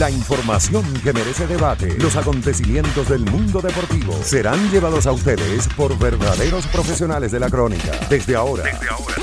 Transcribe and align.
La 0.00 0.10
información 0.10 0.82
que 1.04 1.12
merece 1.12 1.46
debate, 1.46 1.98
los 1.98 2.16
acontecimientos 2.16 3.06
del 3.10 3.20
mundo 3.26 3.60
deportivo 3.60 4.14
serán 4.22 4.70
llevados 4.70 5.06
a 5.06 5.12
ustedes 5.12 5.68
por 5.76 5.98
verdaderos 5.98 6.66
profesionales 6.68 7.32
de 7.32 7.38
la 7.38 7.50
crónica. 7.50 7.90
Desde 8.08 8.34
ahora, 8.34 8.64
Desde 8.64 8.88
ahora. 8.88 9.14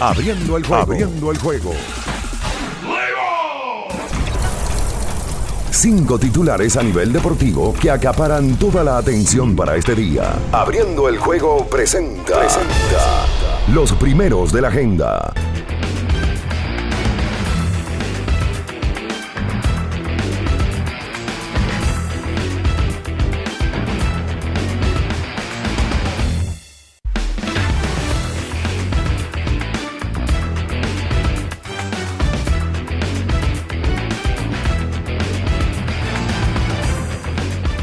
abriendo 0.00 0.56
el 0.56 0.66
juego. 0.66 0.82
Abriendo 0.82 1.30
el 1.30 1.38
juego. 1.38 1.72
Cinco 5.70 6.18
titulares 6.18 6.76
a 6.76 6.82
nivel 6.82 7.12
deportivo 7.12 7.72
que 7.80 7.88
acaparan 7.88 8.56
toda 8.56 8.82
la 8.82 8.98
atención 8.98 9.54
para 9.54 9.76
este 9.76 9.94
día. 9.94 10.34
Abriendo 10.50 11.08
el 11.08 11.18
juego 11.18 11.64
presenta. 11.68 12.40
presenta 12.40 13.24
los 13.72 13.92
primeros 13.92 14.50
de 14.50 14.62
la 14.62 14.68
agenda. 14.68 15.32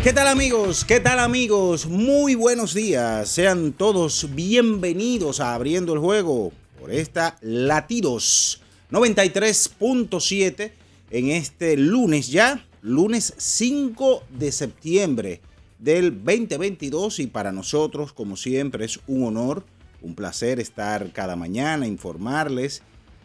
¿Qué 0.06 0.14
tal 0.14 0.28
amigos? 0.28 0.86
¿Qué 0.86 1.00
tal 1.00 1.18
amigos? 1.18 1.88
Muy 1.88 2.36
buenos 2.36 2.76
días. 2.76 3.28
Sean 3.28 3.74
todos 3.74 4.36
bienvenidos 4.36 5.40
a 5.40 5.56
Abriendo 5.56 5.94
el 5.94 6.00
Juego 6.00 6.52
por 6.80 6.92
esta 6.92 7.38
Latidos 7.42 8.62
93.7 8.92 10.74
en 11.10 11.32
este 11.32 11.76
lunes 11.76 12.28
ya, 12.28 12.64
lunes 12.84 13.34
5 13.36 14.26
de 14.30 14.52
septiembre 14.52 15.42
del 15.80 16.12
2022 16.24 17.18
y 17.22 17.26
para 17.26 17.52
nosotros 17.52 18.14
como 18.14 18.38
siempre 18.38 18.86
es 18.86 19.00
un 19.08 19.24
honor, 19.24 19.66
un 20.04 20.14
placer 20.14 20.60
estar 20.60 21.14
cada 21.14 21.36
mañana, 21.36 21.88
informarles 21.88 22.84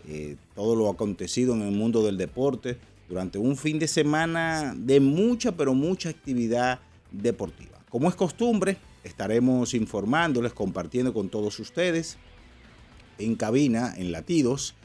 eh, 0.08 0.36
todo 0.54 0.74
lo 0.74 0.88
acontecido 0.88 1.52
en 1.52 1.60
el 1.60 1.72
mundo 1.72 2.02
del 2.02 2.16
deporte 2.16 2.78
durante 3.10 3.38
un 3.38 3.56
fin 3.56 3.80
de 3.80 3.88
semana 3.88 4.72
de 4.76 5.00
mucha, 5.00 5.50
pero 5.50 5.74
mucha 5.74 6.08
actividad 6.08 6.78
deportiva. 7.10 7.76
Como 7.88 8.08
es 8.08 8.14
costumbre, 8.14 8.76
estaremos 9.02 9.74
informándoles, 9.74 10.52
compartiendo 10.52 11.12
con 11.12 11.28
todos 11.28 11.58
ustedes 11.58 12.18
en 13.18 13.34
cabina, 13.34 13.94
en 13.96 14.12
latidos, 14.12 14.76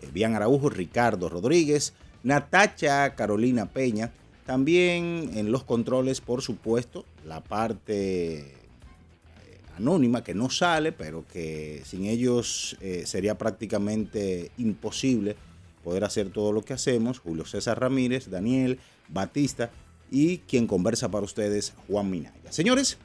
eh, 0.00 0.08
Bian 0.12 0.36
Araujo, 0.36 0.70
Ricardo 0.70 1.28
Rodríguez, 1.28 1.92
Natacha 2.22 3.16
Carolina 3.16 3.66
Peña, 3.66 4.12
también 4.46 5.32
en 5.34 5.50
los 5.50 5.64
controles, 5.64 6.20
por 6.20 6.40
supuesto, 6.40 7.04
la 7.26 7.42
parte 7.42 8.38
eh, 8.38 8.46
anónima 9.76 10.22
que 10.22 10.34
no 10.34 10.50
sale, 10.50 10.92
pero 10.92 11.26
que 11.26 11.82
sin 11.84 12.06
ellos 12.06 12.76
eh, 12.80 13.02
sería 13.06 13.36
prácticamente 13.36 14.52
imposible 14.56 15.34
poder 15.82 16.04
hacer 16.04 16.30
todo 16.30 16.52
lo 16.52 16.62
que 16.62 16.72
hacemos, 16.72 17.18
Julio 17.18 17.44
César 17.44 17.80
Ramírez, 17.80 18.30
Daniel, 18.30 18.78
Batista 19.08 19.70
y 20.10 20.38
quien 20.38 20.66
conversa 20.66 21.10
para 21.10 21.24
ustedes, 21.24 21.74
Juan 21.88 22.10
Minaya. 22.10 22.52
Señores, 22.52 22.98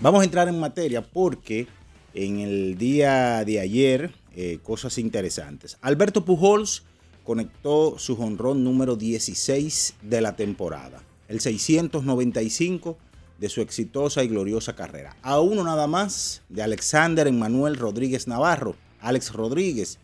vamos 0.00 0.20
a 0.20 0.24
entrar 0.24 0.48
en 0.48 0.60
materia 0.60 1.02
porque 1.02 1.66
en 2.14 2.40
el 2.40 2.78
día 2.78 3.44
de 3.44 3.60
ayer, 3.60 4.12
eh, 4.34 4.58
cosas 4.62 4.98
interesantes. 4.98 5.78
Alberto 5.80 6.24
Pujols 6.24 6.82
conectó 7.24 7.98
su 7.98 8.16
jonrón 8.16 8.64
número 8.64 8.96
16 8.96 9.94
de 10.02 10.20
la 10.20 10.36
temporada, 10.36 11.02
el 11.28 11.40
695 11.40 12.96
de 13.38 13.48
su 13.48 13.60
exitosa 13.60 14.24
y 14.24 14.28
gloriosa 14.28 14.74
carrera. 14.74 15.16
A 15.22 15.40
uno 15.40 15.62
nada 15.62 15.86
más 15.86 16.42
de 16.48 16.62
Alexander 16.62 17.26
Emanuel 17.26 17.76
Rodríguez 17.76 18.26
Navarro, 18.26 18.74
Alex 19.00 19.32
Rodríguez, 19.32 19.98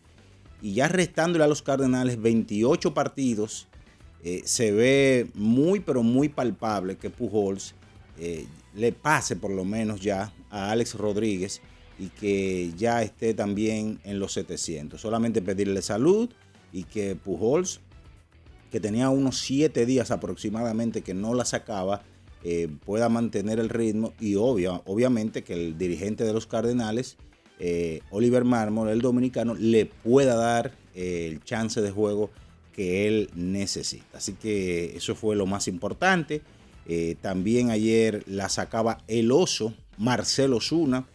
y 0.64 0.72
ya 0.72 0.88
restándole 0.88 1.44
a 1.44 1.46
los 1.46 1.60
Cardenales 1.60 2.22
28 2.22 2.94
partidos, 2.94 3.68
eh, 4.22 4.40
se 4.46 4.72
ve 4.72 5.26
muy, 5.34 5.80
pero 5.80 6.02
muy 6.02 6.30
palpable 6.30 6.96
que 6.96 7.10
Pujols 7.10 7.74
eh, 8.18 8.46
le 8.74 8.92
pase 8.92 9.36
por 9.36 9.50
lo 9.50 9.66
menos 9.66 10.00
ya 10.00 10.32
a 10.48 10.70
Alex 10.70 10.94
Rodríguez 10.94 11.60
y 11.98 12.08
que 12.08 12.72
ya 12.78 13.02
esté 13.02 13.34
también 13.34 14.00
en 14.04 14.18
los 14.18 14.32
700. 14.32 14.98
Solamente 14.98 15.42
pedirle 15.42 15.82
salud 15.82 16.30
y 16.72 16.84
que 16.84 17.14
Pujols, 17.14 17.80
que 18.72 18.80
tenía 18.80 19.10
unos 19.10 19.40
7 19.40 19.84
días 19.84 20.10
aproximadamente 20.10 21.02
que 21.02 21.12
no 21.12 21.34
la 21.34 21.44
sacaba, 21.44 22.00
eh, 22.42 22.70
pueda 22.86 23.10
mantener 23.10 23.58
el 23.58 23.68
ritmo 23.68 24.14
y 24.18 24.36
obviamente 24.36 25.44
que 25.44 25.52
el 25.52 25.76
dirigente 25.76 26.24
de 26.24 26.32
los 26.32 26.46
Cardenales 26.46 27.18
eh, 27.66 28.02
Oliver 28.10 28.44
Marmol, 28.44 28.90
el 28.90 29.00
dominicano, 29.00 29.54
le 29.54 29.86
pueda 29.86 30.34
dar 30.34 30.72
eh, 30.94 31.30
el 31.32 31.42
chance 31.42 31.80
de 31.80 31.90
juego 31.90 32.28
que 32.74 33.08
él 33.08 33.30
necesita. 33.34 34.18
Así 34.18 34.34
que 34.34 34.94
eso 34.94 35.14
fue 35.14 35.34
lo 35.34 35.46
más 35.46 35.66
importante. 35.66 36.42
Eh, 36.86 37.16
también 37.22 37.70
ayer 37.70 38.22
la 38.26 38.50
sacaba 38.50 38.98
el 39.08 39.32
oso 39.32 39.72
Marcelo 39.96 40.60
Zuna, 40.60 41.06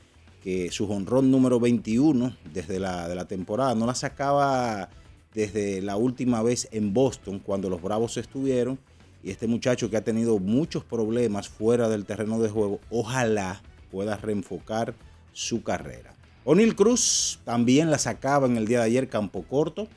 que 0.44 0.72
su 0.72 0.92
honrón 0.92 1.30
número 1.30 1.60
21 1.60 2.36
desde 2.52 2.80
la, 2.80 3.08
de 3.08 3.14
la 3.14 3.26
temporada 3.26 3.76
no 3.76 3.86
la 3.86 3.94
sacaba 3.94 4.90
desde 5.36 5.84
la 5.84 5.98
última 5.98 6.42
vez 6.42 6.68
en 6.72 6.96
Boston 6.96 7.38
cuando 7.38 7.70
los 7.70 7.80
Bravos 7.80 8.18
estuvieron. 8.18 8.80
Y 9.22 9.30
este 9.30 9.46
muchacho 9.46 9.92
que 9.92 9.98
ha 9.98 10.04
tenido 10.04 10.40
muchos 10.40 10.84
problemas 10.84 11.48
fuera 11.48 11.90
del 11.90 12.06
terreno 12.06 12.40
de 12.40 12.50
juego, 12.50 12.80
ojalá 12.90 13.62
pueda 13.92 14.18
reenfocar 14.18 14.96
su 15.32 15.62
carrera. 15.62 16.16
O'Neill 16.46 16.76
Cruz 16.76 17.40
también 17.44 17.92
la 17.92 17.98
sacaba 17.98 18.48
en 18.48 18.58
el 18.58 18.66
día 18.66 18.80
de 18.80 18.86
ayer 18.86 19.10
Campo 19.10 19.44
Corto, 19.44 19.88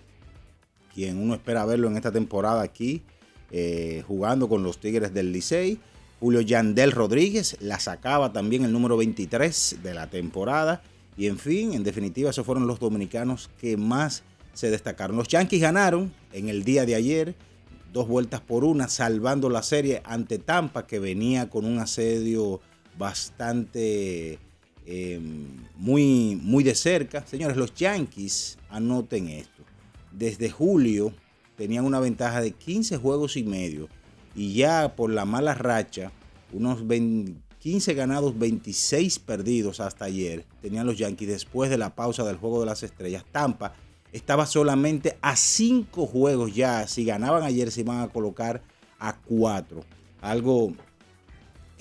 quien 0.92 1.18
uno 1.18 1.34
espera 1.34 1.64
verlo 1.64 1.88
en 1.88 1.96
esta 1.96 2.12
temporada 2.12 2.62
aquí, 2.62 3.02
eh, 3.50 4.02
jugando 4.06 4.48
con 4.48 4.62
los 4.62 4.78
Tigres 4.78 5.14
del 5.14 5.32
Licey. 5.32 5.78
Julio 6.20 6.40
Yandel 6.40 6.92
Rodríguez 6.92 7.56
la 7.60 7.80
sacaba 7.80 8.32
también 8.32 8.64
el 8.64 8.72
número 8.72 8.96
23 8.96 9.78
de 9.82 9.94
la 9.94 10.08
temporada. 10.08 10.82
Y 11.16 11.26
en 11.26 11.38
fin, 11.38 11.74
en 11.74 11.84
definitiva, 11.84 12.30
esos 12.30 12.46
fueron 12.46 12.66
los 12.66 12.80
dominicanos 12.80 13.50
que 13.60 13.76
más 13.76 14.22
se 14.52 14.70
destacaron. 14.70 15.16
Los 15.16 15.28
Yankees 15.28 15.60
ganaron 15.60 16.12
en 16.32 16.48
el 16.48 16.64
día 16.64 16.86
de 16.86 16.94
ayer, 16.94 17.34
dos 17.92 18.08
vueltas 18.08 18.40
por 18.40 18.64
una, 18.64 18.88
salvando 18.88 19.50
la 19.50 19.62
serie 19.62 20.02
ante 20.04 20.38
Tampa, 20.38 20.86
que 20.86 20.98
venía 20.98 21.50
con 21.50 21.64
un 21.64 21.78
asedio 21.78 22.60
bastante 22.98 24.38
Em, 24.84 25.46
muy, 25.76 26.38
muy 26.42 26.64
de 26.64 26.74
cerca. 26.74 27.24
Señores, 27.26 27.56
los 27.56 27.74
Yankees, 27.74 28.58
anoten 28.68 29.28
esto. 29.28 29.62
Desde 30.10 30.50
julio 30.50 31.12
tenían 31.56 31.84
una 31.84 32.00
ventaja 32.00 32.40
de 32.40 32.52
15 32.52 32.96
juegos 32.96 33.36
y 33.36 33.44
medio. 33.44 33.88
Y 34.34 34.54
ya 34.54 34.94
por 34.96 35.10
la 35.10 35.24
mala 35.24 35.54
racha, 35.54 36.10
unos 36.52 36.82
15 37.58 37.94
ganados, 37.94 38.38
26 38.38 39.18
perdidos 39.20 39.78
hasta 39.80 40.06
ayer, 40.06 40.44
tenían 40.60 40.86
los 40.86 40.98
Yankees 40.98 41.28
después 41.28 41.70
de 41.70 41.78
la 41.78 41.94
pausa 41.94 42.24
del 42.24 42.36
Juego 42.36 42.60
de 42.60 42.66
las 42.66 42.82
Estrellas. 42.82 43.24
Tampa 43.30 43.74
estaba 44.12 44.46
solamente 44.46 45.16
a 45.22 45.36
5 45.36 46.06
juegos 46.06 46.54
ya. 46.54 46.86
Si 46.88 47.04
ganaban 47.04 47.42
ayer, 47.44 47.70
se 47.70 47.80
iban 47.80 48.00
a 48.00 48.08
colocar 48.08 48.62
a 48.98 49.16
4. 49.16 49.84
Algo 50.20 50.72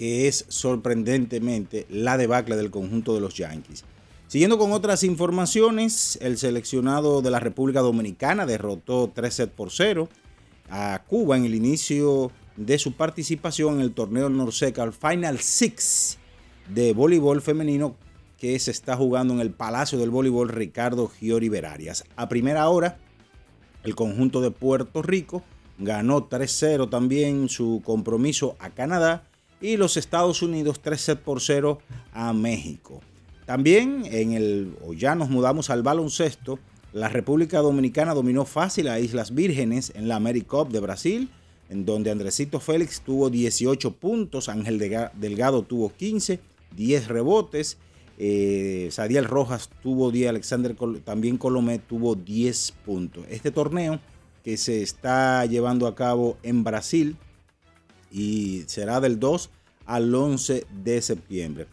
que 0.02 0.28
es 0.28 0.46
sorprendentemente 0.48 1.86
la 1.88 2.18
debacle 2.18 2.56
del 2.56 2.72
conjunto 2.72 3.14
de 3.14 3.22
los 3.22 3.36
Yankees. 3.36 3.84
Siguiendo 4.28 4.58
con 4.58 4.72
otras 4.72 5.04
informaciones, 5.04 6.18
el 6.24 6.40
seleccionado 6.40 7.22
de 7.22 7.30
la 7.30 7.40
República 7.40 7.82
Dominicana 7.82 8.48
derrotó 8.48 9.12
3 9.14 9.32
sets 9.32 9.54
por 9.54 9.70
0 9.70 10.10
a 10.72 11.04
Cuba 11.06 11.38
en 11.38 11.46
el 11.46 11.54
inicio 11.54 12.32
de 12.58 12.80
su 12.80 12.94
participación 12.94 13.76
en 13.76 13.82
el 13.82 13.94
torneo 13.94 14.28
Norseca 14.28 14.92
Final 14.92 15.38
Six 15.38 16.18
de 16.68 16.94
voleibol 16.94 17.40
femenino 17.44 17.96
que 18.40 18.58
se 18.58 18.72
está 18.72 18.98
jugando 18.98 19.36
en 19.36 19.40
el 19.40 19.52
Palacio 19.52 20.00
del 20.00 20.10
Voleibol 20.10 20.50
Ricardo 20.50 21.10
Giori 21.10 21.48
Berarias. 21.48 22.06
A 22.16 22.28
primera 22.28 22.68
hora, 22.70 22.98
el 23.84 23.94
conjunto 23.94 24.42
de 24.42 24.50
Puerto 24.50 25.04
Rico 25.04 25.44
ganó 25.78 26.28
3-0 26.28 26.90
también 26.90 27.50
su 27.50 27.84
compromiso 27.86 28.56
a 28.58 28.72
Canadá 28.72 29.28
y 29.62 29.78
los 29.78 29.96
Estados 29.96 30.42
Unidos 30.42 30.82
3 30.82 31.00
sets 31.00 31.22
por 31.22 31.40
0 31.40 31.80
a 32.14 32.34
México. 32.34 33.02
También 33.46 34.04
en 34.06 34.34
el, 34.34 34.76
o 34.86 34.94
ya 34.94 35.16
nos 35.16 35.30
mudamos 35.30 35.70
al 35.70 35.84
baloncesto, 35.84 36.60
la 36.94 37.08
República 37.08 37.60
Dominicana 37.60 38.14
dominó 38.14 38.46
fácil 38.46 38.88
a 38.88 39.00
Islas 39.00 39.34
Vírgenes 39.34 39.94
en 39.96 40.08
la 40.08 40.18
AmeriCup 40.18 40.70
de 40.70 40.80
Brasil, 40.80 41.30
en 41.70 41.86
donde 41.86 42.12
Andresito 42.12 42.60
Félix 42.60 43.02
tuvo 43.02 43.30
18 43.30 43.94
puntos, 43.94 44.50
Ángel 44.50 44.78
Delgado 45.14 45.64
tuvo 45.64 45.94
15, 45.94 46.40
10 46.76 47.08
rebotes, 47.08 47.78
eh, 48.18 48.90
Rojas 49.24 49.70
tuvo 49.82 50.12
10, 50.12 50.30
Alexander 50.30 50.76
también 51.04 51.38
Colomé 51.38 51.80
tuvo 51.80 52.16
10 52.16 52.74
puntos. 52.86 53.26
Este 53.30 53.52
torneo 53.52 54.00
que 54.44 54.58
se 54.58 54.82
está 54.82 55.46
llevando 55.46 55.88
a 55.88 55.96
cabo 55.96 56.38
en 56.44 56.64
Brasil 56.64 57.16
y 58.12 58.64
será 58.68 59.00
del 59.00 59.20
2 59.20 59.50
al 59.86 60.14
11 60.14 60.66
de 60.84 61.02
septiembre. 61.02 61.68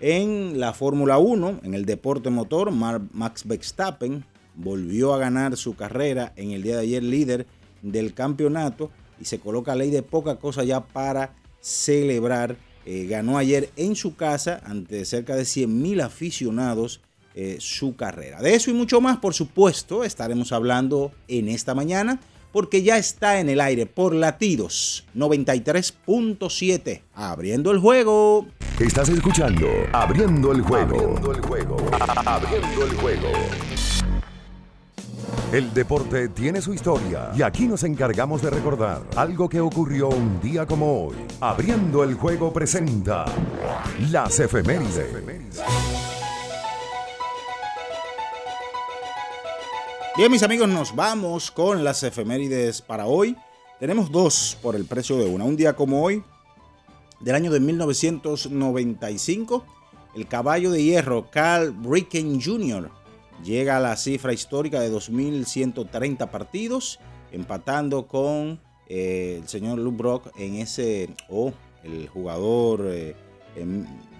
En 0.00 0.58
la 0.58 0.72
Fórmula 0.72 1.18
1, 1.18 1.60
en 1.62 1.74
el 1.74 1.84
deporte 1.84 2.30
motor, 2.30 2.70
Max 2.72 3.46
Verstappen 3.46 4.24
volvió 4.54 5.14
a 5.14 5.18
ganar 5.18 5.56
su 5.56 5.74
carrera 5.74 6.32
en 6.36 6.50
el 6.50 6.62
día 6.62 6.76
de 6.76 6.82
ayer 6.82 7.02
líder 7.02 7.46
del 7.82 8.14
campeonato 8.14 8.90
y 9.20 9.24
se 9.24 9.38
coloca 9.38 9.74
ley 9.74 9.90
de 9.90 10.02
poca 10.02 10.36
cosa 10.36 10.64
ya 10.64 10.84
para 10.84 11.34
celebrar. 11.60 12.56
Eh, 12.86 13.06
ganó 13.06 13.38
ayer 13.38 13.70
en 13.76 13.96
su 13.96 14.14
casa 14.14 14.60
ante 14.64 15.04
cerca 15.06 15.36
de 15.36 15.46
100 15.46 15.82
mil 15.82 16.00
aficionados 16.02 17.00
eh, 17.34 17.56
su 17.58 17.96
carrera. 17.96 18.42
De 18.42 18.54
eso 18.54 18.70
y 18.70 18.74
mucho 18.74 19.00
más, 19.00 19.18
por 19.18 19.32
supuesto, 19.32 20.04
estaremos 20.04 20.52
hablando 20.52 21.12
en 21.28 21.48
esta 21.48 21.74
mañana 21.74 22.20
porque 22.54 22.84
ya 22.84 22.96
está 22.98 23.40
en 23.40 23.48
el 23.48 23.60
aire 23.60 23.84
por 23.84 24.14
latidos 24.14 25.04
93.7. 25.16 27.02
Abriendo 27.12 27.72
el 27.72 27.80
juego. 27.80 28.46
Estás 28.78 29.08
escuchando 29.08 29.66
Abriendo 29.92 30.52
el 30.52 30.60
juego. 30.62 30.94
Abriendo 30.94 31.32
el 31.32 31.40
juego. 31.40 31.76
Abriendo 32.24 32.84
el 32.84 32.94
juego. 32.94 33.28
El 35.52 35.74
deporte 35.74 36.28
tiene 36.28 36.62
su 36.62 36.72
historia 36.72 37.32
y 37.36 37.42
aquí 37.42 37.66
nos 37.66 37.82
encargamos 37.82 38.40
de 38.40 38.50
recordar 38.50 39.02
algo 39.16 39.48
que 39.48 39.60
ocurrió 39.60 40.08
un 40.08 40.40
día 40.40 40.64
como 40.64 41.06
hoy. 41.06 41.16
Abriendo 41.40 42.04
el 42.04 42.14
juego 42.14 42.52
presenta 42.52 43.24
las 44.10 44.38
efemérides. 44.38 46.13
Bien, 50.16 50.30
mis 50.30 50.44
amigos, 50.44 50.68
nos 50.68 50.94
vamos 50.94 51.50
con 51.50 51.82
las 51.82 52.04
efemérides 52.04 52.80
para 52.80 53.06
hoy. 53.06 53.36
Tenemos 53.80 54.12
dos 54.12 54.56
por 54.62 54.76
el 54.76 54.84
precio 54.84 55.16
de 55.16 55.26
una. 55.26 55.44
Un 55.44 55.56
día 55.56 55.74
como 55.74 56.04
hoy, 56.04 56.22
del 57.18 57.34
año 57.34 57.50
de 57.50 57.58
1995, 57.58 59.64
el 60.14 60.28
caballo 60.28 60.70
de 60.70 60.84
hierro 60.84 61.32
Carl 61.32 61.74
Ricken 61.82 62.40
Jr 62.40 62.92
llega 63.42 63.78
a 63.78 63.80
la 63.80 63.96
cifra 63.96 64.32
histórica 64.32 64.78
de 64.78 64.92
2.130 64.92 66.30
partidos, 66.30 67.00
empatando 67.32 68.06
con 68.06 68.60
eh, 68.86 69.40
el 69.42 69.48
señor 69.48 69.80
Luke 69.80 69.96
Brock 69.96 70.30
en 70.36 70.54
ese, 70.54 71.10
o 71.28 71.52
el 71.82 72.06
jugador 72.06 72.82
eh, 72.86 73.16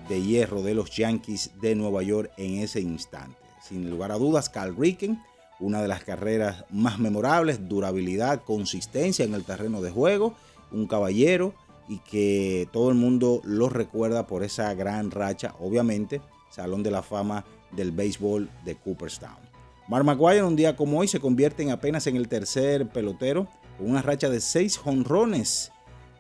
de 0.09 0.23
hierro 0.23 0.61
de 0.61 0.75
los 0.75 0.91
Yankees 0.91 1.53
de 1.61 1.77
Nueva 1.77 2.03
York 2.03 2.33
en 2.37 2.65
ese 2.65 2.81
instante. 2.81 3.39
Sin 3.63 3.89
lugar 3.89 4.11
a 4.11 4.19
dudas, 4.19 4.51
Carl 4.51 4.75
Ricken, 4.77 5.23
una 5.61 5.83
de 5.83 5.89
las 5.89 6.05
carreras 6.05 6.65
más 6.71 6.99
memorables, 6.99 7.69
durabilidad, 7.69 8.43
consistencia 8.45 9.25
en 9.25 9.35
el 9.35 9.45
terreno 9.45 9.81
de 9.81 9.91
juego, 9.91 10.35
un 10.73 10.87
caballero 10.87 11.55
y 11.89 11.99
que 11.99 12.69
todo 12.73 12.89
el 12.89 12.97
mundo 12.97 13.41
lo 13.45 13.69
recuerda 13.69 14.27
por 14.27 14.43
esa 14.43 14.73
gran 14.75 15.11
racha, 15.11 15.55
obviamente, 15.61 16.21
Salón 16.51 16.83
de 16.83 16.91
la 16.91 17.03
Fama 17.03 17.45
del 17.73 17.93
béisbol 17.93 18.49
de 18.65 18.77
Cooperstown. 18.77 19.55
Mark 19.89 20.05
McGuire 20.05 20.43
un 20.43 20.57
día 20.57 20.77
como 20.77 20.99
hoy 20.99 21.09
se 21.09 21.21
convierte 21.21 21.63
en 21.63 21.71
apenas 21.71 22.07
en 22.07 22.17
el 22.17 22.29
tercer 22.29 22.89
pelotero 22.89 23.47
con 23.77 23.91
una 23.91 24.03
racha 24.03 24.31
de 24.31 24.41
seis 24.41 24.79
jonrones 24.79 25.73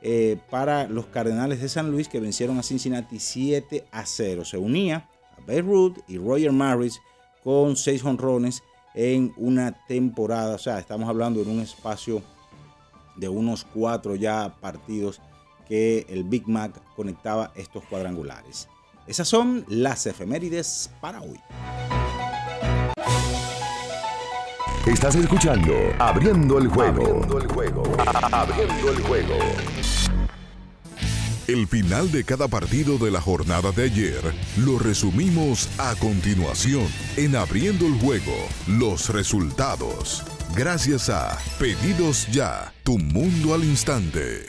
eh, 0.02 0.36
para 0.50 0.86
los 0.86 1.06
Cardenales 1.06 1.62
de 1.62 1.69
San 1.70 1.90
Luis 1.90 2.08
que 2.08 2.20
vencieron 2.20 2.58
a 2.58 2.62
Cincinnati 2.62 3.19
7 3.19 3.86
a 3.90 4.04
0. 4.04 4.44
Se 4.44 4.58
unía 4.58 5.08
a 5.36 5.40
Babe 5.40 5.62
Ruth 5.62 5.98
y 6.06 6.19
Roger 6.19 6.52
Maris 6.52 7.00
con 7.42 7.76
seis 7.76 8.02
jonrones 8.02 8.62
en 8.94 9.35
una 9.37 9.73
temporada. 9.87 10.55
O 10.55 10.58
sea, 10.58 10.79
estamos 10.79 11.08
hablando 11.08 11.43
en 11.43 11.50
un 11.50 11.61
espacio 11.61 12.23
de 13.17 13.29
unos 13.29 13.64
cuatro 13.64 14.14
ya 14.14 14.55
partidos 14.61 15.20
que 15.69 16.06
el 16.08 16.25
Big 16.25 16.49
Mac 16.49 16.81
conectaba 16.94 17.52
estos 17.55 17.85
cuadrangulares. 17.85 18.69
Esas 19.06 19.29
son 19.29 19.64
las 19.69 20.06
efemérides 20.06 20.91
para 21.00 21.20
hoy. 21.20 21.38
Estás 24.87 25.14
escuchando 25.14 25.73
Abriendo 25.99 26.58
el 26.58 26.69
juego. 26.69 27.02
Abriendo 27.02 27.38
el 27.38 27.49
juego. 27.49 27.82
Abriendo 28.32 28.91
el 28.91 29.02
juego. 29.02 29.38
El 31.46 31.67
final 31.69 32.11
de 32.11 32.25
cada 32.25 32.49
partido 32.49 32.96
de 32.96 33.11
la 33.11 33.20
jornada 33.20 33.70
de 33.70 33.82
ayer 33.82 34.23
lo 34.56 34.79
resumimos 34.79 35.69
a 35.79 35.94
continuación 35.96 36.87
en 37.19 37.37
Abriendo 37.37 37.87
el 37.87 38.00
juego, 38.00 38.32
los 38.67 39.11
resultados. 39.11 40.23
Gracias 40.56 41.11
a 41.11 41.37
Pedidos 41.58 42.29
Ya, 42.32 42.73
tu 42.82 42.96
mundo 42.96 43.52
al 43.52 43.62
instante. 43.62 44.46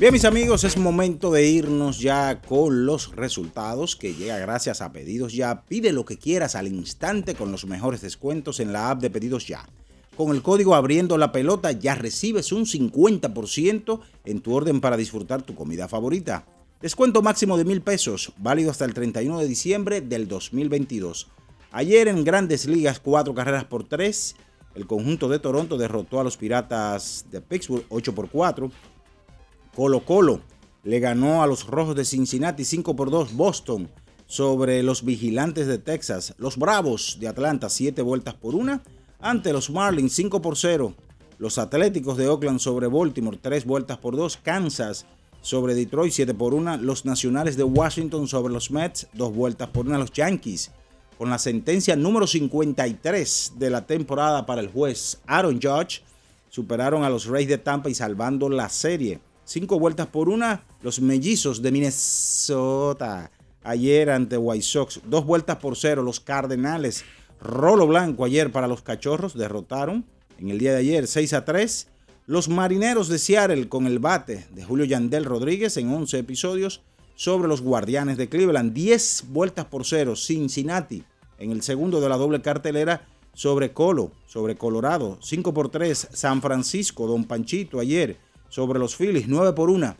Bien, 0.00 0.12
mis 0.12 0.24
amigos, 0.24 0.64
es 0.64 0.76
momento 0.76 1.30
de 1.30 1.46
irnos 1.46 2.00
ya 2.00 2.40
con 2.40 2.84
los 2.84 3.14
resultados 3.14 3.94
que 3.94 4.14
llega 4.14 4.38
gracias 4.38 4.80
a 4.80 4.90
Pedidos 4.90 5.34
Ya. 5.34 5.62
Pide 5.68 5.92
lo 5.92 6.04
que 6.04 6.18
quieras 6.18 6.56
al 6.56 6.66
instante 6.66 7.36
con 7.36 7.52
los 7.52 7.64
mejores 7.64 8.00
descuentos 8.00 8.58
en 8.58 8.72
la 8.72 8.90
app 8.90 9.00
de 9.00 9.10
Pedidos 9.10 9.46
Ya. 9.46 9.68
Con 10.20 10.32
el 10.32 10.42
código 10.42 10.74
abriendo 10.74 11.16
la 11.16 11.32
pelota 11.32 11.72
ya 11.72 11.94
recibes 11.94 12.52
un 12.52 12.66
50% 12.66 14.00
en 14.26 14.40
tu 14.42 14.54
orden 14.54 14.82
para 14.82 14.98
disfrutar 14.98 15.40
tu 15.40 15.54
comida 15.54 15.88
favorita. 15.88 16.44
Descuento 16.82 17.22
máximo 17.22 17.56
de 17.56 17.64
mil 17.64 17.80
pesos, 17.80 18.34
válido 18.36 18.70
hasta 18.70 18.84
el 18.84 18.92
31 18.92 19.38
de 19.38 19.48
diciembre 19.48 20.02
del 20.02 20.28
2022. 20.28 21.28
Ayer 21.72 22.06
en 22.06 22.22
Grandes 22.22 22.66
Ligas, 22.66 23.00
cuatro 23.00 23.34
carreras 23.34 23.64
por 23.64 23.84
tres. 23.84 24.36
El 24.74 24.86
conjunto 24.86 25.26
de 25.26 25.38
Toronto 25.38 25.78
derrotó 25.78 26.20
a 26.20 26.24
los 26.24 26.36
Piratas 26.36 27.24
de 27.30 27.40
Pittsburgh 27.40 27.86
8 27.88 28.14
por 28.14 28.28
4. 28.28 28.70
Colo 29.74 30.04
Colo 30.04 30.42
le 30.84 31.00
ganó 31.00 31.42
a 31.42 31.46
los 31.46 31.66
Rojos 31.66 31.96
de 31.96 32.04
Cincinnati 32.04 32.66
5 32.66 32.94
por 32.94 33.10
2 33.10 33.32
Boston 33.36 33.88
sobre 34.26 34.82
los 34.82 35.02
Vigilantes 35.02 35.66
de 35.66 35.78
Texas. 35.78 36.34
Los 36.36 36.58
Bravos 36.58 37.16
de 37.20 37.28
Atlanta 37.28 37.70
7 37.70 38.02
vueltas 38.02 38.34
por 38.34 38.54
1 38.54 38.82
ante 39.20 39.52
los 39.52 39.70
Marlins 39.70 40.12
5 40.14 40.42
por 40.42 40.56
0. 40.56 40.94
Los 41.38 41.58
Atléticos 41.58 42.16
de 42.16 42.28
Oakland 42.28 42.58
sobre 42.58 42.86
Baltimore 42.86 43.38
3 43.40 43.64
vueltas 43.64 43.98
por 43.98 44.16
2. 44.16 44.38
Kansas 44.38 45.06
sobre 45.40 45.74
Detroit 45.74 46.12
7 46.12 46.34
por 46.34 46.54
1. 46.54 46.78
Los 46.78 47.04
Nacionales 47.04 47.56
de 47.56 47.64
Washington 47.64 48.28
sobre 48.28 48.52
los 48.52 48.70
Mets 48.70 49.08
2 49.14 49.34
vueltas 49.34 49.68
por 49.68 49.86
1. 49.86 49.98
Los 49.98 50.12
Yankees 50.12 50.70
con 51.18 51.28
la 51.28 51.38
sentencia 51.38 51.96
número 51.96 52.26
53 52.26 53.52
de 53.56 53.70
la 53.70 53.86
temporada 53.86 54.46
para 54.46 54.62
el 54.62 54.68
juez 54.68 55.20
Aaron 55.26 55.60
Judge 55.60 56.02
superaron 56.48 57.04
a 57.04 57.10
los 57.10 57.26
Rays 57.26 57.46
de 57.46 57.58
Tampa 57.58 57.90
y 57.90 57.94
salvando 57.94 58.48
la 58.48 58.70
serie 58.70 59.20
Cinco 59.50 59.80
vueltas 59.80 60.06
por 60.06 60.28
una, 60.28 60.62
los 60.80 61.00
mellizos 61.00 61.60
de 61.60 61.72
Minnesota. 61.72 63.32
Ayer 63.64 64.08
ante 64.08 64.36
White 64.36 64.64
Sox. 64.64 65.00
Dos 65.06 65.26
vueltas 65.26 65.56
por 65.56 65.76
cero, 65.76 66.04
los 66.04 66.20
Cardenales. 66.20 67.04
Rolo 67.42 67.86
blanco 67.86 68.24
ayer 68.24 68.52
para 68.52 68.68
los 68.68 68.82
Cachorros. 68.82 69.34
Derrotaron 69.34 70.04
en 70.38 70.50
el 70.50 70.58
día 70.58 70.72
de 70.72 70.78
ayer 70.78 71.06
6 71.06 71.32
a 71.32 71.44
3. 71.44 71.88
Los 72.26 72.48
Marineros 72.48 73.08
de 73.08 73.18
Seattle 73.18 73.68
con 73.68 73.86
el 73.86 73.98
bate 73.98 74.46
de 74.50 74.64
Julio 74.64 74.84
Yandel 74.84 75.24
Rodríguez 75.24 75.76
en 75.76 75.92
11 75.92 76.18
episodios 76.18 76.82
sobre 77.16 77.48
los 77.48 77.62
Guardianes 77.62 78.16
de 78.16 78.28
Cleveland. 78.28 78.72
10 78.72 79.24
vueltas 79.28 79.64
por 79.64 79.84
cero. 79.84 80.16
Cincinnati 80.16 81.02
en 81.38 81.50
el 81.50 81.62
segundo 81.62 82.00
de 82.00 82.08
la 82.08 82.16
doble 82.16 82.42
cartelera 82.42 83.06
sobre 83.32 83.72
Colo, 83.72 84.12
sobre 84.26 84.56
Colorado. 84.56 85.18
5 85.22 85.54
por 85.54 85.70
3. 85.70 86.08
San 86.12 86.42
Francisco, 86.42 87.06
Don 87.06 87.24
Panchito 87.24 87.80
ayer 87.80 88.18
sobre 88.48 88.78
los 88.78 88.96
Phillies, 88.96 89.28
9 89.28 89.54
por 89.54 89.70
1. 89.70 89.96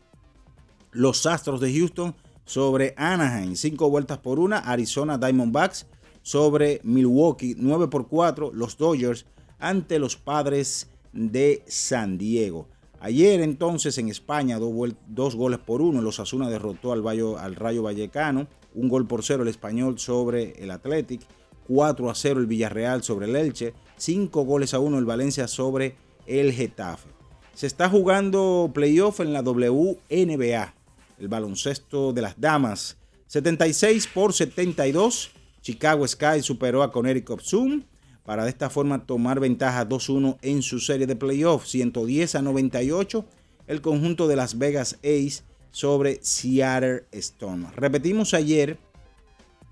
Los 0.93 1.25
Astros 1.25 1.61
de 1.61 1.73
Houston 1.73 2.15
sobre 2.45 2.95
Anaheim, 2.97 3.55
5 3.55 3.89
vueltas 3.89 4.19
por 4.19 4.39
1. 4.39 4.61
Arizona 4.65 5.17
Diamondbacks 5.17 5.87
sobre 6.23 6.81
Milwaukee, 6.83 7.55
9 7.59 7.89
por 7.89 8.09
4. 8.09 8.53
Los 8.53 8.77
Dodgers 8.77 9.27
ante 9.59 9.99
los 9.99 10.17
Padres 10.17 10.91
de 11.13 11.63
San 11.67 12.19
Diego. 12.19 12.69
Ayer 13.01 13.41
entonces 13.41 13.97
en 13.99 14.09
España, 14.09 14.59
dos, 14.59 15.35
goles 15.35 15.59
por 15.59 15.81
uno, 15.81 16.03
los 16.03 16.21
Asuna 16.21 16.51
derrotó 16.51 16.93
al, 16.93 17.07
al 17.39 17.57
Rayo 17.57 17.83
Vallecano, 17.83 18.47
un 18.75 18.89
gol 18.89 19.07
por 19.07 19.25
cero 19.25 19.43
el 19.43 19.49
Español 19.49 19.99
sobre 19.99 20.53
el 20.63 20.71
Athletic, 20.71 21.23
4 21.67 22.11
a 22.11 22.15
0 22.15 22.41
el 22.41 22.47
Villarreal 22.47 23.03
sobre 23.03 23.27
el 23.27 23.37
Elche, 23.37 23.75
5 23.97 24.45
goles 24.45 24.75
a 24.75 24.81
1 24.81 24.99
el 24.99 25.05
Valencia 25.05 25.49
sobre 25.49 25.97
el 26.27 26.53
Getafe. 26.53 27.09
Se 27.55 27.67
está 27.67 27.89
jugando 27.89 28.71
playoff 28.75 29.21
en 29.21 29.33
la 29.33 29.43
WNBA, 29.43 30.75
el 31.19 31.29
baloncesto 31.29 32.13
de 32.13 32.23
las 32.23 32.41
damas. 32.41 32.97
76 33.29 34.09
por 34.09 34.33
72. 34.33 35.31
Chicago 35.63 36.07
Sky 36.07 36.43
superó 36.43 36.83
a 36.83 36.93
Connecticut 36.93 37.43
Zoom 37.43 37.83
para 38.25 38.45
de 38.45 38.51
esta 38.51 38.71
forma 38.71 39.07
tomar 39.07 39.41
ventaja 39.41 39.89
2-1 39.89 40.39
en 40.43 40.63
su 40.63 40.79
serie 40.79 41.07
de 41.07 41.17
playoff. 41.17 41.67
110 41.67 42.35
a 42.35 42.43
98 42.43 43.25
el 43.67 43.81
conjunto 43.81 44.27
de 44.27 44.37
Las 44.37 44.59
Vegas 44.59 44.99
Ace 45.05 45.43
sobre 45.71 46.19
Seattle 46.23 47.05
Storm. 47.13 47.67
Repetimos 47.77 48.35
ayer 48.35 48.79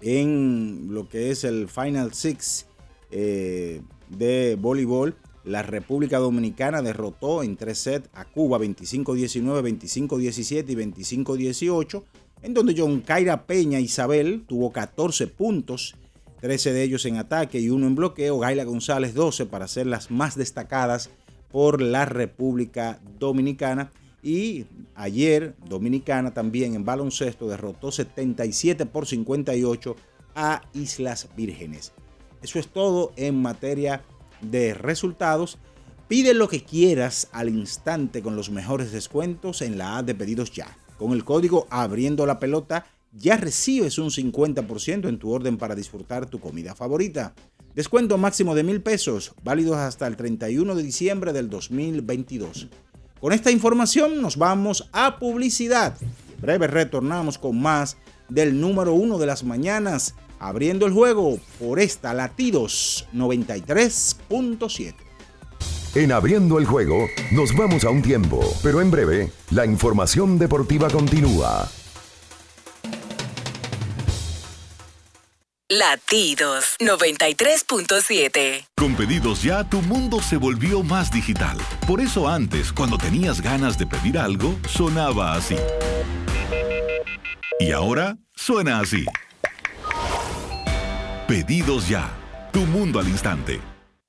en 0.01 0.89
lo 0.91 1.09
que 1.09 1.31
es 1.31 1.43
el 1.43 1.69
Final 1.69 2.15
Six 2.15 2.67
eh, 3.11 3.83
de 4.09 4.57
voleibol, 4.59 5.17
la 5.45 5.63
República 5.63 6.19
Dominicana 6.19 6.83
derrotó 6.83 7.43
en 7.43 7.57
tres 7.57 7.79
sets 7.79 8.09
a 8.13 8.25
Cuba 8.25 8.59
25-19, 8.59 9.63
25-17 9.81 10.65
y 10.69 10.75
25-18, 10.75 12.05
en 12.43 12.55
donde 12.55 12.75
John 12.77 13.01
Kaira 13.01 13.47
Peña 13.47 13.81
Isabel 13.81 14.45
tuvo 14.47 14.73
14 14.73 15.27
puntos, 15.27 15.97
13 16.41 16.73
de 16.73 16.83
ellos 16.83 17.05
en 17.07 17.17
ataque 17.17 17.59
y 17.59 17.71
uno 17.71 17.87
en 17.87 17.95
bloqueo, 17.95 18.39
Gaila 18.39 18.65
González 18.65 19.15
12 19.15 19.47
para 19.47 19.69
ser 19.69 19.87
las 19.87 20.11
más 20.11 20.37
destacadas 20.37 21.11
por 21.51 21.81
la 21.81 22.05
República 22.05 23.01
Dominicana. 23.19 23.91
Y 24.23 24.67
ayer 24.95 25.55
Dominicana 25.69 26.35
también 26.35 26.75
en 26.75 26.85
baloncesto 26.85 27.49
derrotó 27.49 27.91
77 27.91 28.87
por 28.87 29.07
58 29.07 29.97
a 30.35 30.63
Islas 30.75 31.29
Vírgenes. 31.37 31.93
Eso 32.43 32.59
es 32.59 32.69
todo 32.69 33.13
en 33.17 33.41
materia 33.41 34.03
de 34.41 34.75
resultados. 34.75 35.59
Pide 36.07 36.35
lo 36.35 36.49
que 36.49 36.63
quieras 36.63 37.29
al 37.33 37.49
instante 37.49 38.23
con 38.23 38.37
los 38.37 38.51
mejores 38.51 38.93
descuentos 38.93 39.63
en 39.63 39.79
la 39.79 39.99
app 39.99 40.07
de 40.07 40.15
pedidos 40.15 40.53
ya. 40.53 40.77
Con 40.99 41.13
el 41.13 41.25
código 41.25 41.67
abriendo 41.71 42.27
la 42.27 42.39
pelota 42.39 42.87
ya 43.13 43.37
recibes 43.37 43.99
un 43.99 44.11
50% 44.11 45.09
en 45.09 45.19
tu 45.19 45.31
orden 45.31 45.57
para 45.57 45.75
disfrutar 45.75 46.27
tu 46.27 46.41
comida 46.41 46.75
favorita. 46.75 47.35
Descuento 47.75 48.19
máximo 48.19 48.55
de 48.55 48.65
mil 48.65 48.83
pesos, 48.83 49.33
válidos 49.43 49.77
hasta 49.77 50.07
el 50.07 50.17
31 50.17 50.75
de 50.75 50.83
diciembre 50.83 51.33
del 51.33 51.49
2022. 51.49 52.69
Con 53.21 53.33
esta 53.33 53.51
información 53.51 54.21
nos 54.21 54.37
vamos 54.37 54.89
a 54.93 55.19
publicidad. 55.19 55.97
Breve 56.41 56.67
retornamos 56.67 57.39
con 57.39 57.61
más 57.61 57.97
del 58.29 58.61
número 58.61 58.93
uno 58.95 59.19
de 59.19 59.27
las 59.27 59.45
mañanas, 59.45 60.15
abriendo 60.39 60.87
el 60.87 60.93
juego 60.93 61.39
por 61.59 61.81
esta 61.81 62.15
Latidos 62.15 63.07
93.7. 63.15 65.08
En 65.95 66.13
abriendo 66.13 66.59
el 66.59 66.67
juego 66.67 67.09
nos 67.33 67.57
vamos 67.57 67.85
a 67.85 67.91
un 67.91 68.03
tiempo, 68.03 68.41
pero 68.63 68.81
en 68.81 68.91
breve 68.91 69.31
la 69.51 69.65
información 69.65 70.39
deportiva 70.39 70.89
continúa. 70.89 71.69
Latidos 75.71 76.77
93.7. 76.81 78.69
Con 78.75 78.95
pedidos 78.95 79.43
ya, 79.43 79.65
tu 79.65 79.83
mundo 79.83 80.23
se 80.23 80.39
volvió 80.39 80.83
más 80.83 81.13
digital. 81.13 81.59
Por 81.87 82.01
eso 82.01 82.27
antes, 82.27 82.73
cuando 82.73 82.97
tenías 82.97 83.43
ganas 83.43 83.77
de 83.77 83.87
pedir 83.87 84.19
algo, 84.19 84.59
sonaba 84.67 85.35
así. 85.35 85.57
Y 87.61 87.73
ahora 87.73 88.17
suena 88.35 88.81
así. 88.81 89.05
Pedidos 91.27 91.87
ya. 91.87 92.15
Tu 92.51 92.61
mundo 92.61 92.99
al 92.99 93.09
instante. 93.09 93.61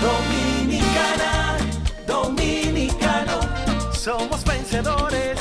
Dominicana, 0.00 1.56
dominicano, 2.06 3.40
somos 3.92 4.44
vencedores 4.44 5.38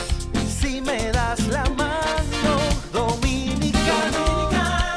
si 0.59 0.81
me 0.81 1.11
das 1.11 1.47
la 1.47 1.63
mano. 1.75 2.53
Dominicano, 2.91 4.49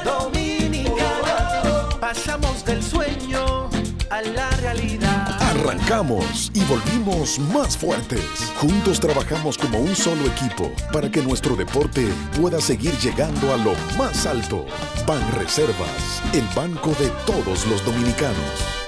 dominicano, 0.04 1.88
pasamos 2.00 2.64
del 2.64 2.82
sueño 2.82 3.68
a 4.10 4.22
la 4.22 4.50
realidad. 4.50 5.38
arrancamos 5.40 6.50
y 6.54 6.64
volvimos 6.64 7.38
más 7.38 7.76
fuertes. 7.76 8.22
Juntos 8.60 9.00
trabajamos 9.00 9.58
como 9.58 9.78
un 9.78 9.94
solo 9.94 10.24
equipo 10.26 10.70
para 10.92 11.10
que 11.10 11.22
nuestro 11.22 11.56
deporte 11.56 12.06
pueda 12.40 12.60
seguir 12.60 12.96
llegando 12.98 13.52
a 13.52 13.56
lo 13.56 13.74
más 13.98 14.24
alto. 14.26 14.66
Ban 15.06 15.20
Reservas, 15.32 16.22
el 16.32 16.46
banco 16.54 16.90
de 17.00 17.08
todos 17.26 17.66
los 17.66 17.84
dominicanos. 17.84 18.87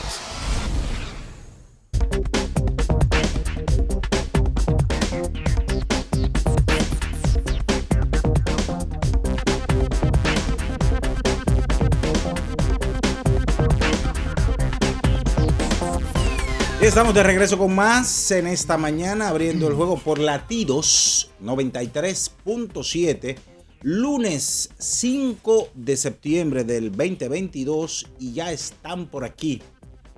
estamos 16.87 17.13
de 17.13 17.21
regreso 17.21 17.59
con 17.59 17.75
más 17.75 18.31
en 18.31 18.47
esta 18.47 18.75
mañana, 18.75 19.27
abriendo 19.29 19.67
el 19.67 19.75
juego 19.75 19.97
por 19.99 20.17
latidos 20.17 21.29
93.7, 21.43 23.37
lunes 23.83 24.71
5 24.79 25.69
de 25.75 25.95
septiembre 25.95 26.63
del 26.63 26.89
2022 26.89 28.09
y 28.19 28.33
ya 28.33 28.51
están 28.51 29.05
por 29.05 29.23
aquí 29.23 29.61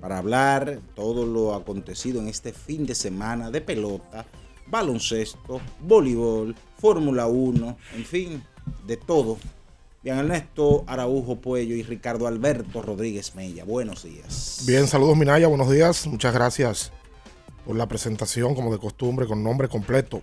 para 0.00 0.16
hablar 0.16 0.80
todo 0.94 1.26
lo 1.26 1.54
acontecido 1.54 2.22
en 2.22 2.28
este 2.28 2.54
fin 2.54 2.86
de 2.86 2.94
semana 2.94 3.50
de 3.50 3.60
pelota, 3.60 4.24
baloncesto, 4.66 5.60
voleibol, 5.80 6.54
Fórmula 6.78 7.26
1, 7.26 7.76
en 7.94 8.04
fin, 8.06 8.42
de 8.86 8.96
todo. 8.96 9.36
Bien, 10.04 10.18
Ernesto 10.18 10.84
Araujo 10.86 11.36
Puello 11.36 11.74
y 11.74 11.82
Ricardo 11.82 12.26
Alberto 12.26 12.82
Rodríguez 12.82 13.34
Mella. 13.34 13.64
Buenos 13.64 14.02
días. 14.02 14.62
Bien, 14.66 14.86
saludos 14.86 15.16
Minaya, 15.16 15.46
buenos 15.46 15.70
días. 15.70 16.06
Muchas 16.06 16.34
gracias 16.34 16.92
por 17.64 17.74
la 17.74 17.88
presentación, 17.88 18.54
como 18.54 18.70
de 18.70 18.78
costumbre, 18.78 19.26
con 19.26 19.42
nombre 19.42 19.66
completo. 19.66 20.20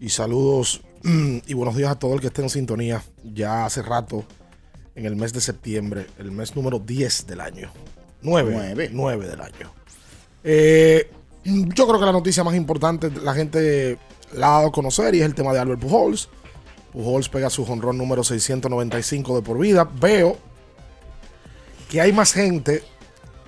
Y 0.00 0.08
saludos 0.08 0.80
y 1.46 1.54
buenos 1.54 1.76
días 1.76 1.92
a 1.92 1.98
todo 2.00 2.14
el 2.14 2.20
que 2.20 2.26
esté 2.26 2.42
en 2.42 2.50
sintonía 2.50 3.00
ya 3.22 3.64
hace 3.64 3.80
rato 3.80 4.24
en 4.96 5.06
el 5.06 5.14
mes 5.14 5.32
de 5.32 5.40
septiembre, 5.40 6.08
el 6.18 6.32
mes 6.32 6.56
número 6.56 6.80
10 6.80 7.28
del 7.28 7.40
año. 7.42 7.70
9. 8.22 8.50
Nueve. 8.52 8.90
9 8.92 9.28
del 9.28 9.40
año. 9.40 9.72
Eh, 10.42 11.08
yo 11.44 11.86
creo 11.86 12.00
que 12.00 12.06
la 12.06 12.10
noticia 12.12 12.42
más 12.42 12.56
importante 12.56 13.12
la 13.22 13.34
gente 13.34 13.98
la 14.32 14.48
ha 14.48 14.52
dado 14.56 14.66
a 14.70 14.72
conocer 14.72 15.14
y 15.14 15.20
es 15.20 15.26
el 15.26 15.36
tema 15.36 15.52
de 15.52 15.60
Albert 15.60 15.80
Pujols. 15.80 16.28
Pujols 16.96 17.28
pega 17.28 17.50
su 17.50 17.66
jonrón 17.66 17.98
número 17.98 18.24
695 18.24 19.36
de 19.36 19.42
por 19.42 19.58
vida. 19.58 19.86
Veo 20.00 20.38
que 21.90 22.00
hay 22.00 22.10
más 22.10 22.32
gente 22.32 22.82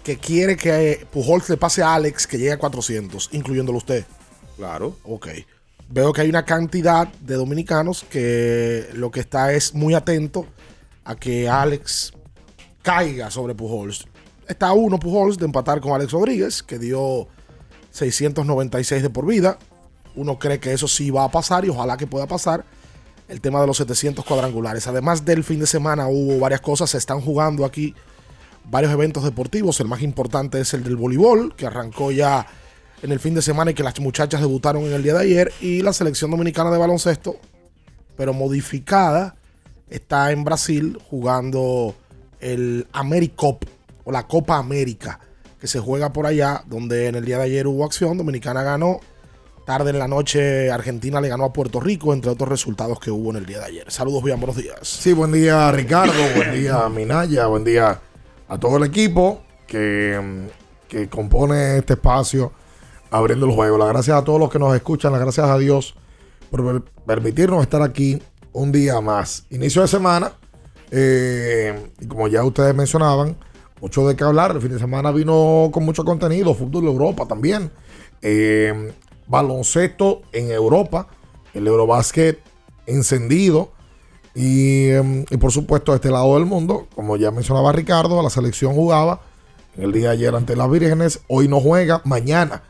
que 0.04 0.18
quiere 0.18 0.54
que 0.54 1.06
Pujols 1.10 1.48
le 1.48 1.56
pase 1.56 1.82
a 1.82 1.94
Alex 1.94 2.26
que 2.26 2.36
llegue 2.36 2.52
a 2.52 2.58
400, 2.58 3.30
incluyéndolo 3.32 3.78
usted. 3.78 4.04
Claro. 4.58 4.98
Ok. 5.02 5.28
Veo 5.88 6.12
que 6.12 6.20
hay 6.20 6.28
una 6.28 6.44
cantidad 6.44 7.08
de 7.08 7.36
dominicanos 7.36 8.04
que 8.10 8.86
lo 8.92 9.10
que 9.10 9.20
está 9.20 9.54
es 9.54 9.72
muy 9.72 9.94
atento 9.94 10.46
a 11.04 11.16
que 11.16 11.48
Alex 11.48 12.12
caiga 12.82 13.30
sobre 13.30 13.54
Pujols. 13.54 14.06
Está 14.46 14.68
a 14.68 14.72
uno 14.74 14.98
Pujols 14.98 15.38
de 15.38 15.46
empatar 15.46 15.80
con 15.80 15.92
Alex 15.92 16.12
Rodríguez, 16.12 16.62
que 16.62 16.78
dio 16.78 17.28
696 17.92 19.02
de 19.02 19.08
por 19.08 19.24
vida. 19.24 19.58
Uno 20.16 20.38
cree 20.38 20.60
que 20.60 20.74
eso 20.74 20.86
sí 20.86 21.10
va 21.10 21.24
a 21.24 21.30
pasar 21.30 21.64
y 21.64 21.70
ojalá 21.70 21.96
que 21.96 22.06
pueda 22.06 22.26
pasar. 22.26 22.66
El 23.28 23.42
tema 23.42 23.60
de 23.60 23.66
los 23.66 23.76
700 23.76 24.24
cuadrangulares. 24.24 24.86
Además 24.86 25.24
del 25.24 25.44
fin 25.44 25.60
de 25.60 25.66
semana 25.66 26.08
hubo 26.08 26.38
varias 26.38 26.62
cosas. 26.62 26.90
Se 26.90 26.98
están 26.98 27.20
jugando 27.20 27.66
aquí 27.66 27.94
varios 28.70 28.90
eventos 28.92 29.22
deportivos. 29.22 29.78
El 29.80 29.88
más 29.88 30.00
importante 30.00 30.60
es 30.60 30.72
el 30.72 30.82
del 30.82 30.96
voleibol, 30.96 31.54
que 31.54 31.66
arrancó 31.66 32.10
ya 32.10 32.46
en 33.02 33.12
el 33.12 33.20
fin 33.20 33.34
de 33.34 33.42
semana 33.42 33.70
y 33.70 33.74
que 33.74 33.82
las 33.82 34.00
muchachas 34.00 34.40
debutaron 34.40 34.84
en 34.84 34.94
el 34.94 35.02
día 35.02 35.12
de 35.12 35.20
ayer. 35.20 35.52
Y 35.60 35.82
la 35.82 35.92
selección 35.92 36.30
dominicana 36.30 36.70
de 36.70 36.78
baloncesto, 36.78 37.36
pero 38.16 38.32
modificada, 38.32 39.36
está 39.90 40.32
en 40.32 40.44
Brasil 40.44 40.98
jugando 41.10 41.94
el 42.40 42.86
AmeriCop 42.92 43.62
o 44.04 44.12
la 44.12 44.26
Copa 44.26 44.56
América, 44.56 45.20
que 45.60 45.66
se 45.66 45.80
juega 45.80 46.14
por 46.14 46.26
allá, 46.26 46.64
donde 46.66 47.08
en 47.08 47.14
el 47.14 47.26
día 47.26 47.36
de 47.36 47.44
ayer 47.44 47.66
hubo 47.66 47.84
acción. 47.84 48.16
Dominicana 48.16 48.62
ganó. 48.62 49.00
Tarde 49.68 49.90
en 49.90 49.98
la 49.98 50.08
noche, 50.08 50.70
Argentina 50.70 51.20
le 51.20 51.28
ganó 51.28 51.44
a 51.44 51.52
Puerto 51.52 51.78
Rico, 51.78 52.14
entre 52.14 52.30
otros 52.30 52.48
resultados 52.48 52.98
que 52.98 53.10
hubo 53.10 53.28
en 53.32 53.36
el 53.36 53.44
día 53.44 53.58
de 53.58 53.66
ayer. 53.66 53.84
Saludos, 53.92 54.24
bien, 54.24 54.40
buenos 54.40 54.56
días. 54.56 54.78
Sí, 54.80 55.12
buen 55.12 55.30
día 55.30 55.70
Ricardo, 55.70 56.14
buen 56.34 56.54
día 56.54 56.88
Minaya, 56.88 57.48
buen 57.48 57.64
día 57.64 58.00
a 58.48 58.58
todo 58.58 58.78
el 58.78 58.84
equipo 58.84 59.42
que, 59.66 60.48
que 60.88 61.10
compone 61.10 61.76
este 61.76 61.92
espacio 61.92 62.50
abriendo 63.10 63.44
el 63.44 63.52
juego. 63.52 63.76
Las 63.76 63.88
gracias 63.88 64.16
a 64.16 64.24
todos 64.24 64.40
los 64.40 64.50
que 64.50 64.58
nos 64.58 64.74
escuchan, 64.74 65.12
las 65.12 65.20
gracias 65.20 65.46
a 65.46 65.58
Dios 65.58 65.94
por 66.50 66.64
per- 66.64 66.90
permitirnos 67.04 67.60
estar 67.60 67.82
aquí 67.82 68.22
un 68.54 68.72
día 68.72 69.02
más. 69.02 69.44
Inicio 69.50 69.82
de 69.82 69.88
semana, 69.88 70.32
eh, 70.90 71.90
y 72.00 72.06
como 72.06 72.26
ya 72.28 72.42
ustedes 72.42 72.74
mencionaban, 72.74 73.36
mucho 73.82 74.08
de 74.08 74.16
qué 74.16 74.24
hablar. 74.24 74.52
El 74.52 74.62
fin 74.62 74.72
de 74.72 74.78
semana 74.78 75.10
vino 75.10 75.68
con 75.70 75.84
mucho 75.84 76.06
contenido, 76.06 76.54
fútbol 76.54 76.84
de 76.84 76.90
Europa 76.90 77.26
también. 77.28 77.70
Eh, 78.22 78.94
baloncesto 79.28 80.22
en 80.32 80.50
Europa, 80.50 81.08
el 81.54 81.66
Eurobásquet 81.66 82.40
encendido. 82.86 83.72
Y, 84.34 84.90
em, 84.90 85.24
y 85.30 85.36
por 85.36 85.52
supuesto, 85.52 85.92
de 85.92 85.96
este 85.96 86.10
lado 86.10 86.34
del 86.34 86.46
mundo, 86.46 86.86
como 86.94 87.16
ya 87.16 87.30
mencionaba 87.30 87.72
Ricardo, 87.72 88.22
la 88.22 88.30
selección 88.30 88.74
jugaba 88.74 89.20
el 89.76 89.92
día 89.92 90.08
de 90.08 90.14
ayer 90.14 90.34
ante 90.34 90.56
las 90.56 90.70
Vírgenes. 90.70 91.20
Hoy 91.28 91.48
no 91.48 91.60
juega, 91.60 92.02
mañana 92.04 92.62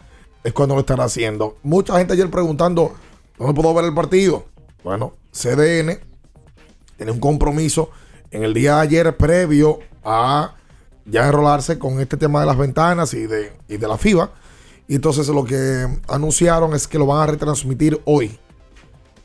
es 0.45 0.53
cuando 0.53 0.75
lo 0.75 0.81
estará 0.81 1.05
haciendo. 1.05 1.57
Mucha 1.63 1.99
gente 1.99 2.15
ayer 2.15 2.31
preguntando, 2.31 2.93
¿dónde 3.39 3.55
puedo 3.55 3.75
ver 3.75 3.85
el 3.87 3.95
partido? 3.95 4.45
Bueno, 4.83 5.15
CDN 5.33 5.99
tiene 6.97 7.13
un 7.13 7.21
compromiso 7.21 7.91
en 8.31 8.45
el 8.45 8.55
día 8.55 8.77
de 8.77 8.83
ayer 8.83 9.17
previo 9.17 9.81
a 10.05 10.55
ya 11.05 11.27
enrolarse 11.27 11.79
con 11.79 12.01
este 12.01 12.17
tema 12.17 12.41
de 12.41 12.47
las 12.47 12.57
ventanas 12.57 13.15
y 13.15 13.27
de, 13.27 13.53
y 13.69 13.77
de 13.77 13.89
la 13.89 13.99
FIBA. 13.99 14.31
Y 14.89 14.95
entonces 14.95 15.29
lo 15.29 15.45
que 15.45 15.87
anunciaron 16.09 16.75
es 16.75 16.89
que 16.89 16.99
lo 16.99 17.07
van 17.07 17.23
a 17.23 17.27
retransmitir 17.33 18.01
hoy. 18.07 18.39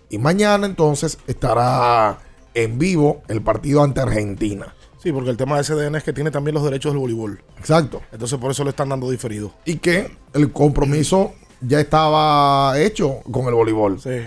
Y 0.09 0.17
mañana 0.17 0.67
entonces 0.67 1.17
estará 1.25 2.19
en 2.53 2.77
vivo 2.77 3.23
el 3.29 3.41
partido 3.41 3.81
ante 3.81 4.01
Argentina. 4.01 4.75
Sí, 5.01 5.11
porque 5.11 5.29
el 5.29 5.37
tema 5.37 5.57
de 5.57 5.63
SDN 5.63 5.95
es 5.95 6.03
que 6.03 6.13
tiene 6.13 6.31
también 6.31 6.53
los 6.55 6.63
derechos 6.63 6.91
del 6.93 6.99
voleibol. 6.99 7.41
Exacto. 7.57 8.01
Entonces 8.11 8.37
por 8.39 8.51
eso 8.51 8.63
lo 8.63 8.69
están 8.69 8.89
dando 8.89 9.09
diferido. 9.09 9.53
Y 9.65 9.77
que 9.77 10.15
el 10.33 10.51
compromiso 10.51 11.33
ya 11.61 11.79
estaba 11.79 12.77
hecho 12.79 13.21
con 13.31 13.47
el 13.47 13.53
voleibol. 13.53 13.99
Sí. 13.99 14.21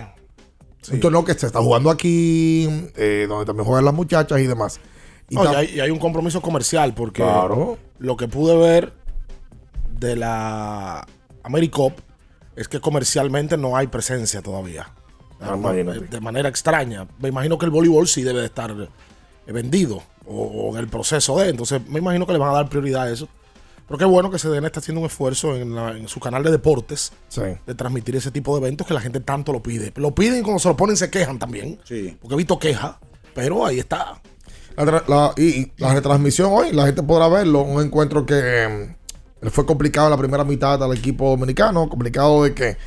Un 0.91 0.99
torneo 0.99 1.23
que 1.25 1.33
se 1.33 1.45
está 1.47 1.59
jugando 1.59 1.89
aquí, 1.89 2.67
eh, 2.95 3.25
donde 3.27 3.45
también 3.45 3.65
juegan 3.65 3.85
las 3.85 3.93
muchachas 3.93 4.39
y 4.39 4.47
demás. 4.47 4.79
Y 5.29 5.35
No, 5.35 5.41
hay, 5.49 5.67
y 5.75 5.79
hay 5.81 5.89
un 5.91 5.99
compromiso 5.99 6.41
comercial 6.41 6.93
porque 6.93 7.21
Claro. 7.21 7.77
lo 7.99 8.15
que 8.15 8.27
pude 8.27 8.55
ver 8.57 8.93
de 9.99 10.15
la 10.15 11.05
AmeriCop 11.47 11.93
es 12.55 12.67
que 12.67 12.79
comercialmente 12.79 13.57
no 13.57 13.75
hay 13.75 13.87
presencia 13.87 14.41
todavía. 14.41 14.91
Ah, 15.41 15.55
de 15.55 16.19
manera 16.21 16.49
extraña. 16.49 17.07
Me 17.19 17.29
imagino 17.29 17.57
que 17.57 17.65
el 17.65 17.71
voleibol 17.71 18.07
sí 18.07 18.23
debe 18.23 18.39
de 18.39 18.45
estar 18.47 18.71
eh, 18.71 19.51
vendido 19.51 20.01
o, 20.25 20.41
o 20.45 20.73
en 20.75 20.79
el 20.79 20.87
proceso 20.87 21.37
de. 21.39 21.49
Entonces 21.49 21.81
me 21.87 21.99
imagino 21.99 22.25
que 22.25 22.33
le 22.33 22.39
van 22.39 22.49
a 22.49 22.53
dar 22.53 22.69
prioridad 22.69 23.03
a 23.03 23.11
eso. 23.11 23.27
Pero 23.87 23.99
qué 23.99 24.05
bueno 24.05 24.29
que 24.31 24.37
CDN 24.37 24.65
está 24.65 24.79
haciendo 24.81 24.99
un 25.01 25.05
esfuerzo 25.07 25.55
en, 25.55 25.73
la- 25.75 25.91
en 25.91 26.07
su 26.09 26.19
canal 26.19 26.43
de 26.43 26.51
deportes 26.51 27.13
Sí. 27.29 27.41
de 27.65 27.75
transmitir 27.75 28.15
ese 28.17 28.31
tipo 28.31 28.53
de 28.59 28.65
eventos 28.65 28.85
que 28.87 28.93
la 28.93 28.99
gente 28.99 29.19
tanto 29.21 29.53
lo 29.53 29.61
pide. 29.63 29.93
Lo 29.95 30.13
piden 30.13 30.39
y 30.39 30.41
cuando 30.41 30.59
se 30.59 30.67
lo 30.67 30.75
ponen 30.75 30.97
se 30.97 31.09
quejan 31.09 31.39
también. 31.39 31.79
Sí. 31.85 32.17
Porque 32.19 32.33
he 32.33 32.37
visto 32.37 32.57
quejas, 32.59 32.95
pero 33.35 33.65
ahí 33.65 33.79
está. 33.79 34.19
La 34.75 35.33
y, 35.37 35.43
y 35.61 35.71
la 35.77 35.93
retransmisión 35.93 36.51
hoy, 36.51 36.71
la 36.73 36.85
gente 36.87 37.01
podrá 37.03 37.27
verlo. 37.29 37.61
Un 37.61 37.81
encuentro 37.83 38.25
que 38.25 38.35
eh, 38.37 38.95
fue 39.51 39.65
complicado 39.65 40.09
la 40.09 40.17
primera 40.17 40.43
mitad 40.43 40.81
al 40.83 40.93
equipo 40.95 41.29
dominicano. 41.29 41.89
Complicado 41.89 42.43
de 42.43 42.53
que 42.53 42.77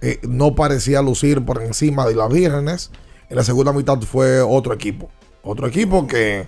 eh, 0.00 0.18
no 0.22 0.54
parecía 0.54 1.02
lucir 1.02 1.44
por 1.44 1.62
encima 1.62 2.06
de 2.06 2.14
las 2.14 2.32
vírgenes. 2.32 2.90
En 3.28 3.36
la 3.36 3.44
segunda 3.44 3.72
mitad 3.72 4.00
fue 4.00 4.40
otro 4.40 4.72
equipo. 4.72 5.10
Otro 5.42 5.66
equipo 5.66 6.06
que 6.06 6.46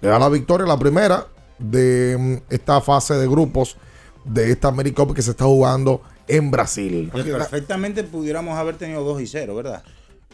le 0.00 0.08
da 0.08 0.18
la 0.18 0.28
victoria, 0.28 0.66
la 0.66 0.78
primera 0.78 1.26
de 1.58 2.16
mm, 2.18 2.52
esta 2.52 2.80
fase 2.80 3.14
de 3.14 3.28
grupos 3.28 3.76
de 4.24 4.50
esta 4.50 4.68
AmeriCup 4.68 5.14
que 5.14 5.22
se 5.22 5.32
está 5.32 5.44
jugando 5.44 6.02
en 6.28 6.50
Brasil. 6.50 7.10
Perfectamente 7.12 8.04
pudiéramos 8.04 8.56
haber 8.56 8.76
tenido 8.76 9.02
2 9.02 9.22
y 9.22 9.26
0, 9.26 9.54
¿verdad? 9.54 9.82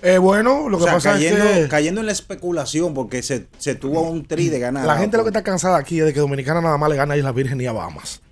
Eh, 0.03 0.19
bueno, 0.19 0.69
lo 0.69 0.77
O 0.77 0.81
que 0.81 0.85
sea, 0.85 0.95
pasa 0.95 1.13
cayendo, 1.13 1.45
es 1.45 1.65
que 1.65 1.69
cayendo 1.69 2.01
en 2.01 2.07
la 2.07 2.13
especulación 2.13 2.95
porque 2.95 3.23
se, 3.23 3.49
se 3.59 3.75
tuvo 3.75 4.03
un 4.03 4.27
tri 4.27 4.49
de 4.49 4.61
ganar. 4.61 4.87
la 4.87 4.97
gente 4.97 5.17
lo 5.17 5.25
que 5.25 5.31
está 5.31 5.43
cansada 5.43 5.77
aquí 5.77 5.99
es 5.99 6.07
de 6.07 6.15
que 6.15 6.21
Dominicana 6.21 6.61
nada 6.61 6.79
más 6.79 6.89
le 6.89 6.97
gana 6.97 7.15
a 7.15 7.17
Islas 7.17 7.35
Virgen 7.35 7.61
y 7.61 7.67
a 7.67 7.73
Bahamas. 7.73 8.23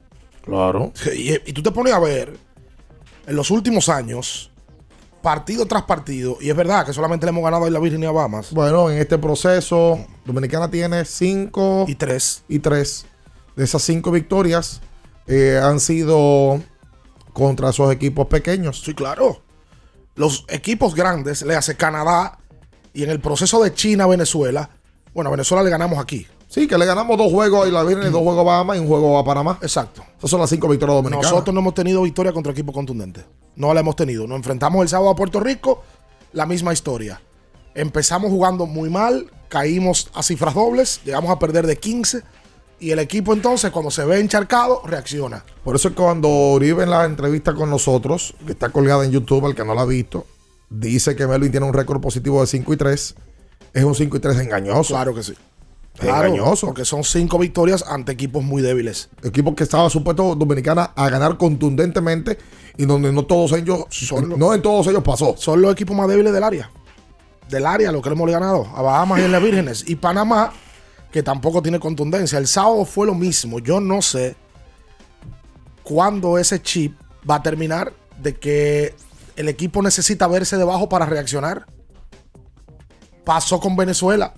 Claro. 0.46 0.92
Y, 1.14 1.34
y 1.34 1.52
tú 1.52 1.62
te 1.62 1.70
pones 1.70 1.92
a 1.92 1.98
ver 1.98 2.38
en 3.26 3.36
los 3.36 3.50
últimos 3.50 3.88
años, 3.88 4.50
partido 5.20 5.66
tras 5.66 5.82
partido, 5.82 6.38
y 6.40 6.48
es 6.48 6.56
verdad 6.56 6.86
que 6.86 6.92
solamente 6.92 7.26
le 7.26 7.30
hemos 7.30 7.44
ganado 7.44 7.64
a 7.64 7.66
Islas 7.66 7.82
Virgen 7.82 8.02
y 8.02 8.06
a 8.06 8.12
Bahamas. 8.12 8.52
Bueno, 8.52 8.88
en 8.88 8.98
este 8.98 9.18
proceso, 9.18 9.98
Dominicana 10.24 10.70
tiene 10.70 11.04
cinco 11.04 11.84
y 11.88 11.96
tres. 11.96 12.44
Y 12.48 12.60
tres. 12.60 13.04
De 13.56 13.64
esas 13.64 13.82
cinco 13.82 14.10
victorias 14.12 14.80
eh, 15.26 15.60
han 15.60 15.80
sido 15.80 16.62
contra 17.32 17.70
esos 17.70 17.92
equipos 17.92 18.26
pequeños. 18.28 18.80
Sí, 18.82 18.94
claro. 18.94 19.42
Los 20.14 20.44
equipos 20.48 20.94
grandes 20.94 21.42
le 21.42 21.56
hace 21.56 21.76
Canadá 21.76 22.38
y 22.94 23.02
en 23.02 23.10
el 23.10 23.20
proceso 23.20 23.62
de 23.62 23.74
China-Venezuela, 23.74 24.70
bueno, 25.12 25.28
a 25.28 25.32
Venezuela 25.32 25.62
le 25.62 25.70
ganamos 25.70 25.98
aquí. 25.98 26.26
Sí, 26.48 26.68
que 26.68 26.78
le 26.78 26.86
ganamos 26.86 27.18
dos 27.18 27.30
juegos 27.30 27.64
a 27.64 27.68
Isla 27.68 27.82
Virgen, 27.82 28.12
dos 28.12 28.22
juegos 28.22 28.40
a 28.40 28.44
Bahamas 28.44 28.76
y 28.76 28.80
un 28.80 28.86
juego 28.86 29.18
a 29.18 29.24
Panamá. 29.24 29.58
Exacto. 29.62 30.02
Esas 30.18 30.30
son 30.30 30.40
las 30.40 30.50
cinco 30.50 30.68
victorias 30.68 30.96
dominicanas. 30.96 31.30
Nosotros 31.30 31.52
no 31.52 31.60
hemos 31.60 31.74
tenido 31.74 32.02
victoria 32.02 32.32
contra 32.32 32.52
equipos 32.52 32.74
contundentes. 32.74 33.24
No 33.56 33.74
la 33.74 33.80
hemos 33.80 33.96
tenido. 33.96 34.26
Nos 34.26 34.36
enfrentamos 34.36 34.82
el 34.82 34.88
sábado 34.88 35.10
a 35.10 35.16
Puerto 35.16 35.40
Rico, 35.40 35.82
la 36.32 36.46
misma 36.46 36.72
historia. 36.72 37.20
Empezamos 37.74 38.30
jugando 38.30 38.66
muy 38.66 38.88
mal, 38.88 39.30
caímos 39.48 40.08
a 40.14 40.22
cifras 40.22 40.54
dobles, 40.54 41.00
llegamos 41.04 41.30
a 41.30 41.38
perder 41.38 41.66
de 41.66 41.76
15 41.76 42.22
y 42.78 42.90
el 42.90 42.98
equipo 42.98 43.32
entonces 43.32 43.70
cuando 43.70 43.90
se 43.90 44.04
ve 44.04 44.20
encharcado 44.20 44.82
reacciona. 44.84 45.44
Por 45.64 45.76
eso 45.76 45.88
es 45.88 45.94
que 45.94 46.02
cuando 46.02 46.28
Uribe 46.28 46.84
en 46.84 46.90
la 46.90 47.04
entrevista 47.04 47.54
con 47.54 47.70
nosotros, 47.70 48.34
que 48.44 48.52
está 48.52 48.68
colgada 48.70 49.04
en 49.04 49.10
YouTube, 49.10 49.46
el 49.46 49.54
que 49.54 49.64
no 49.64 49.74
la 49.74 49.82
ha 49.82 49.86
visto, 49.86 50.26
dice 50.70 51.16
que 51.16 51.26
Melvin 51.26 51.50
tiene 51.50 51.66
un 51.66 51.74
récord 51.74 52.00
positivo 52.00 52.40
de 52.40 52.46
5 52.46 52.72
y 52.72 52.76
3. 52.76 53.14
Es 53.72 53.84
un 53.84 53.94
5 53.94 54.16
y 54.16 54.20
3 54.20 54.38
engañoso. 54.40 54.94
Claro 54.94 55.14
que 55.14 55.22
sí. 55.22 55.34
Claro, 55.98 56.28
engañoso. 56.28 56.66
Porque 56.66 56.84
son 56.84 57.04
cinco 57.04 57.38
victorias 57.38 57.84
ante 57.86 58.12
equipos 58.12 58.44
muy 58.44 58.62
débiles. 58.62 59.08
Equipo 59.22 59.54
que 59.54 59.64
estaba 59.64 59.88
supuesto 59.90 60.34
Dominicana 60.34 60.92
a 60.94 61.08
ganar 61.08 61.36
contundentemente 61.38 62.38
y 62.76 62.84
donde 62.84 63.12
no 63.12 63.24
todos 63.24 63.52
ellos, 63.52 63.86
no 64.36 64.54
en 64.54 64.62
todos 64.62 64.86
ellos 64.86 65.02
pasó. 65.02 65.34
Son 65.36 65.60
los 65.60 65.72
equipos 65.72 65.96
más 65.96 66.08
débiles 66.08 66.32
del 66.32 66.44
área. 66.44 66.70
Del 67.48 67.64
área, 67.64 67.92
lo 67.92 68.02
que 68.02 68.10
le 68.10 68.16
hemos 68.16 68.30
ganado. 68.30 68.66
A 68.74 68.82
Bahamas 68.82 69.20
y 69.20 69.22
a 69.22 69.28
las 69.28 69.42
Vírgenes. 69.42 69.84
Y 69.86 69.96
Panamá, 69.96 70.52
que 71.10 71.22
tampoco 71.22 71.62
tiene 71.62 71.80
contundencia. 71.80 72.38
El 72.38 72.46
sábado 72.46 72.84
fue 72.84 73.06
lo 73.06 73.14
mismo. 73.14 73.58
Yo 73.60 73.80
no 73.80 74.02
sé 74.02 74.36
cuándo 75.82 76.38
ese 76.38 76.60
chip 76.60 76.98
va 77.28 77.36
a 77.36 77.42
terminar 77.42 77.92
de 78.20 78.34
que 78.34 78.94
el 79.36 79.48
equipo 79.48 79.82
necesita 79.82 80.26
verse 80.26 80.56
debajo 80.56 80.88
para 80.88 81.06
reaccionar. 81.06 81.66
Pasó 83.24 83.60
con 83.60 83.76
Venezuela. 83.76 84.34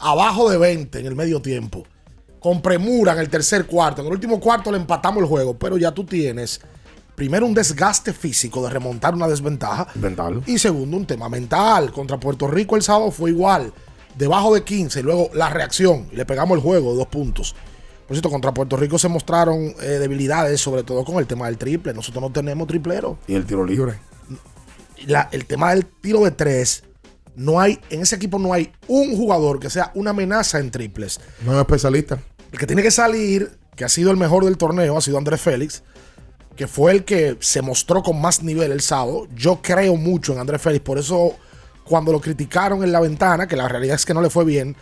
Abajo 0.00 0.50
de 0.50 0.56
20 0.58 0.98
en 0.98 1.06
el 1.06 1.14
medio 1.14 1.40
tiempo. 1.40 1.84
Con 2.40 2.62
premura 2.62 3.12
en 3.12 3.18
el 3.18 3.28
tercer 3.28 3.66
cuarto. 3.66 4.00
En 4.00 4.06
el 4.08 4.12
último 4.14 4.40
cuarto 4.40 4.70
le 4.72 4.78
empatamos 4.78 5.22
el 5.22 5.28
juego. 5.28 5.58
Pero 5.58 5.76
ya 5.76 5.92
tú 5.92 6.04
tienes, 6.04 6.60
primero, 7.14 7.44
un 7.46 7.52
desgaste 7.54 8.12
físico 8.14 8.62
de 8.64 8.70
remontar 8.70 9.14
una 9.14 9.28
desventaja. 9.28 9.86
Mental. 9.94 10.42
Y 10.46 10.58
segundo, 10.58 10.96
un 10.96 11.06
tema 11.06 11.28
mental. 11.28 11.92
Contra 11.92 12.18
Puerto 12.18 12.46
Rico 12.46 12.76
el 12.76 12.82
sábado 12.82 13.10
fue 13.10 13.30
igual. 13.30 13.72
Debajo 14.16 14.54
de 14.54 14.64
15. 14.64 15.00
Y 15.00 15.02
luego 15.02 15.28
la 15.34 15.50
reacción. 15.50 16.08
Y 16.12 16.16
le 16.16 16.24
pegamos 16.24 16.56
el 16.56 16.62
juego 16.62 16.92
de 16.92 16.98
dos 16.98 17.08
puntos. 17.08 17.54
Por 18.06 18.16
cierto, 18.16 18.30
contra 18.30 18.52
Puerto 18.54 18.76
Rico 18.76 18.98
se 18.98 19.08
mostraron 19.08 19.74
eh, 19.80 19.98
debilidades, 20.00 20.60
sobre 20.60 20.82
todo 20.82 21.04
con 21.04 21.16
el 21.18 21.26
tema 21.26 21.46
del 21.46 21.58
triple. 21.58 21.92
Nosotros 21.94 22.22
no 22.22 22.32
tenemos 22.32 22.66
triplero. 22.66 23.18
Y 23.28 23.34
el 23.34 23.44
tiro 23.44 23.64
libre. 23.66 23.98
La- 25.06 25.28
el 25.30 25.44
tema 25.46 25.70
del 25.74 25.84
tiro 25.86 26.24
de 26.24 26.30
tres. 26.30 26.84
No 27.36 27.60
hay, 27.60 27.80
en 27.90 28.02
ese 28.02 28.16
equipo 28.16 28.38
no 28.38 28.52
hay 28.52 28.72
un 28.88 29.16
jugador 29.16 29.60
que 29.60 29.70
sea 29.70 29.92
una 29.94 30.10
amenaza 30.10 30.58
en 30.58 30.70
triples. 30.70 31.20
No 31.44 31.52
es 31.52 31.58
especialista. 31.58 32.18
El 32.52 32.58
que 32.58 32.66
tiene 32.66 32.82
que 32.82 32.90
salir, 32.90 33.58
que 33.76 33.84
ha 33.84 33.88
sido 33.88 34.10
el 34.10 34.16
mejor 34.16 34.44
del 34.44 34.56
torneo, 34.56 34.96
ha 34.96 35.00
sido 35.00 35.18
Andrés 35.18 35.40
Félix, 35.40 35.82
que 36.56 36.66
fue 36.66 36.92
el 36.92 37.04
que 37.04 37.36
se 37.40 37.62
mostró 37.62 38.02
con 38.02 38.20
más 38.20 38.42
nivel 38.42 38.72
el 38.72 38.80
sábado. 38.80 39.28
Yo 39.34 39.60
creo 39.62 39.96
mucho 39.96 40.32
en 40.32 40.40
Andrés 40.40 40.60
Félix, 40.60 40.84
por 40.84 40.98
eso 40.98 41.36
cuando 41.84 42.12
lo 42.12 42.20
criticaron 42.20 42.84
en 42.84 42.92
la 42.92 43.00
ventana, 43.00 43.48
que 43.48 43.56
la 43.56 43.68
realidad 43.68 43.96
es 43.96 44.04
que 44.04 44.14
no 44.14 44.22
le 44.22 44.30
fue 44.30 44.44
bien, 44.44 44.76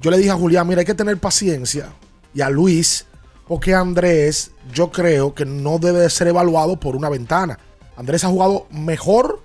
yo 0.00 0.10
le 0.10 0.18
dije 0.18 0.30
a 0.30 0.36
Julián, 0.36 0.68
mira, 0.68 0.80
hay 0.80 0.86
que 0.86 0.94
tener 0.94 1.18
paciencia, 1.18 1.88
y 2.32 2.40
a 2.40 2.50
Luis, 2.50 3.06
porque 3.48 3.74
Andrés, 3.74 4.52
yo 4.72 4.92
creo 4.92 5.34
que 5.34 5.44
no 5.44 5.78
debe 5.78 6.00
de 6.00 6.10
ser 6.10 6.28
evaluado 6.28 6.78
por 6.78 6.94
una 6.94 7.08
ventana. 7.08 7.58
Andrés 7.96 8.22
ha 8.22 8.28
jugado 8.28 8.68
mejor 8.70 9.42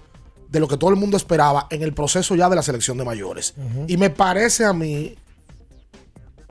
de 0.54 0.60
lo 0.60 0.68
que 0.68 0.78
todo 0.78 0.92
el 0.92 0.96
mundo 0.96 1.18
esperaba 1.18 1.66
en 1.72 1.82
el 1.82 1.96
proceso 1.96 2.36
ya 2.36 2.48
de 2.48 2.56
la 2.56 2.62
selección 2.62 2.96
de 2.96 3.04
mayores. 3.04 3.56
Y 3.88 3.98
me 3.98 4.12
parece 4.12 4.64
a 4.64 4.72
mí 4.72 5.16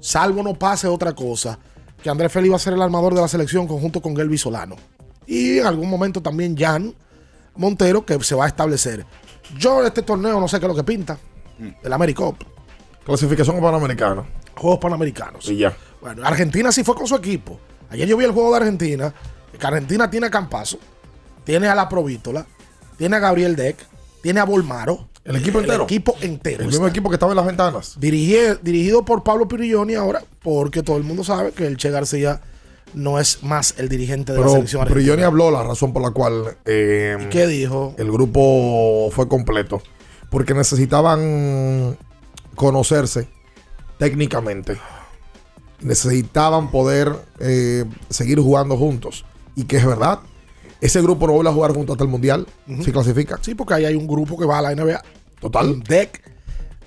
salvo 0.00 0.42
no 0.42 0.54
pase 0.54 0.88
otra 0.88 1.14
cosa, 1.14 1.56
que 2.02 2.10
Andrés 2.10 2.32
Félix 2.32 2.50
va 2.50 2.56
a 2.56 2.58
ser 2.58 2.72
el 2.72 2.82
armador 2.82 3.14
de 3.14 3.20
la 3.20 3.28
selección 3.28 3.68
conjunto 3.68 4.02
con 4.02 4.16
Gelby 4.16 4.36
Solano. 4.36 4.74
Y 5.24 5.60
en 5.60 5.66
algún 5.66 5.88
momento 5.88 6.20
también 6.20 6.56
Jan 6.56 6.92
Montero, 7.54 8.04
que 8.04 8.20
se 8.24 8.34
va 8.34 8.46
a 8.46 8.48
establecer. 8.48 9.06
Yo 9.56 9.80
en 9.80 9.86
este 9.86 10.02
torneo 10.02 10.40
no 10.40 10.48
sé 10.48 10.58
qué 10.58 10.66
es 10.66 10.68
lo 10.68 10.74
que 10.74 10.82
pinta. 10.82 11.16
El 11.80 11.92
AmeriCup. 11.92 12.42
Clasificación 13.04 13.60
panamericana. 13.60 14.24
Juegos 14.56 14.80
Panamericanos. 14.80 15.48
Y 15.48 15.58
ya. 15.58 15.76
Bueno, 16.00 16.26
Argentina 16.26 16.72
sí 16.72 16.82
fue 16.82 16.96
con 16.96 17.06
su 17.06 17.14
equipo. 17.14 17.60
Ayer 17.88 18.08
yo 18.08 18.16
vi 18.16 18.24
el 18.24 18.32
juego 18.32 18.50
de 18.50 18.56
Argentina. 18.56 19.14
Que 19.56 19.64
Argentina 19.64 20.10
tiene 20.10 20.26
a 20.26 20.30
Campazo, 20.30 20.78
tiene 21.44 21.68
a 21.68 21.74
la 21.76 21.88
Provítola, 21.88 22.44
tiene 22.96 23.16
a 23.16 23.18
Gabriel 23.20 23.54
Deck, 23.54 23.76
tiene 24.22 24.40
a 24.40 24.44
Bolmaro. 24.44 25.08
El 25.24 25.36
equipo 25.36 25.60
entero. 25.60 25.76
El 25.76 25.82
equipo 25.82 26.16
entero. 26.20 26.60
El 26.62 26.66
mismo 26.68 26.86
equipo 26.88 27.08
que 27.08 27.14
estaba 27.14 27.32
en 27.32 27.36
las 27.36 27.46
ventanas. 27.46 27.96
Dirigi- 28.00 28.58
dirigido 28.60 29.04
por 29.04 29.22
Pablo 29.22 29.46
Pirilloni 29.46 29.94
ahora, 29.94 30.22
porque 30.42 30.82
todo 30.82 30.96
el 30.96 31.04
mundo 31.04 31.22
sabe 31.22 31.52
que 31.52 31.66
el 31.66 31.76
Che 31.76 31.90
García 31.90 32.40
no 32.94 33.18
es 33.20 33.42
más 33.42 33.74
el 33.78 33.88
dirigente 33.88 34.32
de 34.32 34.40
la 34.40 34.48
selección 34.48 34.82
argentina. 34.82 34.94
Brilloni 35.02 35.22
habló 35.22 35.50
la 35.50 35.62
razón 35.62 35.92
por 35.92 36.02
la 36.02 36.10
cual 36.10 36.56
eh, 36.64 37.16
¿Y 37.20 37.28
qué 37.28 37.46
dijo? 37.46 37.94
el 37.98 38.10
grupo 38.10 39.10
fue 39.12 39.28
completo. 39.28 39.80
Porque 40.28 40.54
necesitaban 40.54 41.96
conocerse 42.56 43.28
técnicamente. 43.98 44.76
Necesitaban 45.80 46.70
poder 46.70 47.12
eh, 47.40 47.84
seguir 48.08 48.38
jugando 48.40 48.76
juntos. 48.76 49.24
Y 49.56 49.64
que 49.64 49.76
es 49.78 49.86
verdad. 49.86 50.20
Ese 50.82 51.00
grupo 51.00 51.26
no 51.26 51.32
vuelve 51.32 51.48
a 51.50 51.54
jugar 51.54 51.72
junto 51.72 51.92
hasta 51.92 52.04
el 52.04 52.10
Mundial. 52.10 52.46
Si 52.84 52.92
clasifica. 52.92 53.38
Sí, 53.40 53.54
porque 53.54 53.72
ahí 53.74 53.84
hay 53.86 53.94
un 53.94 54.06
grupo 54.06 54.36
que 54.36 54.44
va 54.44 54.58
a 54.58 54.62
la 54.62 54.74
NBA. 54.74 55.00
Total. 55.40 55.80
Deck. 55.82 56.20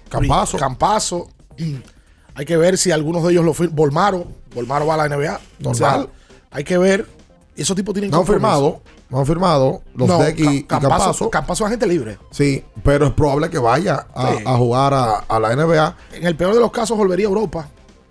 Campazo. 0.09 0.57
Campazo. 0.57 1.29
Hay 2.37 2.45
que 2.45 2.57
ver 2.57 2.77
si 2.77 2.91
algunos 2.91 3.23
de 3.23 3.31
ellos 3.31 3.45
lo 3.45 3.53
firman. 3.53 3.75
Volmaro. 3.77 4.27
Volmaro 4.53 4.85
va 4.85 4.95
a 4.95 5.07
la 5.07 5.15
NBA. 5.15 5.39
O 5.63 5.73
sea, 5.73 5.87
Normal. 5.91 6.09
hay 6.51 6.63
que 6.65 6.77
ver. 6.77 7.07
Esos 7.55 7.73
tipos 7.77 7.93
tienen 7.93 8.11
No 8.11 8.17
han 8.19 8.27
firmado. 8.27 8.81
No 9.09 9.19
han 9.19 9.25
firmado. 9.25 9.81
Los 9.93 10.05
No, 10.09 10.17
Deck 10.19 10.37
y, 10.39 10.47
y 10.57 10.63
Ca- 10.63 10.81
Campazo, 10.81 11.29
Campazo. 11.29 11.63
Es 11.63 11.67
agente 11.67 11.87
libre. 11.87 12.17
Sí, 12.31 12.61
pero 12.83 13.07
es 13.07 13.13
probable 13.13 13.49
que 13.49 13.57
vaya 13.57 14.07
a, 14.13 14.33
Sí. 14.33 14.43
a 14.45 14.57
jugar 14.57 14.93
a, 14.93 15.15
a 15.19 15.39
la 15.39 15.55
NBA. 15.55 15.95
En 16.11 16.25
el 16.27 16.35
peor 16.35 16.53
de 16.53 16.59
los 16.59 16.71
casos 16.71 16.97
volvería 16.97 17.25
a 17.27 17.29
Europa. 17.29 17.69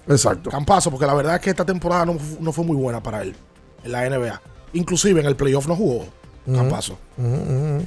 Exacto. 0.08 0.48
Campazo, 0.48 0.90
porque 0.90 1.04
la 1.04 1.12
verdad 1.12 1.34
es 1.34 1.40
que 1.42 1.50
esta 1.50 1.66
temporada 1.66 2.06
no, 2.06 2.16
no 2.40 2.50
fue 2.52 2.64
muy 2.64 2.76
buena 2.76 3.02
para 3.02 3.20
él 3.20 3.36
en 3.82 3.92
la 3.92 4.08
NBA. 4.08 4.40
Inclusive 4.74 5.20
en 5.20 5.26
el 5.26 5.36
playoff 5.36 5.66
no 5.66 5.76
jugó 5.76 6.04
Campazo. 6.46 6.98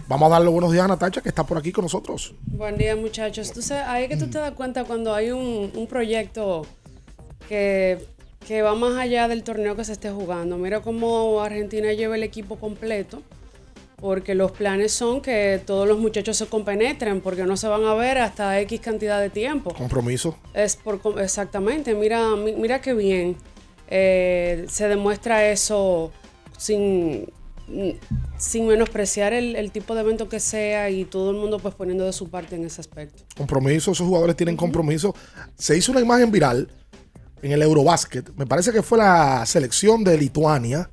Vamos 0.08 0.26
a 0.28 0.30
darle 0.30 0.50
buenos 0.50 0.72
días 0.72 0.86
a 0.86 0.88
Natacha, 0.88 1.22
que 1.22 1.30
está 1.30 1.46
por 1.46 1.60
aquí 1.60 1.72
con 1.72 1.84
nosotros. 1.84 2.34
Buen 2.48 2.76
día, 2.76 2.96
muchachos. 2.96 3.52
Tú 3.52 3.62
sabes, 3.62 3.84
ahí 3.88 4.06
es 4.06 4.10
que 4.10 4.18
tú 4.18 4.28
te 4.32 4.40
das 4.40 4.52
cuenta 4.54 4.84
cuando 4.84 5.14
hay 5.14 5.30
un, 5.30 5.72
un 5.76 5.86
proyecto 5.88 6.66
que, 7.48 8.04
que 8.48 8.64
va 8.64 8.74
más 8.74 8.98
allá 8.98 9.28
del 9.28 9.44
torneo 9.44 9.76
que 9.76 9.84
se 9.86 9.92
esté 9.92 10.10
jugando. 10.10 10.58
Mira 10.58 10.82
cómo 10.82 11.40
Argentina 11.42 11.94
lleva 11.94 12.16
el 12.16 12.24
equipo 12.24 12.56
completo, 12.56 13.22
porque 13.98 14.34
los 14.34 14.52
planes 14.54 14.92
son 14.92 15.22
que 15.22 15.62
todos 15.64 15.88
los 15.88 16.00
muchachos 16.00 16.36
se 16.38 16.48
compenetren, 16.48 17.22
porque 17.22 17.44
no 17.44 17.58
se 17.58 17.68
van 17.68 17.84
a 17.86 17.94
ver 17.94 18.18
hasta 18.18 18.60
X 18.62 18.80
cantidad 18.82 19.22
de 19.22 19.30
tiempo. 19.30 19.72
Compromiso. 19.76 20.36
Es 20.56 20.76
por 20.78 21.00
com- 21.00 21.20
exactamente, 21.20 21.94
mira, 21.94 22.36
mi- 22.36 22.54
mira 22.54 22.82
qué 22.82 22.96
bien 22.96 23.36
eh, 23.88 24.66
se 24.68 24.88
demuestra 24.88 25.48
eso 25.50 26.12
sin, 26.58 27.32
sin 28.38 28.68
menospreciar 28.68 29.34
el, 29.34 29.56
el 29.56 29.72
tipo 29.72 29.96
de 29.96 30.02
evento 30.02 30.28
que 30.30 30.40
sea 30.40 30.90
y 30.90 31.06
todo 31.06 31.32
el 31.32 31.38
mundo 31.38 31.60
pues 31.60 31.76
poniendo 31.76 32.06
de 32.06 32.14
su 32.14 32.30
parte 32.30 32.56
en 32.56 32.66
ese 32.66 32.82
aspecto. 32.82 33.24
Compromiso, 33.38 33.92
esos 33.92 34.08
jugadores 34.08 34.36
tienen 34.36 34.58
compromiso. 34.58 35.16
Se 35.58 35.78
hizo 35.78 35.92
una 35.92 36.02
imagen 36.02 36.32
viral 36.32 36.68
en 37.42 37.52
el 37.52 37.62
Eurobasket. 37.62 38.32
Me 38.36 38.46
parece 38.46 38.72
que 38.72 38.82
fue 38.82 38.98
la 38.98 39.46
selección 39.46 40.04
de 40.04 40.18
Lituania 40.18 40.90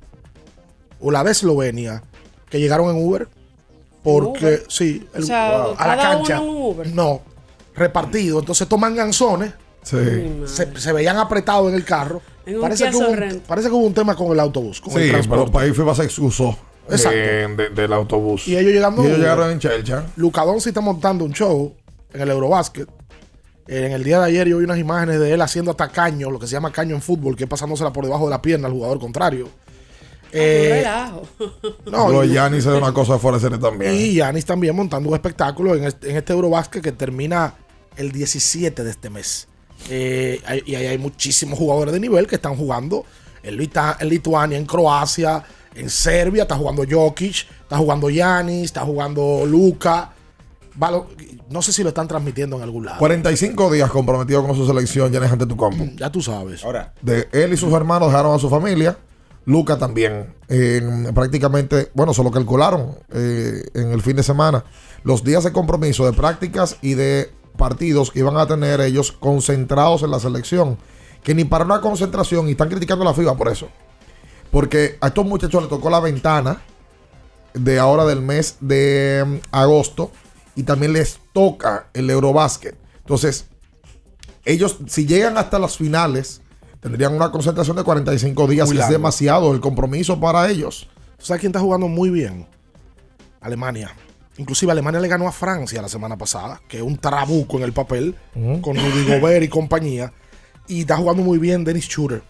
o 0.99 1.11
la 1.11 1.23
de 1.23 1.31
Eslovenia 1.31 2.03
que 2.49 2.59
llegaron 2.59 2.95
en 2.95 3.03
Uber. 3.05 3.27
Porque, 4.03 4.45
Uber? 4.45 4.63
sí, 4.67 5.07
O 5.17 5.21
sea, 5.23 5.63
a 5.77 5.87
la 5.87 5.97
cancha. 5.97 6.39
uno 6.39 6.51
en 6.51 6.55
un 6.57 6.61
Uber. 6.75 6.87
No, 6.93 7.21
repartido. 7.73 8.39
Entonces 8.39 8.67
toman 8.67 8.95
ganzones. 8.95 9.53
Se, 9.81 10.79
se 10.79 10.93
veían 10.93 11.17
apretados 11.17 11.69
en 11.69 11.75
el 11.75 11.83
carro. 11.85 12.21
En 12.45 12.55
un 12.55 12.61
Parece 12.61 12.89
que, 12.89 12.95
un, 12.97 13.39
parece 13.47 13.67
que 13.69 13.73
hubo 13.73 13.85
un 13.85 13.93
tema 13.93 14.15
con 14.15 14.31
el 14.31 14.39
autobús. 14.39 14.79
Con 14.81 14.93
el 14.97 15.03
Sí, 15.05 15.09
transporte. 15.09 15.51
pero 15.51 15.59
ahí 15.65 15.71
fue 15.71 15.95
se 15.95 16.03
excusó. 16.03 16.57
Exacto. 16.89 17.17
eh, 17.19 17.47
de- 17.57 17.69
del 17.69 17.91
autobús. 17.93 18.47
Y 18.47 18.55
ellos 18.55 18.71
llegando. 18.71 19.03
Y 19.03 19.07
ellos 19.07 19.17
llegaron 19.19 19.49
en 19.51 19.59
Chelcha. 19.59 20.05
Luca 20.17 20.43
Doncic 20.43 20.67
está 20.69 20.81
montando 20.81 21.25
un 21.25 21.33
show 21.33 21.73
en 22.13 22.21
el 22.21 22.29
Eurobasket. 22.29 22.87
En 23.67 23.91
el 23.93 24.03
día 24.03 24.19
de 24.19 24.25
ayer 24.25 24.47
yo 24.47 24.59
vi 24.59 24.65
unas 24.65 24.77
imágenes 24.77 25.19
de 25.19 25.33
él 25.33 25.41
haciendo 25.41 25.71
hasta 25.71 25.89
caño, 25.89 26.29
lo 26.29 26.37
que 26.37 26.45
se 26.45 26.53
llama 26.53 26.71
caño 26.71 26.93
en 26.93 27.01
fútbol, 27.01 27.35
que 27.35 27.45
es 27.45 27.49
pasándosela 27.49 27.91
por 27.91 28.03
debajo 28.05 28.25
de 28.25 28.29
la 28.29 28.41
pierna 28.41 28.67
al 28.67 28.73
jugador 28.73 28.99
contrario. 28.99 29.45
Un 29.45 29.51
Eh, 30.33 30.69
relajo. 30.83 31.23
no, 31.91 32.09
Lo 32.09 32.23
y- 32.23 32.27
de 32.27 32.33
Giannis 32.35 32.65
es 32.67 32.73
una 32.77 32.93
cosa 32.93 33.17
fuera 33.17 33.37
de 33.37 33.41
serie 33.41 33.57
también. 33.57 33.95
Y 33.95 34.13
Yanis 34.15 34.45
también 34.45 34.75
montando 34.75 35.09
un 35.09 35.15
espectáculo 35.15 35.75
en 35.75 35.85
este, 35.85 36.11
en 36.11 36.17
este 36.17 36.33
Eurobasket 36.33 36.83
que 36.83 36.91
termina 36.91 37.55
el 37.97 38.11
17 38.11 38.83
de 38.83 38.91
este 38.91 39.09
mes. 39.09 39.47
Eh, 39.89 40.41
hay- 40.45 40.63
y 40.65 40.75
ahí 40.75 40.87
hay 40.87 40.97
muchísimos 40.97 41.57
jugadores 41.59 41.93
de 41.93 41.99
nivel 41.99 42.27
que 42.27 42.35
están 42.35 42.55
jugando 42.55 43.05
en, 43.43 43.57
Lita- 43.57 43.97
en 43.99 44.09
Lituania, 44.09 44.57
en 44.57 44.65
Croacia, 44.65 45.43
en 45.75 45.89
Serbia. 45.89 46.43
Está 46.43 46.55
jugando 46.55 46.83
Jokic, 46.89 47.47
está 47.61 47.77
jugando 47.77 48.09
Yanis, 48.09 48.63
está 48.65 48.81
jugando 48.81 49.43
Luca. 49.45 50.11
Valo- 50.77 51.07
No 51.49 51.61
sé 51.61 51.71
si 51.71 51.83
lo 51.83 51.89
están 51.89 52.07
transmitiendo 52.07 52.55
en 52.57 52.63
algún 52.63 52.85
lado. 52.85 52.97
45 52.97 53.71
días 53.71 53.89
comprometido 53.91 54.43
con 54.45 54.55
su 54.55 54.65
selección, 54.65 55.11
Giannis 55.11 55.31
ante 55.31 55.45
tu 55.45 55.55
compo. 55.55 55.85
Ya 55.95 56.11
tú 56.11 56.21
sabes. 56.23 56.63
Ahora, 56.65 56.93
de 57.03 57.27
él 57.31 57.53
y 57.53 57.57
sus 57.57 57.71
hermanos 57.71 58.09
dejaron 58.09 58.33
a 58.35 58.39
su 58.39 58.49
familia. 58.49 58.97
Luca 59.45 59.77
también. 59.77 60.33
En- 60.47 61.13
prácticamente, 61.13 61.91
bueno, 61.93 62.15
solo 62.15 62.31
calcularon 62.31 62.97
eh, 63.13 63.61
en 63.75 63.91
el 63.91 64.01
fin 64.01 64.15
de 64.15 64.23
semana 64.23 64.65
los 65.03 65.23
días 65.23 65.43
de 65.43 65.51
compromiso, 65.51 66.03
de 66.07 66.13
prácticas 66.13 66.77
y 66.81 66.95
de 66.95 67.29
partidos 67.55 68.11
que 68.11 68.19
iban 68.19 68.37
a 68.37 68.47
tener 68.47 68.81
ellos 68.81 69.11
concentrados 69.11 70.03
en 70.03 70.11
la 70.11 70.19
selección. 70.19 70.77
Que 71.23 71.33
ni 71.33 71.43
para 71.43 71.65
una 71.65 71.81
concentración, 71.81 72.47
y 72.47 72.51
están 72.51 72.69
criticando 72.69 73.03
a 73.03 73.07
la 73.07 73.13
FIBA 73.13 73.35
por 73.35 73.49
eso. 73.49 73.69
Porque 74.51 74.97
a 75.01 75.07
estos 75.07 75.25
muchachos 75.25 75.63
les 75.63 75.69
tocó 75.69 75.89
la 75.89 75.99
ventana 75.99 76.61
de 77.53 77.79
ahora 77.79 78.05
del 78.05 78.21
mes 78.21 78.57
de 78.59 79.23
mm, 79.25 79.35
agosto 79.51 80.11
y 80.55 80.63
también 80.63 80.93
les 80.93 81.19
toca 81.33 81.87
el 81.93 82.09
Eurobásquet. 82.09 82.77
Entonces, 82.99 83.47
ellos, 84.45 84.77
si 84.87 85.05
llegan 85.05 85.37
hasta 85.37 85.57
las 85.57 85.77
finales, 85.77 86.41
tendrían 86.79 87.13
una 87.13 87.31
concentración 87.31 87.75
de 87.75 87.83
45 87.83 88.47
días, 88.47 88.71
que 88.71 88.79
es 88.79 88.89
demasiado 88.89 89.53
el 89.53 89.59
compromiso 89.59 90.19
para 90.19 90.49
ellos. 90.49 90.87
¿Sabes 91.17 91.41
quién 91.41 91.49
está 91.49 91.59
jugando 91.59 91.87
muy 91.87 92.09
bien? 92.09 92.47
Alemania. 93.41 93.95
Inclusive 94.37 94.71
Alemania 94.71 94.99
le 94.99 95.07
ganó 95.07 95.27
a 95.27 95.31
Francia 95.31 95.81
la 95.81 95.87
semana 95.89 96.17
pasada, 96.17 96.61
que 96.67 96.77
es 96.77 96.83
un 96.83 96.97
trabuco 96.97 97.57
en 97.57 97.63
el 97.63 97.73
papel, 97.73 98.15
con 98.61 98.75
Rudy 98.75 99.05
Gobert 99.07 99.43
y 99.43 99.47
compañía. 99.47 100.11
Y 100.67 100.81
está 100.81 100.97
jugando 100.97 101.23
muy 101.23 101.37
bien 101.37 101.63
Dennis 101.63 101.85
Schroeder, 101.85 102.21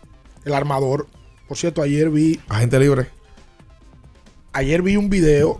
el 0.43 0.53
armador. 0.53 1.07
Por 1.47 1.57
cierto, 1.57 1.81
ayer 1.81 2.09
vi, 2.09 2.39
Agente 2.47 2.79
libre. 2.79 3.07
ayer 4.53 4.81
vi 4.81 4.97
un 4.97 5.09
video, 5.09 5.59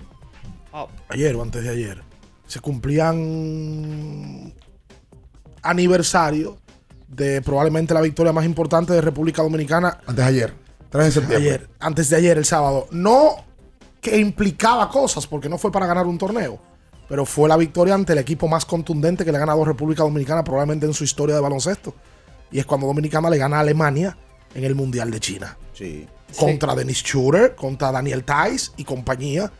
Oh. 0.71 0.89
ayer 1.09 1.35
o 1.35 1.41
antes 1.41 1.63
de 1.63 1.69
ayer, 1.69 2.01
se 2.47 2.59
cumplían 2.59 4.53
aniversario 5.61 6.57
de 7.07 7.41
probablemente 7.41 7.93
la 7.93 8.01
victoria 8.01 8.33
más 8.33 8.45
importante 8.45 8.93
de 8.93 9.01
República 9.01 9.41
Dominicana 9.41 9.97
Antes 10.05 10.15
de 10.17 10.23
ayer, 10.23 10.53
3 10.89 11.05
de 11.05 11.11
septiembre. 11.11 11.49
ayer, 11.49 11.69
antes 11.79 12.09
de 12.09 12.15
ayer, 12.17 12.37
el 12.37 12.45
sábado. 12.45 12.87
No 12.91 13.37
que 14.05 14.19
implicaba 14.19 14.87
cosas, 14.87 15.25
porque 15.25 15.49
no 15.49 15.57
fue 15.57 15.71
para 15.71 15.87
ganar 15.87 16.05
un 16.05 16.19
torneo, 16.19 16.59
pero 17.09 17.25
fue 17.25 17.49
la 17.49 17.57
victoria 17.57 17.95
ante 17.95 18.13
el 18.13 18.19
equipo 18.19 18.47
más 18.47 18.63
contundente 18.63 19.25
que 19.25 19.31
le 19.31 19.37
ha 19.37 19.39
ganado 19.39 19.65
República 19.65 20.03
Dominicana 20.03 20.43
probablemente 20.43 20.85
en 20.85 20.93
su 20.93 21.03
historia 21.03 21.33
de 21.33 21.41
baloncesto. 21.41 21.95
Y 22.51 22.59
es 22.59 22.67
cuando 22.67 22.85
Dominicana 22.85 23.31
le 23.31 23.39
gana 23.39 23.57
a 23.57 23.59
Alemania 23.61 24.15
en 24.53 24.63
el 24.63 24.75
Mundial 24.75 25.09
de 25.09 25.19
China. 25.19 25.57
sí. 25.73 26.07
Contra 26.37 26.75
Dennis 26.75 26.97
Schroeder, 26.97 27.55
contra 27.55 27.91
Daniel 27.91 28.25
Tais 28.25 28.73
y 28.77 28.83
compañía. 28.83 29.51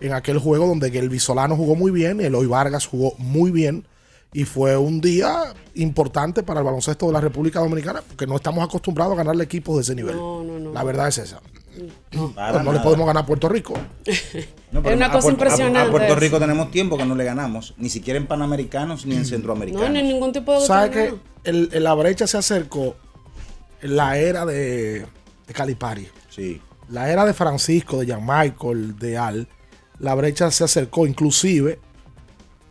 En 0.00 0.12
aquel 0.12 0.38
juego 0.38 0.66
donde 0.66 0.88
el 0.88 1.08
Visolano 1.08 1.54
jugó 1.54 1.76
muy 1.76 1.92
bien, 1.92 2.20
Eloy 2.20 2.46
Vargas 2.46 2.86
jugó 2.86 3.14
muy 3.18 3.52
bien. 3.52 3.86
Y 4.32 4.44
fue 4.44 4.76
un 4.76 5.00
día 5.00 5.54
importante 5.76 6.42
para 6.42 6.60
el 6.60 6.66
baloncesto 6.66 7.06
de 7.06 7.12
la 7.12 7.20
República 7.20 7.60
Dominicana, 7.60 8.02
porque 8.06 8.26
no 8.26 8.36
estamos 8.36 8.64
acostumbrados 8.64 9.14
a 9.14 9.16
ganarle 9.16 9.44
equipos 9.44 9.76
de 9.76 9.82
ese 9.82 9.94
nivel. 9.94 10.16
No, 10.16 10.42
no, 10.42 10.58
no. 10.58 10.72
La 10.72 10.82
verdad 10.82 11.08
es 11.08 11.18
esa. 11.18 11.40
No 12.12 12.28
le 12.28 12.34
nada. 12.34 12.82
podemos 12.82 13.06
ganar 13.06 13.22
a 13.22 13.26
Puerto 13.26 13.48
Rico. 13.48 13.74
No, 14.72 14.80
Es 14.80 14.96
una 14.96 15.06
cosa 15.10 15.10
Puerto- 15.10 15.30
impresionante 15.30 15.88
A, 15.88 15.90
Puerto. 15.90 16.14
Rico 16.16 16.38
tenemos 16.38 16.70
tiempo 16.70 16.96
que 16.96 17.04
no 17.04 17.14
le 17.14 17.24
ganamos, 17.24 17.74
ni 17.78 17.88
siquiera 17.88 18.18
en 18.18 18.26
Panamericanos 18.26 19.06
ni 19.06 19.16
en 19.16 19.24
Centroamericanos. 19.24 19.88
No, 19.88 19.92
ni 19.94 20.02
ningún 20.02 20.32
tipo 20.32 20.52
de 20.60 20.66
¿Sabes 20.66 20.90
que 20.90 21.14
el, 21.44 21.70
el- 21.72 21.84
la 21.84 21.94
brecha 21.94 22.26
se 22.26 22.38
acercó 22.38 22.96
en 23.82 23.96
la 23.96 24.18
era 24.18 24.44
de, 24.46 25.06
de 25.46 25.54
Calipari? 25.54 26.08
Sí. 26.30 26.60
La 26.88 27.10
era 27.10 27.24
de 27.24 27.32
Francisco, 27.34 27.98
de 28.00 28.06
Jan 28.06 28.22
Michael, 28.26 28.98
de 28.98 29.16
Al. 29.18 29.48
La 30.00 30.14
brecha 30.14 30.50
se 30.50 30.64
acercó 30.64 31.06
inclusive 31.06 31.78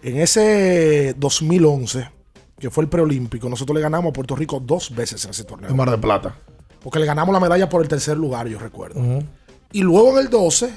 en 0.04 0.18
ese 0.20 1.16
2011, 1.18 2.10
que 2.60 2.70
fue 2.70 2.84
el 2.84 2.90
preolímpico. 2.90 3.48
Nosotros 3.50 3.76
le 3.76 3.82
ganamos 3.82 4.10
a 4.10 4.14
Puerto 4.14 4.36
Rico 4.36 4.60
dos 4.60 4.94
veces 4.94 5.24
en 5.26 5.32
ese 5.32 5.46
torneo. 5.46 5.70
En 5.70 5.76
Mar 5.78 5.90
de 5.90 5.98
Plata. 5.98 6.36
Porque 6.84 7.00
le 7.00 7.06
ganamos 7.06 7.34
la 7.34 7.40
medalla 7.40 7.70
por 7.70 7.82
el 7.82 7.88
tercer 7.88 8.18
lugar, 8.18 8.48
yo 8.48 8.60
recuerdo. 8.60 9.02
Y 9.72 9.82
luego 9.82 10.12
en 10.12 10.18
el 10.20 10.30
12 10.30 10.70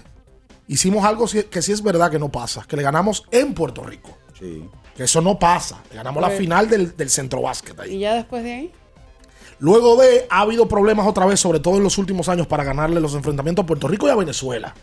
hicimos 0.68 1.04
algo 1.04 1.26
que 1.50 1.62
sí 1.62 1.72
es 1.72 1.82
verdad 1.82 2.10
que 2.10 2.18
no 2.18 2.30
pasa, 2.30 2.64
que 2.66 2.76
le 2.76 2.82
ganamos 2.82 3.24
en 3.30 3.52
Puerto 3.52 3.82
Rico. 3.82 4.16
Sí. 4.38 4.68
Que 4.96 5.04
eso 5.04 5.20
no 5.20 5.38
pasa. 5.38 5.82
Le 5.90 5.96
ganamos 5.96 6.22
la 6.22 6.30
final 6.30 6.70
del, 6.70 6.96
del 6.96 7.10
centro 7.10 7.42
básquet 7.42 7.78
ahí. 7.78 7.96
Y 7.96 7.98
ya 7.98 8.14
después 8.14 8.42
de 8.42 8.54
ahí. 8.54 8.72
Luego 9.58 9.96
de, 9.96 10.26
ha 10.30 10.40
habido 10.40 10.68
problemas 10.68 11.06
otra 11.06 11.26
vez, 11.26 11.40
sobre 11.40 11.60
todo 11.60 11.76
en 11.76 11.82
los 11.82 11.98
últimos 11.98 12.28
años, 12.28 12.46
para 12.46 12.64
ganarle 12.64 13.00
los 13.00 13.14
enfrentamientos 13.14 13.64
a 13.64 13.66
Puerto 13.66 13.88
Rico 13.88 14.06
y 14.06 14.10
a 14.10 14.14
Venezuela. 14.14 14.74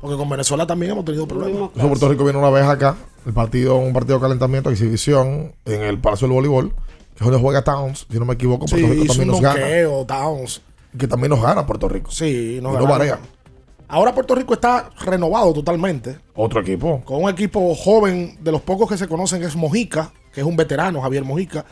Porque 0.00 0.16
con 0.16 0.28
Venezuela 0.28 0.66
también 0.66 0.92
hemos 0.92 1.04
tenido 1.04 1.26
problemas. 1.26 1.70
Puerto 1.74 2.08
Rico 2.08 2.24
viene 2.24 2.38
una 2.38 2.50
vez 2.50 2.64
acá, 2.64 2.96
el 3.26 3.32
partido, 3.32 3.76
un 3.76 3.92
partido 3.92 4.18
de 4.18 4.22
calentamiento, 4.22 4.70
exhibición, 4.70 5.54
en 5.64 5.82
el 5.82 5.98
Palacio 5.98 6.26
del 6.26 6.34
Voleibol, 6.34 6.74
donde 7.24 7.38
juega 7.38 7.62
Towns, 7.62 8.06
si 8.10 8.18
no 8.18 8.24
me 8.24 8.34
equivoco, 8.34 8.66
Sí, 8.66 8.76
Puerto 8.76 8.92
Rico 8.92 9.06
también 9.06 9.28
nos 9.28 9.40
gana. 9.40 9.66
Que 10.98 11.06
también 11.06 11.30
nos 11.30 11.42
gana 11.42 11.66
Puerto 11.66 11.88
Rico. 11.88 12.10
Sí, 12.10 12.56
Y 12.56 12.60
no, 12.60 12.72
no 12.72 12.86
varía. 12.86 13.18
Ahora 13.88 14.14
Puerto 14.14 14.34
Rico 14.36 14.54
está 14.54 14.90
renovado 15.00 15.52
totalmente. 15.52 16.18
Otro 16.34 16.60
equipo. 16.60 17.02
Con 17.04 17.24
un 17.24 17.30
equipo 17.30 17.74
joven, 17.74 18.38
de 18.40 18.52
los 18.52 18.60
pocos 18.60 18.88
que 18.88 18.96
se 18.96 19.08
conocen, 19.08 19.42
es 19.42 19.56
Mojica, 19.56 20.12
que 20.32 20.40
es 20.40 20.46
un 20.46 20.56
veterano, 20.56 21.00
Javier 21.00 21.24
Mojica. 21.24 21.64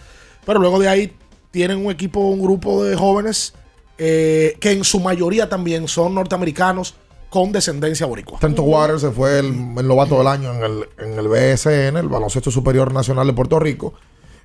Pero 0.45 0.59
luego 0.59 0.81
de 0.81 0.89
ahí 0.89 1.13
tienen 1.53 1.85
un 1.85 1.93
equipo, 1.93 2.21
un 2.21 2.43
grupo 2.43 2.85
de 2.85 2.97
jóvenes 2.97 3.55
eh, 3.99 4.57
que 4.61 4.73
en 4.73 4.85
su 4.85 5.01
mayoría 5.01 5.49
también 5.49 5.89
son 5.89 6.15
norteamericanos 6.15 6.95
con 7.31 7.53
descendencia 7.53 8.07
boricua. 8.07 8.39
Tento 8.41 8.63
Waters 8.63 9.03
se 9.03 9.11
fue 9.11 9.39
el, 9.39 9.47
el 9.77 9.87
novato 9.87 10.19
del 10.19 10.27
año 10.27 10.53
en 10.55 10.63
el, 10.63 10.89
en 10.99 11.19
el 11.19 11.29
BSN, 11.29 11.97
el 11.97 12.09
Baloncesto 12.09 12.51
Superior 12.51 12.93
Nacional 12.93 13.27
de 13.27 13.33
Puerto 13.33 13.59
Rico. 13.59 13.95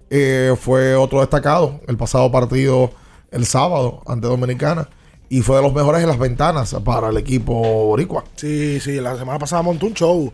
Eh, 0.10 0.56
fue 0.60 0.96
otro 0.96 1.20
destacado 1.22 1.80
el 1.88 1.98
pasado 1.98 2.32
partido 2.32 2.92
el 3.32 3.46
sábado 3.46 4.02
ante 4.06 4.28
Dominicana. 4.28 4.88
Y 5.30 5.42
fue 5.42 5.56
de 5.58 5.64
los 5.64 5.74
mejores 5.74 6.02
en 6.04 6.10
las 6.10 6.20
ventanas 6.20 6.76
para 6.84 7.10
el 7.10 7.18
equipo 7.18 7.54
boricua. 7.54 8.24
Sí, 8.36 8.80
sí, 8.80 9.00
la 9.02 9.18
semana 9.18 9.40
pasada 9.40 9.62
montó 9.64 9.88
un 9.88 9.94
show. 9.94 10.32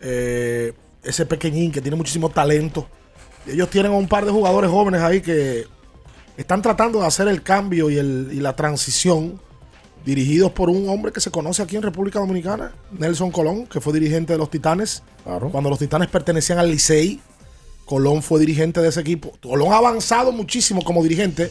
eh, 0.00 0.72
ese 1.02 1.24
pequeñín 1.26 1.70
que 1.72 1.80
tiene 1.82 1.96
muchísimo 1.96 2.28
talento. 2.30 2.86
Ellos 3.46 3.68
tienen 3.70 3.92
un 3.92 4.08
par 4.08 4.24
de 4.24 4.30
jugadores 4.32 4.70
jóvenes 4.70 5.00
ahí 5.02 5.20
que 5.20 5.64
están 6.36 6.60
tratando 6.62 7.00
de 7.00 7.06
hacer 7.06 7.28
el 7.28 7.42
cambio 7.42 7.88
y, 7.90 7.98
el- 7.98 8.28
y 8.32 8.40
la 8.40 8.56
transición 8.56 9.38
dirigidos 10.04 10.50
por 10.52 10.68
un 10.70 10.88
hombre 10.88 11.12
que 11.12 11.20
se 11.20 11.30
conoce 11.30 11.62
aquí 11.62 11.76
en 11.76 11.82
República 11.82 12.18
Dominicana, 12.20 12.72
Nelson 12.98 13.30
Colón, 13.30 13.66
que 13.66 13.80
fue 13.80 13.92
dirigente 13.94 14.32
de 14.34 14.38
los 14.38 14.50
Titanes. 14.50 15.02
Cuando 15.50 15.70
los 15.70 15.78
Titanes 15.78 16.08
pertenecían 16.08 16.58
al 16.58 16.70
Licey, 16.70 17.20
Colón 17.84 18.22
fue 18.22 18.40
dirigente 18.40 18.80
de 18.80 18.88
ese 18.88 19.00
equipo. 19.00 19.32
Colón 19.42 19.72
ha 19.72 19.76
avanzado 19.76 20.32
muchísimo 20.32 20.82
como 20.82 21.02
dirigente. 21.02 21.50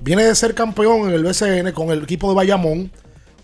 Viene 0.00 0.24
de 0.24 0.34
ser 0.34 0.54
campeón 0.54 1.08
en 1.08 1.14
el 1.14 1.22
BCN 1.24 1.72
con 1.72 1.90
el 1.90 2.02
equipo 2.02 2.28
de 2.28 2.34
Bayamón 2.34 2.90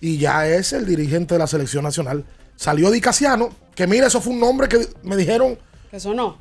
y 0.00 0.18
ya 0.18 0.46
es 0.46 0.72
el 0.72 0.86
dirigente 0.86 1.34
de 1.34 1.38
la 1.38 1.46
selección 1.46 1.84
nacional. 1.84 2.24
Salió 2.56 2.90
Di 2.90 3.00
Casiano, 3.00 3.50
que 3.74 3.86
mira, 3.86 4.06
eso 4.06 4.20
fue 4.20 4.32
un 4.32 4.40
nombre 4.40 4.68
que 4.68 4.86
me 5.02 5.16
dijeron. 5.16 5.58
Que 5.90 5.96
eso 5.96 6.14
no. 6.14 6.38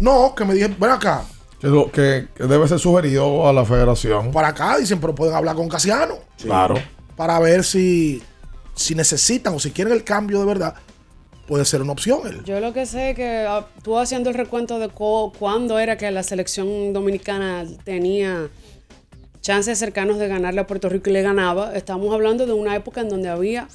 No, 0.00 0.34
que 0.34 0.44
me 0.44 0.54
dijeron, 0.54 0.76
ven 0.78 0.90
acá. 0.90 1.24
Que, 1.60 1.66
lo- 1.68 1.90
que- 1.90 2.28
que 2.34 2.44
debe 2.44 2.68
ser 2.68 2.78
sugerido 2.78 3.48
a 3.48 3.52
la 3.52 3.64
federación. 3.64 4.30
Para 4.32 4.48
acá 4.48 4.76
dicen, 4.78 5.00
pero 5.00 5.14
pueden 5.14 5.34
hablar 5.34 5.56
con 5.56 5.68
Casiano. 5.68 6.16
Claro. 6.42 6.74
Para 7.16 7.38
ver 7.38 7.64
si, 7.64 8.22
si 8.74 8.94
necesitan 8.94 9.54
o 9.54 9.58
si 9.58 9.70
quieren 9.70 9.92
el 9.94 10.04
cambio 10.04 10.40
de 10.40 10.46
verdad, 10.46 10.74
puede 11.46 11.64
ser 11.64 11.82
una 11.82 11.92
opción 11.92 12.26
él. 12.26 12.42
Yo 12.44 12.60
lo 12.60 12.72
que 12.72 12.86
sé 12.86 13.10
es 13.10 13.16
que 13.16 13.44
ah, 13.48 13.66
tú 13.82 13.98
haciendo 13.98 14.30
el 14.30 14.34
recuento 14.36 14.78
de 14.78 14.88
cuándo 14.88 15.78
era 15.78 15.96
que 15.96 16.10
la 16.10 16.22
selección 16.22 16.92
dominicana 16.92 17.64
tenía 17.84 18.48
chances 19.40 19.78
cercanos 19.78 20.18
de 20.18 20.28
ganarle 20.28 20.60
a 20.60 20.66
Puerto 20.66 20.88
Rico 20.88 21.10
y 21.10 21.12
le 21.12 21.22
ganaba, 21.22 21.74
estamos 21.74 22.12
hablando 22.14 22.46
de 22.46 22.54
una 22.54 22.74
época 22.74 23.02
en 23.02 23.10
donde 23.10 23.28
había 23.28 23.68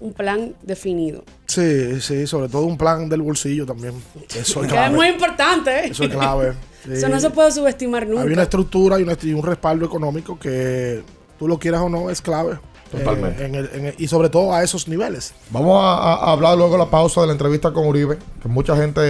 un 0.00 0.12
plan 0.12 0.54
definido. 0.62 1.24
Sí, 1.46 2.00
sí, 2.00 2.26
sobre 2.26 2.48
todo 2.48 2.66
un 2.66 2.78
plan 2.78 3.08
del 3.08 3.22
bolsillo 3.22 3.66
también. 3.66 3.94
Eso 4.28 4.36
es 4.36 4.54
Que 4.54 4.60
es 4.66 4.72
clave. 4.72 4.94
muy 4.94 5.08
importante. 5.08 5.70
¿eh? 5.70 5.88
Eso 5.90 6.04
es 6.04 6.10
clave. 6.10 6.52
Sí. 6.84 6.92
Eso 6.92 7.08
no 7.08 7.18
se 7.18 7.30
puede 7.30 7.50
subestimar 7.50 8.06
nunca. 8.06 8.22
Hay 8.22 8.32
una 8.32 8.42
estructura 8.42 8.98
y 9.00 9.32
un 9.32 9.42
respaldo 9.42 9.86
económico 9.86 10.38
que 10.38 11.02
tú 11.38 11.48
lo 11.48 11.58
quieras 11.58 11.80
o 11.80 11.88
no 11.88 12.10
es 12.10 12.20
clave. 12.20 12.58
Totalmente. 12.90 13.42
Eh, 13.42 13.46
en 13.46 13.54
el- 13.54 13.70
en 13.74 13.84
el- 13.86 13.94
y 13.98 14.08
sobre 14.08 14.28
todo 14.30 14.52
a 14.54 14.62
esos 14.62 14.88
niveles. 14.88 15.34
Vamos 15.50 15.78
a, 15.82 16.14
hablar 16.32 16.56
luego 16.56 16.72
de 16.72 16.78
la 16.78 16.90
pausa 16.90 17.20
de 17.20 17.26
la 17.28 17.32
entrevista 17.34 17.72
con 17.72 17.86
Uribe, 17.86 18.18
que 18.42 18.48
mucha 18.48 18.76
gente 18.76 19.00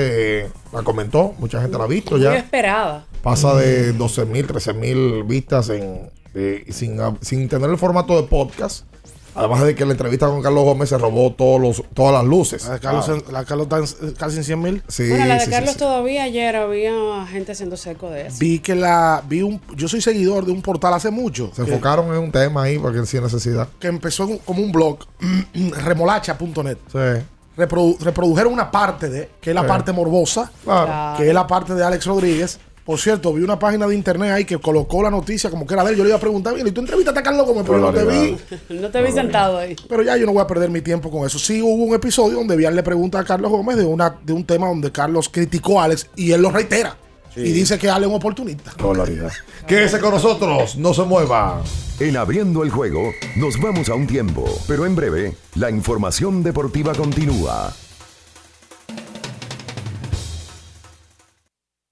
eh, 0.45 0.51
la 0.73 0.83
comentó, 0.83 1.35
mucha 1.38 1.61
gente 1.61 1.79
la 1.79 1.85
ha 1.85 1.88
visto 1.88 2.12
Muy 2.12 2.23
ya. 2.23 2.37
esperada. 2.37 3.05
Pasa 3.23 3.55
de 3.55 3.93
12 3.93 4.25
mil, 4.27 4.47
13 4.47 4.73
mil 4.75 5.23
vistas 5.25 5.69
en, 5.71 6.11
eh, 6.35 6.64
sin, 6.71 6.99
sin 7.21 7.49
tener 7.49 7.69
el 7.71 7.79
formato 7.79 8.17
de 8.21 8.27
podcast. 8.29 8.85
Además 9.38 9.62
de 9.64 9.74
que 9.74 9.85
la 9.85 9.92
entrevista 9.92 10.27
con 10.27 10.42
Carlos 10.42 10.64
Gómez 10.64 10.88
se 10.88 10.98
robó 10.98 11.33
todos 11.33 11.61
los, 11.61 11.83
todas 11.94 12.12
las 12.12 12.24
luces. 12.24 12.64
La 12.66 12.74
de 12.74 12.81
Carlos, 12.81 13.09
Ah, 13.09 13.16
la 13.33 13.40
de 13.40 13.46
Carlos 13.46 13.68
está 13.70 14.05
en- 14.07 14.12
casi 14.14 14.37
en 14.38 14.44
100 14.44 14.61
mil. 14.62 14.83
sí, 14.88 15.09
bueno, 15.09 15.27
la 15.27 15.35
de 15.35 15.44
sí, 15.44 15.51
Carlos 15.51 15.72
sí. 15.72 15.79
todavía 15.79 16.24
ayer 16.24 16.57
había 16.57 17.27
gente 17.27 17.53
haciendo 17.53 17.77
seco 17.77 18.11
de 18.11 18.27
eso. 18.27 18.37
Vi 18.40 18.59
que 18.59 18.74
la. 18.74 19.22
vi 19.29 19.42
un 19.42 19.61
Yo 19.77 19.88
soy 19.88 20.01
seguidor 20.01 20.44
de 20.44 20.53
un 20.53 20.62
portal 20.62 20.92
hace 20.94 21.11
mucho. 21.11 21.51
Se 21.55 21.64
que- 21.64 21.70
enfocaron 21.70 22.09
en 22.12 22.18
un 22.18 22.33
tema 22.33 22.64
ahí 22.64 22.79
porque 22.79 23.05
sin 23.07 23.22
necesidad. 23.22 23.68
que 23.79 23.87
empezó 23.88 24.29
como 24.44 24.62
un 24.62 24.72
blog, 24.72 24.98
remolacha.net. 25.85 26.79
Sí. 26.92 27.24
Reprodu- 27.57 27.98
reprodujeron 27.98 28.53
una 28.53 28.70
parte 28.70 29.09
de, 29.09 29.31
que 29.40 29.51
es 29.51 29.55
la 29.55 29.62
Sí. 29.62 29.66
parte 29.68 29.92
morbosa, 29.92 30.51
Claro. 30.64 31.16
que 31.18 31.27
es 31.29 31.35
la 31.35 31.44
parte 31.46 31.74
de 31.74 31.85
Alex 31.85 32.07
Rodríguez. 32.07 32.61
Por 32.88 32.98
cierto, 32.98 33.35
vi 33.35 33.42
una 33.42 33.59
página 33.59 33.87
de 33.87 33.94
internet 33.94 34.31
ahí 34.31 34.44
que 34.46 34.57
colocó 34.57 35.03
la 35.03 35.11
noticia 35.11 35.51
como 35.51 35.66
que 35.66 35.74
era 35.74 35.85
de 35.85 35.90
él. 35.90 35.98
Yo 35.98 36.05
le 36.05 36.09
iba 36.09 36.16
a 36.16 36.20
preguntar, 36.20 36.55
bien, 36.55 36.66
¿y 36.66 36.70
tú 36.70 36.81
entrevistaste 36.81 37.20
a 37.20 37.22
Carlos 37.22 37.46
Gómez? 37.46 37.64
Pero 37.66 37.81
no 37.81 37.92
te 37.92 38.03
vi. 38.03 38.38
No 38.81 38.90
te 38.90 39.03
vi 39.03 39.12
sentado 39.12 39.59
ahí. 39.59 39.77
Pero 39.87 40.03
ya 40.03 40.16
yo 40.16 40.24
no 40.24 40.33
voy 40.33 40.40
a 40.40 40.46
perder 40.46 40.70
mi 40.70 40.81
tiempo 40.81 41.11
con 41.11 41.27
eso. 41.27 41.38
Sí 41.38 41.61
hubo 41.61 41.85
un 41.85 41.94
episodio 41.94 42.38
donde 42.38 42.57
Vial 42.57 42.74
le 42.74 42.83
pregunta 42.83 43.18
a 43.18 43.24
Carlos 43.24 43.51
Gómez 43.51 43.77
de, 43.77 43.85
una, 43.85 44.16
de 44.24 44.33
un 44.33 44.42
tema 44.42 44.68
donde 44.68 44.90
Carlos 44.90 45.29
criticó 45.29 45.79
a 45.79 45.85
Alex 45.85 46.09
y 46.16 46.33
él 46.33 46.40
lo 46.40 46.51
reitera. 46.51 46.96
Y 47.37 47.53
dice 47.53 47.79
que 47.79 47.90
Ale 47.90 48.07
es 48.07 48.11
un 48.11 48.16
oportunista. 48.16 48.72
Quédese 49.66 50.01
con 50.01 50.12
nosotros, 50.12 50.77
no 50.77 50.94
se 50.94 51.03
mueva. 51.03 51.62
En 52.01 52.16
abriendo 52.16 52.62
el 52.62 52.70
juego, 52.70 53.12
nos 53.37 53.61
vamos 53.61 53.90
a 53.90 53.94
un 53.96 54.07
tiempo, 54.07 54.46
pero 54.66 54.87
en 54.87 54.96
breve, 54.96 55.35
la 55.57 55.70
información 55.70 56.42
deportiva 56.42 56.94
continúa. 56.94 57.70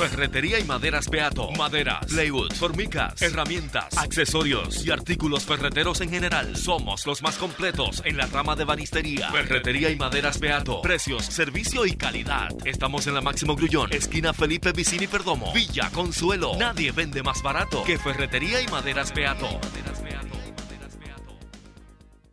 Ferretería 0.00 0.58
y 0.58 0.64
maderas 0.64 1.10
Beato. 1.10 1.50
Maderas, 1.52 2.06
plywood, 2.06 2.54
formicas, 2.54 3.20
herramientas, 3.20 3.98
accesorios 3.98 4.82
y 4.86 4.90
artículos 4.90 5.44
ferreteros 5.44 6.00
en 6.00 6.08
general. 6.08 6.56
Somos 6.56 7.04
los 7.04 7.20
más 7.20 7.36
completos 7.36 8.00
en 8.06 8.16
la 8.16 8.24
rama 8.24 8.56
de 8.56 8.64
banistería. 8.64 9.30
Ferretería 9.30 9.90
y 9.90 9.96
maderas 9.96 10.40
Beato. 10.40 10.80
Precios, 10.80 11.26
servicio 11.26 11.84
y 11.84 11.96
calidad. 11.96 12.48
Estamos 12.64 13.06
en 13.08 13.14
la 13.14 13.20
Máximo 13.20 13.54
Grullón, 13.54 13.92
esquina 13.92 14.32
Felipe 14.32 14.72
Vicini 14.72 15.06
Perdomo, 15.06 15.52
Villa 15.52 15.90
Consuelo. 15.90 16.56
Nadie 16.58 16.92
vende 16.92 17.22
más 17.22 17.42
barato 17.42 17.84
que 17.84 17.98
Ferretería 17.98 18.62
y 18.62 18.68
maderas 18.68 19.12
Beato. 19.12 19.60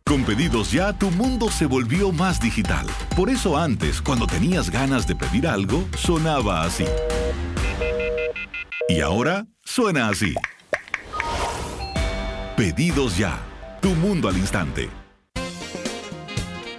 Con 0.06 0.24
pedidos 0.24 0.72
ya, 0.72 0.94
tu 0.94 1.10
mundo 1.10 1.50
se 1.50 1.66
volvió 1.66 2.12
más 2.12 2.40
digital. 2.40 2.86
Por 3.14 3.28
eso 3.28 3.58
antes, 3.58 4.00
cuando 4.00 4.26
tenías 4.26 4.70
ganas 4.70 5.06
de 5.06 5.14
pedir 5.14 5.46
algo, 5.46 5.86
sonaba 5.98 6.62
así. 6.62 6.86
Y 8.90 9.02
ahora 9.02 9.46
suena 9.64 10.08
así. 10.08 10.34
Pedidos 12.56 13.18
ya. 13.18 13.38
Tu 13.82 13.90
mundo 13.90 14.28
al 14.28 14.38
instante. 14.38 14.88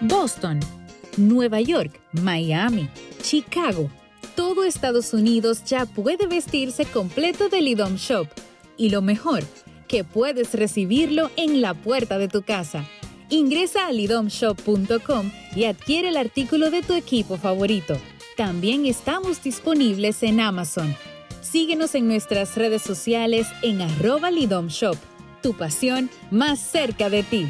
Boston, 0.01 0.59
Nueva 1.17 1.61
York, 1.61 2.01
Miami, 2.13 2.89
Chicago. 3.21 3.91
Todo 4.35 4.63
Estados 4.63 5.13
Unidos 5.13 5.63
ya 5.65 5.85
puede 5.85 6.25
vestirse 6.25 6.85
completo 6.85 7.47
del 7.47 7.67
IDOM 7.67 7.95
Shop. 7.95 8.27
Y 8.75 8.89
lo 8.89 9.03
mejor, 9.03 9.43
que 9.87 10.03
puedes 10.03 10.55
recibirlo 10.55 11.29
en 11.35 11.61
la 11.61 11.75
puerta 11.75 12.17
de 12.17 12.27
tu 12.27 12.41
casa. 12.41 12.85
Ingresa 13.29 13.85
a 13.85 13.91
lidomshop.com 13.91 15.31
y 15.55 15.65
adquiere 15.65 16.09
el 16.09 16.17
artículo 16.17 16.71
de 16.71 16.81
tu 16.81 16.95
equipo 16.95 17.37
favorito. 17.37 17.97
También 18.35 18.87
estamos 18.87 19.43
disponibles 19.43 20.23
en 20.23 20.39
Amazon. 20.39 20.95
Síguenos 21.41 21.95
en 21.95 22.07
nuestras 22.07 22.55
redes 22.55 22.81
sociales 22.81 23.47
en 23.61 23.81
arroba 23.81 24.29
lidomshop. 24.29 24.97
Tu 25.41 25.55
pasión 25.55 26.09
más 26.31 26.59
cerca 26.59 27.09
de 27.09 27.23
ti. 27.23 27.47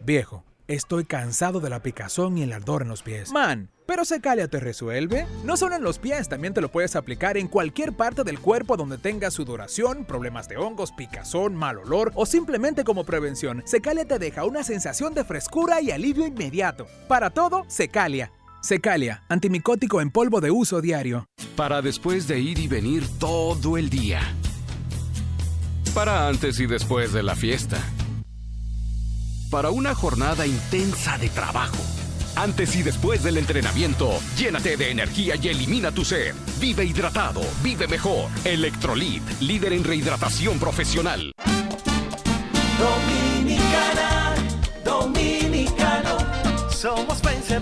Viejo, 0.00 0.44
estoy 0.68 1.04
cansado 1.04 1.60
de 1.60 1.70
la 1.70 1.82
picazón 1.82 2.36
y 2.36 2.42
el 2.42 2.52
ardor 2.52 2.82
en 2.82 2.88
los 2.88 3.02
pies. 3.02 3.32
Man, 3.32 3.70
pero 3.86 4.04
Secalia 4.04 4.48
te 4.48 4.60
resuelve. 4.60 5.26
No 5.44 5.56
solo 5.56 5.76
en 5.76 5.82
los 5.82 5.98
pies, 5.98 6.28
también 6.28 6.52
te 6.52 6.60
lo 6.60 6.70
puedes 6.70 6.94
aplicar 6.94 7.38
en 7.38 7.48
cualquier 7.48 7.94
parte 7.94 8.22
del 8.22 8.38
cuerpo 8.38 8.76
donde 8.76 8.98
tengas 8.98 9.32
sudoración, 9.34 10.04
problemas 10.04 10.46
de 10.48 10.58
hongos, 10.58 10.92
picazón, 10.92 11.56
mal 11.56 11.78
olor 11.78 12.12
o 12.14 12.26
simplemente 12.26 12.84
como 12.84 13.04
prevención. 13.04 13.62
Secalia 13.64 14.04
te 14.04 14.18
deja 14.18 14.44
una 14.44 14.62
sensación 14.62 15.14
de 15.14 15.24
frescura 15.24 15.80
y 15.80 15.90
alivio 15.90 16.26
inmediato. 16.26 16.86
Para 17.08 17.30
todo, 17.30 17.64
Secalia. 17.68 18.30
Secalia, 18.62 19.22
antimicótico 19.28 20.00
en 20.00 20.10
polvo 20.10 20.40
de 20.40 20.50
uso 20.50 20.80
diario. 20.80 21.26
Para 21.54 21.82
después 21.82 22.26
de 22.26 22.40
ir 22.40 22.58
y 22.58 22.68
venir 22.68 23.06
todo 23.18 23.76
el 23.76 23.88
día. 23.90 24.20
Para 25.94 26.28
antes 26.28 26.58
y 26.60 26.66
después 26.66 27.12
de 27.12 27.22
la 27.22 27.34
fiesta. 27.36 27.78
Para 29.50 29.70
una 29.70 29.94
jornada 29.94 30.46
intensa 30.46 31.16
de 31.18 31.28
trabajo. 31.28 31.78
Antes 32.34 32.76
y 32.76 32.82
después 32.82 33.22
del 33.22 33.38
entrenamiento, 33.38 34.10
llénate 34.36 34.76
de 34.76 34.90
energía 34.90 35.36
y 35.40 35.48
elimina 35.48 35.92
tu 35.92 36.04
sed. 36.04 36.34
Vive 36.60 36.84
hidratado, 36.84 37.40
vive 37.62 37.86
mejor. 37.86 38.28
Electrolit, 38.44 39.22
líder 39.40 39.72
en 39.72 39.84
rehidratación 39.84 40.58
profesional. 40.58 41.32
Dominicana, 42.78 44.34
dominicano, 44.84 46.18
somos 46.68 47.22
vencedores 47.22 47.55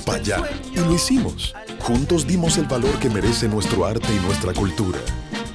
Para 0.00 0.18
allá 0.18 0.42
y 0.72 0.78
lo 0.78 0.92
hicimos. 0.94 1.54
Juntos 1.80 2.26
dimos 2.26 2.58
el 2.58 2.66
valor 2.66 2.98
que 2.98 3.08
merece 3.08 3.48
nuestro 3.48 3.84
arte 3.86 4.08
y 4.14 4.18
nuestra 4.26 4.52
cultura 4.52 4.98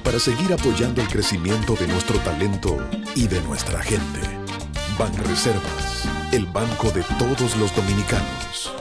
para 0.02 0.18
seguir 0.18 0.52
apoyando 0.52 1.00
el 1.00 1.08
crecimiento 1.08 1.74
de 1.74 1.86
nuestro 1.86 2.18
talento 2.20 2.76
y 3.14 3.26
de 3.26 3.40
nuestra 3.42 3.82
gente. 3.82 4.20
Banreservas, 4.98 6.08
el 6.32 6.46
banco 6.46 6.90
de 6.90 7.02
todos 7.18 7.56
los 7.56 7.74
dominicanos. 7.76 8.72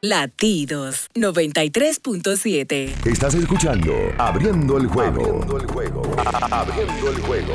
Latidos 0.00 1.08
93.7. 1.14 3.06
Estás 3.06 3.34
escuchando 3.34 3.92
Abriendo 4.18 4.78
el 4.78 4.86
juego. 4.86 5.20
Abriendo 5.20 5.56
el 5.58 5.66
juego. 5.66 6.02
Abriendo 6.50 7.10
el 7.10 7.20
juego. 7.20 7.54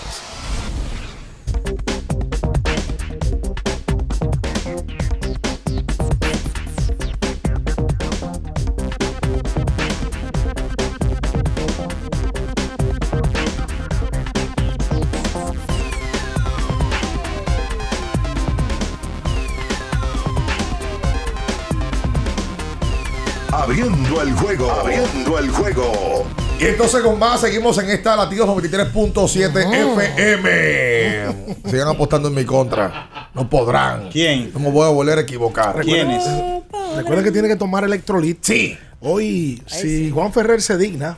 Abriendo 24.21 24.23
el 24.23 24.33
juego. 24.35 24.71
Abriendo 24.71 25.39
el 25.39 25.49
juego. 25.49 26.27
Y 26.59 26.65
entonces 26.65 27.01
con 27.01 27.17
más 27.17 27.41
seguimos 27.41 27.75
en 27.79 27.89
esta 27.89 28.15
Latidos 28.15 28.47
93.7 28.49 29.97
FM. 29.97 31.55
Sigan 31.65 31.87
apostando 31.87 32.27
en 32.27 32.35
mi 32.35 32.45
contra. 32.45 33.29
No 33.33 33.49
podrán. 33.49 34.09
¿Quién? 34.11 34.51
No 34.53 34.59
me 34.59 34.69
voy 34.69 34.85
a 34.85 34.89
volver 34.89 35.17
a 35.17 35.21
equivocar. 35.21 35.75
Recuerden 35.75 37.23
que 37.23 37.31
tiene 37.31 37.47
que 37.47 37.55
tomar 37.55 37.83
electrolit. 37.83 38.37
Sí. 38.43 38.77
Hoy, 38.99 39.63
si 39.65 40.11
Juan 40.11 40.31
Ferrer 40.31 40.61
se 40.61 40.77
digna. 40.77 41.17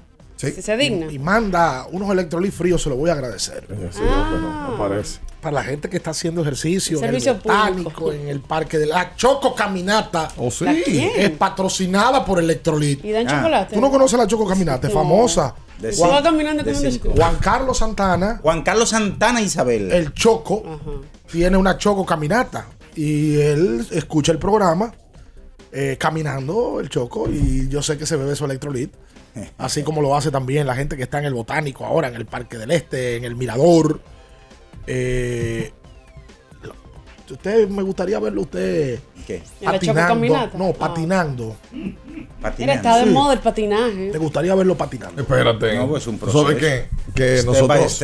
Si 0.51 0.61
se 0.61 0.77
digna. 0.77 1.11
Y 1.11 1.19
manda 1.19 1.85
unos 1.91 2.09
electrolit 2.11 2.51
fríos, 2.53 2.81
se 2.81 2.89
lo 2.89 2.95
voy 2.95 3.09
a 3.09 3.13
agradecer. 3.13 3.65
me 3.69 4.77
parece. 4.77 5.19
Para 5.41 5.55
la 5.55 5.63
gente 5.63 5.89
que 5.89 5.97
está 5.97 6.11
haciendo 6.11 6.41
ejercicio 6.41 6.97
Servicio 6.99 7.31
en 7.31 7.37
el 7.37 7.43
botánico, 7.43 8.13
en 8.13 8.27
el 8.29 8.39
parque 8.39 8.77
de 8.77 8.85
la 8.85 9.15
Choco 9.15 9.53
Caminata. 9.53 10.29
Oh, 10.37 10.49
sí. 10.49 10.63
¿La 10.63 10.73
quién? 10.73 11.11
Es 11.17 11.29
patrocinada 11.31 12.23
por 12.23 12.39
Electrolit. 12.39 13.03
¿Y 13.03 13.11
dan 13.11 13.27
chocolate? 13.27 13.75
¿Tú 13.75 13.81
no 13.81 13.91
conoces 13.91 14.17
la 14.17 14.25
Choco 14.25 14.47
Caminata? 14.47 14.87
Es 14.87 14.93
famosa. 14.93 15.53
De 15.79 15.91
cinco. 15.91 16.11
caminando 16.23 16.63
De 16.63 16.71
con 16.71 16.85
un 16.85 16.91
cinco. 16.91 17.07
disco. 17.09 17.21
Juan 17.21 17.37
Carlos 17.41 17.77
Santana, 17.79 18.39
Juan 18.41 18.61
Carlos 18.61 18.89
Santana 18.89 19.41
Isabel. 19.41 19.91
el 19.91 20.13
Choco, 20.13 20.63
tiene 21.29 21.57
una 21.57 21.77
Choco 21.77 22.05
Caminata. 22.05 22.67
Y 22.95 23.35
él 23.41 23.85
escucha 23.91 24.31
el 24.31 24.37
programa 24.37 24.93
eh, 25.71 25.97
caminando 25.99 26.79
el 26.79 26.87
Choco. 26.89 27.27
Y 27.29 27.67
yo 27.67 27.81
sé 27.81 27.97
que 27.97 28.05
se 28.05 28.15
bebe 28.15 28.35
su 28.35 28.45
Electrolit. 28.45 28.93
Así 29.57 29.83
como 29.83 30.01
lo 30.01 30.15
hace 30.15 30.29
también 30.31 30.67
la 30.67 30.75
gente 30.75 30.95
que 30.95 31.03
está 31.03 31.19
en 31.19 31.25
el 31.25 31.33
Botánico 31.33 31.85
ahora, 31.85 32.07
en 32.07 32.15
el 32.15 32.25
Parque 32.25 32.57
del 32.57 32.71
Este, 32.71 33.15
en 33.17 33.23
el 33.23 33.35
Mirador. 33.35 33.99
Eh, 34.87 35.71
usted 37.29 37.67
me 37.69 37.81
gustaría 37.81 38.19
verlo 38.19 38.41
usted 38.41 38.99
¿Qué? 39.25 39.41
¿En 39.61 39.71
la 39.71 39.79
Choco 39.79 39.93
patinando. 39.95 40.57
No, 40.57 40.67
Ah. 40.69 40.73
patinando. 40.77 41.55
Mira, 42.59 42.73
está 42.73 42.97
de 42.97 43.05
Sí. 43.05 43.09
moda 43.09 43.33
el 43.33 43.39
patinaje. 43.39 44.09
¿Te 44.11 44.17
gustaría 44.17 44.53
verlo 44.53 44.75
patinando? 44.77 45.21
Espérate. 45.21 45.75
No, 45.77 45.87
pues, 45.87 46.05
un 46.07 46.19
¿Tú 46.19 46.29
¿Sabes 46.29 46.55
proceso. 46.57 46.59
qué? 46.59 46.89
Que 47.15 47.37
Step 47.37 47.45
nosotros, 47.47 48.03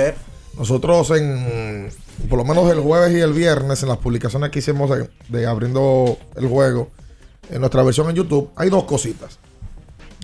nosotros 0.58 1.12
en, 1.12 1.90
por 2.30 2.38
lo 2.40 2.46
menos 2.46 2.72
el 2.72 2.80
jueves 2.80 3.12
y 3.16 3.20
el 3.20 3.34
viernes, 3.34 3.84
en 3.84 3.90
las 3.90 3.98
publicaciones 3.98 4.50
que 4.50 4.60
hicimos 4.60 4.90
de, 4.90 5.10
de 5.28 5.46
abriendo 5.46 6.18
el 6.38 6.48
juego, 6.48 6.90
en 7.52 7.60
nuestra 7.60 7.84
versión 7.84 8.10
en 8.10 8.16
YouTube, 8.16 8.50
hay 8.56 8.70
dos 8.70 8.86
cositas. 8.86 9.38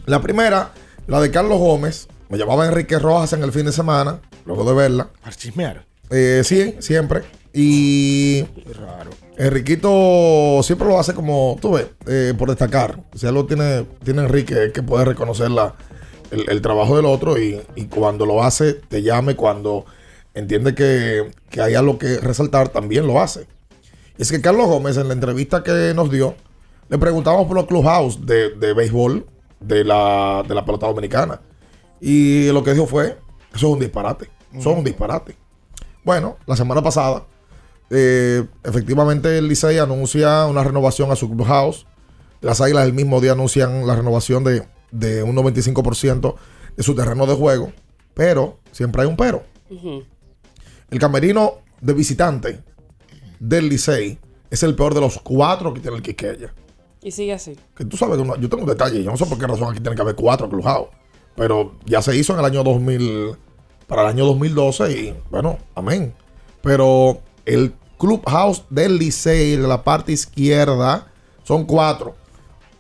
La 0.05 0.21
primera, 0.21 0.71
la 1.07 1.21
de 1.21 1.31
Carlos 1.31 1.59
Gómez, 1.59 2.07
me 2.29 2.37
llamaba 2.37 2.65
Enrique 2.65 2.97
Rojas 2.99 3.33
en 3.33 3.43
el 3.43 3.51
fin 3.51 3.65
de 3.65 3.71
semana, 3.71 4.21
luego 4.45 4.63
de 4.63 4.73
verla. 4.73 5.09
Para 5.21 5.35
chismear. 5.35 5.85
Eh, 6.09 6.41
sí, 6.43 6.75
siempre. 6.79 7.21
Y 7.53 8.43
raro. 8.73 9.11
Enriquito 9.37 10.61
siempre 10.63 10.87
lo 10.87 10.99
hace 10.99 11.13
como, 11.13 11.57
tú 11.61 11.73
ves, 11.73 11.87
eh, 12.07 12.33
por 12.37 12.49
destacar. 12.49 12.99
O 13.13 13.17
sea, 13.17 13.31
lo 13.31 13.45
tiene, 13.45 13.85
tiene 14.03 14.23
Enrique 14.23 14.71
que 14.73 14.83
puede 14.83 15.05
reconocer 15.05 15.51
la, 15.51 15.75
el, 16.31 16.49
el 16.49 16.61
trabajo 16.61 16.95
del 16.95 17.05
otro 17.05 17.37
y, 17.39 17.61
y 17.75 17.85
cuando 17.85 18.25
lo 18.25 18.43
hace, 18.43 18.73
te 18.73 19.01
llame, 19.03 19.35
cuando 19.35 19.85
entiende 20.33 20.75
que, 20.75 21.31
que 21.49 21.61
hay 21.61 21.75
algo 21.75 21.97
que 21.97 22.17
resaltar, 22.19 22.69
también 22.69 23.07
lo 23.07 23.21
hace. 23.21 23.47
Y 24.17 24.21
es 24.21 24.31
que 24.31 24.41
Carlos 24.41 24.67
Gómez, 24.67 24.97
en 24.97 25.07
la 25.07 25.13
entrevista 25.13 25.63
que 25.63 25.93
nos 25.93 26.09
dio, 26.09 26.35
le 26.89 26.97
preguntamos 26.97 27.47
por 27.47 27.55
los 27.55 27.67
clubhouse 27.67 28.25
de, 28.25 28.49
de 28.51 28.73
béisbol 28.73 29.25
de 29.59 29.83
la, 29.83 30.43
de 30.47 30.55
la 30.55 30.65
pelota 30.65 30.87
dominicana. 30.87 31.41
Y 31.99 32.51
lo 32.51 32.63
que 32.63 32.73
dijo 32.73 32.87
fue, 32.87 33.17
eso 33.53 33.67
es 33.67 33.73
un 33.73 33.79
disparate. 33.79 34.29
Eso 34.53 34.71
es 34.71 34.77
un 34.77 34.83
disparate. 34.83 35.35
Bueno, 36.03 36.37
la 36.45 36.55
semana 36.55 36.81
pasada, 36.81 37.25
eh, 37.89 38.45
efectivamente 38.63 39.37
el 39.37 39.47
Licey 39.47 39.77
anuncia 39.79 40.45
una 40.45 40.63
renovación 40.63 41.11
a 41.11 41.15
su 41.15 41.29
clubhouse. 41.29 41.85
Las 42.41 42.61
Águilas 42.61 42.85
el 42.85 42.93
mismo 42.93 43.21
día 43.21 43.31
anuncian 43.31 43.87
la 43.87 43.95
renovación 43.95 44.43
de, 44.43 44.67
de 44.91 45.23
un 45.23 45.35
95% 45.35 46.35
de 46.75 46.83
su 46.83 46.95
terreno 46.95 47.25
de 47.25 47.33
juego. 47.33 47.71
Pero, 48.13 48.59
siempre 48.71 49.01
hay 49.01 49.07
un 49.07 49.17
pero. 49.17 49.43
El 50.89 50.99
camerino 50.99 51.55
de 51.81 51.93
visitante 51.93 52.63
del 53.39 53.69
Licey 53.69 54.19
es 54.49 54.63
el 54.63 54.75
peor 54.75 54.93
de 54.93 55.01
los 55.01 55.19
cuatro 55.19 55.73
que 55.73 55.81
tiene 55.81 55.97
el 55.97 56.03
Quiqueya. 56.03 56.53
Y 57.05 57.11
sigue 57.11 57.33
así. 57.33 57.55
Que 57.77 57.85
tú 57.85 57.97
sabes 57.97 58.17
que 58.17 58.41
yo 58.41 58.49
tengo 58.49 58.63
un 58.63 58.69
detalle, 58.69 59.03
yo 59.03 59.11
no 59.11 59.15
sé 59.15 59.27
por 59.27 59.37
qué 59.37 59.45
razón 59.45 59.69
aquí 59.69 59.79
tiene 59.79 59.95
que 59.95 60.01
haber 60.01 60.15
cuatro 60.15 60.49
clubhouse. 60.49 60.87
Pero 61.35 61.75
ya 61.85 62.01
se 62.01 62.17
hizo 62.17 62.33
en 62.33 62.39
el 62.39 62.45
año 62.45 62.63
2000, 62.63 63.35
para 63.85 64.01
el 64.01 64.07
año 64.07 64.25
2012 64.25 64.91
y 64.91 65.15
bueno, 65.29 65.59
amén. 65.75 66.15
Pero 66.63 67.21
el 67.45 67.75
clubhouse 67.99 68.63
del 68.71 68.97
Licey 68.97 69.55
de 69.55 69.67
la 69.67 69.83
parte 69.83 70.13
izquierda 70.13 71.05
son 71.43 71.65
cuatro. 71.65 72.15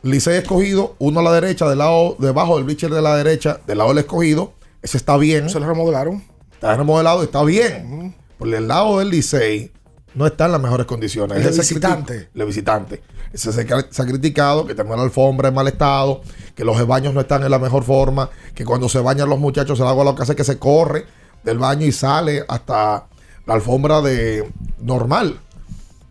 Licey 0.01 0.37
escogido, 0.37 0.95
uno 0.97 1.19
a 1.19 1.23
la 1.23 1.33
derecha, 1.33 1.69
del 1.69 1.77
lado 1.77 2.15
debajo 2.17 2.55
del 2.55 2.63
bleacher 2.63 2.89
de 2.89 3.03
la 3.03 3.15
derecha, 3.15 3.59
del 3.67 3.77
lado 3.77 3.91
del 3.91 3.99
escogido. 3.99 4.53
Ese 4.81 4.97
está 4.97 5.17
bien. 5.17 5.51
Se 5.51 5.59
lo 5.59 5.67
remodelaron. 5.67 6.23
Está 6.51 6.75
remodelado 6.75 7.21
y 7.21 7.25
está 7.25 7.43
bien. 7.43 8.15
Por 8.39 8.51
el 8.51 8.67
lado 8.67 8.97
del 8.97 9.09
Licey 9.09 9.71
no 10.15 10.25
está 10.25 10.45
en 10.45 10.53
las 10.53 10.61
mejores 10.61 10.87
condiciones. 10.87 11.45
El 11.45 11.53
visitante. 11.53 12.29
El 12.33 12.45
visitante. 12.45 13.03
Se, 13.35 13.61
ha 13.61 14.05
criticado 14.05 14.65
que 14.65 14.75
tenga 14.75 14.95
la 14.95 15.03
alfombra 15.03 15.49
en 15.49 15.55
mal 15.55 15.67
estado, 15.67 16.21
que 16.55 16.63
los 16.63 16.87
baños 16.87 17.13
no 17.13 17.21
están 17.21 17.43
en 17.43 17.51
la 17.51 17.59
mejor 17.59 17.83
forma, 17.83 18.29
que 18.53 18.63
cuando 18.63 18.87
se 18.87 18.99
bañan 18.99 19.29
los 19.29 19.39
muchachos 19.39 19.79
el 19.79 19.87
agua 19.87 20.05
lo 20.05 20.15
que 20.15 20.23
hace 20.23 20.31
es 20.31 20.37
que 20.37 20.43
se 20.43 20.57
corre 20.57 21.05
del 21.43 21.59
baño 21.59 21.85
y 21.85 21.91
sale 21.91 22.45
hasta 22.47 23.07
la 23.45 23.53
alfombra 23.53 24.01
de 24.01 24.51
normal. 24.79 25.39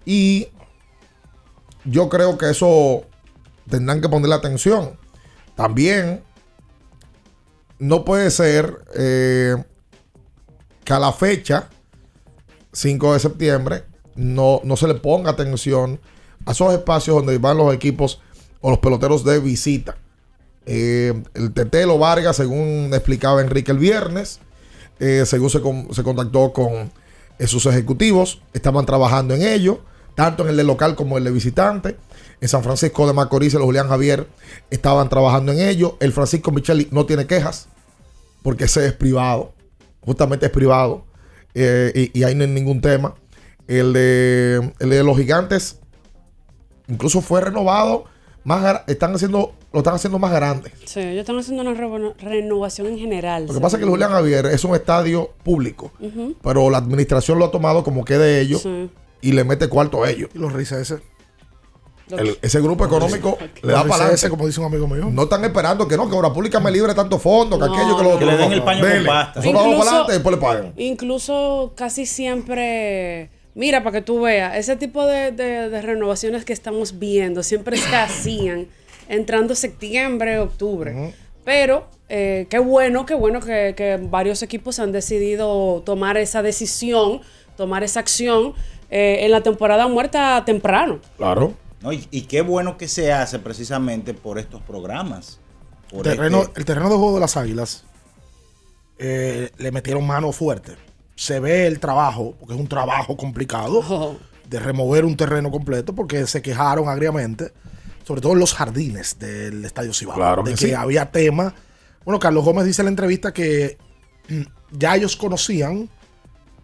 Y 0.05 0.49
yo 1.85 2.09
creo 2.09 2.39
que 2.39 2.51
eso 2.51 3.05
tendrán 3.68 4.01
que 4.01 4.09
ponerle 4.09 4.35
atención. 4.35 4.99
También 5.57 6.22
no 7.79 8.05
puede 8.05 8.31
ser 8.31 8.85
eh, 8.95 9.57
que 10.85 10.93
a 10.93 10.99
la 10.99 11.12
fecha, 11.12 11.68
5 12.72 13.14
de 13.14 13.20
septiembre, 13.20 13.85
no, 14.14 14.61
no 14.64 14.77
se 14.77 14.87
le 14.87 14.95
ponga 14.95 15.31
atención 15.31 16.01
a 16.47 16.53
esos 16.53 16.72
espacios 16.72 17.16
donde 17.16 17.38
van 17.38 17.57
los 17.57 17.72
equipos 17.74 18.20
o 18.61 18.70
los 18.70 18.78
peloteros 18.78 19.24
de 19.24 19.38
visita. 19.38 19.97
Eh, 20.66 21.22
el 21.34 21.53
Tetelo 21.53 21.99
Vargas, 21.99 22.36
según 22.36 22.90
explicaba 22.92 23.40
Enrique 23.42 23.72
el 23.72 23.78
viernes, 23.78 24.40
eh, 24.99 25.24
según 25.26 25.51
se, 25.51 25.61
con- 25.61 25.92
se 25.92 26.03
contactó 26.03 26.53
con 26.53 26.90
eh, 27.38 27.47
sus 27.47 27.66
ejecutivos, 27.66 28.40
estaban 28.55 28.86
trabajando 28.86 29.34
en 29.34 29.42
ello, 29.42 29.80
tanto 30.14 30.45
en 30.45 30.51
el 30.51 30.57
de 30.57 30.64
local 30.64 30.95
como 30.95 31.18
el 31.18 31.24
de 31.24 31.30
visitante. 31.32 31.97
En 32.40 32.49
San 32.49 32.62
Francisco 32.62 33.07
de 33.07 33.12
Macorís, 33.12 33.55
el 33.55 33.62
Julián 33.62 33.88
Javier 33.88 34.26
estaban 34.70 35.09
trabajando 35.09 35.53
en 35.53 35.61
ello. 35.61 35.97
El 36.01 36.12
Francisco 36.12 36.51
Micheli 36.53 36.88
no 36.90 37.07
tiene 37.07 37.26
quejas, 37.26 37.68
porque 38.42 38.64
ese 38.64 38.86
es 38.86 38.92
privado, 38.92 39.53
justamente 40.01 40.47
es 40.47 40.53
privado, 40.53 41.05
eh, 41.55 42.11
y, 42.12 42.18
y 42.18 42.24
ahí 42.24 42.34
no 42.34 42.45
hay 42.45 42.51
ningún 42.51 42.80
tema. 42.80 43.14
El 43.66 43.92
de, 43.92 44.72
el 44.78 44.90
de 44.90 45.03
los 45.05 45.16
gigantes 45.16 45.80
incluso 46.89 47.20
fue 47.20 47.41
renovado, 47.41 48.05
más, 48.45 48.82
están 48.89 49.14
haciendo, 49.14 49.55
lo 49.72 49.78
están 49.80 49.95
haciendo 49.95 50.18
más 50.18 50.30
grande. 50.32 50.70
Sí, 50.85 51.01
ellos 51.01 51.20
están 51.20 51.39
haciendo 51.39 51.62
una 51.62 51.72
reno- 51.74 52.14
renovación 52.18 52.89
en 52.89 52.99
general. 52.99 53.47
Lo 53.47 53.55
que 53.55 53.61
pasa 53.61 53.76
es 53.76 53.78
que 53.78 53.85
el 53.85 53.91
Julián 53.91 54.11
Javier 54.11 54.47
es 54.47 54.64
un 54.64 54.74
estadio 54.74 55.30
público, 55.43 55.93
pero 56.43 56.68
la 56.68 56.78
administración 56.78 57.39
lo 57.39 57.47
ha 57.47 57.51
tomado 57.51 57.82
como 57.85 58.05
que 58.05 58.18
de 58.18 58.41
ellos 58.43 58.61
Sí. 58.62 58.91
y 59.22 59.32
le 59.32 59.45
mete 59.45 59.68
cuarto 59.68 60.05
a 60.05 60.11
ellos. 60.11 60.28
Y 60.35 60.39
los 60.39 60.53
risas 60.53 60.80
ese. 60.80 61.03
El- 62.11 62.37
ese 62.43 62.61
grupo 62.61 62.85
económico 62.85 63.39
le 63.62 63.72
da 63.72 63.82
para 63.85 64.12
ese, 64.12 64.28
como 64.28 64.47
dice 64.47 64.61
un 64.61 64.66
amigo 64.66 64.87
mío. 64.87 65.09
No 65.11 65.22
están 65.22 65.43
esperando 65.43 65.89
que 65.89 65.97
no, 65.97 66.07
que 66.07 66.14
Obra 66.14 66.30
Pública 66.35 66.61
me 66.61 66.70
libre 66.70 66.93
tanto 66.95 67.18
fondo, 67.18 67.59
que 67.59 67.64
No, 67.64 67.72
aquello, 67.74 67.97
que 67.97 68.05
lo. 68.05 68.18
Que 68.18 68.26
le 68.26 68.37
den 68.37 68.53
el 68.53 68.59
no. 68.59 68.64
paño 68.66 68.82
con 68.85 69.07
pasta. 69.07 69.41
Eso 69.41 69.53
lo 69.53 69.59
vamos 69.59 69.72
Incluso- 69.72 69.78
para 69.78 69.91
adelante 70.05 70.12
y 70.12 70.14
después 70.16 70.35
le 70.37 70.41
pagan. 70.43 70.72
Incluso 70.76 71.72
casi 71.74 72.05
siempre, 72.05 73.30
mira, 73.55 73.82
para 73.82 73.98
que 73.98 74.02
tú 74.02 74.20
veas, 74.22 74.57
ese 74.57 74.76
tipo 74.76 75.07
de, 75.07 75.32
de- 75.32 75.68
de 75.70 75.82
renovaciones 75.82 76.44
que 76.44 76.52
estamos 76.52 76.98
viendo 76.98 77.42
siempre 77.42 77.76
se 77.76 77.94
hacían 77.96 78.68
entrando 79.09 79.55
septiembre, 79.55 80.38
octubre. 80.38 81.14
Pero 81.44 81.86
eh, 82.09 82.46
qué 82.48 82.59
bueno, 82.59 83.05
qué 83.07 83.14
bueno 83.14 83.40
que, 83.40 83.74
que 83.76 83.98
varios 84.00 84.42
equipos 84.42 84.78
han 84.78 84.92
decidido 84.92 85.82
tomar 85.84 86.16
esa 86.16 86.42
decisión, 86.42 87.20
tomar 87.57 87.82
esa 87.84 88.00
acción 88.00 88.55
eh, 88.90 89.18
en 89.20 89.30
la 89.30 89.42
temporada 89.42 89.86
muerta 89.88 90.42
temprano. 90.46 91.00
Claro. 91.18 91.52
No, 91.82 91.92
y, 91.92 92.09
y 92.11 92.22
qué 92.22 92.40
bueno 92.40 92.78
que 92.78 92.88
se 92.88 93.12
hace 93.12 93.38
precisamente 93.38 94.14
por 94.14 94.38
estos 94.38 94.62
programas. 94.62 95.38
Por 95.90 96.02
Terreno- 96.05 96.42
este- 96.44 96.61
El 96.61 96.64
terreno 96.64 96.88
de 96.88 96.96
juego 96.96 97.14
de 97.14 97.20
las 97.20 97.36
águilas 97.36 97.84
eh, 98.98 99.50
le 99.59 99.70
metieron 99.70 100.07
mano 100.07 100.32
fuerte. 100.32 100.72
Se 101.16 101.40
ve 101.40 101.66
el 101.66 101.78
trabajo, 101.80 102.34
porque 102.38 102.54
es 102.54 102.60
un 102.60 102.66
trabajo 102.68 103.16
complicado, 103.16 104.18
de 104.48 104.58
remover 104.58 105.04
un 105.04 105.16
terreno 105.16 105.50
completo, 105.50 105.94
porque 105.94 106.26
se 106.26 106.42
quejaron 106.42 106.88
agriamente, 106.88 107.52
sobre 108.06 108.20
todo 108.20 108.32
en 108.32 108.40
los 108.40 108.54
jardines 108.54 109.18
del 109.18 109.64
Estadio 109.64 109.92
Cibao, 109.94 110.16
Claro 110.16 110.42
de 110.42 110.52
que 110.52 110.58
que 110.58 110.66
sí. 110.68 110.72
había 110.74 111.10
tema. 111.10 111.54
Bueno, 112.04 112.18
Carlos 112.18 112.44
Gómez 112.44 112.66
dice 112.66 112.82
en 112.82 112.86
la 112.86 112.90
entrevista 112.90 113.32
que 113.32 113.78
mm, 114.28 114.42
ya 114.72 114.96
ellos 114.96 115.16
conocían 115.16 115.88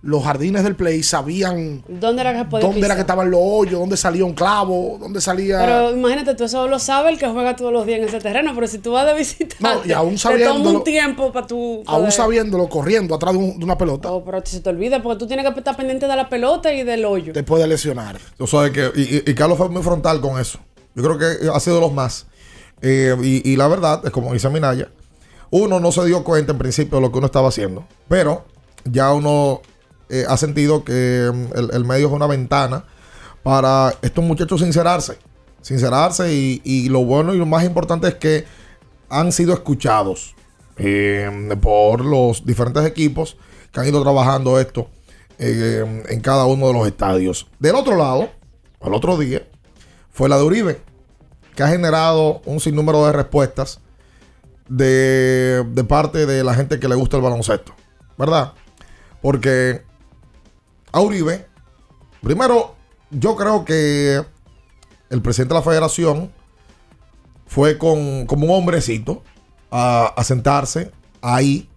los 0.03 0.25
jardines 0.25 0.65
del 0.65 0.77
play, 0.77 1.03
sabían 1.03 1.83
¿Dónde 1.87 2.23
era 2.23 2.33
que 2.35 2.45
podía 2.49 2.67
dónde 2.67 2.87
era 2.87 2.95
que 2.95 3.03
estaban 3.03 3.31
los 3.31 3.41
hoyos, 3.43 3.79
dónde 3.81 3.99
salía 3.99 4.25
un 4.25 4.33
clavo, 4.33 4.97
dónde 4.99 5.21
salía... 5.21 5.59
Pero 5.59 5.91
imagínate, 5.95 6.35
tú 6.35 6.45
eso 6.45 6.67
lo 6.69 6.79
sabe 6.79 7.11
el 7.11 7.19
que 7.19 7.29
juega 7.29 7.55
todos 7.55 7.71
los 7.71 7.85
días 7.85 7.99
en 8.01 8.07
ese 8.09 8.19
terreno, 8.19 8.53
pero 8.55 8.67
si 8.67 8.79
tú 8.79 8.93
vas 8.93 9.05
de 9.07 9.13
visita, 9.15 9.57
No, 9.61 9.83
y 9.85 9.93
aún 9.93 10.15
te 10.17 10.23
toma 10.23 10.37
sabiéndolo- 10.37 10.79
un 10.79 10.85
tiempo 10.85 11.33
para 11.33 11.47
tú... 11.47 11.83
aún 11.87 12.05
poder- 12.07 12.13
sabiéndolo, 12.13 12.69
corriendo 12.71 13.15
atrás 13.15 13.35
de, 13.35 13.39
un- 13.41 13.59
de 13.59 13.65
una 13.65 13.77
pelota, 13.77 14.11
Oh, 14.11 14.25
pero 14.25 14.41
se 14.45 14.61
te 14.61 14.71
olvida, 14.71 15.03
porque 15.03 15.19
tú 15.19 15.27
tienes 15.27 15.45
que 15.53 15.59
estar 15.59 15.77
pendiente 15.77 16.07
de 16.07 16.17
la 16.17 16.31
pelota 16.31 16.73
y 16.73 16.83
del 16.83 17.05
hoyo. 17.05 17.35
te 17.35 17.43
puede 17.43 17.67
lesionar. 17.67 18.19
Tú 18.39 18.47
sabes 18.47 18.71
que. 18.71 18.91
Y, 18.97 19.17
y- 19.17 19.23
y 19.27 19.35
Carlos 19.35 19.59
fue 19.59 19.69
muy 19.69 19.83
frontal 19.83 20.23
con 20.23 20.41
eso. 20.41 20.59
Yo 20.95 21.03
creo 21.03 21.19
que 21.19 21.47
ha 21.53 21.61
sido 21.61 21.77
de 21.77 21.83
los 21.83 21.93
más. 21.93 22.27
Eh, 22.81 23.15
y, 23.23 23.51
y 23.53 23.57
la 23.57 23.69
verdad, 23.69 24.01
es 24.05 24.11
como 24.11 24.33
dice 24.33 24.49
Minaya, 24.49 24.89
uno 25.51 25.79
no 25.79 25.93
se 25.93 26.07
dio 26.07 26.25
cuenta 26.25 26.53
en 26.53 26.59
principio 26.59 26.97
de 26.97 27.03
lo 27.03 27.13
que 27.13 27.19
uno 27.19 27.27
estaba 27.27 27.49
haciendo. 27.49 27.85
Pero 28.09 28.47
ya 28.85 29.13
uno 29.13 29.61
eh, 30.11 30.25
ha 30.29 30.37
sentido 30.37 30.85
que 30.85 31.31
mm, 31.33 31.57
el, 31.57 31.71
el 31.73 31.85
medio 31.85 32.09
es 32.09 32.13
una 32.13 32.27
ventana 32.27 32.85
para 33.43 33.95
estos 34.03 34.25
muchachos 34.25 34.61
sincerarse. 34.61 35.19
Sincerarse. 35.63 36.33
Y, 36.35 36.61
y 36.65 36.89
lo 36.89 37.05
bueno 37.05 37.35
y 37.35 37.39
lo 37.39 37.47
más 37.47 37.65
importante 37.65 38.09
es 38.09 38.15
que 38.17 38.45
han 39.09 39.33
sido 39.33 39.53
escuchados 39.53 40.35
eh, 40.77 41.31
por 41.61 42.05
los 42.05 42.45
diferentes 42.45 42.85
equipos 42.87 43.37
que 43.73 43.81
han 43.81 43.87
ido 43.87 44.03
trabajando 44.03 44.59
esto 44.59 44.89
eh, 45.39 46.05
en 46.09 46.21
cada 46.21 46.47
uno 46.47 46.69
de 46.69 46.73
los 46.73 46.87
estadios. 46.87 47.49
Del 47.59 47.75
otro 47.75 47.97
lado, 47.97 48.31
al 48.81 48.95
otro 48.95 49.17
día, 49.19 49.47
fue 50.11 50.29
la 50.29 50.37
de 50.37 50.45
Uribe, 50.45 50.81
que 51.55 51.63
ha 51.63 51.69
generado 51.69 52.41
un 52.47 52.61
sinnúmero 52.61 53.07
de 53.07 53.13
respuestas 53.13 53.81
de, 54.69 55.65
de 55.69 55.85
parte 55.85 56.27
de 56.27 56.45
la 56.45 56.55
gente 56.55 56.81
que 56.81 56.89
le 56.89 56.95
gusta 56.95 57.17
el 57.17 57.23
baloncesto, 57.23 57.75
¿verdad? 58.17 58.55
Porque 59.21 59.83
a 60.93 61.01
Uribe, 61.01 61.47
primero, 62.23 62.75
yo 63.11 63.37
creo 63.37 63.65
que 63.65 64.23
el 65.11 65.23
presidente 65.23 65.55
de 65.55 65.61
la 65.61 65.65
federación 65.65 66.31
fue 67.47 67.79
con, 67.79 68.27
como 68.27 68.47
un 68.47 68.53
hombrecito 68.53 69.23
a, 69.71 70.15
sentarse 70.25 70.93
ahí 71.21 71.69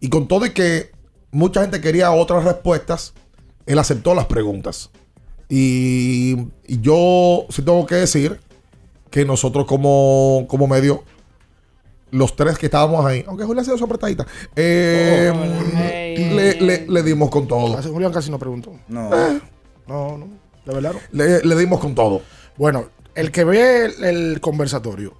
y 0.00 0.08
con 0.08 0.28
todo 0.28 0.46
y 0.46 0.50
que 0.50 0.90
mucha 1.30 1.62
gente 1.62 1.80
quería 1.80 2.10
otras 2.10 2.44
respuestas, 2.44 3.14
él 3.66 3.78
aceptó 3.78 4.14
las 4.14 4.26
preguntas. 4.26 4.90
Y, 5.48 6.36
y 6.66 6.80
yo 6.80 7.46
sí 7.50 7.62
tengo 7.62 7.86
que 7.86 7.94
decir 7.96 8.40
que 9.10 9.24
nosotros 9.24 9.66
como, 9.66 10.46
como 10.48 10.66
medio, 10.66 11.04
los 12.10 12.36
tres 12.36 12.56
que 12.58 12.66
estábamos 12.66 13.04
ahí, 13.04 13.24
aunque 13.26 13.44
Julián 13.44 13.62
ha 13.62 13.64
sido 13.64 13.78
su 13.78 13.84
apretadita, 13.84 14.26
eh, 14.54 15.32
le, 16.34 16.60
le- 16.60 16.86
le 16.88 17.02
dimos 17.02 17.30
con 17.30 17.46
todo. 17.48 17.76
Hace 17.78 17.88
Julián 17.88 18.12
casi 18.12 18.30
no 18.30 18.38
preguntó. 18.38 18.72
No. 18.88 19.10
No, 19.86 20.18
no. 20.18 20.28
De 20.64 20.74
verdad 20.74 20.92
no. 20.94 21.00
Le, 21.12 21.42
le 21.44 21.56
dimos 21.56 21.80
con 21.80 21.94
todo. 21.94 22.22
Bueno, 22.56 22.86
el 23.14 23.30
que 23.30 23.44
ve 23.44 23.86
el, 23.86 24.04
el 24.04 24.40
conversatorio. 24.40 25.14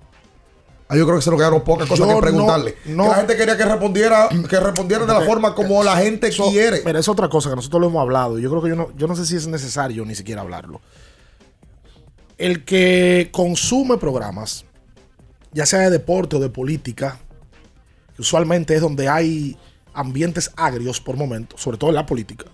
Ah, 0.88 0.96
yo 0.96 1.04
creo 1.04 1.16
que 1.16 1.22
se 1.22 1.30
nos 1.30 1.38
quedaron 1.40 1.64
pocas 1.64 1.88
cosas 1.88 2.06
Yo 2.06 2.14
que 2.14 2.20
preguntarle. 2.22 2.76
no- 2.86 2.94
no- 2.96 3.02
que 3.04 3.08
la 3.08 3.14
gente 3.16 3.36
quería 3.36 3.56
que 3.56 3.64
respondiera, 3.64 4.28
que 4.48 4.60
respondiera 4.60 5.04
de 5.04 5.12
la 5.12 5.20
forma 5.22 5.54
como 5.54 5.82
la 5.82 5.96
gente 5.96 6.30
quiere. 6.30 6.82
Mira, 6.86 7.00
es 7.00 7.08
otra 7.08 7.28
cosa 7.28 7.50
que 7.50 7.56
nosotros 7.56 7.80
lo 7.80 7.88
hemos 7.88 8.00
hablado. 8.02 8.38
Yo 8.38 8.48
creo 8.50 8.62
que 8.62 8.68
yo 8.68 8.76
no, 8.76 8.88
yo 8.96 9.08
no 9.08 9.16
sé 9.16 9.26
si 9.26 9.34
es 9.34 9.48
necesario 9.48 10.04
ni 10.04 10.14
siquiera 10.14 10.42
hablarlo. 10.42 10.80
El 12.38 12.64
que 12.64 13.30
consume 13.32 13.96
programas, 13.96 14.65
ya 15.52 15.66
sea 15.66 15.80
de 15.80 15.90
deporte 15.90 16.36
o 16.36 16.40
de 16.40 16.48
política, 16.48 17.18
que 18.14 18.22
usualmente 18.22 18.74
es 18.74 18.80
donde 18.80 19.08
hay 19.08 19.56
ambientes 19.94 20.50
agrios 20.56 21.00
por 21.00 21.16
momentos, 21.16 21.60
sobre 21.60 21.78
todo 21.78 21.90
en 21.90 21.96
la 21.96 22.06
política. 22.06 22.44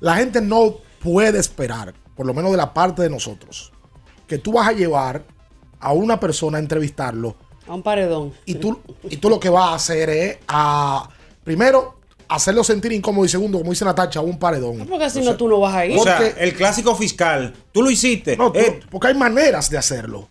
La 0.00 0.16
gente 0.16 0.40
no 0.40 0.76
puede 1.02 1.38
esperar, 1.38 1.94
por 2.16 2.26
lo 2.26 2.34
menos 2.34 2.50
de 2.50 2.56
la 2.56 2.72
parte 2.72 3.02
de 3.02 3.10
nosotros, 3.10 3.72
que 4.26 4.38
tú 4.38 4.52
vas 4.52 4.68
a 4.68 4.72
llevar 4.72 5.24
a 5.78 5.92
una 5.92 6.18
persona 6.20 6.58
a 6.58 6.60
entrevistarlo 6.60 7.36
A 7.66 7.74
un 7.74 7.82
paredón. 7.82 8.32
y 8.44 8.54
tú, 8.56 8.78
y 9.08 9.16
tú 9.16 9.28
lo 9.30 9.40
que 9.40 9.48
vas 9.48 9.70
a 9.70 9.74
hacer 9.74 10.10
es 10.10 10.38
a, 10.48 11.08
primero, 11.44 11.96
hacerlo 12.28 12.62
sentir 12.64 12.92
incómodo 12.92 13.24
y 13.24 13.28
segundo, 13.28 13.58
como 13.58 13.70
dice 13.70 13.84
Natacha, 13.84 14.20
un 14.20 14.38
paredón. 14.38 14.86
Porque 14.86 15.10
si 15.10 15.20
no, 15.22 15.36
tú 15.36 15.48
no 15.48 15.58
vas 15.60 15.74
a 15.74 15.86
ir. 15.86 15.98
O 15.98 16.02
sea, 16.02 16.18
el 16.38 16.54
clásico 16.54 16.94
fiscal, 16.94 17.54
tú 17.72 17.82
lo 17.82 17.90
hiciste. 17.90 18.36
No, 18.36 18.52
tú- 18.52 18.58
Eh, 18.58 18.80
porque 18.90 19.08
hay 19.08 19.14
maneras 19.14 19.68
de 19.70 19.78
hacerlo. 19.78 20.28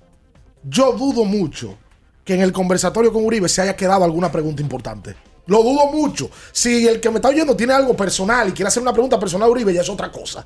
Yo 0.64 0.94
dudo 0.94 1.26
mucho 1.26 1.78
que 2.24 2.34
en 2.36 2.42
el 2.42 2.52
conversatorio 2.52 3.12
con 3.14 3.26
Uribe 3.26 3.50
se 3.50 3.62
haya 3.62 3.76
quedado 3.76 4.04
alguna 4.04 4.32
pregunta 4.32 4.62
importante. 4.62 5.16
Lo 5.48 5.64
dudo 5.64 5.88
mucho. 5.92 6.30
Si 6.52 6.88
el 6.88 7.00
que 7.00 7.10
me 7.10 7.16
está 7.16 7.30
oyendo 7.30 7.56
tiene 7.56 7.74
algo 7.74 7.96
personal 7.96 8.50
y 8.50 8.52
quiere 8.52 8.68
hacer 8.68 8.84
una 8.84 8.94
pregunta 8.94 9.20
personal 9.20 9.48
a 9.48 9.52
Uribe, 9.52 9.74
ya 9.74 9.82
es 9.82 9.90
otra 9.90 10.12
cosa. 10.12 10.46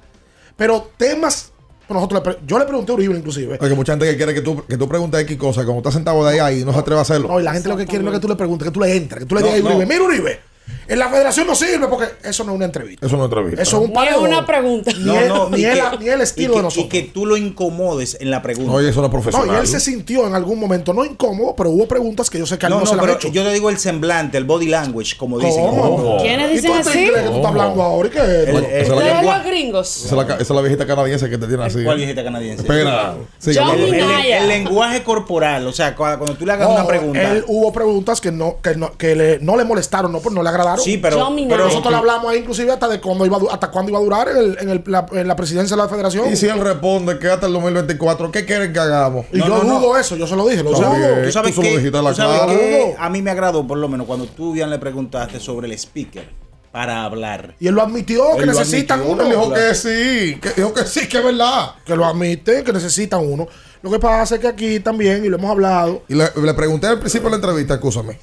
Pero 0.55 0.91
temas. 0.97 1.51
Nosotros 1.89 2.38
yo 2.47 2.57
le 2.57 2.66
pregunté 2.66 2.91
a 2.91 2.95
Uribe, 2.95 3.16
inclusive. 3.18 3.57
Porque 3.57 3.76
mucha 3.76 3.91
gente 3.93 4.05
que 4.09 4.16
quiere 4.16 4.34
que 4.34 4.41
tú, 4.41 4.66
que 4.66 4.78
tú 4.78 4.88
preguntes 4.88 5.20
X 5.22 5.38
cosas, 5.38 5.66
como 5.66 5.80
estás 5.80 5.93
sentado 5.93 6.26
de 6.26 6.39
ahí, 6.39 6.64
no 6.64 6.72
se 6.74 6.80
atreve 6.80 6.99
a 6.99 7.01
hacerlo. 7.01 7.28
No, 7.28 7.39
y 7.39 7.43
la 7.43 7.51
gente 7.53 7.68
lo 7.68 7.76
que 7.76 7.86
quiere 7.86 8.03
no 8.03 8.09
es 8.11 8.16
que 8.18 8.22
tú 8.22 8.28
le 8.30 8.36
preguntes, 8.36 8.66
que 8.68 8.72
tú 8.74 8.80
le 8.80 8.95
entres, 8.95 9.20
que 9.24 9.26
tú 9.26 9.36
le 9.36 9.41
No, 9.41 9.47
digas 9.47 9.61
a 9.61 9.66
Uribe, 9.76 9.86
no. 9.86 9.89
mira 9.89 10.03
Uribe, 10.03 10.39
en 10.88 10.99
la 10.99 11.09
federación 11.09 11.47
no 11.47 11.55
sirve 11.55 11.88
porque 11.88 12.07
eso 12.24 12.43
no 12.43 12.51
es 12.51 12.55
una 12.55 12.66
entrevista. 12.66 13.05
Eso 13.05 13.16
no 13.18 13.24
es 13.24 13.30
entrevista. 13.30 13.61
Eso 13.61 13.78
es 13.78 13.84
un 13.84 13.89
Ni 13.89 13.93
es 13.93 13.95
paredón. 14.05 14.28
una 14.28 14.45
pregunta. 14.45 14.91
Ni, 14.97 15.16
el, 15.16 15.32
ni 15.51 15.57
y 15.61 15.66
el- 15.66 15.74
que- 15.91 15.97
ni 15.99 16.09
el 16.09 16.22
estilo 16.22 16.49
y 16.49 16.51
que, 16.51 16.57
de 16.57 16.64
nosotros. 16.64 16.86
Y 16.86 16.89
que 16.89 17.01
tú 17.03 17.26
lo 17.26 17.38
incomodes 17.38 18.18
en 18.20 18.30
la 18.32 18.41
pregunta. 18.41 18.72
Oye, 18.72 18.89
eso 18.89 18.99
no 18.99 19.07
es 19.07 19.11
profesional. 19.11 19.47
No, 19.47 19.53
y 19.55 19.57
él 19.59 19.68
se 19.68 19.80
sintió 19.80 20.28
en 20.28 20.36
algún 20.36 20.59
momento 20.59 20.93
no 20.93 21.05
incómodo, 21.05 21.55
pero 21.55 21.70
hubo 21.70 21.88
preguntas 21.88 22.30
que 22.30 22.38
yo 22.39 22.45
sé 22.45 22.57
que 22.57 22.66
a 22.66 22.68
él 22.68 22.74
No, 22.74 22.80
no, 22.80 22.86
no, 22.86 22.91
se 22.91 22.97
pero 22.97 23.14
hecho. 23.14 23.28
yo 23.30 23.43
te 23.43 23.53
digo 23.53 23.70
el 23.70 23.78
semblante, 23.78 24.38
el 24.38 24.43
body 24.45 24.68
language, 24.68 25.16
como 25.18 25.39
dicen. 25.39 25.66
¿Cómo? 25.66 26.18
¿Quiénes 26.22 26.51
¿Y 26.51 26.55
dicen 26.55 26.72
tú 26.72 26.82
te 26.84 26.89
así? 26.89 26.99
crees 27.07 27.11
que 27.24 27.30
tú 27.30 27.36
estás 27.36 27.45
hablando 27.51 27.82
ahora? 27.82 28.07
¿Y 28.07 28.11
qué? 28.11 28.20
El- 28.20 28.49
el- 28.57 28.66
Esa 28.66 28.80
es 28.82 28.89
la 28.89 29.22
los 29.38 29.45
gringos. 29.45 29.97
Esa 29.97 30.05
es 30.07 30.11
la, 30.14 30.28
ca- 30.28 30.34
esa 30.36 30.43
es 30.43 30.49
la 30.49 30.61
viejita 30.61 30.86
canadiense 30.86 31.30
que 31.30 31.38
te 31.38 31.47
tiene 31.47 31.64
así. 31.64 31.84
¿Cuál 31.84 31.97
viejita 31.97 32.24
canadiense? 32.24 32.61
Espera. 32.64 33.09
hablando. 33.09 33.28
El, 33.45 33.82
el- 33.84 33.91
Minaya. 33.91 34.38
el 34.41 34.47
lenguaje 34.47 35.03
corporal, 35.03 35.66
o 35.68 35.72
sea, 35.74 35.95
cuando, 35.95 36.34
tú 36.36 36.45
le 36.45 36.53
hagas 36.53 36.68
No, 36.68 36.76
una 36.76 36.88
pregunta. 36.88 37.22
él 37.22 37.43
hubo 37.47 37.72
preguntas 37.72 38.20
que 38.22 38.32
no, 38.32 38.57
que 38.61 38.76
no, 38.76 38.93
que 38.97 39.16
le, 39.16 39.39
no 39.39 39.55
le 39.57 39.64
molestaron, 39.64 40.11
no, 40.11 40.20
pues 40.20 40.34
no 40.36 40.43
le 40.43 40.49
agradaron. 40.54 40.84
Sí, 40.84 40.97
pero, 40.97 41.18
pero 41.49 41.66
Nosotros 41.66 41.91
le 41.91 41.97
hablamos 41.97 42.32
ahí 42.32 42.39
inclusive 42.39 42.72
hasta 42.72 42.88
de 42.88 43.01
cuándo 43.01 43.26
iba, 43.26 43.38
hasta 43.51 43.70
cuándo 43.72 43.89
iba 43.91 43.99
a 43.99 44.01
durar 44.01 44.30
en, 44.30 44.38
el- 44.38 44.58
en 44.60 44.70
el- 44.70 44.84
la, 44.88 45.06
en 45.12 45.28
la 45.28 45.36
presidencia 45.36 45.76
de 45.76 45.84
la 45.84 45.89
federación. 45.89 46.32
Y 46.32 46.36
si 46.36 46.47
él 46.47 46.60
responde 46.60 47.20
que 47.20 47.28
hasta 47.28 47.47
el 47.47 47.54
2024, 47.54 48.32
¿qué 48.32 48.45
quieren 48.45 48.72
que 48.74 48.80
hagamos? 48.80 49.26
Y 49.34 49.38
No, 49.39 49.47
yo 49.47 49.58
no, 49.58 49.64
no. 49.64 49.80
dudo 49.80 49.97
eso, 49.97 50.16
yo 50.16 50.26
se 50.28 50.36
lo 50.36 50.47
dije, 50.47 50.64
lo 50.64 50.72
dudo. 50.72 50.95
bien. 50.95 51.24
tú 51.26 51.32
sabes 51.32 51.51
Tú 51.51 51.56
solo 51.62 51.68
que, 51.70 51.78
dijiste 51.78 52.01
la 52.01 52.10
tú 52.12 52.16
sabes 52.16 52.39
cara. 52.41 52.54
que 52.54 52.95
a 52.97 53.10
mí 53.10 53.22
me 53.22 53.32
agradó, 53.32 53.66
por 53.68 53.78
lo 53.78 53.88
menos, 53.89 54.08
cuando 54.08 54.26
tú, 54.28 54.56
Ian, 54.56 54.70
le 54.70 54.80
preguntaste 54.80 55.39
sobre 55.39 55.68
el 55.68 55.74
speaker 55.74 56.28
para 56.72 57.04
hablar. 57.04 57.54
Y 57.60 57.68
él 57.68 57.76
lo 57.76 57.84
admitió, 57.84 58.36
que 58.36 58.45
lo 58.47 58.54
necesitan 58.54 59.01
admitió, 59.01 59.14
uno. 59.14 59.24
Él 59.24 59.30
dijo 59.30 59.49
Claro. 59.54 59.68
que 59.70 59.76
sí, 59.76 60.39
que 60.41 60.49
dijo 60.56 60.74
que 60.74 60.86
sí, 60.86 61.08
que 61.08 61.18
es 61.20 61.24
verdad. 61.24 61.72
Que 61.86 61.95
lo 61.95 62.06
admite, 62.06 62.64
que 62.64 62.74
necesitan 62.74 63.20
uno. 63.24 63.47
Lo 63.84 63.91
que 63.91 63.99
pasa 63.99 64.36
es 64.36 64.41
que 64.41 64.47
aquí 64.47 64.80
también, 64.80 65.24
y 65.24 65.30
lo 65.30 65.38
hemos 65.38 65.51
hablado, 65.51 66.01
Y 66.08 66.16
le, 66.16 66.30
le 66.36 66.54
pregunté 66.56 66.88
al 66.88 66.97
principio 66.99 67.26
de 67.30 67.32
la 67.32 67.36
entrevista, 67.36 67.76
escúchame, 67.76 68.18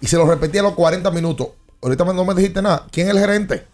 y 0.00 0.06
se 0.06 0.16
lo 0.16 0.26
repetí 0.26 0.58
a 0.58 0.62
los 0.62 0.74
40 0.74 1.10
minutos. 1.10 1.48
Ahorita 1.86 2.04
no 2.04 2.24
me 2.24 2.34
dijiste 2.34 2.60
nada. 2.60 2.84
¿Quién 2.90 3.06
es 3.08 3.14
el 3.14 3.20
gerente? 3.20 3.64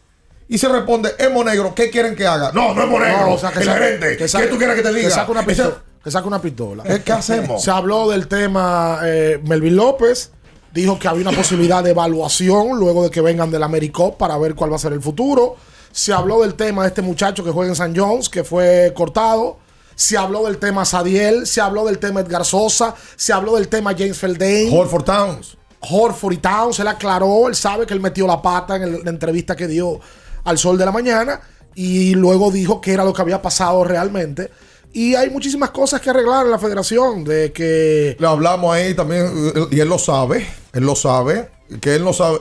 Y 0.49 0.59
se 0.59 0.69
responde, 0.69 1.15
es 1.19 1.31
Monegro, 1.33 1.75
¿qué 1.75 1.89
quieren 1.89 2.15
que 2.15 2.27
haga? 2.27 2.53
No, 2.53 2.75
no 2.75 2.83
es 2.83 2.89
Monegro, 2.89 3.21
No, 3.27 3.33
o 3.35 3.39
sea, 3.39 3.49
el 3.51 3.65
saca- 3.65 3.73
gerente. 3.79 4.17
que 4.19 4.27
¿Qué 4.27 4.47
tú 4.49 4.59
quieres 4.59 4.77
que 4.77 4.83
te 4.83 4.93
diga? 4.93 5.09
Que 5.09 5.15
saca 5.15 5.31
una 5.33 5.47
pistola. 5.47 5.83
Que 6.05 6.11
saca 6.11 6.27
una 6.27 6.43
pistola. 6.43 6.83
¿Qué, 6.83 7.03
qué 7.03 7.13
hacemos? 7.13 7.63
Se 7.63 7.71
habló 7.71 8.11
del 8.11 8.29
tema 8.29 9.01
eh, 9.05 9.41
Melvin 9.45 9.77
López. 9.77 10.31
Dijo 10.75 10.99
que 10.99 11.09
había 11.09 11.27
una 11.27 11.37
posibilidad 11.37 11.83
de 11.83 11.91
evaluación 11.91 12.79
luego 12.79 13.05
de 13.05 13.11
que 13.11 13.21
vengan 13.23 13.51
del 13.51 13.63
Americop 13.63 14.19
para 14.19 14.37
ver 14.37 14.55
cuál 14.55 14.73
va 14.73 14.77
a 14.77 14.79
ser 14.79 14.93
el 14.93 15.01
futuro. 15.01 15.57
Se 15.91 16.13
habló 16.13 16.43
del 16.43 16.55
tema 16.55 16.83
de 16.83 16.89
este 16.89 17.01
muchacho 17.03 17.43
que 17.45 17.51
juega 17.51 17.71
en 17.71 17.77
San 17.77 17.97
Jones, 17.97 18.29
que 18.29 18.45
fue 18.45 18.93
cortado. 18.95 19.59
Se 19.95 20.17
habló 20.19 20.45
del 20.45 20.59
tema 20.59 20.85
Sadiel. 20.85 21.47
Se 21.47 21.61
habló 21.63 21.85
del 21.87 21.99
tema 21.99 22.21
Edgar 22.21 22.45
Sosa. 22.45 22.95
Se 23.17 23.33
habló 23.33 23.55
del 23.57 23.69
tema 23.69 23.93
James 23.97 24.19
Feldane. 24.19 24.71
Horford 24.71 25.05
Towns. 25.05 25.57
Horford 25.91 26.33
y 26.35 26.37
Towns, 26.39 26.79
él 26.81 26.89
aclaró, 26.89 27.49
él 27.49 27.55
sabe 27.55 27.87
que 27.87 27.95
él 27.95 28.01
metió 28.01 28.27
la 28.27 28.41
pata 28.41 28.77
en 28.77 28.83
el- 28.83 29.01
la 29.05 29.11
entrevista 29.11 29.57
que 29.57 29.67
dio 29.67 29.99
al 30.45 30.59
Sol 30.59 30.79
de 30.79 30.85
la 30.85 30.93
Mañana 30.93 31.41
y 31.75 32.15
luego 32.15 32.51
dijo 32.51 32.81
que 32.81 32.93
era 32.93 33.05
lo 33.05 33.13
que 33.13 33.23
había 33.23 33.41
pasado 33.43 33.83
realmente. 33.85 34.51
Y 34.95 35.15
hay 35.15 35.31
muchísimas 35.31 35.71
cosas 35.71 36.01
que 36.03 36.11
arreglar 36.11 36.45
en 36.45 36.51
la 36.53 36.59
federación, 36.59 37.25
de 37.25 37.51
que... 37.53 38.15
Le 38.19 38.27
hablamos 38.27 38.75
ahí 38.75 38.93
también, 38.95 39.27
y 39.71 39.81
él 39.81 39.89
lo 39.89 39.99
sabe, 39.99 40.47
él 40.75 40.85
lo 40.85 40.95
sabe, 40.95 41.49
que 41.81 41.95
él 41.95 42.05
no 42.05 42.13
sabe. 42.13 42.41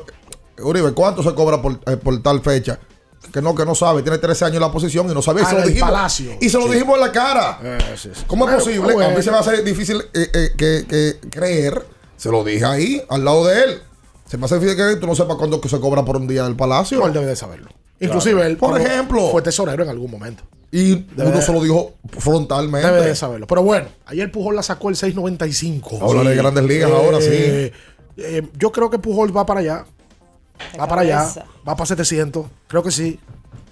Uribe, 0.61 0.91
¿cuánto 0.93 1.23
se 1.23 1.33
cobra 1.33 1.61
por, 1.61 1.79
eh, 1.87 1.97
por 1.97 2.21
tal 2.21 2.41
fecha? 2.41 2.77
que 3.31 3.41
no, 3.41 3.55
que 3.55 3.63
no 3.65 3.73
sabe, 3.75 4.01
tiene 4.01 4.17
13 4.17 4.43
años 4.45 4.55
en 4.55 4.61
la 4.63 4.71
posición 4.71 5.09
y 5.09 5.13
no 5.13 5.21
sabe. 5.21 5.41
y 5.41 5.43
Ah, 5.45 5.47
se 5.47 5.53
lo 5.53 5.59
en 5.59 5.63
el 5.63 5.69
dijimos. 5.69 5.91
Palacio. 5.91 6.31
Y 6.41 6.49
se 6.49 6.57
lo 6.57 6.65
Sí. 6.65 6.73
dijimos 6.73 6.95
en 6.95 7.01
la 7.01 7.11
cara. 7.13 7.59
Eh, 7.63 7.77
sí, 7.95 8.09
sí. 8.13 8.23
¿Cómo 8.27 8.49
es 8.49 8.55
posible? 8.55 8.93
bueno. 8.93 9.13
A 9.13 9.15
mí 9.17 9.23
se 9.23 9.31
me 9.31 9.37
hace 9.37 9.61
difícil 9.63 10.01
eh, 10.13 10.27
eh, 10.33 10.49
que, 10.57 10.85
que 10.89 11.29
creer. 11.29 11.85
Se 12.21 12.29
lo 12.29 12.43
dije 12.43 12.63
ahí, 12.63 13.01
al 13.09 13.25
lado 13.25 13.47
de 13.47 13.63
él. 13.63 13.81
Se 14.27 14.37
me 14.37 14.45
hace 14.45 14.59
difícil 14.59 14.77
que 14.77 14.95
tú 14.97 15.07
no 15.07 15.15
sepas 15.15 15.37
cuándo 15.37 15.59
que 15.59 15.67
se 15.69 15.79
cobra 15.79 16.05
por 16.05 16.17
un 16.17 16.27
día 16.27 16.43
del 16.43 16.55
palacio. 16.55 16.99
No, 16.99 17.07
él 17.07 17.13
debe 17.13 17.25
de 17.25 17.35
saberlo. 17.35 17.69
Inclusive 17.99 18.45
él, 18.45 18.57
Por 18.57 18.79
ejemplo. 18.79 19.29
fue 19.31 19.41
tesorero 19.41 19.83
en 19.83 19.89
algún 19.89 20.11
momento. 20.11 20.43
Y 20.71 20.93
Debe 21.15 21.29
uno 21.29 21.37
de- 21.37 21.41
se 21.41 21.51
lo 21.51 21.63
dijo 21.63 21.93
frontalmente. 22.19 22.87
Debe 22.87 23.07
de 23.07 23.15
saberlo. 23.15 23.47
Pero 23.47 23.63
bueno, 23.63 23.87
ayer 24.05 24.31
Pujol 24.31 24.55
la 24.55 24.61
sacó 24.61 24.89
el 24.89 24.95
6.95. 24.95 25.99
Hablar 25.99 26.27
de 26.27 26.35
grandes 26.35 26.63
ligas 26.63 26.91
ahora, 26.91 27.19
sí. 27.19 27.71
eh, 28.17 28.47
yo 28.55 28.71
creo 28.71 28.91
que 28.91 28.99
Pujol 28.99 29.35
va 29.35 29.45
para 29.47 29.61
allá. 29.61 29.85
Va 30.79 30.87
para 30.87 31.01
allá. 31.01 31.27
Va 31.67 31.75
para 31.75 31.85
700. 31.87 32.45
Creo 32.67 32.83
que 32.83 32.91
sí. 32.91 33.19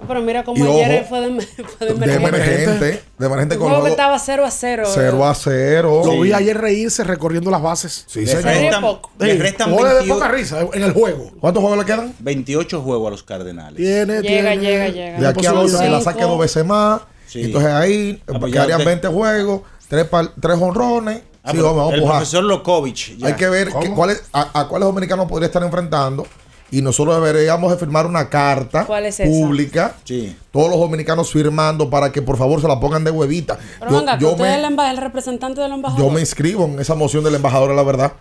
Pero 0.07 0.21
mira 0.21 0.43
cómo 0.43 0.57
Y 0.57 0.67
ayer 0.67 1.01
ojo, 1.01 1.09
fue 1.09 1.21
de, 1.21 1.41
fue 1.41 1.87
de 1.87 1.93
De 1.93 2.05
emergencia. 2.15 2.27
emergente. 2.29 3.03
De 3.17 3.25
emergente 3.25 3.57
con 3.57 3.67
juego 3.69 3.83
que 3.83 3.89
estaba 3.91 4.17
0 4.17 4.45
a 4.45 4.49
0. 4.51 4.83
0 4.87 5.25
a 5.27 5.35
0. 5.35 6.01
Lo 6.05 6.21
vi 6.21 6.31
ayer 6.33 6.57
reírse 6.57 7.03
recorriendo 7.03 7.51
las 7.51 7.61
bases. 7.61 8.05
Sí, 8.07 8.21
Le 8.21 8.27
señor. 8.27 8.43
restan, 8.45 8.81
poco. 8.81 9.11
le 9.19 9.33
Sí, 9.33 9.37
restan 9.39 9.69
Pujol 9.71 9.87
es 9.87 9.93
de 9.93 9.99
28 9.99 10.13
poca 10.19 10.31
risa 10.31 10.59
en 10.73 10.83
el 10.83 10.93
juego. 10.93 11.31
¿Cuántos 11.39 11.61
juegos 11.61 11.79
le 11.79 11.85
quedan? 11.85 12.13
28 12.19 12.81
juegos 12.81 13.07
a 13.07 13.11
los 13.11 13.23
Cardenales. 13.23 13.75
Tiene, 13.77 14.21
Llega, 14.21 14.51
tiene 14.53 14.57
llega, 14.59 14.87
llega. 14.87 15.19
De 15.19 15.27
aquí 15.27 15.45
a 15.45 15.51
dos 15.51 15.71
la 15.73 16.01
saque 16.01 16.23
dos 16.23 16.39
veces 16.39 16.65
más. 16.65 17.01
Sí. 17.27 17.43
Entonces 17.43 17.69
ahí 17.71 18.23
Ah, 18.27 18.37
pues 18.39 18.51
ya 18.53 18.65
quedarían 18.65 18.79
usted- 18.79 18.85
20 18.91 19.07
juegos, 19.09 19.61
tres, 19.87 20.05
par- 20.05 20.31
tres 20.41 20.57
honrones. 20.59 21.21
Ah, 21.43 21.51
sí, 21.51 21.57
vamos, 21.57 21.75
vamos 21.77 21.91
a 21.91 21.95
el 21.95 22.01
pujar. 22.01 22.15
profesor 22.17 22.43
Lokovic. 22.45 23.17
ya. 23.17 23.27
Hay 23.27 23.33
que 23.33 23.47
ver 23.49 23.69
que- 23.79 23.91
cuáles, 23.93 24.23
a, 24.33 24.61
a 24.61 24.67
cuáles 24.67 24.85
dominicanos 24.87 25.27
podría 25.27 25.47
estar 25.47 25.61
enfrentando. 25.61 26.25
Y 26.71 26.81
nosotros 26.81 27.15
deberíamos 27.23 27.71
de 27.71 27.77
firmar 27.77 28.05
una 28.05 28.29
carta 28.29 28.85
¿Cuál 28.85 29.05
es 29.07 29.19
esa? 29.19 29.29
pública. 29.29 29.95
Sí. 30.03 30.35
Todos 30.51 30.69
los 30.69 30.79
dominicanos 30.79 31.31
firmando 31.31 31.89
para 31.89 32.11
que 32.11 32.21
por 32.21 32.37
favor 32.37 32.61
se 32.61 32.67
la 32.67 32.79
pongan 32.79 33.03
de 33.03 33.11
huevita. 33.11 33.57
Pero 33.79 33.91
Yo, 33.91 33.97
venga, 33.99 34.17
yo 34.19 34.31
usted 34.31 34.45
es 34.45 34.55
el, 34.55 34.61
me, 34.61 34.75
emba- 34.75 34.91
el 34.91 34.97
representante 34.97 35.61
del 35.61 35.71
embajador. 35.73 36.05
yo 36.05 36.11
me 36.11 36.19
inscribo 36.19 36.65
en 36.65 36.79
esa 36.79 36.95
moción 36.95 37.23
del 37.23 37.35
embajador, 37.35 37.73
la 37.73 37.83
verdad. 37.83 38.13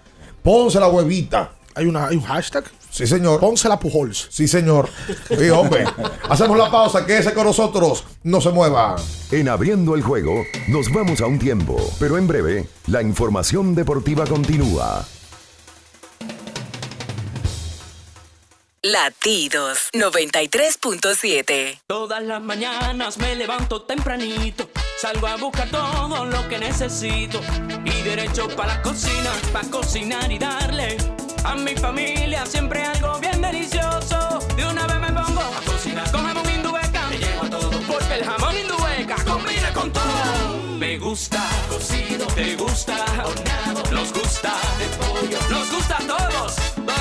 Ponce 0.43 0.81
la 0.81 0.89
huevita. 0.89 1.53
Hay, 1.75 1.87
una, 1.87 2.07
hay 2.09 2.17
un 2.17 2.23
hashtag. 2.23 2.65
Sí, 2.91 3.07
señor. 3.07 3.39
Ponce 3.39 3.69
la 3.69 3.79
Pujols. 3.79 4.29
Sí, 4.31 4.49
señor. 4.49 4.89
Sí, 5.29 5.49
hombre. 5.51 5.85
Hacemos 6.29 6.57
la 6.57 6.71
pausa. 6.71 7.05
Quédese 7.07 7.35
con 7.35 7.45
nosotros. 7.45 8.03
No 8.25 8.41
se 8.41 8.51
mueva. 8.51 8.97
En 9.31 9.49
abriendo 9.49 9.95
el 9.95 10.03
juego, 10.03 10.43
nos 10.69 10.91
vamos 10.93 11.21
a 11.21 11.27
un 11.27 11.39
tiempo, 11.39 11.77
pero 12.01 12.17
en 12.19 12.27
breve, 12.27 12.67
la 12.87 13.03
información 13.03 13.75
deportiva 13.75 14.25
continúa. 14.27 15.05
Latidos 18.83 19.91
93.7. 19.93 21.81
Todas 21.89 22.23
las 22.23 22.41
mañanas 22.41 23.19
me 23.19 23.35
levanto 23.35 23.83
tempranito, 23.83 24.71
salgo 25.01 25.27
a 25.27 25.37
buscar 25.37 25.69
todo 25.69 26.25
lo 26.25 26.49
que 26.49 26.59
necesito 26.61 27.41
y 27.85 28.03
derecho 28.03 28.47
para 28.51 28.77
la 28.77 28.83
cocina, 28.83 29.33
para 29.53 29.69
cocinar 29.69 30.31
y 30.31 30.39
darle 30.39 30.97
a 31.43 31.57
mi 31.57 31.75
familia 31.75 32.47
siempre 32.47 32.85
algo 32.85 33.19
bien 33.19 33.43
delicioso. 33.43 34.39
De 34.55 34.65
una 34.65 34.87
vez 34.87 35.01
me 35.01 35.13
pongo 35.13 35.41
a 35.41 35.61
cocinar 35.67 36.09
con 36.13 36.25
jamón 36.25 36.45
me 37.11 37.19
llevo 37.19 37.43
a 37.43 37.51
todo 37.51 37.81
porque 37.81 38.15
el 38.15 38.25
jamón 38.25 38.59
indubeca 38.59 39.17
combina 39.25 39.73
con 39.73 39.93
todo. 39.93 40.57
Me 40.79 40.99
gusta 40.99 41.45
cocido, 41.69 42.27
te 42.29 42.55
gusta 42.55 42.97
horneado, 43.25 43.83
nos 43.91 44.13
gusta 44.13 44.55
de 44.79 44.87
pollo, 44.97 45.39
nos 45.51 45.69
gusta 45.73 45.97
a 45.97 46.07
todos. 46.07 46.98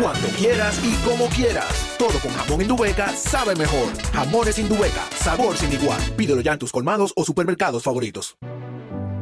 Cuando 0.00 0.26
quieras 0.36 0.80
y 0.84 0.92
como 1.08 1.26
quieras. 1.26 1.94
Todo 1.98 2.18
con 2.20 2.32
jamón 2.32 2.60
Indubeca 2.60 3.08
sabe 3.16 3.54
mejor. 3.54 3.88
Jamones 4.12 4.58
Indubeca, 4.58 5.02
sabor 5.16 5.56
sin 5.56 5.72
igual. 5.72 6.00
Pídelo 6.16 6.40
ya 6.40 6.52
en 6.54 6.58
tus 6.58 6.72
colmados 6.72 7.12
o 7.16 7.24
supermercados 7.24 7.84
favoritos. 7.84 8.36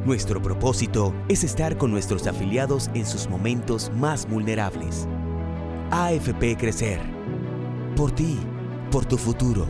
Nuestro 0.04 0.42
propósito 0.42 1.14
es 1.28 1.44
estar 1.44 1.76
con 1.76 1.90
nuestros 1.90 2.26
afiliados 2.26 2.90
en 2.94 3.06
sus 3.06 3.28
momentos 3.28 3.90
más 3.94 4.28
vulnerables. 4.28 5.06
AFP 5.90 6.56
Crecer. 6.56 7.00
Por 7.94 8.10
ti, 8.10 8.38
por 8.90 9.04
tu 9.04 9.18
futuro. 9.18 9.66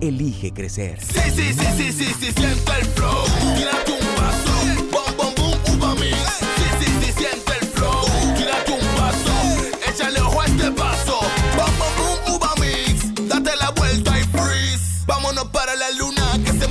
Elige 0.00 0.52
crecer. 0.52 1.00
Sí, 1.00 1.18
sí, 1.34 1.52
sí, 1.52 1.66
sí, 1.76 1.92
sí, 1.92 2.04
sí, 2.04 2.32
siente 2.32 2.72
el 2.80 2.86
flow. 2.94 3.24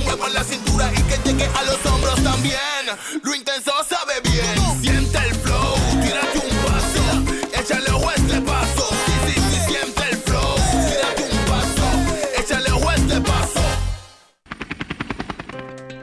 Luna. 0.06 0.12
Que 0.12 0.12
se 0.12 0.16
mueva 0.16 0.28
la 0.30 0.44
cintura 0.44 0.92
y 0.92 1.02
que 1.02 1.18
llegue 1.24 1.46
a 1.46 1.62
los 1.64 1.86
hombros 1.86 2.22
también. 2.22 2.56
Lo 3.22 3.34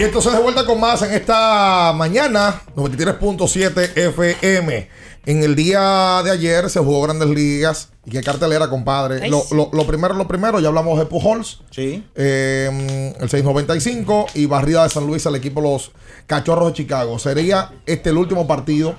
Y 0.00 0.02
entonces 0.04 0.32
de 0.32 0.38
vuelta 0.38 0.64
con 0.64 0.80
más 0.80 1.02
en 1.02 1.12
esta 1.12 1.92
mañana, 1.94 2.62
93.7 2.74 3.90
FM. 3.94 4.88
En 5.26 5.42
el 5.42 5.54
día 5.54 6.22
de 6.24 6.30
ayer 6.30 6.70
se 6.70 6.80
jugó 6.80 7.02
Grandes 7.02 7.28
Ligas. 7.28 7.90
Y 8.06 8.10
qué 8.12 8.22
cartelera, 8.22 8.70
compadre. 8.70 9.28
Lo, 9.28 9.40
sí. 9.40 9.54
lo- 9.54 9.68
lo 9.74 9.86
primero, 9.86 10.14
lo 10.14 10.26
primero, 10.26 10.58
ya 10.58 10.68
hablamos 10.68 10.98
de 10.98 11.04
Pujols. 11.04 11.60
Sí. 11.70 12.02
Eh, 12.14 13.14
el 13.20 13.28
695 13.28 14.28
y 14.32 14.46
barrida 14.46 14.84
de 14.84 14.88
San 14.88 15.06
Luis 15.06 15.26
al 15.26 15.34
equipo 15.34 15.60
Los 15.60 15.92
Cachorros 16.26 16.68
de 16.68 16.72
Chicago. 16.78 17.18
Sería 17.18 17.70
este 17.84 18.08
el 18.08 18.16
último 18.16 18.46
partido 18.46 18.94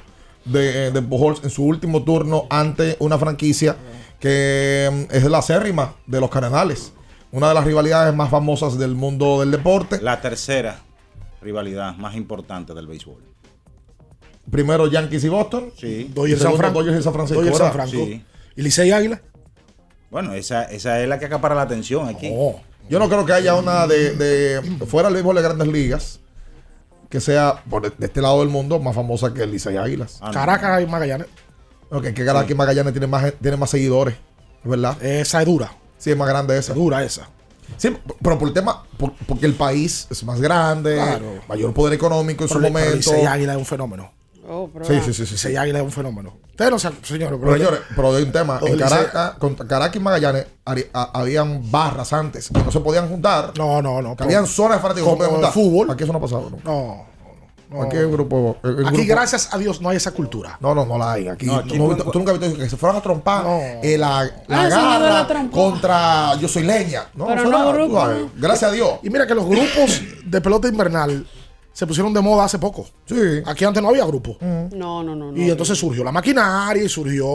de, 0.45 0.91
de 0.91 1.01
Pujols 1.01 1.43
en 1.43 1.49
su 1.49 1.63
último 1.63 2.03
turno 2.03 2.45
ante 2.51 2.95
una 2.99 3.17
franquicia 3.17 3.75
que 4.19 5.07
mm, 5.09 5.15
es 5.15 5.23
la 5.23 5.39
acérrima 5.39 5.95
de 6.05 6.19
los 6.21 6.29
Cardenales. 6.29 6.93
una 7.31 7.47
de 7.47 7.55
las 7.55 7.63
rivalidades 7.65 8.13
más 8.13 8.29
famosas 8.29 8.77
del 8.77 8.93
mundo 8.93 9.39
del 9.39 9.49
deporte. 9.49 9.99
La 9.99 10.21
tercera 10.21 10.83
rivalidad 11.41 11.95
más 11.95 12.15
importante 12.15 12.73
del 12.73 12.87
béisbol. 12.87 13.23
Primero 14.49 14.87
Yankees 14.87 15.23
y 15.23 15.29
Boston. 15.29 15.71
Sí. 15.77 16.11
Dodgers 16.13 16.39
Y 16.39 16.43
San 16.43 16.51
segundo, 16.51 16.57
Francisco. 16.57 16.79
Dodgers 16.79 16.99
y 16.99 17.03
San 17.03 17.13
Francisco. 17.13 17.57
San. 17.57 17.87
Sí. 17.89 18.25
¿Y 18.55 18.61
Licey 18.61 18.91
Águila? 18.91 19.21
Bueno, 20.09 20.33
esa, 20.33 20.63
esa 20.65 21.01
es 21.01 21.07
la 21.07 21.19
que 21.19 21.25
acapara 21.25 21.55
la 21.55 21.61
atención 21.61 22.07
aquí. 22.07 22.29
Oh. 22.33 22.59
Yo 22.89 22.99
no 22.99 23.07
creo 23.07 23.25
que 23.25 23.33
haya 23.33 23.55
una 23.55 23.87
de, 23.87 24.15
de 24.15 24.85
fuera 24.85 25.07
del 25.07 25.15
béisbol 25.15 25.35
de 25.37 25.41
grandes 25.41 25.67
ligas 25.67 26.19
que 27.11 27.19
sea 27.19 27.63
por 27.69 27.83
de, 27.83 28.05
este 28.05 28.21
lado 28.21 28.39
del 28.39 28.49
mundo 28.49 28.79
más 28.79 28.95
famosa 28.95 29.33
que 29.33 29.43
el 29.43 29.51
Licey 29.51 29.77
Águilas. 29.77 30.17
Ah, 30.21 30.27
no. 30.27 30.33
Caracas 30.33 30.81
y 30.81 30.87
Magallanes. 30.87 31.27
Ok, 31.89 32.03
que 32.13 32.25
Caracas 32.25 32.49
y 32.49 32.55
Magallanes 32.55 32.93
tiene 32.93 33.07
más, 33.07 33.33
tiene 33.41 33.57
más 33.57 33.69
seguidores, 33.69 34.15
¿verdad? 34.63 35.01
Esa 35.03 35.41
es 35.41 35.45
dura. 35.45 35.73
Sí, 35.97 36.11
es 36.11 36.17
más 36.17 36.27
grande 36.27 36.57
esa. 36.57 36.73
Dura 36.73 37.03
esa. 37.03 37.29
Sí, 37.77 37.95
pero 38.21 38.37
por 38.37 38.47
el 38.47 38.53
tema, 38.53 38.83
por- 38.97 39.13
porque 39.27 39.45
el 39.45 39.53
país 39.55 40.07
es 40.09 40.23
más 40.23 40.39
grande, 40.41 40.95
Claro. 40.95 41.41
mayor 41.47 41.73
poder 41.73 41.93
económico 41.93 42.43
en 42.43 42.47
su 42.49 42.55
Pero 42.59 42.67
pero 42.73 42.79
el 42.83 42.85
momento. 42.91 43.11
Licey 43.13 43.25
Águila 43.25 43.53
es 43.53 43.57
un 43.59 43.65
fenómeno. 43.65 44.11
Oh, 44.49 44.69
pero 44.73 44.85
Sí, 44.85 44.95
sí, 45.05 45.13
sí, 45.13 45.25
sí. 45.25 45.31
Licey 45.33 45.51
sí. 45.51 45.57
Águila 45.57 45.79
es 45.79 45.85
un 45.85 45.91
fenómeno. 45.91 46.33
Ustedes 46.49 46.71
no 46.71 46.79
saben, 46.79 46.99
señores. 47.03 47.39
Pero 47.41 47.53
señores, 47.53 47.79
pero 47.95 48.15
hay 48.15 48.23
un 48.23 48.31
tema. 48.31 48.59
En 48.61 48.77
Caracas, 48.77 49.31
con 49.39 49.55
Caracas 49.55 49.95
y 49.95 49.99
Magallanes 49.99 50.45
hari- 50.65 50.87
a- 50.93 51.11
habían 51.19 51.71
barras 51.71 52.11
antes 52.13 52.49
que 52.49 52.59
no 52.61 52.71
se 52.71 52.79
podían 52.81 53.07
juntar. 53.09 53.53
No, 53.57 53.81
no, 53.81 54.01
no. 54.01 54.15
Que 54.15 54.23
habían 54.25 54.45
zonas 54.45 54.77
de 54.77 54.81
fanáticos 54.81 55.17
que 55.17 55.23
como 55.25 55.39
el 55.39 55.51
fútbol. 55.51 55.89
Aquí 55.91 56.03
eso 56.03 56.11
no 56.11 56.19
ha 56.19 56.21
pasado. 56.21 56.49
¿no? 56.51 56.57
No. 56.63 57.05
No. 57.71 57.81
Aquí 57.83 57.97
hay 57.97 58.03
un 58.03 58.11
grupo. 58.11 58.57
un 58.63 58.71
Aquí, 58.85 58.97
grupo- 58.97 59.07
gracias 59.07 59.49
a 59.53 59.57
Dios, 59.57 59.81
no 59.81 59.89
hay 59.89 59.97
esa 59.97 60.11
cultura. 60.11 60.57
No, 60.59 60.75
no, 60.75 60.85
no 60.85 60.97
la 60.97 61.13
hay. 61.13 61.27
Aquí, 61.27 61.45
No, 61.45 61.55
aquí 61.55 61.69
tú, 61.69 61.77
no- 61.87 61.95
tú- 61.95 62.11
tú 62.11 62.19
nunca 62.19 62.31
has 62.33 62.39
visto 62.39 62.57
que 62.57 62.69
se 62.69 62.77
fueron 62.77 62.97
a 62.97 63.01
trompar 63.01 63.43
No. 63.43 63.59
eh, 63.81 63.97
la, 63.97 64.23
la 64.47 64.63
Ah, 64.65 64.99
la 65.27 65.49
contra 65.51 66.35
Yo 66.39 66.47
Soy 66.47 66.63
Leña. 66.63 67.05
No, 67.15 67.27
Pero 67.27 67.43
no 67.49 67.73
grupo, 67.73 68.01
sabes. 68.01 68.21
no. 68.21 68.31
Gracias 68.37 68.69
a 68.71 68.73
Dios. 68.73 68.91
Y 69.03 69.09
mira 69.09 69.25
que 69.25 69.33
los 69.35 69.45
grupos 69.45 70.01
de 70.25 70.41
pelota 70.41 70.67
invernal 70.67 71.25
se 71.73 71.87
pusieron 71.87 72.13
de 72.13 72.19
moda 72.19 72.43
hace 72.43 72.59
poco. 72.59 72.85
Sí. 73.05 73.15
Aquí 73.45 73.63
antes 73.63 73.81
no 73.81 73.89
había 73.89 74.03
grupo. 74.05 74.37
No, 74.41 75.01
no, 75.01 75.15
no. 75.15 75.31
no. 75.31 75.37
Y 75.37 75.49
entonces 75.49 75.77
surgió 75.77 76.03
la 76.03 76.11
maquinaria 76.11 76.83
y 76.83 76.89
surgió 76.89 77.25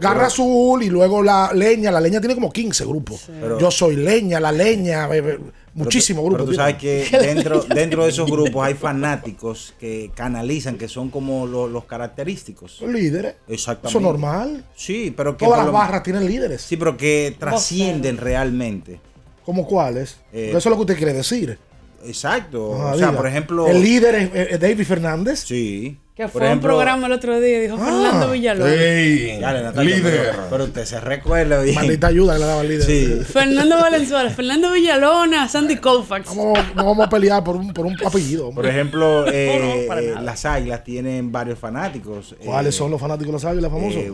Garra 0.00 0.26
Azul 0.26 0.82
y 0.82 0.88
luego 0.88 1.22
la 1.22 1.50
leña. 1.52 1.90
La 1.90 2.00
leña 2.00 2.18
tiene 2.20 2.34
como 2.34 2.50
15 2.50 2.84
grupos. 2.86 3.26
Pero- 3.40 3.58
Yo 3.58 3.70
soy 3.70 3.96
leña, 3.96 4.40
la 4.40 4.52
leña, 4.52 5.06
eh, 5.12 5.38
muchísimos 5.74 6.22
Pero 6.24 6.34
grupos. 6.36 6.50
tú 6.50 6.54
sabes 6.56 6.76
que 6.76 7.06
dentro, 7.20 7.62
dentro 7.62 8.04
de 8.04 8.10
esos 8.10 8.30
grupos 8.30 8.64
hay 8.66 8.74
fanáticos 8.74 9.74
que 9.80 10.10
canalizan, 10.14 10.76
que 10.78 10.88
son 10.88 11.10
como 11.10 11.46
lo- 11.46 11.66
los 11.68 11.84
característicos. 11.84 12.80
Los 12.80 12.90
líderes. 12.92 13.34
Exactamente. 13.48 13.88
Eso 13.88 13.98
es 13.98 14.04
normal. 14.04 14.64
Sí, 14.76 15.12
pero 15.16 15.36
que 15.36 15.44
Todas 15.44 15.64
las 15.64 15.72
barras 15.72 16.02
tienen 16.02 16.26
líderes. 16.26 16.62
Sí, 16.62 16.76
pero 16.76 16.96
que 16.96 17.34
trascienden 17.38 18.16
realmente. 18.18 19.00
¿Cómo 19.44 19.66
cuáles? 19.66 20.18
Eh, 20.32 20.48
Eso 20.50 20.58
es 20.58 20.66
lo 20.66 20.76
que 20.76 20.80
usted 20.82 20.96
quiere 20.96 21.12
decir. 21.12 21.58
Exacto. 22.04 22.74
Ah, 22.80 22.92
o 22.94 22.98
sea, 22.98 23.08
diga. 23.08 23.16
por 23.18 23.26
ejemplo. 23.26 23.66
El 23.68 23.82
líder 23.82 24.14
es, 24.16 24.30
es 24.52 24.60
David 24.60 24.84
Fernández. 24.84 25.40
Sí. 25.46 25.98
Que 26.14 26.28
fue 26.28 26.42
ejemplo- 26.44 26.72
un 26.72 26.76
programa 26.76 27.06
el 27.06 27.12
otro 27.14 27.40
día 27.40 27.56
y 27.58 27.60
dijo 27.62 27.76
Ah, 27.80 27.84
Fernando 27.86 28.30
Villalobos. 28.32 28.70
Ey, 28.70 29.40
Dale, 29.40 29.62
Natalia, 29.62 29.96
líder. 29.96 30.12
Pero, 30.30 30.42
pero 30.50 30.64
usted 30.64 30.84
se 30.84 31.00
recuerda 31.00 31.62
bien. 31.62 31.74
Maldita 31.74 32.08
ayuda 32.08 32.34
que 32.34 32.38
le 32.40 32.44
daba 32.46 32.60
el 32.60 32.68
líder. 32.68 32.82
Sí. 32.84 33.32
Fernando 33.32 33.76
Valenzuela, 33.80 34.28
Fernando 34.28 34.72
Villalona, 34.72 35.48
Sandy 35.48 35.76
Koufax. 35.76 36.28
Vamos- 36.36 36.58
no 36.76 36.84
vamos 36.84 37.06
a 37.06 37.08
pelear 37.08 37.42
por 37.42 37.56
un, 37.56 37.72
por 37.72 37.86
un 37.86 37.96
apellido. 38.04 38.50
Por 38.50 38.66
ejemplo, 38.66 39.24
eh, 39.26 39.58
No, 39.58 39.80
no, 39.82 39.88
para 39.88 40.00
eh, 40.02 40.14
las 40.22 40.44
águilas 40.44 40.84
tienen 40.84 41.32
varios 41.32 41.58
fanáticos. 41.58 42.36
¿Cuáles 42.44 42.74
Eh, 42.74 42.78
son 42.78 42.90
los 42.90 43.00
fanáticos 43.00 43.28
de 43.28 43.32
los 43.32 43.44
águilas 43.46 43.70
famosos? 43.70 44.02
eh, 44.02 44.12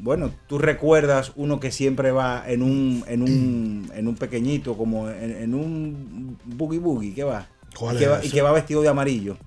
bueno, 0.00 0.30
tú 0.48 0.58
recuerdas 0.58 1.32
uno 1.36 1.58
que 1.60 1.72
siempre 1.72 2.10
va 2.12 2.44
en 2.46 2.62
un, 2.62 3.04
en 3.08 3.22
un, 3.22 3.90
en 3.96 4.06
un 4.06 4.14
pequeñito, 4.16 4.76
como 4.76 5.08
en, 5.08 5.34
en 5.42 5.54
un 5.54 6.36
boogie 6.44 6.78
boogie, 6.78 7.14
¿qué 7.14 7.24
va? 7.24 7.46
¿Cuál 7.76 7.96
y, 7.96 7.98
que 8.00 8.04
es 8.04 8.10
va 8.10 8.20
y 8.24 8.28
que 8.28 8.42
va 8.42 8.52
vestido 8.52 8.82
de 8.82 8.88
amarillo. 8.88 9.38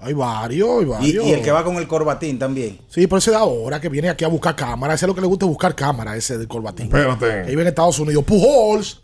Hay 0.00 0.14
varios, 0.14 0.80
hay 0.80 0.84
varios. 0.86 1.26
y 1.26 1.32
el 1.32 1.42
que 1.42 1.50
va 1.50 1.62
con 1.62 1.76
el 1.76 1.86
corbatín 1.86 2.38
también. 2.38 2.78
Sí, 2.88 3.06
pero 3.06 3.18
ese 3.18 3.30
de 3.30 3.36
ahora 3.36 3.80
que 3.80 3.88
viene 3.88 4.08
aquí 4.08 4.24
a 4.24 4.28
buscar 4.28 4.56
cámara. 4.56 4.94
Ese 4.94 5.04
es 5.04 5.08
lo 5.08 5.14
que 5.14 5.20
le 5.20 5.26
gusta 5.26 5.44
buscar 5.44 5.74
cámara, 5.74 6.16
ese 6.16 6.38
del 6.38 6.48
corbatín. 6.48 6.86
Espérate. 6.86 7.42
Vive 7.42 7.62
en 7.62 7.68
Estados 7.68 7.98
Unidos. 7.98 8.24
Pujols. 8.24 9.02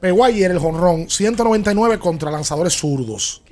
Pegó 0.00 0.24
ayer 0.24 0.50
el 0.50 0.58
jonrón 0.58 1.08
199 1.08 1.98
contra 1.98 2.30
lanzadores 2.30 2.72
zurdos. 2.72 3.42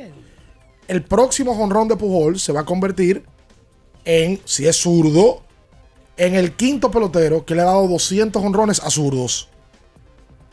El 0.88 1.04
próximo 1.04 1.54
jonrón 1.54 1.86
de 1.88 1.96
Pujols 1.96 2.42
se 2.42 2.52
va 2.52 2.60
a 2.60 2.64
convertir 2.64 3.24
en, 4.06 4.40
si 4.46 4.66
es 4.66 4.76
zurdo, 4.76 5.42
en 6.16 6.34
el 6.34 6.52
quinto 6.52 6.90
pelotero 6.90 7.44
que 7.44 7.54
le 7.54 7.60
ha 7.60 7.66
dado 7.66 7.86
200 7.86 8.42
jonrones 8.42 8.80
a 8.80 8.90
zurdos. 8.90 9.48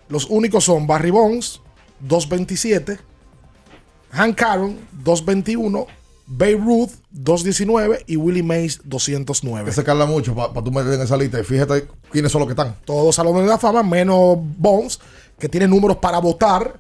Los 0.09 0.26
únicos 0.30 0.65
son 0.65 0.86
Barry 0.86 1.09
Bonds, 1.09 1.61
227. 2.01 2.99
Hank 4.16 4.41
Aaron, 4.41 4.78
221. 5.03 5.88
Babe 6.28 6.55
Ruth, 6.57 6.89
219. 7.11 8.03
Y 8.07 8.16
Willie 8.16 8.41
Mays, 8.43 8.82
209. 8.84 9.70
Ese 9.70 9.84
carga 9.84 10.05
mucho 10.05 10.34
para 10.36 10.51
tú 10.63 10.72
meter 10.72 10.93
en 10.93 11.01
esa 11.01 11.16
lista. 11.18 11.39
Y 11.39 11.43
fíjate 11.43 11.88
quiénes 12.11 12.32
son 12.32 12.39
los 12.39 12.47
que 12.47 12.53
están. 12.53 12.76
Todos 12.86 13.16
salones 13.16 13.43
de 13.43 13.49
la 13.49 13.57
fama, 13.59 13.84
menos 13.84 14.38
Bones, 14.39 14.99
que 15.38 15.47
tiene 15.49 15.68
números 15.68 15.97
para 15.97 16.18
votar, 16.20 16.80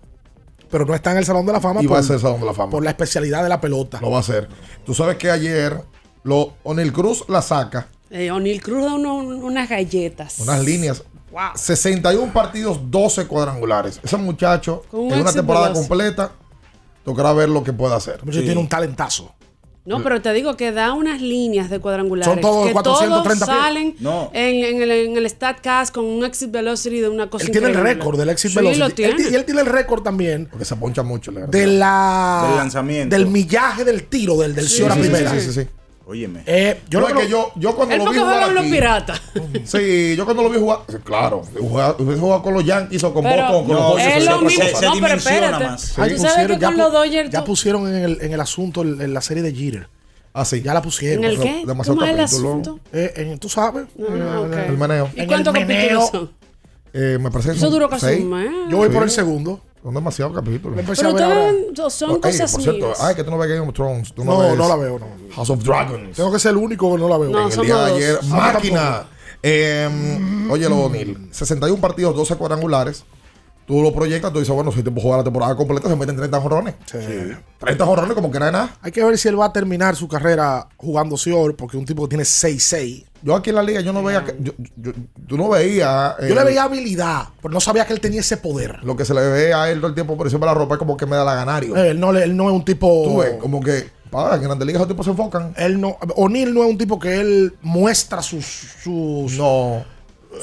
pero 0.71 0.85
no 0.85 0.95
está 0.95 1.11
en 1.11 1.17
el 1.17 1.25
Salón 1.25 1.45
de 1.45 1.53
la 1.53 1.61
Fama 1.61 1.81
Y 1.81 1.85
va 1.85 1.89
por, 1.89 1.99
a 1.99 2.03
ser 2.03 2.19
Salón 2.19 2.39
de 2.39 2.45
la 2.47 2.53
Fama. 2.53 2.71
por 2.71 2.83
la 2.83 2.89
especialidad 2.89 3.43
de 3.43 3.49
la 3.49 3.61
pelota. 3.61 3.99
Lo 4.01 4.09
va 4.09 4.17
a 4.17 4.21
hacer. 4.21 4.49
Tú 4.83 4.93
sabes 4.95 5.17
que 5.17 5.29
ayer 5.29 5.79
lo, 6.23 6.53
O'Neill 6.63 6.91
Cruz 6.91 7.23
la 7.27 7.41
saca. 7.43 7.87
Eh, 8.09 8.31
O'Neill 8.31 8.61
Cruz 8.63 8.83
da 8.83 8.93
uno- 8.95 9.17
unas 9.17 9.69
galletas. 9.69 10.39
Unas 10.39 10.63
líneas. 10.65 11.03
Wow. 11.31 11.41
61 11.55 12.31
partidos, 12.33 12.79
12 12.89 13.27
cuadrangulares. 13.27 13.99
Ese 14.01 14.17
muchacho, 14.17 14.83
Con 14.89 15.01
un 15.01 15.13
en 15.13 15.19
una 15.21 15.33
temporada 15.33 15.67
veloz. 15.67 15.79
completa, 15.87 16.31
tocará 17.05 17.31
ver 17.33 17.47
lo 17.47 17.63
que 17.63 17.71
puede 17.71 17.95
hacer. 17.95 18.19
Tiene 18.29 18.57
un 18.57 18.67
talentazo. 18.67 19.33
No, 19.85 20.01
pero 20.01 20.19
te 20.19 20.33
digo 20.33 20.57
que 20.57 20.71
da 20.71 20.93
unas 20.93 21.21
líneas 21.21 21.69
de 21.69 21.77
cuadrangulares. 21.79 22.33
Son 22.33 22.41
todos 22.41 22.65
que 22.65 22.73
430 22.73 23.23
todos 23.23 23.37
pies. 23.37 23.47
salen 23.63 23.95
No. 23.99 24.31
en, 24.33 24.63
en 24.65 24.81
el, 24.81 24.89
en 24.91 25.15
el 25.15 25.29
StatCast 25.29 25.93
con 25.93 26.05
un 26.05 26.25
exit 26.25 26.49
velocity 26.49 27.01
de 27.01 27.09
una 27.09 27.29
cosa 27.29 27.45
Él 27.45 27.51
tiene 27.51 27.67
el 27.67 27.75
récord 27.75 28.17
del 28.17 28.29
exit 28.29 28.49
sí, 28.49 28.57
velocity. 28.57 28.79
lo 28.79 28.89
tiene. 28.89 29.13
ti- 29.13 29.25
y 29.31 29.35
él 29.35 29.45
tiene 29.45 29.61
el 29.61 29.67
récord 29.67 30.01
también 30.01 30.47
Porque 30.49 30.65
se 30.65 30.75
poncha 30.75 31.03
mucho. 31.03 31.31
la 31.31 31.45
de 31.45 31.67
la, 31.67 32.45
Del 32.47 32.57
lanzamiento. 32.57 33.15
del 33.15 33.27
millaje 33.27 33.85
del 33.85 34.07
tiro 34.07 34.37
del, 34.37 34.55
del 34.55 34.67
Sí, 34.67 34.77
Ciora 34.77 34.95
sí, 34.95 35.03
sí, 35.03 35.07
primera. 35.09 35.31
Sí, 35.31 35.39
sí, 35.41 35.53
sí. 35.53 35.67
Óyeme. 36.07 36.43
Eh, 36.45 36.81
yo 36.87 36.89
Yo, 36.89 36.99
lo 36.99 37.07
es 37.07 37.13
creo- 37.13 37.25
que 37.25 37.31
yo, 37.31 37.51
yo 37.55 37.75
cuando 37.75 37.97
lo 37.97 38.03
vi 38.11 38.17
jugar 38.19 38.25
juega 38.31 38.45
con 38.45 38.53
los 38.55 38.63
aquí- 38.63 38.71
piratas. 38.73 39.21
Sí, 39.65 40.15
yo 40.15 40.25
cuando 40.25 40.43
lo 40.43 40.49
vi 40.51 40.59
jugar, 40.59 40.79
claro, 41.03 41.41
jugar, 41.59 41.95
hubiese 41.97 42.19
jugado 42.21 42.43
con 42.43 42.53
los 42.53 42.63
Yankees 42.63 43.03
o 43.03 43.11
con 43.13 43.23
Pero 43.23 43.41
Boston, 43.41 43.65
con 43.65 43.67
no, 43.67 43.73
los 43.81 43.89
Dodgers, 43.89 44.07
es 44.07 44.13
sería 44.13 44.29
lo 44.29 44.35
otra 44.37 44.47
mismo. 44.47 44.63
cosa. 44.65 44.79
Se 44.79 44.85
No, 44.85 44.93
pero 45.01 45.15
espérate. 45.15 45.63
más. 45.65 45.93
Tú 45.95 46.01
Ahí 46.03 46.17
sabes 46.19 46.47
que 46.47 46.57
ya 46.59 46.67
con 46.67 46.75
pu- 46.75 46.77
los 46.77 46.93
Dodgers 46.93 47.29
ya 47.31 47.43
pusieron 47.43 47.87
en 47.87 48.03
el, 48.03 48.17
en 48.21 48.33
el 48.33 48.39
asunto 48.39 48.81
el- 48.83 49.01
en 49.01 49.13
la 49.15 49.21
serie 49.21 49.41
de 49.41 49.53
Jeter. 49.53 49.87
Ah, 50.37 50.45
sí. 50.45 50.61
Ya 50.61 50.73
la 50.75 50.81
pusieron. 50.83 51.23
¿En 51.23 51.31
el 51.31 51.39
qué? 51.39 51.63
demasiado 51.65 51.97
¿Cómo 51.97 52.05
es 52.05 52.11
el 52.11 52.17
capítulo. 52.25 52.49
asunto? 52.49 52.79
Eh, 52.93 53.13
en- 53.15 53.39
tú 53.39 53.49
sabes. 53.49 53.85
Ah, 53.99 54.45
El 54.67 54.77
meneo. 54.77 55.09
¿Y 55.15 55.21
En 55.21 55.27
cuántos 55.27 55.55
el 55.55 55.65
meneo. 55.65 55.99
capítulos 56.01 56.09
son? 56.11 56.31
Eh, 56.93 57.17
me 57.19 57.31
parece 57.31 57.51
que 57.51 57.57
Eso 57.57 57.69
duró 57.71 57.89
casi 57.89 58.05
un 58.21 58.29
mes. 58.29 58.49
Yo 58.69 58.77
voy 58.77 58.89
por 58.89 59.01
el 59.03 59.09
segundo. 59.09 59.59
Son 59.85 59.93
demasiados 59.93 60.33
capítulos. 60.33 60.79
Pero 60.83 60.91
ustedes 60.93 61.93
son 61.93 62.11
Ey, 62.15 62.19
cosas 62.19 62.51
por 62.53 62.61
cierto, 62.63 62.85
mías. 62.87 63.01
ay, 63.03 63.13
que 63.13 63.23
tú 63.23 63.29
no 63.29 63.37
ves 63.37 63.49
Game 63.49 63.67
of 63.67 63.73
Thrones. 63.75 64.13
Tú 64.15 64.25
No, 64.25 64.39
ves 64.39 64.57
no 64.57 64.67
la 64.67 64.75
veo, 64.77 64.97
no. 64.97 65.05
House 65.35 65.49
of 65.51 65.63
Dragons. 65.63 66.15
Tengo 66.15 66.31
que 66.31 66.39
ser 66.39 66.51
el 66.53 66.57
único 66.57 66.91
que 66.91 66.97
no 66.99 67.07
la 67.07 67.19
veo. 67.19 67.29
No, 67.29 67.47
en 67.47 67.53
el 67.53 67.65
día 67.65 67.75
de 67.75 67.89
dos. 67.91 67.97
ayer, 67.97 68.19
Ah, 68.23 68.51
máquina. 68.53 69.03
Eh, 69.43 70.47
oye, 70.49 70.67
lo 70.67 70.77
O'Neill, 70.85 71.27
61 71.29 71.79
partidos, 71.79 72.15
12 72.15 72.35
cuadrangulares. 72.35 73.05
Tú 73.65 73.81
lo 73.81 73.91
proyectas, 73.91 74.31
tú 74.31 74.39
dices, 74.39 74.53
bueno, 74.53 74.71
si 74.71 74.83
te 74.83 74.91
puedo 74.91 75.01
jugar 75.01 75.19
la 75.19 75.23
temporada 75.23 75.55
completa, 75.55 75.89
se 75.89 75.95
meten 75.95 76.15
30 76.15 76.39
jorrones. 76.39 76.75
Sí. 76.85 76.97
30 77.57 77.83
jorrones 77.85 78.13
como 78.13 78.29
que 78.31 78.39
no 78.39 78.45
es 78.45 78.51
nada. 78.51 78.75
Hay 78.81 78.91
que 78.91 79.03
ver 79.03 79.17
si 79.17 79.27
él 79.27 79.39
va 79.39 79.45
a 79.45 79.53
terminar 79.53 79.95
su 79.95 80.07
carrera 80.07 80.67
jugando 80.77 81.17
Sior, 81.17 81.55
porque 81.55 81.75
es 81.77 81.79
un 81.79 81.85
tipo 81.87 82.03
que 82.03 82.09
tiene 82.09 82.23
6-6. 82.25 83.05
Yo 83.23 83.33
aquí 83.35 83.49
en 83.49 83.55
la 83.55 83.63
liga, 83.63 83.81
yo 83.81 83.91
no 83.91 84.03
veía, 84.03 84.23
que- 84.23 84.35
yo, 84.39 84.51
yo- 84.75 84.91
tú 85.27 85.35
no 85.35 85.49
veías. 85.49 86.13
eh, 86.19 86.27
Yo 86.29 86.35
le 86.35 86.43
veía 86.43 86.63
habilidad, 86.65 87.23
pero 87.41 87.51
no 87.55 87.59
sabía 87.59 87.85
que 87.87 87.93
él 87.93 87.99
tenía 87.99 88.19
ese 88.19 88.37
poder. 88.37 88.83
Lo 88.83 88.95
que 88.95 89.03
se 89.03 89.15
le 89.15 89.21
ve 89.27 89.51
a 89.51 89.71
él 89.71 89.77
todo 89.79 89.87
el 89.87 89.95
tiempo 89.95 90.15
por 90.15 90.27
encima 90.27 90.41
de 90.45 90.53
la 90.53 90.59
ropa 90.59 90.75
es 90.75 90.79
como 90.79 90.95
que 90.95 91.07
me 91.07 91.15
da 91.15 91.23
la 91.23 91.33
ganario. 91.33 91.75
Eh, 91.75 91.89
Él 91.89 91.99
no, 91.99 92.11
él 92.15 92.37
no 92.37 92.49
es 92.49 92.55
un 92.55 92.63
tipo. 92.63 92.87
Tú 93.03 93.17
ves, 93.17 93.33
como 93.39 93.61
que, 93.61 93.89
para, 94.11 94.35
en 94.35 94.43
Grandes 94.43 94.67
Ligas 94.67 94.81
esos 94.81 94.89
tipos 94.89 95.05
se 95.05 95.09
enfocan. 95.11 95.55
Él 95.57 95.81
no. 95.81 95.97
O'Neill 96.17 96.53
no 96.53 96.63
es 96.63 96.69
un 96.69 96.77
tipo 96.77 96.99
que 96.99 97.19
él 97.19 97.55
muestra 97.63 98.21
sus. 98.21 98.45
sus 98.83 99.33
No. 99.39 99.83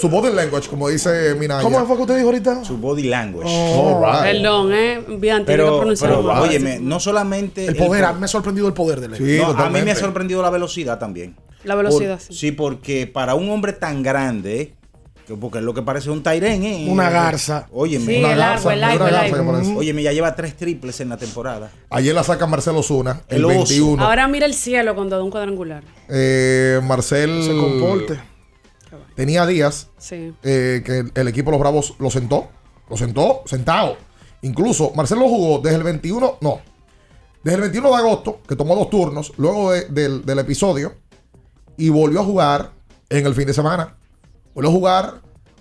Su 0.01 0.09
body 0.09 0.33
language, 0.33 0.69
como 0.69 0.89
dice 0.89 1.35
Minaya. 1.39 1.63
¿Cómo 1.63 1.85
fue 1.87 1.97
que 1.97 2.03
usted 2.03 2.15
dijo 2.17 2.27
ahorita? 2.29 2.65
Su 2.65 2.77
body 2.79 3.05
language. 3.05 3.49
Right. 3.49 4.23
Perdón, 4.23 4.73
eh. 4.73 4.99
Bien, 5.07 5.19
tiene 5.19 5.39
que 5.41 5.45
Pero, 5.47 5.79
pronunciar 5.79 6.11
pero 6.11 6.23
mal. 6.23 6.43
óyeme, 6.43 6.79
no 6.81 6.99
solamente. 7.01 7.67
El 7.67 7.77
poder, 7.77 8.03
po- 8.05 8.09
a 8.09 8.13
mí 8.15 8.19
me 8.21 8.25
ha 8.25 8.29
sorprendido 8.29 8.67
el 8.69 8.75
poder 8.75 9.01
de. 9.01 9.17
Sí, 9.17 9.39
no, 9.41 9.51
a 9.51 9.69
mí 9.71 9.83
me 9.83 9.91
ha 9.93 9.97
sorprendido 9.97 10.43
la 10.43 10.51
velocidad 10.51 10.99
también. 10.99 11.37
La 11.65 11.75
velocidad, 11.77 12.19
Por- 12.19 12.27
sí. 12.27 12.35
sí, 12.35 12.53
porque 12.53 13.07
para 13.07 13.35
un 13.37 13.49
hombre 13.51 13.73
tan 13.73 14.03
grande, 14.03 14.75
que 15.27 15.35
porque 15.37 15.59
es 15.59 15.65
lo 15.65 15.73
que 15.75 15.83
parece 15.83 16.11
un 16.11 16.23
Tyrén, 16.25 16.65
¿eh? 16.65 16.87
Una 16.91 17.09
garza. 17.09 17.69
Óyeme, 17.71 18.07
Sí, 18.07 18.19
una 18.19 18.33
el 18.33 18.39
largo, 18.41 18.71
el 18.73 18.79
una 18.79 18.93
el 18.93 18.99
garza 18.99 19.13
largo. 19.23 19.37
que 19.37 19.53
parece. 19.53 19.77
Óyeme, 19.77 20.03
ya 20.03 20.13
lleva 20.13 20.35
tres 20.35 20.57
triples 20.57 21.01
en 21.01 21.11
la 21.11 21.17
temporada. 21.19 21.71
Ayer 21.91 22.13
la 22.15 22.25
saca 22.25 22.47
Marcelo 22.49 22.83
Zuna, 22.83 23.23
el, 23.29 23.39
El 23.39 23.45
oso. 23.45 23.55
21. 23.59 24.03
Ahora 24.05 24.27
mira 24.27 24.47
el 24.47 24.55
cielo 24.55 24.97
cuando 24.97 25.17
da 25.17 25.23
un 25.23 25.31
cuadrangular. 25.31 25.85
Eh, 26.09 26.81
Marcel. 26.83 27.45
Se 27.45 27.57
comporte. 27.57 28.19
Tenía 29.15 29.47
días 29.47 29.89
Sí. 29.99 30.35
eh, 30.43 30.83
que 30.85 30.99
el, 30.99 31.13
el 31.15 31.29
equipo 31.29 31.51
de 31.51 31.53
los 31.53 31.61
Bravos 31.61 31.95
lo 31.99 32.11
sentó. 32.11 32.49
Lo 32.91 32.97
sentó 32.97 33.43
sentado. 33.47 33.97
Incluso 34.43 34.93
Marcelo 34.95 35.29
jugó 35.29 35.61
desde 35.61 35.77
el 35.79 35.83
21, 35.85 36.39
no, 36.41 36.61
desde 37.45 37.57
el 37.57 37.61
21 37.63 37.89
de 37.91 37.97
agosto, 37.97 38.41
que 38.47 38.57
tomó 38.57 38.75
dos 38.75 38.91
turnos, 38.91 39.33
luego 39.37 39.73
de- 39.73 39.87
del, 39.87 40.25
del 40.27 40.39
episodio, 40.41 40.95
y 41.77 41.89
volvió 41.89 42.21
a 42.21 42.25
jugar 42.25 42.73
en 43.09 43.25
el 43.27 43.35
fin 43.35 43.47
de 43.47 43.55
semana. 43.55 43.97
Volvió 44.55 44.71
a 44.71 44.73
jugar 44.75 45.15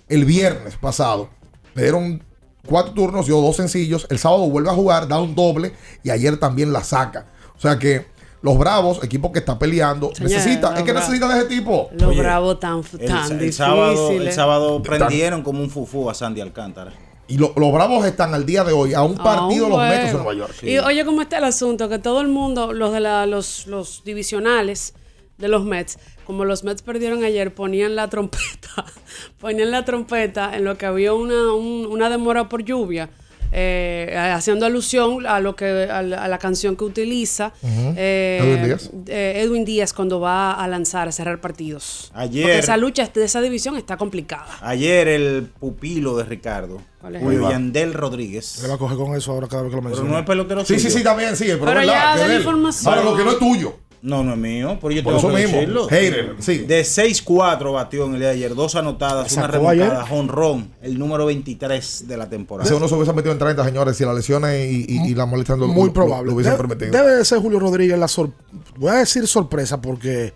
el 0.08 0.24
viernes 0.24 0.76
pasado. 0.76 1.30
Le 1.74 1.82
dieron 1.84 2.22
cuatro 2.66 2.92
turnos, 2.92 3.26
dio 3.26 3.40
dos 3.40 3.56
sencillos. 3.56 4.06
El 4.10 4.18
sábado 4.18 4.48
vuelve 4.50 4.68
a 4.70 4.74
jugar, 4.74 5.08
da 5.08 5.20
un 5.20 5.34
doble, 5.34 5.72
y 6.02 6.10
ayer 6.10 6.36
también 6.38 6.72
la 6.72 6.82
saca. 6.84 7.26
O 7.56 7.60
sea 7.60 7.78
que 7.78 8.06
los 8.42 8.58
Bravos, 8.58 9.02
equipo 9.04 9.30
que 9.32 9.38
está 9.38 9.58
peleando, 9.58 10.10
necesita, 10.20 10.74
es 10.76 10.82
que 10.82 10.92
necesita 10.92 11.28
de 11.28 11.38
ese 11.38 11.48
tipo. 11.48 11.88
Los 11.92 12.16
bravos 12.16 12.58
tan, 12.60 12.82
El, 12.98 13.06
tan 13.06 13.40
el 13.40 13.52
sábado, 13.52 14.10
el 14.10 14.32
sábado 14.32 14.74
Tan- 14.74 14.82
prendieron 14.82 15.42
como 15.42 15.62
un 15.62 15.70
fufú 15.70 16.10
a 16.10 16.14
Sandy 16.14 16.40
Alcántara. 16.40 16.92
Y 17.28 17.38
lo- 17.38 17.52
los 17.56 17.72
Bravos 17.72 18.04
están 18.04 18.34
al 18.34 18.44
día 18.44 18.64
de 18.64 18.72
hoy 18.72 18.94
a 18.94 19.02
un 19.02 19.14
partido 19.14 19.68
los 19.68 19.78
Mets 19.78 20.06
de. 20.08 20.12
Nueva 20.14 20.34
York. 20.34 20.54
Y 20.62 20.78
oye, 20.78 21.04
¿cómo 21.04 21.22
está 21.22 21.38
el 21.38 21.44
asunto? 21.44 21.88
Que 21.88 21.98
todo 22.00 22.20
el 22.20 22.28
mundo, 22.28 22.72
los 22.72 22.92
de 22.92 23.00
la, 23.00 23.26
los, 23.26 23.66
los 23.68 24.02
divisionales 24.04 24.94
de 25.38 25.48
los 25.48 25.64
Mets, 25.64 25.98
como 26.26 26.44
los 26.44 26.62
Mets 26.64 26.82
perdieron 26.82 27.22
ayer, 27.24 27.54
ponían 27.54 27.94
la 27.96 28.08
trompeta, 28.10 28.84
ponían 29.40 29.70
la 29.70 29.84
trompeta 29.84 30.54
en 30.56 30.64
lo 30.64 30.76
que 30.76 30.84
había 30.86 31.14
una, 31.14 31.52
un- 31.54 31.86
una 31.88 32.10
demora 32.10 32.48
por 32.48 32.64
lluvia. 32.64 33.08
Eh, 33.52 34.16
haciendo 34.34 34.64
alusión 34.66 35.26
a 35.26 35.38
lo 35.40 35.54
que 35.54 35.66
a 35.90 36.02
la, 36.02 36.24
a 36.24 36.28
la 36.28 36.38
canción 36.38 36.74
que 36.76 36.84
utiliza 36.84 37.52
eh, 37.62 38.38
Edwin 38.42 38.64
Díaz. 38.64 38.90
eh, 39.08 39.42
Edwin 39.44 39.64
Díaz 39.64 39.92
cuando 39.92 40.20
va 40.20 40.52
a 40.52 40.66
lanzar, 40.68 41.08
a 41.08 41.12
cerrar 41.12 41.40
partidos. 41.40 42.10
Ayer- 42.14 42.42
Porque 42.44 42.58
esa 42.58 42.76
lucha 42.76 43.06
de 43.12 43.24
esa 43.24 43.40
división 43.40 43.76
está 43.76 43.96
complicada. 43.96 44.46
Ayer 44.62 45.06
el 45.08 45.48
pupilo 45.60 46.16
de 46.16 46.24
Ricardo. 46.24 46.80
Julio. 47.02 47.50
Yandel 47.50 47.94
Rodríguez. 47.94 48.60
Le 48.62 48.68
va 48.68 48.74
a 48.74 48.78
coger 48.78 48.96
con 48.96 49.14
eso 49.16 49.32
ahora 49.32 49.48
cada 49.48 49.62
vez 49.64 49.70
que 49.70 49.76
lo 49.76 49.82
Pero 49.82 49.90
menciona. 49.90 50.10
no 50.12 50.18
es 50.20 50.24
pelotero 50.24 50.64
Sí, 50.64 50.74
sí, 50.74 50.82
suyo. 50.82 50.98
sí, 50.98 51.04
también, 51.04 51.36
sí. 51.36 51.46
Pero, 51.46 51.64
Pero 51.64 51.82
ya, 51.82 52.16
da 52.16 52.22
es 52.22 52.28
la 52.28 52.36
información. 52.36 52.94
Ahora, 52.94 53.04
lo 53.10 53.16
que 53.16 53.24
no 53.24 53.32
es 53.32 53.38
tuyo. 53.40 53.74
No, 54.02 54.24
no 54.24 54.32
es 54.32 54.38
mío, 54.38 54.78
pero 54.80 54.92
yo 54.92 55.04
Por 55.04 55.14
tengo 55.14 55.28
eso 55.28 55.28
que 55.36 55.42
mismo. 55.44 55.56
decirlo. 55.60 55.86
Hater, 55.88 56.34
sí. 56.40 56.58
De 56.58 56.82
6-4 56.82 57.72
batió 57.72 58.04
en 58.06 58.14
el 58.14 58.18
día 58.18 58.28
de 58.30 58.34
ayer, 58.34 58.54
dos 58.56 58.74
anotadas, 58.74 59.32
una 59.34 59.46
remontada, 59.46 60.04
jonrón, 60.06 60.72
el 60.82 60.98
número 60.98 61.24
23 61.26 62.08
de 62.08 62.16
la 62.16 62.28
temporada. 62.28 62.66
Ese 62.66 62.74
uno 62.74 62.88
se 62.88 62.96
hubiese 62.96 63.12
metido 63.12 63.32
en 63.32 63.38
30, 63.38 63.64
señores, 63.64 63.96
si 63.96 64.04
las 64.04 64.16
lesiones 64.16 64.68
y, 64.68 64.86
y, 64.88 65.10
y 65.10 65.14
la 65.14 65.24
molestias 65.24 65.56
lo, 65.56 65.68
Muy 65.68 65.86
lo- 65.86 65.92
probable. 65.92 66.26
lo 66.30 66.34
hubiesen 66.34 66.54
Debe- 66.54 66.66
permitido. 66.68 66.90
Debe 66.90 67.16
de 67.18 67.24
ser 67.24 67.38
Julio 67.38 67.60
Rodríguez 67.60 67.96
la 67.96 68.08
sor- 68.08 68.32
Voy 68.76 68.90
a 68.90 68.94
decir 68.94 69.24
sorpresa 69.28 69.80
porque 69.80 70.32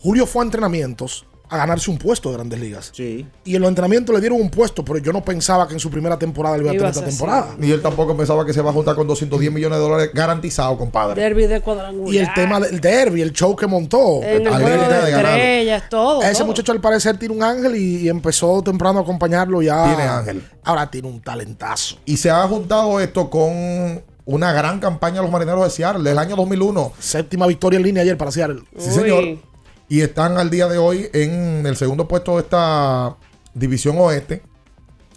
Julio 0.00 0.26
fue 0.26 0.42
a 0.42 0.46
entrenamientos 0.46 1.26
a 1.48 1.56
ganarse 1.56 1.90
un 1.90 1.98
puesto 1.98 2.30
de 2.30 2.36
grandes 2.36 2.58
ligas. 2.58 2.90
Sí. 2.92 3.26
Y 3.44 3.54
en 3.54 3.62
los 3.62 3.68
entrenamientos 3.68 4.14
le 4.14 4.20
dieron 4.20 4.40
un 4.40 4.50
puesto, 4.50 4.84
pero 4.84 4.98
yo 4.98 5.12
no 5.12 5.22
pensaba 5.24 5.68
que 5.68 5.74
en 5.74 5.80
su 5.80 5.90
primera 5.90 6.18
temporada 6.18 6.56
le 6.56 6.64
iba 6.64 6.70
a 6.70 6.74
tener 6.74 6.86
a 6.86 6.90
esta 6.90 7.04
temporada. 7.04 7.54
Ni 7.58 7.70
él 7.70 7.80
tampoco 7.80 8.16
pensaba 8.16 8.44
que 8.44 8.52
se 8.52 8.60
va 8.60 8.70
a 8.70 8.72
juntar 8.72 8.96
con 8.96 9.06
210 9.06 9.52
millones 9.52 9.78
de 9.78 9.84
dólares 9.84 10.10
garantizados, 10.12 10.76
compadre. 10.76 11.20
Derby 11.20 11.46
de 11.46 11.60
cuadrangular. 11.60 12.14
Y 12.14 12.18
el 12.18 12.34
tema 12.34 12.60
del 12.60 12.80
derby, 12.80 13.22
el 13.22 13.32
show 13.32 13.54
que 13.54 13.66
montó. 13.66 14.22
En 14.22 14.46
el 14.46 14.48
juego 14.48 14.88
de 14.88 15.00
de 15.02 15.10
estrellas, 15.10 15.88
todo. 15.88 16.22
Ese 16.22 16.34
todo. 16.34 16.46
muchacho 16.46 16.72
al 16.72 16.80
parecer 16.80 17.18
tiene 17.18 17.34
un 17.34 17.42
ángel 17.42 17.76
y, 17.76 17.98
y 17.98 18.08
empezó 18.08 18.62
temprano 18.62 18.98
a 18.98 19.02
acompañarlo 19.02 19.62
ya. 19.62 19.84
Tiene 19.84 20.02
ángel. 20.02 20.42
Ahora 20.64 20.90
tiene 20.90 21.08
un 21.08 21.20
talentazo. 21.20 21.98
Y 22.04 22.16
se 22.16 22.30
ha 22.30 22.46
juntado 22.48 22.98
esto 23.00 23.30
con 23.30 24.02
una 24.24 24.52
gran 24.52 24.80
campaña 24.80 25.16
de 25.16 25.22
los 25.22 25.30
marineros 25.30 25.62
de 25.64 25.70
Seattle 25.70 26.02
del 26.02 26.18
año 26.18 26.34
2001. 26.34 26.92
Séptima 26.98 27.46
victoria 27.46 27.76
en 27.78 27.84
línea 27.84 28.02
ayer 28.02 28.18
para 28.18 28.32
Seattle. 28.32 28.62
Sí, 28.76 28.90
señor. 28.90 29.38
Y 29.88 30.00
están 30.00 30.36
al 30.36 30.50
día 30.50 30.66
de 30.68 30.78
hoy 30.78 31.08
en 31.12 31.64
el 31.66 31.76
segundo 31.76 32.08
puesto 32.08 32.36
de 32.36 32.42
esta 32.42 33.16
división 33.54 33.96
oeste. 33.98 34.42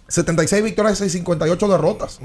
76 0.08 0.62
victorias 0.64 1.00
y 1.00 1.08
58 1.10 1.68
derrotas. 1.68 2.20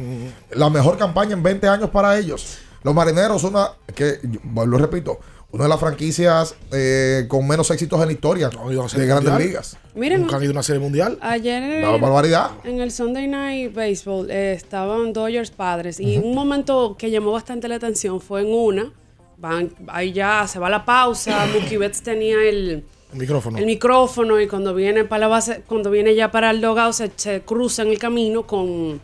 La 0.52 0.70
mejor 0.70 0.98
campaña 0.98 1.34
en 1.34 1.44
20 1.44 1.68
años 1.68 1.90
para 1.90 2.18
ellos. 2.18 2.58
Los 2.84 2.94
marineros, 2.94 3.44
una 3.44 3.72
que, 3.96 4.20
lo 4.66 4.78
repito, 4.78 5.20
una 5.52 5.64
de 5.64 5.70
las 5.70 5.80
franquicias 5.80 6.56
eh, 6.72 7.26
con 7.28 7.48
menos 7.48 7.70
éxitos 7.72 8.00
en 8.02 8.08
la 8.08 8.12
historia 8.14 8.50
de 8.50 9.06
grandes 9.06 9.32
mundial. 9.32 9.38
ligas. 9.40 9.78
Miren, 9.96 10.22
Nunca 10.22 10.36
han 10.36 10.44
ido 10.44 10.52
a 10.52 10.54
una 10.54 10.64
serie 10.64 10.80
mundial. 10.82 11.18
ayer 11.22 11.84
Una 11.84 11.98
barbaridad. 11.98 12.52
en 12.64 12.80
el 12.82 12.92
Sunday 12.92 13.28
Night 13.28 13.74
Baseball 13.74 14.30
eh, 14.30 14.54
estaban 14.54 15.14
Dodgers 15.14 15.50
padres 15.52 16.00
y 16.00 16.18
un 16.18 16.36
momento 16.36 16.96
que 16.98 17.10
llamó 17.10 17.32
bastante 17.32 17.68
la 17.68 17.76
atención 17.76 18.20
fue 18.22 18.42
en 18.42 18.54
una. 18.54 18.92
Van, 19.38 19.72
ahí 19.88 20.12
ya 20.14 20.48
se 20.48 20.60
va 20.60 20.70
la 20.70 20.86
pausa. 20.86 21.46
Mookie 21.54 21.78
Betts 21.78 22.02
tenía 22.02 22.38
el, 22.44 22.84
El 23.14 23.20
micrófono. 23.20 23.58
el 23.58 23.66
micrófono 23.66 24.40
y 24.40 24.48
cuando 24.48 24.74
viene 24.74 25.04
para 25.06 25.22
la 25.22 25.28
base, 25.28 25.62
cuando 25.68 25.90
viene 25.92 26.16
ya 26.16 26.32
para 26.32 26.52
el 26.52 26.62
dogado 26.62 26.94
se, 26.94 27.12
se 27.16 27.42
cruza 27.42 27.82
en 27.84 27.90
el 27.90 28.00
camino 28.00 28.48
con, 28.48 29.00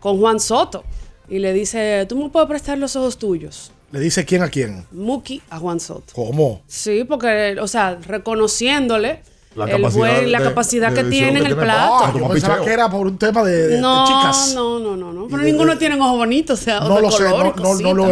con 0.00 0.18
Juan 0.18 0.40
Soto 0.40 0.84
y 1.28 1.38
le 1.38 1.52
dice, 1.52 2.06
tú 2.08 2.16
me 2.16 2.28
puedes 2.30 2.48
prestar 2.48 2.78
los 2.78 2.96
ojos 2.96 3.18
tuyos. 3.18 3.70
Le 3.92 3.98
dice 4.00 4.24
quién 4.24 4.42
a 4.42 4.48
quién. 4.48 4.84
Mookie 4.92 5.42
a 5.50 5.58
Juan 5.58 5.80
Soto. 5.80 6.12
¿Cómo? 6.14 6.62
Sí, 6.68 7.04
porque, 7.04 7.56
o 7.60 7.66
sea, 7.66 7.98
reconociéndole 8.06 9.20
La 9.56 9.64
el 9.64 9.70
capacidad 9.72 9.98
buen- 10.20 10.30
la 10.32 10.38
de- 10.38 10.44
capacidad 10.44 10.90
de 10.92 11.02
que 11.02 11.10
tiene 11.10 11.28
en 11.30 11.36
el 11.38 11.42
tiene. 11.46 11.60
plato. 11.62 11.92
Ah, 11.94 12.06
Yo 12.06 12.12
Como 12.20 12.28
pensaba 12.32 12.54
picheo. 12.54 12.66
que 12.66 12.72
era 12.72 12.88
por 12.88 13.04
un 13.08 13.18
tema 13.18 13.42
de, 13.42 13.50
de- 13.50 13.68
de 13.68 13.80
no, 13.80 14.06
chicas. 14.06 14.52
no, 14.54 14.78
no, 14.78 14.96
no, 14.96 15.12
no. 15.12 15.26
Pero 15.28 15.42
ninguno 15.42 15.72
de- 15.72 15.78
tiene 15.78 15.96
ojos 16.00 16.16
bonitos, 16.18 16.60
o 16.60 16.62
sea, 16.62 16.78
No 16.80 16.94
de 16.94 17.02
lo 17.02 17.10
sé, 17.10 17.24
no, 17.24 17.52
no, 17.54 17.74
no 17.74 17.94
lo. 17.94 18.04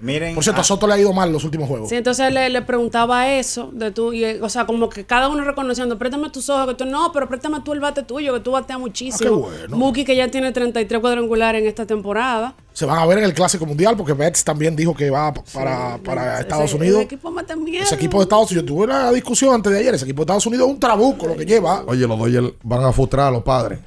Miren, 0.00 0.34
por 0.34 0.42
cierto, 0.42 0.60
a 0.60 0.62
ah. 0.62 0.64
Soto 0.64 0.86
le 0.86 0.94
ha 0.94 0.98
ido 0.98 1.12
mal 1.12 1.30
los 1.30 1.44
últimos 1.44 1.68
juegos. 1.68 1.90
Sí, 1.90 1.96
entonces 1.96 2.32
le, 2.32 2.48
le 2.48 2.62
preguntaba 2.62 3.30
eso 3.30 3.68
de 3.74 3.90
tú, 3.90 4.14
y, 4.14 4.24
o 4.24 4.48
sea, 4.48 4.64
como 4.64 4.88
que 4.88 5.04
cada 5.04 5.28
uno 5.28 5.44
reconociendo, 5.44 5.98
préstame 5.98 6.30
tus 6.30 6.48
ojos, 6.48 6.66
que 6.68 6.74
tú 6.74 6.86
no, 6.86 7.12
pero 7.12 7.28
préstame 7.28 7.60
tú 7.60 7.74
el 7.74 7.80
bate 7.80 8.02
tuyo, 8.02 8.32
que 8.32 8.40
tú 8.40 8.52
bateas 8.52 8.78
muchísimo. 8.78 9.48
Ah, 9.48 9.50
qué 9.52 9.58
bueno. 9.66 9.76
Mookie, 9.76 10.04
que 10.06 10.16
ya 10.16 10.28
tiene 10.30 10.50
33 10.52 11.00
cuadrangulares 11.02 11.60
en 11.60 11.68
esta 11.68 11.84
temporada. 11.84 12.54
Se 12.76 12.84
van 12.84 12.98
a 12.98 13.06
ver 13.06 13.16
en 13.16 13.24
el 13.24 13.32
Clásico 13.32 13.64
Mundial 13.64 13.96
porque 13.96 14.12
Betts 14.12 14.44
también 14.44 14.76
dijo 14.76 14.94
que 14.94 15.08
va 15.08 15.32
para, 15.32 15.96
para 16.04 16.34
Ese- 16.34 16.42
Estados 16.42 16.64
ese 16.66 16.76
Unidos. 16.76 17.00
equipo 17.04 17.30
mata 17.30 17.56
miedo. 17.56 17.82
Ese 17.82 17.94
equipo 17.94 18.18
de 18.18 18.24
Estados 18.24 18.50
Unidos, 18.50 18.66
yo 18.68 18.74
tuve 18.74 18.84
una 18.84 19.10
discusión 19.12 19.54
antes 19.54 19.72
de 19.72 19.78
ayer. 19.78 19.94
Ese 19.94 20.04
equipo 20.04 20.20
de 20.20 20.24
Estados 20.24 20.44
Unidos 20.44 20.66
es 20.68 20.74
un 20.74 20.78
trabuco 20.78 21.26
lo 21.26 21.34
que 21.38 21.46
lleva. 21.46 21.84
Oye, 21.86 22.06
los 22.06 22.18
Dodgers 22.18 22.52
van 22.62 22.84
a 22.84 22.92
frustrar 22.92 23.28
a 23.28 23.30
los 23.30 23.42
padres. 23.42 23.78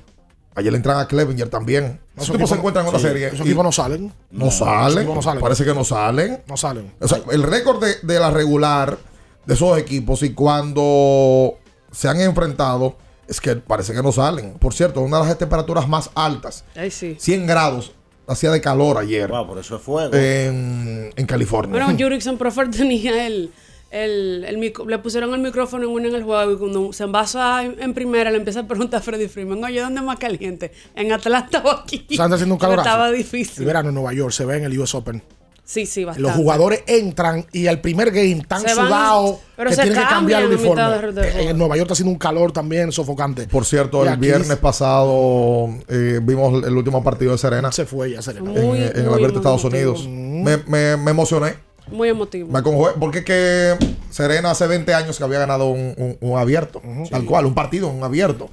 Ayer 0.55 0.71
le 0.71 0.77
entran 0.77 0.97
a 0.99 1.07
Clevenger 1.07 1.49
también. 1.49 1.99
Esos 2.17 2.31
tipos 2.35 2.49
se 2.49 2.55
encuentran 2.55 2.83
en 2.87 2.91
sí, 2.95 2.99
serie. 2.99 3.27
Esos 3.27 3.41
equipos 3.41 3.63
no 3.63 3.71
salen. 3.71 4.11
no 4.31 4.49
salen. 4.49 5.05
no 5.05 5.21
salen. 5.21 5.39
Parece 5.41 5.63
que 5.63 5.73
no 5.75 5.83
salen. 5.83 6.41
No 6.47 6.57
salen. 6.57 6.91
O 6.99 7.07
sea, 7.07 7.19
el 7.31 7.43
récord 7.43 7.79
de, 7.83 7.93
de 8.01 8.19
la 8.19 8.31
regular 8.31 8.97
de 9.45 9.53
esos 9.53 9.77
equipos 9.77 10.23
y 10.23 10.33
cuando 10.33 11.59
se 11.91 12.07
han 12.07 12.19
enfrentado 12.21 12.95
es 13.27 13.39
que 13.39 13.55
parece 13.55 13.93
que 13.93 14.01
no 14.01 14.11
salen. 14.11 14.53
Por 14.55 14.73
cierto, 14.73 15.01
una 15.01 15.19
de 15.21 15.27
las 15.27 15.37
temperaturas 15.37 15.87
más 15.87 16.09
altas, 16.15 16.63
Ay, 16.75 16.89
sí. 16.89 17.15
100 17.19 17.45
grados, 17.45 17.93
hacía 18.29 18.51
de 18.51 18.61
calor 18.61 18.97
ayer 18.97 19.29
Wow, 19.29 19.47
por 19.47 19.57
eso 19.59 19.75
es 19.75 19.81
fuego. 19.81 20.13
en, 20.15 21.11
en 21.15 21.25
California. 21.25 21.71
Bueno, 21.83 21.97
Jurickson 22.03 22.37
Proffer 22.37 22.69
tenía 22.69 23.25
el, 23.27 23.51
el, 23.91 24.45
el 24.47 24.57
mic- 24.57 24.85
le 24.87 24.99
pusieron 24.99 25.33
el 25.33 25.39
micrófono 25.39 25.83
en 25.85 25.89
uno 25.91 26.07
en 26.07 26.15
el 26.15 26.23
juego 26.23 26.51
y 26.53 26.57
cuando 26.57 26.93
se 26.93 27.03
envasa 27.03 27.63
en, 27.63 27.93
primera 27.93 28.29
le 28.31 28.37
empieza 28.37 28.61
a 28.61 28.67
preguntar 28.67 28.99
a 28.99 29.03
Freddy 29.03 29.27
Freeman, 29.27 29.63
oye, 29.63 29.81
¿dónde 29.81 29.99
es 29.99 30.05
más 30.05 30.19
caliente? 30.19 30.71
¿En 30.95 31.11
Atlanta 31.11 31.61
o 31.65 31.71
aquí? 31.71 32.05
O 32.11 32.13
sea, 32.15 32.25
anda 32.25 32.35
haciendo 32.35 32.55
un 32.55 32.59
calorazo. 32.61 32.87
Estaba 32.87 33.09
El 33.09 33.17
difícil. 33.17 33.65
verano 33.65 33.89
en 33.89 33.95
Nueva 33.95 34.13
York 34.13 34.31
se 34.31 34.45
ve 34.45 34.57
en 34.57 34.63
el 34.65 34.79
US 34.79 34.93
Open. 34.95 35.21
Sí, 35.69 35.85
sí, 35.85 36.03
bastante. 36.03 36.27
Los 36.27 36.35
jugadores 36.35 36.81
entran 36.87 37.45
y 37.51 37.67
al 37.67 37.79
primer 37.79 38.09
game 38.09 38.41
sudados 38.73 39.35
pero 39.55 39.69
que 39.69 39.75
tienen 39.75 39.93
que 39.93 40.07
cambiar 40.07 40.41
el 40.41 40.47
uniforme. 40.47 40.81
mitad 40.81 40.99
de- 40.99 41.11
de 41.11 41.27
Eh, 41.43 41.49
en 41.51 41.57
Nueva 41.59 41.75
York 41.77 41.85
está 41.85 41.93
haciendo 41.93 42.11
un 42.11 42.17
calor 42.17 42.51
también 42.51 42.91
sofocante. 42.91 43.45
Por 43.47 43.65
cierto, 43.65 44.03
Y 44.03 44.07
el 44.07 44.17
viernes 44.17 44.57
pasado 44.57 45.69
eh, 45.87 46.19
vimos 46.23 46.63
el 46.63 46.75
último 46.75 47.03
partido 47.03 47.33
de 47.33 47.37
Serena 47.37 47.71
se 47.71 47.85
fue 47.85 48.09
ya 48.13 48.21
Serena. 48.23 48.49
en, 48.51 48.65
Muy, 48.65 48.77
en 48.79 48.83
el 48.95 49.03
muy 49.05 49.13
Abierto 49.13 49.33
de 49.33 49.37
Estados 49.41 49.61
emotivo. 49.65 49.91
Unidos. 49.93 50.07
Me, 50.07 50.57
me- 50.65 50.97
me 50.97 51.11
emocioné. 51.11 51.53
Muy 51.91 52.09
emotivo. 52.09 52.49
Me 52.51 52.57
acongojé, 52.59 52.93
porque 52.99 53.19
es 53.19 53.25
que 53.25 53.75
Serena 54.09 54.49
hace 54.51 54.65
20 54.65 54.93
años 54.95 55.19
que 55.19 55.23
había 55.23 55.37
ganado 55.39 55.67
un, 55.69 55.93
un- 55.97 56.17
un 56.19 56.37
abierto, 56.39 56.81
tal 57.11 57.25
cual, 57.25 57.45
un 57.45 57.53
partido, 57.53 57.89
un 57.89 58.03
abierto. 58.03 58.49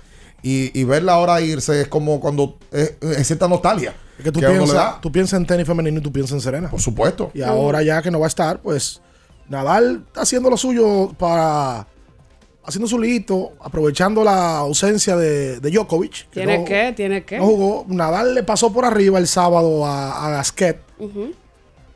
Y, 0.49 0.71
y 0.81 0.85
verla 0.85 1.15
ahora 1.15 1.41
irse 1.41 1.81
es 1.81 1.89
como 1.89 2.21
cuando 2.21 2.57
es, 2.71 2.95
es 3.01 3.27
cierta 3.27 3.49
nostalgia. 3.49 3.95
Es 4.17 4.23
que 4.25 4.31
tú 4.31 4.41
le 4.41 4.49
piensas, 4.49 5.01
tú 5.01 5.11
piensas 5.11 5.41
en 5.41 5.47
tenis 5.47 5.67
femenino 5.67 5.99
y 5.99 6.03
tú 6.03 6.13
piensas 6.13 6.35
en 6.35 6.41
Serena. 6.41 6.71
Por 6.71 6.81
supuesto. 6.81 7.33
Y 7.35 7.43
ahora 7.43 7.83
ya 7.83 8.01
que 8.01 8.11
no 8.13 8.21
va 8.21 8.27
a 8.27 8.29
estar, 8.29 8.61
pues 8.63 9.01
Nadal 9.49 10.05
está 10.07 10.21
haciendo 10.23 10.49
lo 10.49 10.57
suyo 10.57 11.13
para 11.19 11.87
haciendo 12.65 12.87
su 12.89 12.99
lito, 12.99 13.53
aprovechando 13.61 14.23
la 14.25 14.59
ausencia 14.59 15.17
de, 15.17 15.59
de 15.61 15.71
Djokovic. 15.71 16.29
que 16.31 16.41
¿Tiene 16.41 16.59
no- 16.59 16.65
que? 16.65 16.93
¿Tiene 16.97 17.25
que? 17.25 17.39
No 17.39 17.47
jugó. 17.47 17.85
Nadal 17.89 18.35
le 18.35 18.43
pasó 18.45 18.73
por 18.73 18.85
arriba 18.85 19.19
el 19.19 19.27
sábado 19.27 19.85
a, 19.85 20.27
a 20.27 20.31
Gasquet. 20.31 20.79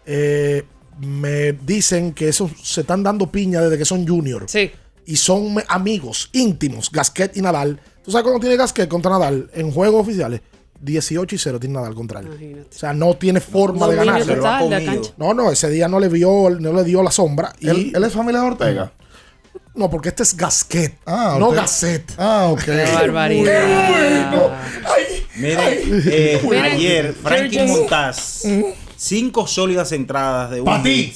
Eh, 0.06 0.64
me 1.00 1.52
dicen 1.52 2.12
que 2.12 2.28
esos 2.28 2.50
se 2.62 2.82
están 2.82 3.02
dando 3.02 3.30
piña 3.30 3.60
desde 3.62 3.78
que 3.78 3.84
son 3.84 4.06
junior. 4.06 4.44
Sí. 4.48 4.70
Y 5.06 5.16
son 5.16 5.56
amigos 5.68 6.30
íntimos, 6.32 6.90
Gasquet 6.90 7.36
y 7.36 7.42
Nadal. 7.42 7.80
¿Tú 8.04 8.10
sabes 8.10 8.22
cuándo 8.24 8.40
tiene 8.40 8.56
Gasquet 8.56 8.88
contra 8.88 9.10
Nadal 9.12 9.50
en 9.54 9.70
juegos 9.72 10.02
oficiales? 10.02 10.40
18 10.82 11.34
y 11.34 11.38
0 11.38 11.60
tiene 11.60 11.74
Nadal 11.74 11.94
contra 11.94 12.20
él. 12.20 12.26
Imagínate. 12.28 12.68
O 12.74 12.78
sea, 12.78 12.92
no 12.94 13.14
tiene 13.14 13.40
forma 13.40 13.86
de 13.88 13.96
Dominio 13.96 14.20
ganar. 14.24 14.36
total 14.36 14.70
de 14.70 14.80
la 14.80 14.92
cancha. 14.92 15.10
No, 15.18 15.34
no, 15.34 15.50
ese 15.50 15.68
día 15.68 15.88
no 15.88 16.00
le 16.00 16.08
vio, 16.08 16.48
no 16.50 16.72
le 16.72 16.84
dio 16.84 17.02
la 17.02 17.10
sombra. 17.10 17.52
Y 17.60 17.68
¿Él, 17.68 17.92
él 17.94 18.04
es 18.04 18.12
familia 18.12 18.40
de 18.40 18.46
Ortega. 18.46 18.92
No, 19.74 19.90
porque 19.90 20.08
este 20.10 20.22
es 20.22 20.36
Gasquet, 20.36 20.98
Ah, 21.06 21.36
no 21.38 21.48
usted- 21.48 21.60
Gasset. 21.60 22.12
Ah, 22.18 22.48
ok. 22.50 22.64
Qué 22.64 22.84
barbaridad. 22.94 24.52
Miren, 25.36 25.58
eh, 26.06 26.40
Miren, 26.42 26.64
ayer 26.64 27.14
Frankie 27.14 27.62
Montaz, 27.66 28.42
cinco 28.96 29.46
sólidas 29.46 29.92
entradas 29.92 30.50
de 30.50 30.60
un 30.60 30.66
Pa' 30.66 30.82
ti. 30.82 31.12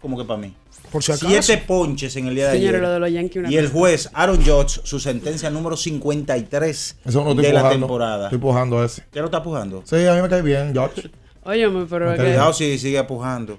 como 0.00 0.16
que 0.16 0.24
para 0.24 0.40
mí. 0.40 0.54
Por 0.90 1.02
si 1.02 1.12
acaso. 1.12 1.28
Siete 1.28 1.62
ponches 1.66 2.14
en 2.16 2.26
el 2.28 2.34
día 2.34 2.48
de 2.48 2.52
Señores, 2.58 2.74
ayer. 2.74 2.82
lo 2.82 2.90
de 2.90 2.98
los 3.00 3.12
Yankees, 3.12 3.36
una 3.36 3.50
y 3.50 3.56
el 3.56 3.68
juez 3.70 4.10
Aaron 4.12 4.44
Judge, 4.44 4.80
su 4.84 4.98
sentencia 4.98 5.50
número 5.50 5.76
53 5.76 6.96
Eso 7.04 7.24
no 7.24 7.30
estoy 7.30 7.44
de 7.46 7.52
la 7.52 7.68
temporada. 7.70 8.24
Estoy 8.26 8.38
pujando 8.38 8.82
ese. 8.84 9.04
¿Ya 9.12 9.20
lo 9.20 9.26
está 9.26 9.42
pujando? 9.42 9.82
Sí, 9.84 10.06
a 10.06 10.14
mí 10.14 10.22
me 10.22 10.28
cae 10.28 10.42
bien, 10.42 10.72
George. 10.72 11.10
Óyeme, 11.42 11.86
pero 11.88 12.14
Cuidado 12.16 12.52
si 12.52 12.78
sigue 12.78 13.02
pujando. 13.04 13.56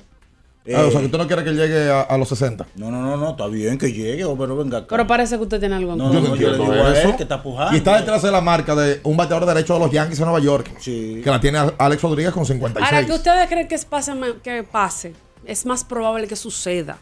Ah, 0.67 0.83
o 0.83 0.87
Eh, 0.89 0.91
sea, 0.91 1.01
que 1.01 1.07
tú 1.07 1.17
no 1.17 1.25
quieres 1.25 1.43
que 1.43 1.49
él 1.49 1.57
llegue 1.57 1.89
a, 1.89 2.01
a 2.01 2.17
los 2.19 2.29
60. 2.29 2.67
No, 2.75 2.91
no, 2.91 3.01
no, 3.01 3.17
no, 3.17 3.31
está 3.31 3.47
bien 3.47 3.79
que 3.79 3.91
llegue, 3.91 4.23
pero 4.37 4.55
venga 4.55 4.77
acá. 4.79 4.87
Pero 4.91 5.07
parece 5.07 5.35
que 5.37 5.41
usted 5.41 5.59
tiene 5.59 5.73
algo 5.73 5.93
en 5.93 5.97
No, 5.97 6.13
no, 6.13 6.21
no, 6.21 6.35
yo 6.35 6.51
le 6.51 6.57
digo 6.59 6.71
a 6.71 7.01
él 7.01 7.15
que 7.15 7.23
está 7.23 7.41
pujando. 7.41 7.73
Y 7.73 7.77
está 7.77 7.97
detrás 7.99 8.21
de 8.21 8.29
la 8.31 8.41
marca 8.41 8.75
de 8.75 8.99
un 9.03 9.17
bateador 9.17 9.47
derecho 9.47 9.73
de 9.73 9.79
los 9.79 9.91
Yankees 9.91 10.19
de 10.19 10.25
Nueva 10.25 10.39
York. 10.39 10.71
Sí. 10.79 11.21
Que 11.23 11.29
la 11.31 11.39
tiene 11.39 11.57
Alex 11.79 12.01
Rodríguez 12.03 12.31
con 12.31 12.45
56. 12.45 12.93
Ahora, 12.93 13.05
que 13.07 13.11
ustedes 13.13 13.47
creen 13.47 13.67
que, 13.67 13.73
es 13.73 13.85
pase, 13.85 14.13
que 14.43 14.61
pase, 14.61 15.13
es 15.45 15.65
más 15.65 15.83
probable 15.83 16.27
que 16.27 16.35
suceda 16.35 16.99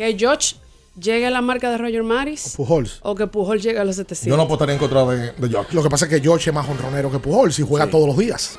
que 0.00 0.16
George 0.18 0.56
llegue 0.98 1.26
a 1.26 1.30
la 1.30 1.42
marca 1.42 1.70
de 1.70 1.76
Roger 1.76 2.02
Maris 2.02 2.54
Pujols. 2.56 3.00
o 3.02 3.14
que 3.14 3.26
Pujol 3.26 3.60
llegue 3.60 3.78
a 3.78 3.84
los 3.84 3.96
700. 3.96 4.30
Yo 4.30 4.36
no 4.36 4.44
apostaría 4.44 4.72
en 4.74 4.78
contra 4.78 5.04
de, 5.04 5.32
de 5.32 5.48
George. 5.48 5.74
Lo 5.74 5.82
que 5.82 5.90
pasa 5.90 6.06
es 6.06 6.10
que 6.10 6.20
George 6.20 6.48
es 6.48 6.54
más 6.54 6.66
honronero 6.66 7.10
que 7.12 7.18
Pujols 7.18 7.58
y 7.58 7.62
juega 7.62 7.86
todos 7.86 8.06
los 8.06 8.16
días. 8.16 8.58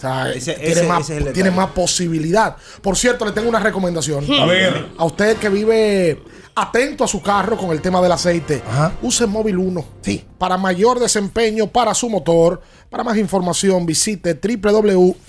O 0.00 0.02
sea, 0.02 0.32
Ese- 0.32 0.54
tiene, 0.54 0.70
ese- 0.72 0.82
más, 0.86 1.00
ese 1.02 1.12
es 1.12 1.18
el 1.18 1.24
detalle. 1.24 1.34
tiene 1.34 1.50
más 1.50 1.70
posibilidad. 1.70 2.56
Por 2.80 2.96
cierto, 2.96 3.24
le 3.26 3.32
tengo 3.32 3.48
una 3.48 3.60
recomendación. 3.60 4.24
A 4.40 4.46
ver. 4.46 4.88
A 4.96 5.04
usted 5.04 5.36
que 5.36 5.48
vive 5.50 6.22
atento 6.54 7.04
a 7.04 7.08
su 7.08 7.20
carro 7.22 7.56
con 7.56 7.70
el 7.70 7.80
tema 7.82 8.00
del 8.02 8.12
aceite, 8.12 8.62
use 9.02 9.26
Móvil 9.26 9.58
1. 9.58 9.84
Sí. 10.02 10.24
Para 10.38 10.56
mayor 10.56 10.98
desempeño 10.98 11.66
para 11.68 11.92
su 11.94 12.08
motor. 12.10 12.60
Para 12.88 13.04
más 13.04 13.16
información, 13.18 13.86
visite 13.86 14.34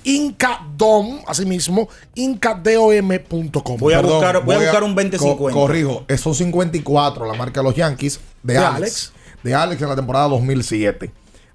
www.incadom, 0.04 1.20
asimismo, 1.28 1.88
incadom.com. 2.16 3.78
Voy 3.78 3.94
a 3.94 4.02
buscar- 4.02 4.44
voy 4.44 4.56
a 4.56 4.60
buscar 4.60 4.84
un 4.84 4.96
20-50. 4.96 5.54
co- 5.54 5.60
corrijo, 5.60 6.06
son 6.18 6.34
54 6.36 7.26
la 7.26 7.34
marca 7.34 7.60
de 7.62 7.66
los 7.66 7.76
Yankees 7.76 8.20
de, 8.44 8.54
De 8.54 8.60
Alex, 8.60 8.76
Alex. 8.78 9.12
De 9.44 9.54
Alex 9.54 9.82
en 9.82 9.90
la 9.90 9.96
temporada 9.96 10.28
2007. 10.30 11.12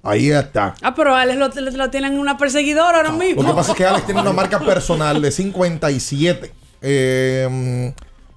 Ahí 0.09 0.31
está. 0.31 0.75
Ah, 0.83 0.95
pero 0.95 1.15
Alex 1.15 1.39
lo, 1.39 1.49
lo- 1.49 1.71
lo 1.77 1.91
tienen 1.91 2.13
en 2.15 2.19
una 2.19 2.37
perseguidora 2.39 2.99
ahora 2.99 3.11
mismo. 3.13 3.43
Lo 3.43 3.49
que 3.51 3.55
pasa 3.55 3.73
es 3.73 3.77
que 3.79 3.85
Alex 3.87 4.07
tiene 4.07 4.21
una 4.21 4.33
marca 4.33 4.59
personal 4.61 5.21
de 5.21 5.31
57. 5.31 6.53
Eh, 6.83 7.93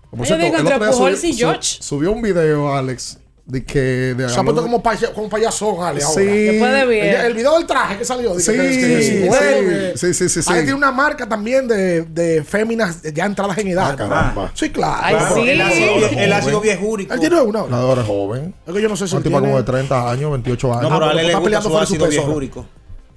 por 0.09 0.19
Yo 0.19 0.25
cierto, 0.25 0.43
digo 0.45 0.55
el 0.55 0.61
entre 0.61 0.75
otro 0.75 0.85
día 0.87 0.91
Pujols 0.97 1.19
subió- 1.19 1.29
y 1.29 1.37
George. 1.37 1.61
su- 1.61 1.83
Subió 1.83 2.11
un 2.11 2.21
video, 2.21 2.73
Alex, 2.73 3.19
de 3.49 3.63
que... 3.65 3.79
De, 4.15 4.29
Se 4.29 4.39
ha 4.39 4.43
puesto 4.43 4.61
como, 4.61 4.81
paya- 4.81 5.11
como 5.13 5.27
payasón, 5.27 5.83
Ale, 5.83 6.03
ahora. 6.03 6.21
Sí. 6.21 6.25
De 6.25 6.85
bien. 6.87 7.05
El, 7.07 7.25
el 7.25 7.33
video 7.33 7.57
del 7.57 7.65
traje 7.65 7.97
que 7.97 8.05
salió. 8.05 8.35
dice 8.35 8.51
Sí, 8.51 8.57
que- 8.57 8.63
que- 8.63 8.69
que- 8.69 9.01
sí, 9.03 9.11
que- 9.29 9.97
sí, 9.97 10.13
sí, 10.13 10.29
sí, 10.29 10.41
sí. 10.43 10.49
Ale 10.51 10.61
tiene 10.61 10.75
una 10.75 10.91
marca 10.91 11.27
también 11.27 11.67
de, 11.67 12.03
de 12.03 12.43
féminas 12.43 13.01
ya 13.01 13.25
entradas 13.25 13.57
en 13.57 13.69
edad. 13.69 13.89
Ah, 13.91 13.95
caramba. 13.95 14.51
Sí, 14.53 14.69
claro. 14.69 14.99
Ay, 15.01 15.15
Claro, 15.15 15.35
sí. 15.35 15.49
El 15.49 15.61
ácido, 15.61 15.95
el 16.11 16.33
ácido 16.33 16.57
Joven. 16.59 16.69
viejúrico. 16.77 17.13
Él 17.15 17.19
tiene 17.19 17.41
una. 17.41 17.61
La 17.65 17.77
de 17.77 17.83
ahora 17.83 18.01
es 18.01 18.07
joven. 18.07 18.53
Es 18.67 18.73
que 18.73 18.81
yo 18.81 18.87
no 18.89 18.95
sé 18.95 19.07
si 19.07 19.15
Un 19.15 19.23
tipo 19.23 19.33
tiene- 19.37 19.47
como 19.47 19.57
de 19.57 19.63
30 19.63 20.11
años, 20.11 20.31
28 20.31 20.73
años. 20.73 20.83
No, 20.91 20.99
pero 20.99 21.11
él 21.11 21.17
le 21.17 21.21
está 21.23 21.37
gusta 21.39 21.43
peleando 21.45 21.69
de 21.69 21.75
su 21.75 21.81
ácido 21.81 22.05
peso. 22.05 22.39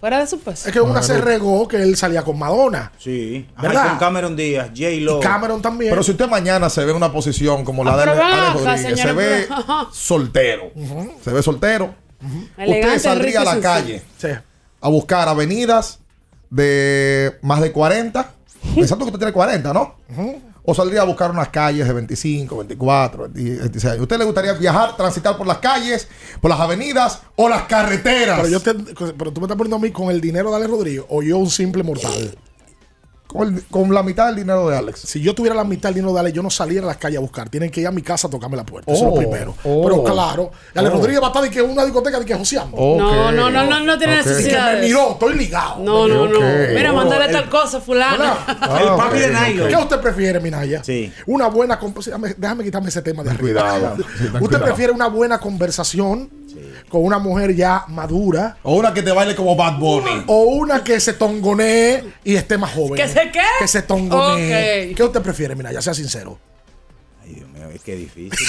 Fuera 0.02 0.18
de 0.18 0.26
su 0.26 0.40
peso. 0.40 0.66
Es 0.66 0.72
que 0.72 0.80
una 0.80 1.00
se 1.00 1.16
regó 1.20 1.68
que 1.68 1.80
él 1.80 1.96
salía 1.96 2.24
con 2.24 2.36
Madonna. 2.36 2.90
Sí. 2.98 3.48
¿Verdad? 3.62 3.90
con 3.90 3.98
Cameron 4.00 4.34
Díaz, 4.34 4.70
J-Lo. 4.76 5.18
Y 5.18 5.20
Cameron 5.22 5.62
también. 5.62 5.92
Pero 5.92 6.02
si 6.02 6.10
usted 6.10 6.26
mañana 6.28 6.68
se 6.68 6.84
ve 6.84 6.90
en 6.90 6.96
una 6.96 7.12
posición 7.12 7.64
como 7.64 7.84
la 7.84 7.92
Ah, 7.94 7.96
de 7.98 8.02
Ale 8.10 8.52
Rodríguez, 8.52 9.00
se 9.00 9.12
ve 9.12 9.46
soltero. 9.92 10.72
Se 11.22 11.30
ve 11.30 11.40
soltero. 11.40 11.94
Elegante, 12.56 12.96
usted 12.96 12.98
saldría 13.10 13.42
a 13.42 13.44
la 13.44 13.60
calle 13.60 14.02
Sí. 14.18 14.26
a 14.80 14.88
buscar 14.88 15.28
avenidas 15.28 16.00
de 16.50 17.38
más 17.42 17.60
de 17.60 17.70
40. 17.70 18.28
Pensando 18.74 19.04
que 19.04 19.10
usted 19.10 19.18
tiene 19.20 19.32
40, 19.32 19.72
¿no? 19.72 19.94
O 20.64 20.74
saldría 20.74 21.00
a 21.02 21.04
buscar 21.04 21.30
unas 21.32 21.48
calles 21.48 21.86
de 21.88 21.92
25, 21.92 22.56
24, 22.58 23.28
26 23.32 23.84
años. 23.84 24.00
¿Usted 24.02 24.18
le 24.18 24.24
gustaría 24.24 24.52
viajar, 24.52 24.96
transitar 24.96 25.36
por 25.36 25.46
las 25.46 25.58
calles, 25.58 26.06
por 26.40 26.50
las 26.50 26.60
avenidas 26.60 27.20
o 27.34 27.48
las 27.48 27.62
carreteras? 27.64 28.40
Pero, 28.42 28.48
yo 28.48 28.60
te- 28.60 28.74
pero 29.14 29.32
tú 29.32 29.40
me 29.40 29.46
estás 29.46 29.56
poniendo 29.58 29.76
a 29.76 29.80
mí 29.80 29.90
con 29.90 30.10
el 30.10 30.20
dinero 30.20 30.50
de 30.50 30.56
Alex 30.56 30.70
Rodríguez 30.70 31.04
o 31.08 31.20
yo 31.22 31.36
un 31.38 31.50
simple 31.50 31.82
mortal. 31.82 32.36
Con, 33.32 33.48
el- 33.56 33.64
con 33.70 33.92
la 33.94 34.02
mitad 34.02 34.26
del 34.26 34.36
dinero 34.36 34.68
de 34.68 34.76
Alex. 34.76 35.00
Si 35.00 35.20
yo 35.20 35.34
tuviera 35.34 35.54
la 35.56 35.64
mitad 35.64 35.88
del 35.88 35.94
dinero 35.96 36.12
de 36.14 36.20
Alex, 36.20 36.34
yo 36.36 36.42
no 36.42 36.50
saliera 36.50 36.84
a 36.84 36.88
las 36.88 36.96
calles 36.98 37.18
a 37.18 37.20
buscar. 37.20 37.48
Tienen 37.48 37.70
que 37.70 37.80
ir 37.80 37.86
a 37.86 37.90
mi 37.90 38.02
casa 38.02 38.28
a 38.28 38.30
tocarme 38.30 38.56
la 38.56 38.64
puerta. 38.64 38.92
Eso 38.92 39.04
es 39.04 39.06
Oh, 39.06 39.14
lo 39.14 39.16
primero. 39.20 39.54
oh, 39.64 39.82
pero 39.84 40.04
claro, 40.04 40.50
Alex 40.74 40.94
oh. 40.94 40.98
Rodríguez 40.98 41.20
va 41.22 41.26
a 41.26 41.28
estar 41.30 41.42
de 41.42 41.50
que 41.50 41.62
una 41.62 41.84
discoteca 41.84 42.18
de 42.20 42.24
que 42.26 42.34
joseando. 42.34 42.76
No, 42.76 43.32
no, 43.32 43.50
no, 43.50 43.64
no, 43.64 43.80
no 43.80 43.98
tiene 43.98 44.16
necesidad. 44.16 44.74
me 44.74 44.80
miró, 44.82 45.12
estoy 45.12 45.34
ligado. 45.34 45.82
No, 45.82 46.06
no, 46.08 46.26
no. 46.28 46.40
Mira, 46.74 46.92
Oh, 46.92 46.96
mándale 46.96 47.26
el- 47.26 47.32
tal 47.32 47.48
cosa, 47.48 47.80
fulano. 47.80 48.18
¿Verdad? 48.18 48.80
El 48.82 48.88
Ah, 48.88 48.96
papi 48.96 49.18
de 49.18 49.28
nylon. 49.28 49.68
¿Qué 49.68 49.76
usted 49.76 50.00
prefiere, 50.00 50.40
Minaya? 50.40 50.84
Sí. 50.84 51.12
Una 51.26 51.46
buena 51.48 51.78
conversación. 51.78 52.22
Déjame, 52.36 52.64
quitarme 52.64 52.88
ese 52.90 53.02
tema 53.02 53.22
de 53.22 53.30
arriba. 53.30 53.62
cuidado. 53.62 53.94
¿Usted 54.10 54.38
cuidado. 54.40 54.64
prefiere 54.64 54.92
una 54.92 55.08
buena 55.08 55.38
conversación 55.38 56.28
con 56.92 57.02
una 57.04 57.18
mujer 57.18 57.54
ya 57.56 57.86
madura 57.88 58.58
O 58.62 58.74
una 58.74 58.92
que 58.92 59.02
te 59.02 59.10
baile 59.10 59.34
como 59.34 59.56
Bad 59.56 59.78
Bunny. 59.78 60.24
o 60.26 60.42
una 60.42 60.84
que 60.84 61.00
se 61.00 61.14
tongonee 61.14 62.04
y 62.22 62.36
esté 62.36 62.58
más 62.58 62.72
joven? 62.74 62.94
¿Que 62.96 63.08
se 63.08 63.30
qué? 63.32 63.40
Que 63.58 63.66
se 63.66 63.80
tongonee. 63.82 64.90
Ok. 64.90 64.96
¿Qué 64.96 65.02
usted 65.02 65.22
prefiere, 65.22 65.56
Minaya? 65.56 65.80
Sea 65.80 65.94
sincero. 65.94 66.38
Ay, 67.24 67.34
Dios 67.34 67.48
mío, 67.48 67.68
es 67.74 67.80
que 67.82 67.96
difícil. 67.96 68.30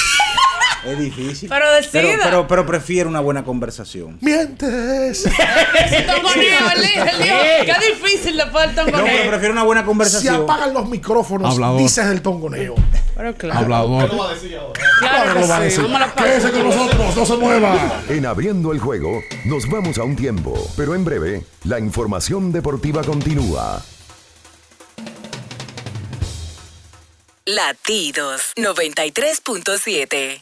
es 0.86 1.00
difícil. 1.00 1.50
Pero 1.50 1.72
decida. 1.74 1.92
Pero, 2.02 2.20
pero, 2.24 2.48
pero 2.48 2.66
prefiero 2.66 3.10
una 3.10 3.20
buena 3.22 3.44
conversación. 3.44 4.18
Mientes. 4.22 5.24
Tongoneo, 6.08 6.70
el 6.76 6.84
el 6.84 7.20
lío. 7.20 7.36
Qué 7.66 7.76
difícil 7.94 8.38
le 8.38 8.46
fue 8.48 8.66
el 8.66 8.76
No, 8.76 8.86
pero 8.86 8.98
tongoneo. 8.98 9.30
prefiero 9.30 9.54
una 9.54 9.64
buena 9.64 9.82
Si 9.82 9.88
conversación. 9.88 10.36
apagan 10.44 10.74
los 10.74 10.88
micrófonos, 10.90 11.54
Hablador. 11.54 11.80
dices 11.80 12.06
el 12.08 12.22
tongoneo. 12.22 12.76
Pero 13.16 13.36
claro. 13.36 13.60
Hablador. 13.60 14.10
Claro 14.10 15.40
lo 15.40 15.48
va 15.48 15.58
a 15.58 15.62
que 15.62 15.70
sí. 15.70 15.78
decir. 15.78 15.84
Vamos 15.92 16.02
a 16.02 16.08
la 16.08 16.14
Quédese 16.14 16.52
con 16.52 16.62
pausa. 16.64 16.78
nosotros, 16.86 17.16
no 17.18 17.26
se 17.26 17.38
mueva. 17.38 18.02
En 18.10 18.26
abriendo 18.26 18.72
el 18.72 18.80
juego, 18.80 19.22
nos 19.46 19.70
vamos 19.70 19.98
a 19.98 20.04
un 20.04 20.16
tiempo, 20.16 20.54
pero 20.76 20.96
en 20.96 21.04
breve, 21.06 21.44
la 21.66 21.80
información 21.80 22.52
deportiva 22.52 23.04
continúa. 23.04 23.82
Latidos 27.46 28.54
93.7. 28.56 30.42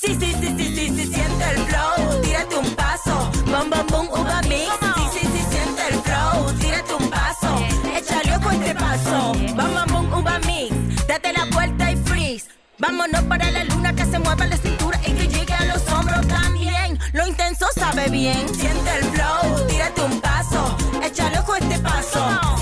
Sí, 0.00 0.16
sí, 0.20 0.32
sí, 0.40 0.54
sí, 0.56 0.74
sí, 0.76 0.88
sí, 0.96 1.12
siente 1.12 1.44
el 1.50 1.58
flow, 1.66 2.20
tírate 2.22 2.56
un 2.56 2.74
paso, 2.76 3.30
bom, 3.46 3.68
bom, 3.68 3.86
bom, 3.90 4.08
uva 4.08 4.40
mix. 4.42 4.70
Sí, 4.94 5.18
sí, 5.20 5.26
sí, 5.26 5.44
siente 5.50 5.82
el 5.90 6.00
flow, 6.02 6.52
tírate 6.60 6.94
un 6.94 7.10
paso, 7.10 7.58
échale 7.96 8.36
ojo 8.36 8.50
este 8.52 8.74
paso, 8.76 9.32
bom, 9.56 9.74
bom, 9.74 9.86
bom, 9.90 10.20
uva 10.20 10.38
mix. 10.46 10.72
Date 11.08 11.32
la 11.32 11.46
vuelta 11.52 11.90
y 11.90 11.96
freeze. 11.96 12.46
Vámonos 12.78 13.22
para 13.24 13.50
la 13.50 13.64
luna 13.64 13.92
que 13.92 14.04
se 14.04 14.20
mueva 14.20 14.46
la 14.46 14.56
cintura 14.56 15.00
y 15.04 15.12
que 15.14 15.26
llegue 15.26 15.52
a 15.54 15.64
los 15.64 15.84
hombros 15.88 16.24
también. 16.28 16.96
Lo 17.12 17.26
intenso 17.26 17.66
sabe 17.74 18.08
bien. 18.08 18.48
Siente 18.54 18.98
el 18.98 19.04
flow, 19.04 19.66
tírate 19.66 20.00
un 20.02 20.20
paso, 20.20 20.76
échale 21.02 21.40
ojo 21.40 21.56
este 21.56 21.76
paso. 21.80 22.57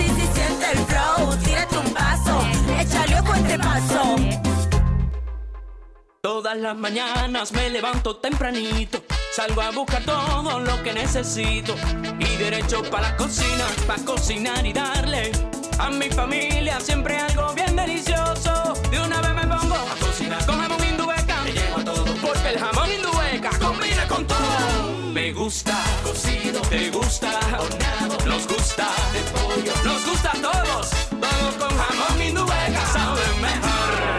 Todas 6.27 6.57
las 6.57 6.77
mañanas 6.77 7.53
me 7.53 7.70
levanto 7.70 8.16
tempranito. 8.16 9.01
Salgo 9.33 9.62
a 9.62 9.70
buscar 9.70 10.03
todo 10.03 10.59
lo 10.59 10.83
que 10.83 10.93
necesito 10.93 11.77
y 12.18 12.37
derecho 12.37 12.83
para 12.91 13.11
la 13.11 13.16
cocina, 13.16 13.64
para 13.87 14.05
cocinar 14.05 14.66
y 14.66 14.72
darle 14.72 15.31
a 15.79 15.89
mi 15.89 16.11
familia 16.11 16.81
siempre 16.81 17.16
algo 17.16 17.55
bien 17.55 17.77
delicioso. 17.77 18.74
De 18.91 18.99
una 18.99 19.20
vez 19.20 19.35
me 19.35 19.47
pongo 19.47 19.77
a 19.77 19.95
cocinar 20.01 20.45
con 20.47 20.59
jamón 20.59 20.81
me 20.81 21.53
llevo 21.53 21.79
a 21.79 21.85
todo 21.85 22.05
porque 22.20 22.49
el 22.49 22.59
jamón 22.59 22.91
indubeca 22.91 23.51
combina 23.61 24.09
con 24.09 24.27
todo. 24.27 25.12
Me 25.12 25.33
gusta 25.33 25.81
cocido, 26.03 26.61
te 26.62 26.91
gusta 26.91 27.39
horneado, 27.57 28.18
nos 28.27 28.49
gusta 28.49 28.89
de 29.12 29.20
pollo, 29.31 29.72
nos 29.85 30.05
gusta 30.05 30.33
a 30.33 30.43
todos. 30.43 31.05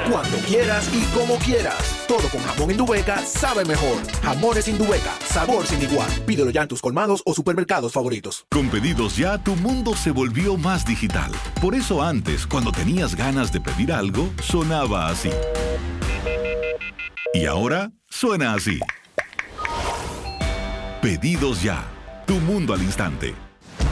Cuando 0.10 0.38
quieras 0.39 0.89
y 0.93 1.01
como 1.18 1.36
quieras. 1.38 2.05
Todo 2.08 2.28
con 2.30 2.41
jamón 2.41 2.72
Indubeca 2.72 3.20
sabe 3.26 3.66
mejor. 3.66 3.97
Jamones 4.24 4.68
Indubeca, 4.68 5.12
sabor 5.26 5.66
sin 5.66 5.82
igual. 5.82 6.10
Pídelo 6.26 6.49
ya 6.49 6.62
en 6.62 6.68
tus 6.70 6.82
colmados 6.82 7.22
o 7.26 7.34
supermercados 7.34 7.91
favoritos. 7.91 8.45
Con 8.49 8.70
pedidos 8.70 9.18
ya, 9.18 9.38
tu 9.38 9.55
mundo 9.58 9.95
se 9.95 10.12
volvió 10.12 10.55
más 10.55 10.86
digital. 10.86 11.32
Por 11.62 11.76
eso 11.76 12.01
antes, 12.01 12.47
cuando 12.47 12.72
tenías 12.72 13.16
ganas 13.16 13.51
de 13.51 13.60
pedir 13.60 13.91
algo, 13.91 14.30
sonaba 14.41 15.10
así. 15.10 15.30
Y 17.34 17.45
ahora 17.45 17.91
suena 18.10 18.53
así. 18.53 18.80
Pedidos 21.01 21.62
ya. 21.62 21.84
Tu 22.26 22.36
mundo 22.36 22.74
al 22.74 22.82
instante. 22.82 23.47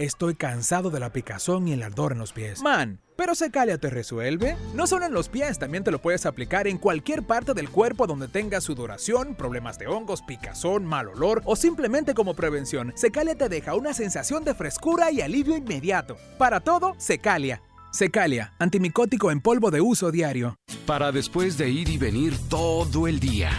estoy 0.00 0.34
cansado 0.34 0.90
de 0.90 0.98
la 0.98 1.12
picazón 1.12 1.68
y 1.68 1.72
el 1.74 1.82
ardor 1.82 2.12
en 2.12 2.18
los 2.18 2.32
pies. 2.32 2.62
Man, 2.62 3.00
pero 3.16 3.34
Secalia 3.34 3.78
te 3.78 3.90
resuelve. 3.90 4.56
No 4.74 4.86
solo 4.86 5.04
en 5.04 5.12
los 5.12 5.28
pies, 5.28 5.58
también 5.58 5.84
te 5.84 5.90
lo 5.90 6.00
puedes 6.00 6.24
aplicar 6.24 6.66
en 6.66 6.78
cualquier 6.78 7.22
parte 7.22 7.52
del 7.52 7.68
cuerpo 7.68 8.06
donde 8.06 8.28
tengas 8.28 8.64
sudoración, 8.64 9.34
problemas 9.34 9.78
de 9.78 9.86
hongos, 9.86 10.22
picazón, 10.22 10.86
mal 10.86 11.08
olor 11.08 11.42
o 11.44 11.54
simplemente 11.54 12.14
como 12.14 12.34
prevención. 12.34 12.92
Secalia 12.96 13.34
te 13.36 13.48
deja 13.48 13.74
una 13.74 13.92
sensación 13.92 14.42
de 14.44 14.54
frescura 14.54 15.10
y 15.10 15.20
alivio 15.20 15.56
inmediato. 15.56 16.16
Para 16.38 16.60
todo, 16.60 16.94
Secalia. 16.98 17.62
Secalia, 17.92 18.54
antimicótico 18.58 19.30
en 19.30 19.40
polvo 19.40 19.70
de 19.70 19.80
uso 19.80 20.10
diario. 20.10 20.56
Para 20.86 21.12
después 21.12 21.58
de 21.58 21.68
ir 21.68 21.88
y 21.88 21.98
venir 21.98 22.34
todo 22.48 23.06
el 23.06 23.20
día. 23.20 23.50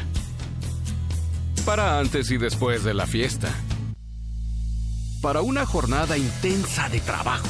Para 1.65 1.99
antes 1.99 2.31
y 2.31 2.37
después 2.37 2.83
de 2.83 2.93
la 2.93 3.05
fiesta. 3.05 3.49
Para 5.21 5.41
una 5.43 5.67
jornada 5.67 6.17
intensa 6.17 6.89
de 6.89 6.99
trabajo. 6.99 7.47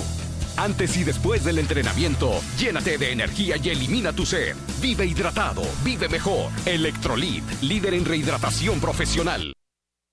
Antes 0.58 0.98
y 0.98 1.06
después 1.06 1.46
del 1.46 1.58
entrenamiento, 1.58 2.42
llénate 2.60 2.98
de 2.98 3.14
energía 3.14 3.56
y 3.64 3.70
elimina 3.70 4.12
tu 4.12 4.26
sed. 4.26 4.58
Vive 4.82 5.06
hidratado, 5.06 5.62
vive 5.82 6.10
mejor. 6.10 6.52
Electrolit, 6.66 7.46
líder 7.62 7.94
en 7.94 8.04
rehidratación 8.04 8.82
profesional. 8.82 9.54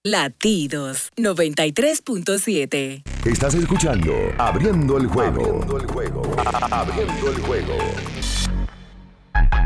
Latidos 0.05 1.11
93.7. 1.17 3.03
Estás 3.27 3.55
escuchando 3.55 4.15
Abriendo 4.39 4.97
el 4.97 5.09
juego. 5.09 5.43
Abriendo 5.43 5.79
el 5.79 5.87
juego. 5.89 6.37
Abriendo 6.71 7.31
el 7.33 7.41
juego. 7.41 7.75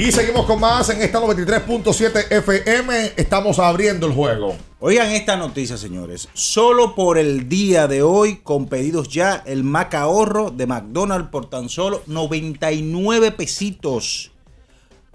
Y 0.00 0.12
seguimos 0.12 0.46
con 0.46 0.58
más 0.58 0.88
en 0.88 1.02
esta 1.02 1.20
93.7 1.20 2.32
FM. 2.32 3.12
Estamos 3.16 3.58
abriendo 3.58 4.06
el 4.06 4.14
juego. 4.14 4.56
Oigan 4.78 5.10
esta 5.10 5.36
noticia, 5.36 5.76
señores. 5.76 6.26
Solo 6.32 6.94
por 6.94 7.18
el 7.18 7.50
día 7.50 7.86
de 7.86 8.02
hoy, 8.02 8.36
con 8.36 8.66
pedidos 8.66 9.10
ya, 9.10 9.42
el 9.44 9.62
Mac 9.62 9.92
ahorro 9.94 10.50
de 10.50 10.66
McDonald's 10.66 11.28
por 11.28 11.50
tan 11.50 11.68
solo 11.68 12.02
99 12.06 13.32
pesitos. 13.32 14.30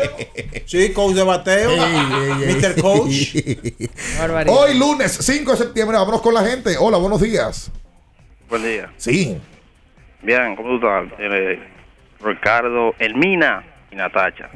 sí, 0.65 0.91
coach 0.93 1.13
de 1.13 1.23
bateo. 1.23 1.69
Mr. 1.69 2.81
Coach. 2.81 3.35
Hoy 4.47 4.77
lunes 4.77 5.17
5 5.21 5.51
de 5.51 5.57
septiembre, 5.57 5.97
vámonos 5.97 6.21
con 6.21 6.33
la 6.33 6.43
gente. 6.43 6.75
Hola, 6.79 6.97
buenos 6.97 7.21
días. 7.21 7.71
Buen 8.49 8.63
día. 8.63 8.91
Sí. 8.97 9.37
Bien, 10.21 10.55
¿cómo 10.55 10.69
tú 10.69 10.75
estás? 10.75 11.19
Eh, 12.23 12.27
Ricardo, 12.35 12.95
Elmina 12.99 13.63
y 13.91 13.95
Natacha. 13.95 14.49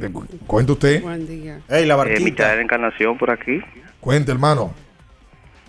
Cuente 0.46 0.72
usted. 0.72 1.02
Buen 1.02 1.28
día. 1.28 1.60
Ey, 1.70 1.86
la 1.86 1.96
Eh, 2.06 2.20
Michael 2.20 2.60
Encarnación 2.62 3.18
por 3.18 3.32
aquí. 3.32 3.62
Cuente, 4.00 4.32
hermano. 4.32 4.74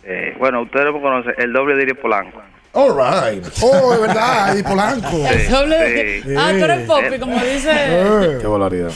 Eh, 0.04 0.34
bueno, 0.38 0.62
ustedes 0.62 0.92
me 0.92 1.00
conocen, 1.00 1.34
el 1.38 1.52
doble 1.52 1.76
de 1.76 1.82
Iris 1.82 1.98
Polanco. 1.98 2.40
All 2.72 2.90
right. 2.92 3.44
Oh, 3.62 3.92
es 3.94 4.00
verdad, 4.00 4.56
y 4.58 4.62
Polanco. 4.62 5.08
Sí, 5.10 5.48
Doble 5.50 5.76
de- 5.76 6.22
sí. 6.22 6.34
Ah, 6.38 6.50
tú 6.56 6.64
eres 6.64 6.86
Poppy, 6.86 7.18
como 7.18 7.34
dice. 7.34 7.70
Eh. 7.72 8.38
Qué 8.40 8.46
volaridad. 8.46 8.92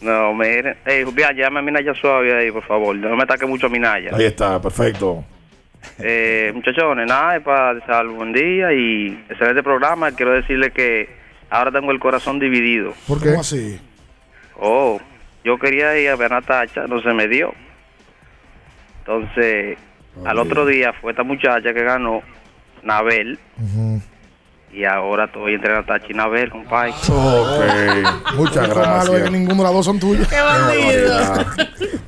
No, 0.00 0.32
miren, 0.32 0.76
hey, 0.86 1.04
bien, 1.12 1.34
llame 1.36 1.58
a 1.58 1.62
Minaya 1.62 1.92
suave 1.94 2.32
ahí, 2.38 2.52
por 2.52 2.62
favor. 2.64 2.94
No 2.94 3.16
me 3.16 3.24
ataque 3.24 3.46
mucho 3.46 3.66
a 3.66 3.68
Minaya. 3.68 4.10
Ahí 4.14 4.26
está, 4.26 4.60
perfecto. 4.62 5.24
Eh, 5.98 6.52
muchachones, 6.54 7.06
nada, 7.08 7.36
es 7.36 7.42
para 7.42 7.74
desear 7.74 8.06
buen 8.06 8.32
día 8.32 8.72
y 8.72 9.24
excelente 9.28 9.62
programa. 9.62 10.12
Quiero 10.12 10.32
decirle 10.34 10.70
que 10.70 11.08
ahora 11.50 11.70
tengo 11.72 11.90
el 11.90 11.98
corazón 12.00 12.38
dividido. 12.38 12.94
¿Por 13.06 13.22
qué? 13.22 13.30
así? 13.30 13.80
Oh, 14.60 14.98
yo 15.44 15.58
quería 15.58 15.96
ir 15.98 16.08
a 16.10 16.16
ver 16.16 16.32
a 16.32 16.40
Natacha, 16.40 16.86
no 16.86 17.00
se 17.00 17.12
me 17.14 17.28
dio. 17.28 17.52
Entonces, 19.00 19.78
al 20.24 20.38
otro 20.38 20.66
día 20.66 20.92
fue 21.00 21.12
esta 21.12 21.22
muchacha 21.22 21.72
que 21.72 21.82
ganó, 21.82 22.22
Nabel, 22.82 23.38
y 24.70 24.84
ahora 24.84 25.24
estoy 25.24 25.54
entre 25.54 25.72
Natacha 25.72 26.06
y 26.10 26.14
Nabel, 26.14 26.50
compadre. 26.50 26.90
Ok, 26.90 28.34
muchas 28.34 28.68
es 28.68 28.74
que 28.74 28.80
gracias. 28.80 29.30
ninguno 29.30 29.56
de 29.56 29.62
las 29.62 29.72
dos 29.72 29.86
son 29.86 29.98
tuyos. 29.98 30.28
¡Qué 30.28 30.40
bandido! 30.40 31.18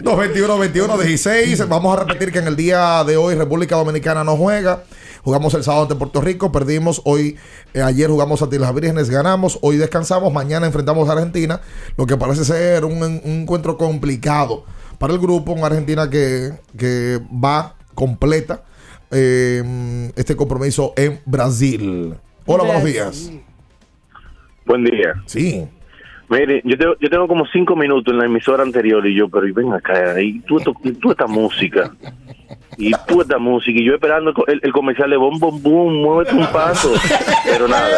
221 0.01 0.59
21 0.59 0.99
16 0.99 1.69
Vamos 1.69 1.97
a 1.97 2.05
repetir 2.05 2.33
que 2.33 2.39
en 2.41 2.49
el 2.49 2.57
día 2.57 3.03
de 3.05 3.17
hoy 3.17 3.35
República 3.35 3.77
Dominicana 3.77 4.25
no 4.25 4.37
juega. 4.37 4.83
Jugamos 5.23 5.55
el 5.55 5.65
sábado 5.65 5.83
ante 5.83 5.97
Puerto 5.97 6.21
Rico, 6.21 6.51
perdimos 6.53 7.03
hoy, 7.05 7.37
eh, 7.75 7.83
ayer 7.83 8.09
jugamos 8.09 8.43
ante 8.43 8.59
las 8.59 8.75
Vírgenes, 8.75 9.11
ganamos, 9.11 9.59
hoy 9.63 9.77
descansamos, 9.77 10.33
mañana 10.33 10.67
enfrentamos 10.67 11.09
a 11.09 11.13
Argentina, 11.13 11.61
lo 11.97 12.07
que 12.07 12.17
parece 12.17 12.45
ser 12.45 12.85
un, 12.85 13.03
un 13.03 13.21
encuentro 13.25 13.77
complicado 13.77 14.65
para 14.99 15.13
el 15.13 15.19
grupo, 15.19 15.53
una 15.53 15.67
Argentina 15.67 16.09
que, 16.09 16.53
que 16.77 17.21
va 17.33 17.77
completa 17.95 18.65
eh, 19.11 20.13
este 20.17 20.37
compromiso 20.37 20.93
en 20.97 21.21
Brasil. 21.27 22.15
Hola, 22.47 22.65
buenos 22.65 22.85
días. 22.85 23.31
Buen 24.67 24.85
día. 24.85 25.15
Sí. 25.27 25.69
Mire, 26.31 26.63
yo 26.65 26.79
tengo, 26.79 26.95
yo 27.01 27.11
tengo 27.11 27.27
como 27.27 27.45
cinco 27.53 27.75
minutos 27.75 28.13
en 28.15 28.19
la 28.21 28.27
emisora 28.27 28.63
anterior 28.63 29.05
y 29.07 29.17
yo, 29.17 29.29
pero 29.29 29.49
y 29.49 29.53
ven 29.53 29.73
acá, 29.73 30.21
y 30.23 30.39
tú, 30.41 30.59
tú 31.01 31.11
esta 31.11 31.27
música, 31.27 31.91
y 32.79 32.93
tú 33.09 33.21
esta 33.23 33.37
música, 33.39 33.81
y 33.81 33.85
yo 33.85 33.95
esperando 33.95 34.31
el, 34.31 34.37
co- 34.37 34.47
el- 34.47 34.61
el 34.63 34.73
comercial 34.73 35.11
de 35.11 35.17
bom, 35.17 35.37
bom, 35.41 35.61
boom, 35.61 35.95
muévete 36.03 36.35
un 36.37 36.47
paso, 36.53 36.93
pero 37.45 37.67
nada. 37.67 37.91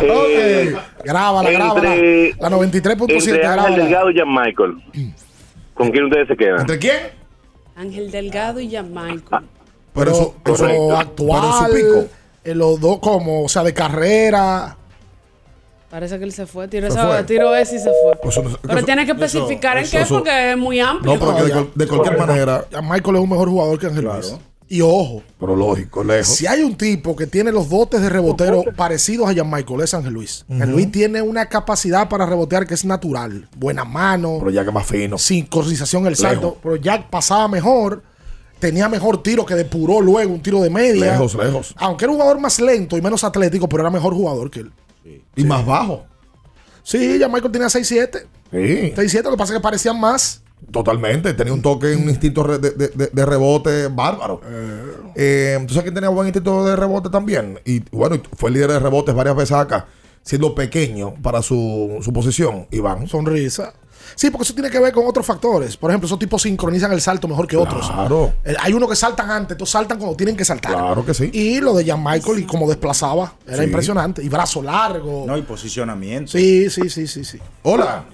Eh, 0.00 0.72
Ok. 0.72 1.04
Grábala, 1.04 1.50
grábala. 1.50 1.94
entre- 1.94 2.34
La 2.40 2.48
93.7, 2.48 3.12
Entre 3.12 3.32
Ángel 3.32 3.40
grábala. 3.56 3.76
Delgado 3.76 4.10
y 4.10 4.18
Jan 4.18 4.28
Michael. 4.32 5.14
¿Con 5.74 5.90
quién 5.90 6.04
ustedes 6.04 6.28
se 6.28 6.36
quedan? 6.36 6.60
¿Entre 6.60 6.78
quién? 6.78 6.96
Ángel 7.76 8.10
Delgado 8.10 8.60
y 8.60 8.70
Jan 8.70 8.88
Michael. 8.94 9.44
Pero 9.92 10.10
eso, 10.10 10.34
eso 10.46 10.96
actual, 10.96 11.40
Pero 11.42 11.52
en 11.52 11.66
su 11.66 11.74
pico. 12.04 12.14
eh, 12.44 12.54
los 12.54 12.80
dos 12.80 12.98
como, 13.00 13.44
o 13.44 13.48
sea, 13.48 13.62
de 13.64 13.74
carrera. 13.74 14.76
Parece 15.90 16.18
que 16.18 16.24
él 16.24 16.32
se 16.32 16.46
fue. 16.46 16.68
Tiró, 16.68 16.86
Se 16.88 16.98
esa, 16.98 17.06
fue. 17.08 17.24
tiró 17.24 17.54
ese 17.54 17.76
y 17.76 17.78
se 17.80 17.90
fue. 17.90 18.16
Pues 18.22 18.36
eso 18.36 18.58
Pero 18.62 18.76
eso- 18.78 18.86
tiene 18.86 19.04
que 19.06 19.12
eso- 19.12 19.24
especificar 19.24 19.76
en 19.78 19.88
qué, 19.90 20.00
eso- 20.02 20.14
porque 20.18 20.52
es 20.52 20.56
muy 20.56 20.78
amplio. 20.78 21.14
No, 21.14 21.18
pero 21.20 21.36
que 21.36 21.42
de, 21.42 21.50
cual- 21.50 21.70
de 21.74 21.86
cualquier 21.88 22.16
manera. 22.18 22.64
Michael 22.82 23.16
es 23.16 23.22
un 23.22 23.28
mejor 23.30 23.48
jugador 23.48 23.78
que 23.78 23.86
Ángel 23.86 24.04
Luis. 24.04 24.34
Y 24.72 24.82
ojo, 24.82 25.20
Pero 25.40 25.56
lógico, 25.56 26.04
lejos. 26.04 26.28
si 26.28 26.46
hay 26.46 26.62
un 26.62 26.76
tipo 26.76 27.16
que 27.16 27.26
tiene 27.26 27.50
los 27.50 27.68
dotes 27.68 28.00
de 28.02 28.08
rebotero 28.08 28.62
parecidos 28.76 29.28
a 29.28 29.34
Jan 29.34 29.50
Michael, 29.50 29.80
es 29.80 29.94
Ángel 29.94 30.12
Luis. 30.12 30.44
Ángel. 30.48 30.70
Luis 30.70 30.92
tiene 30.92 31.22
una 31.22 31.46
capacidad 31.46 32.08
para 32.08 32.24
rebotear 32.24 32.68
que 32.68 32.74
es 32.74 32.84
natural. 32.84 33.48
Buena 33.56 33.84
mano. 33.84 34.36
Pero 34.38 34.52
ya 34.52 34.64
que 34.64 34.70
más 34.70 34.86
fino. 34.86 35.18
Sincronización 35.18 36.06
el 36.06 36.14
salto. 36.14 36.56
Pero 36.62 36.76
Jack 36.76 37.10
pasaba 37.10 37.48
mejor. 37.48 38.04
Tenía 38.60 38.88
mejor 38.88 39.22
tiro 39.24 39.44
que 39.44 39.56
depuró 39.56 40.00
luego 40.00 40.32
un 40.34 40.40
tiro 40.40 40.60
de 40.60 40.70
media. 40.70 41.12
Lejos, 41.14 41.34
lejos. 41.34 41.74
Aunque 41.78 42.04
era 42.04 42.12
un 42.12 42.18
jugador 42.20 42.38
más 42.38 42.60
lento 42.60 42.96
y 42.96 43.02
menos 43.02 43.24
atlético, 43.24 43.68
pero 43.68 43.82
era 43.82 43.90
mejor 43.90 44.14
jugador 44.14 44.52
que 44.52 44.60
él. 44.60 44.70
Y 45.36 45.44
más 45.44 45.64
bajo. 45.64 46.04
Sí, 46.82 47.18
ya 47.18 47.28
Michael 47.28 47.52
tenía 47.52 47.68
6'7. 47.68 48.22
Sí. 48.50 48.92
6'7, 48.96 49.22
lo 49.24 49.30
que 49.32 49.36
pasa 49.36 49.52
es 49.52 49.58
que 49.58 49.62
parecían 49.62 49.98
más. 50.00 50.42
Totalmente. 50.70 51.32
Tenía 51.34 51.52
un 51.52 51.62
toque, 51.62 51.94
un 51.96 52.08
instinto 52.08 52.42
de, 52.44 52.70
de- 52.70 53.08
de- 53.12 53.26
rebote 53.26 53.88
bárbaro. 53.88 54.40
Eh, 55.14 55.58
¿Tú 55.66 55.74
sabes 55.74 55.84
quién 55.84 55.94
tenía 55.94 56.10
buen 56.10 56.26
instinto 56.28 56.64
de 56.66 56.76
rebote 56.76 57.08
también? 57.08 57.58
Y 57.64 57.80
bueno, 57.90 58.20
fue 58.36 58.50
líder 58.50 58.70
de 58.72 58.78
rebotes 58.78 59.14
varias 59.14 59.36
veces 59.36 59.56
acá, 59.56 59.86
siendo 60.22 60.54
pequeño 60.54 61.14
para 61.22 61.40
su, 61.42 61.98
su 62.02 62.12
posición, 62.12 62.66
Iván. 62.70 63.06
Sonrisa. 63.08 63.72
Sí, 64.14 64.30
porque 64.30 64.44
eso 64.44 64.54
tiene 64.54 64.70
que 64.70 64.78
ver 64.80 64.92
con 64.92 65.06
otros 65.06 65.24
factores. 65.26 65.76
Por 65.76 65.90
ejemplo, 65.90 66.06
esos 66.06 66.18
tipos 66.18 66.42
sincronizan 66.42 66.92
el 66.92 67.00
salto 67.00 67.26
mejor 67.28 67.46
que 67.46 67.56
otros. 67.56 67.90
Claro. 67.90 68.32
Hay 68.60 68.72
unos 68.72 68.88
que 68.88 68.96
saltan 68.96 69.30
antes, 69.30 69.52
estos 69.52 69.70
saltan 69.70 69.98
cuando 69.98 70.16
tienen 70.16 70.36
que 70.36 70.44
saltar. 70.44 70.72
Claro 70.72 71.04
que 71.04 71.14
sí. 71.14 71.30
Y 71.32 71.60
lo 71.60 71.74
de 71.74 71.84
Jan 71.84 72.02
Michael 72.02 72.40
y 72.40 72.46
cómo 72.46 72.68
desplazaba, 72.68 73.32
era 73.46 73.58
Sí. 73.58 73.64
impresionante. 73.64 74.22
Y 74.22 74.28
brazo 74.28 74.62
largo. 74.62 75.24
No, 75.26 75.36
y 75.36 75.42
posicionamiento. 75.42 76.32
Sí, 76.32 76.68
sí, 76.70 76.88
sí, 76.90 77.06
sí, 77.06 77.24
sí. 77.24 77.38
Hola. 77.62 78.04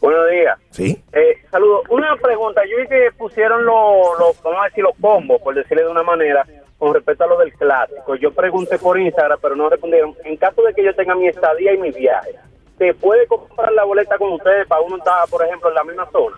Buenos 0.00 0.30
días. 0.30 0.58
Sí. 0.70 1.00
Eh, 1.12 1.36
saludos. 1.50 1.82
Una 1.90 2.16
pregunta. 2.20 2.60
Yo 2.68 2.76
vi 2.82 2.88
que 2.88 3.10
pusieron 3.16 3.64
los, 3.64 4.18
los, 4.18 4.42
vamos 4.42 4.58
a 4.62 4.64
decir, 4.68 4.82
los 4.82 4.94
combos, 5.00 5.40
por 5.42 5.54
decirle 5.54 5.84
de 5.84 5.88
una 5.90 6.02
manera, 6.02 6.44
con 6.76 6.92
respecto 6.92 7.22
a 7.22 7.28
lo 7.28 7.38
del 7.38 7.52
clásico. 7.52 8.16
Yo 8.16 8.32
pregunté 8.32 8.78
por 8.78 8.98
Instagram, 8.98 9.38
pero 9.40 9.54
no 9.54 9.68
respondieron. 9.68 10.14
En 10.24 10.36
caso 10.36 10.60
de 10.62 10.74
que 10.74 10.84
yo 10.84 10.92
tenga 10.96 11.14
mi 11.14 11.28
estadía 11.28 11.72
y 11.74 11.78
mi 11.78 11.92
viaje, 11.92 12.34
¿se 12.78 12.94
puede 12.94 13.26
comprar 13.26 13.72
la 13.72 13.84
boleta 13.84 14.16
con 14.18 14.32
ustedes 14.32 14.66
para 14.66 14.80
uno 14.80 14.96
estar, 14.96 15.28
por 15.28 15.44
ejemplo, 15.44 15.68
en 15.68 15.74
la 15.74 15.84
misma 15.84 16.08
zona? 16.12 16.36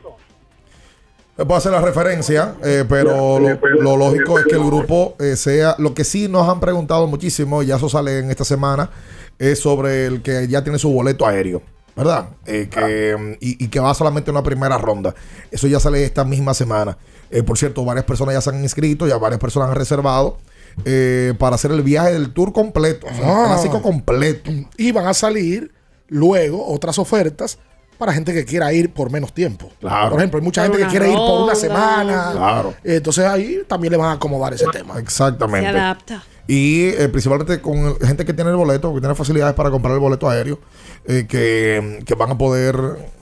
Puedo 1.36 1.56
hacer 1.56 1.72
la 1.72 1.80
referencia, 1.80 2.54
eh, 2.62 2.84
pero 2.88 3.40
lo, 3.40 3.58
lo 3.80 3.96
lógico 3.96 4.38
es 4.38 4.44
que 4.46 4.54
el 4.54 4.62
grupo 4.64 5.16
eh, 5.18 5.34
sea. 5.34 5.74
Lo 5.78 5.92
que 5.92 6.04
sí 6.04 6.28
nos 6.28 6.48
han 6.48 6.60
preguntado 6.60 7.08
muchísimo, 7.08 7.62
y 7.62 7.66
ya 7.66 7.76
eso 7.76 7.88
sale 7.88 8.20
en 8.20 8.30
esta 8.30 8.44
semana, 8.44 8.90
es 9.38 9.58
sobre 9.58 10.06
el 10.06 10.22
que 10.22 10.46
ya 10.46 10.62
tiene 10.62 10.78
su 10.78 10.92
boleto 10.92 11.26
aéreo, 11.26 11.60
¿verdad? 11.96 12.28
Eh, 12.46 12.68
que, 12.70 13.16
mm, 13.18 13.32
y, 13.40 13.64
y 13.64 13.68
que 13.68 13.80
va 13.80 13.92
solamente 13.94 14.30
una 14.30 14.44
primera 14.44 14.78
ronda. 14.78 15.12
Eso 15.50 15.66
ya 15.66 15.80
sale 15.80 16.04
esta 16.04 16.24
misma 16.24 16.54
semana. 16.54 16.96
Eh, 17.32 17.42
por 17.42 17.58
cierto, 17.58 17.84
varias 17.84 18.04
personas 18.04 18.34
ya 18.34 18.40
se 18.40 18.50
han 18.50 18.62
inscrito, 18.62 19.08
ya 19.08 19.16
varias 19.18 19.40
personas 19.40 19.70
han 19.70 19.74
reservado 19.74 20.38
eh, 20.84 21.34
para 21.36 21.56
hacer 21.56 21.72
el 21.72 21.82
viaje 21.82 22.12
del 22.12 22.32
tour 22.32 22.52
completo, 22.52 23.08
o 23.08 23.10
sea, 23.14 23.24
el 23.24 23.30
Ah. 23.30 23.44
clásico 23.48 23.82
completo. 23.82 24.52
Y 24.76 24.92
van 24.92 25.08
a 25.08 25.14
salir 25.14 25.72
luego 26.08 26.66
otras 26.66 26.98
ofertas 26.98 27.58
para 27.98 28.12
gente 28.12 28.32
que 28.32 28.44
quiera 28.44 28.72
ir 28.72 28.92
por 28.92 29.10
menos 29.10 29.32
tiempo. 29.32 29.70
Claro. 29.80 30.10
Por 30.10 30.18
ejemplo, 30.18 30.38
hay 30.38 30.44
mucha 30.44 30.62
Por 30.62 30.72
gente 30.72 30.84
que 30.84 30.90
quiere 30.90 31.10
ir 31.10 31.16
por 31.16 31.42
una 31.42 31.54
semana. 31.54 32.30
Claro. 32.32 32.74
Entonces 32.82 33.24
ahí 33.24 33.60
también 33.66 33.92
le 33.92 33.96
van 33.96 34.10
a 34.10 34.12
acomodar 34.12 34.52
ese 34.52 34.66
tema. 34.66 34.98
Exactamente. 34.98 35.70
Se 35.70 35.78
adapta. 35.78 36.24
Y 36.46 36.88
eh, 36.88 37.08
principalmente 37.08 37.60
con 37.60 37.98
gente 38.00 38.24
que 38.24 38.34
tiene 38.34 38.50
el 38.50 38.56
boleto, 38.56 38.92
que 38.94 39.00
tiene 39.00 39.14
facilidades 39.14 39.54
para 39.54 39.70
comprar 39.70 39.94
el 39.94 40.00
boleto 40.00 40.28
aéreo, 40.28 40.58
eh, 41.06 41.26
que, 41.26 42.00
que 42.04 42.14
van 42.14 42.32
a 42.32 42.38
poder 42.38 42.76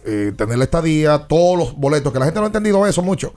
eh, 0.05 0.33
tener 0.37 0.59
la 0.59 0.65
estadía, 0.65 1.27
todos 1.29 1.57
los 1.57 1.77
boletos, 1.77 2.13
que 2.13 2.19
la 2.19 2.25
gente 2.25 2.41
no 2.41 2.47
ha 2.47 2.49
entendido 2.49 2.85
eso 2.87 3.03
mucho. 3.03 3.35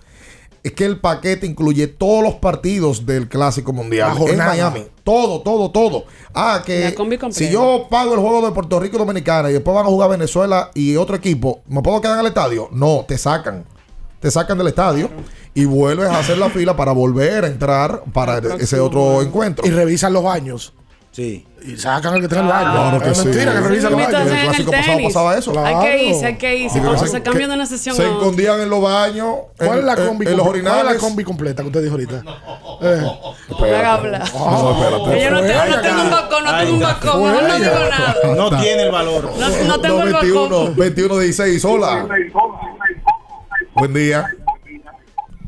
Es 0.66 0.74
que 0.74 0.84
el 0.84 1.00
paquete 1.00 1.46
incluye 1.46 1.86
todos 1.86 2.24
los 2.24 2.34
partidos 2.34 3.06
del 3.06 3.30
Clásico 3.30 3.72
Mundial 3.72 4.18
en. 4.28 4.38
Miami. 4.40 4.88
Todo, 5.04 5.42
todo, 5.42 5.70
todo. 5.70 6.06
Ah, 6.34 6.64
que 6.66 6.96
si 7.30 7.52
yo 7.52 7.86
pago 7.88 8.16
el 8.16 8.20
juego 8.20 8.44
de 8.44 8.52
Puerto 8.52 8.80
Rico 8.80 8.96
y 8.96 8.98
Dominicana 9.00 9.52
y 9.52 9.54
después 9.54 9.76
van 9.76 9.86
a 9.86 9.90
jugar 9.90 10.10
Venezuela 10.10 10.72
y 10.74 10.96
otro 10.96 11.18
equipo, 11.18 11.62
¿me 11.68 11.84
puedo 11.84 12.02
quedar 12.02 12.16
en 12.16 12.22
el 12.22 12.26
estadio? 12.30 12.68
No, 12.72 13.06
te 13.08 13.16
sacan. 13.20 13.64
Te 14.20 14.32
sacan 14.32 14.58
del 14.58 14.66
estadio 14.66 15.12
y 15.54 15.66
vuelves 15.66 16.10
a 16.10 16.18
hacer 16.18 16.40
la 16.40 16.50
fila 16.50 16.76
para 16.76 16.94
volver 16.94 17.44
a 17.44 17.48
entrar 17.48 18.02
para 18.12 18.40
ese 18.58 18.80
otro 18.80 19.22
encuentro. 19.22 19.68
Y 19.68 19.70
revisan 19.70 20.14
los 20.14 20.24
baños. 20.24 20.74
Sí. 21.16 21.48
Y 21.66 21.78
sacan 21.78 22.14
al 22.16 22.20
que 22.22 22.28
tenga 22.28 22.42
el 22.42 22.48
baño. 22.50 22.72
Claro 22.74 23.00
que 23.02 23.10
es 23.12 23.18
sí. 23.18 23.28
mentira 23.30 23.54
que 23.54 23.60
revisan 23.62 23.92
Invitación 23.94 24.22
baños. 24.22 24.34
en 24.34 24.38
el 24.38 24.46
clásico 24.50 24.72
pasado 24.72 25.00
pasaba 25.06 25.38
eso. 25.38 25.66
Hay 25.66 25.76
que 25.80 26.04
irse, 26.04 26.26
hay 26.26 26.36
que 26.38 26.56
irse. 26.58 26.80
Cuando 26.82 26.98
se- 27.00 27.08
se 27.08 27.22
cambian 27.24 27.50
de 27.52 27.56
una 27.56 27.66
sesión 27.66 27.96
Se 27.96 28.04
escondían 28.04 28.60
en 28.60 28.70
los 28.70 28.82
baños. 28.82 29.36
¿Cuál 29.58 29.70
en, 29.70 29.78
es 29.80 29.84
la 29.86 29.94
en- 29.94 30.08
combi 30.08 30.26
en 30.28 30.36
los 30.36 30.42
completa? 30.42 30.44
¿Cuál 30.44 30.58
es 30.58 30.64
la 30.66 30.82
orinales. 30.82 31.02
combi 31.02 31.24
completa 31.24 31.62
que 31.64 31.68
usted 31.70 31.82
dijo 31.84 31.94
ahorita? 31.94 32.16
Eh. 32.82 33.02
No 33.50 33.58
hablar. 33.90 34.24
No, 34.34 34.72
espérate. 34.72 35.24
Yo 35.24 35.32
no 35.32 35.42
tengo, 35.82 36.02
un 36.02 36.12
balcón, 36.12 36.44
no 36.44 36.58
tengo 36.58 36.74
un. 36.74 36.80
Mejor 36.80 37.44
no 37.44 37.56
digo 37.56 37.72
nada. 37.90 38.16
No 38.36 38.62
tiene 38.62 38.84
el 38.84 38.92
valor. 38.92 39.32
No, 39.68 39.80
tengo 39.80 40.04
el 40.04 40.14
21, 40.14 40.50
balcón. 40.58 40.76
21 40.76 41.18
16. 41.20 41.64
Hola. 41.66 42.08
Buen 43.74 43.94
día. 43.94 44.28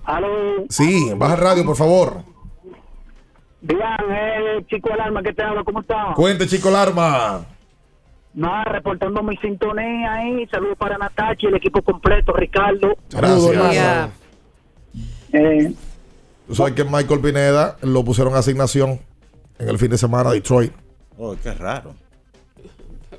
Aló, 0.05 0.27
Sí, 0.69 1.11
baja 1.17 1.33
el 1.33 1.41
radio, 1.41 1.65
por 1.65 1.75
favor. 1.75 2.23
Dian, 3.61 4.11
el 4.11 4.67
chico 4.67 4.89
del 4.89 5.01
alma 5.01 5.23
que 5.23 5.33
te 5.33 5.43
habla, 5.43 5.63
¿cómo 5.63 5.81
está? 5.81 6.13
Cuente, 6.15 6.47
chico, 6.47 6.69
el 6.69 6.75
arma. 6.75 7.45
Nada, 8.33 8.63
reportando 8.65 9.23
mi 9.23 9.35
sintonía 9.37 10.13
ahí. 10.13 10.45
Saludos 10.47 10.77
para 10.77 10.97
Natachi, 10.97 11.47
el 11.47 11.55
equipo 11.55 11.81
completo, 11.81 12.33
Ricardo. 12.33 12.95
Gracias. 13.09 14.09
Eh, 15.33 15.73
Tú 16.47 16.55
sabes 16.55 16.73
que 16.73 16.83
Michael 16.85 17.19
Pineda 17.19 17.77
lo 17.81 18.03
pusieron 18.05 18.33
a 18.35 18.37
asignación 18.37 18.99
en 19.59 19.67
el 19.69 19.77
fin 19.77 19.89
de 19.89 19.97
semana 19.97 20.29
a 20.29 20.33
Detroit. 20.33 20.71
Oh, 21.17 21.35
qué 21.41 21.51
raro. 21.53 21.93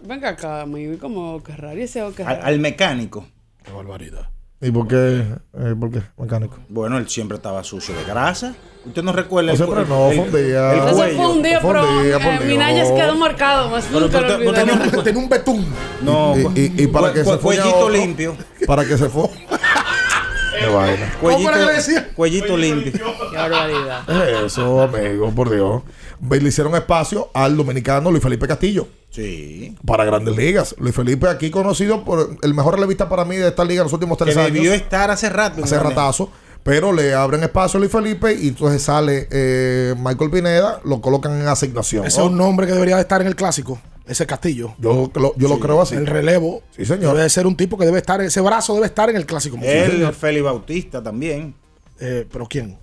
Venga 0.06 0.30
acá, 0.30 0.64
me 0.64 0.86
vi 0.88 0.96
como 0.96 1.42
que 1.42 1.54
raro. 1.54 1.76
¿Y 1.78 1.82
ese 1.82 2.00
qué 2.16 2.22
Al, 2.22 2.36
raro? 2.36 2.46
al 2.46 2.58
mecánico. 2.60 3.26
Qué 3.64 3.72
barbaridad. 3.72 4.30
¿Y 4.60 4.70
por 4.72 4.88
qué? 4.88 5.24
Eh, 5.56 5.74
¿Por 5.78 5.90
qué? 5.92 6.02
Mecánico. 6.16 6.58
Bueno, 6.68 6.98
él 6.98 7.08
siempre 7.08 7.36
estaba 7.36 7.62
sucio 7.62 7.94
de 7.94 8.02
grasa. 8.04 8.54
¿Usted 8.84 9.02
no 9.02 9.12
recuerda 9.12 9.52
No, 9.52 9.56
siempre 9.56 9.80
no, 9.82 9.86
fue 9.86 10.18
un 10.18 10.32
día. 10.32 10.72
el 10.72 10.78
Ese 10.80 10.92
cuello? 10.94 11.16
fue 11.16 11.26
un 11.28 11.42
día, 11.42 11.60
Fue 11.60 11.70
un 11.70 11.76
pero 11.76 11.86
fue 11.86 12.08
eh, 12.08 12.18
día. 12.18 12.40
Minaya 12.46 12.94
quedó 12.94 13.14
marcado. 13.16 13.70
Más 13.70 13.84
Pero 13.86 14.00
nunca 14.00 14.18
usted- 14.18 14.28
lo 14.30 14.34
olvidaré. 14.50 14.90
no- 14.96 15.02
Tenía 15.04 15.22
un 15.22 15.28
betún. 15.28 15.66
No, 16.02 16.34
Y, 16.36 16.60
y- 16.60 16.82
y 16.84 16.86
para 16.88 17.12
que 17.12 17.22
Fue- 17.22 17.34
se 17.34 17.38
fuera 17.38 17.62
cuellito 17.62 17.78
otro, 17.78 17.90
limpio. 17.96 18.36
Para 18.66 18.84
que 18.84 18.98
se 18.98 19.08
fue. 19.08 19.28
Qué 20.58 20.66
vaina. 20.66 21.12
Cuellito, 21.20 21.50
era 21.50 21.58
que 21.60 21.66
le 21.66 21.72
decía? 21.74 22.08
cuellito 22.16 22.56
limpio. 22.56 22.92
Qué 23.30 23.36
barbaridad. 23.36 24.44
Eso, 24.44 24.82
amigo, 24.82 25.30
por 25.30 25.50
Dios. 25.50 25.82
Le 26.28 26.48
hicieron 26.48 26.74
espacio 26.74 27.30
al 27.32 27.56
dominicano 27.56 28.10
Luis 28.10 28.22
Felipe 28.22 28.48
Castillo 28.48 28.88
Sí. 29.10 29.76
para 29.86 30.04
grandes 30.04 30.36
ligas. 30.36 30.74
Luis 30.78 30.94
Felipe 30.94 31.28
aquí 31.28 31.50
conocido 31.50 32.04
por 32.04 32.36
el 32.42 32.54
mejor 32.54 32.74
relevista 32.74 33.08
para 33.08 33.24
mí 33.24 33.36
de 33.36 33.48
esta 33.48 33.64
liga 33.64 33.80
en 33.80 33.84
los 33.86 33.92
últimos 33.92 34.18
Que 34.18 34.24
tres 34.24 34.36
años. 34.36 34.52
debió 34.52 34.72
estar 34.72 35.10
hace 35.10 35.28
rato. 35.28 35.64
hace 35.64 35.78
ratazo. 35.78 36.30
Pero 36.62 36.92
le 36.92 37.14
abren 37.14 37.42
espacio 37.42 37.78
a 37.78 37.80
Luis 37.80 37.90
Felipe 37.90 38.34
y 38.34 38.48
entonces 38.48 38.82
sale 38.82 39.26
eh, 39.30 39.94
Michael 39.96 40.30
Pineda, 40.30 40.80
lo 40.84 41.00
colocan 41.00 41.40
en 41.40 41.46
asignación. 41.48 42.04
Ese 42.04 42.20
es 42.20 42.26
un 42.26 42.36
nombre 42.36 42.66
que 42.66 42.74
debería 42.74 42.96
de 42.96 43.02
estar 43.02 43.20
en 43.22 43.26
el 43.26 43.36
clásico. 43.36 43.80
Ese 44.06 44.26
Castillo. 44.26 44.74
Yo, 44.78 45.10
lo, 45.14 45.34
yo 45.36 45.48
lo 45.48 45.58
creo 45.60 45.80
así. 45.80 45.94
El 45.94 46.06
relevo. 46.06 46.62
Sí, 46.76 46.84
señor. 46.84 47.12
Debe 47.12 47.22
de 47.22 47.30
ser 47.30 47.46
un 47.46 47.56
tipo 47.56 47.78
que 47.78 47.86
debe 47.86 47.98
estar, 47.98 48.20
ese 48.20 48.40
brazo 48.40 48.74
debe 48.74 48.86
estar 48.86 49.08
en 49.08 49.16
el 49.16 49.24
clásico. 49.24 49.56
Él, 49.62 50.12
Félix 50.12 50.44
Bautista 50.44 51.02
también. 51.02 51.54
Eh, 52.00 52.26
¿Pero 52.30 52.46
quién? 52.46 52.78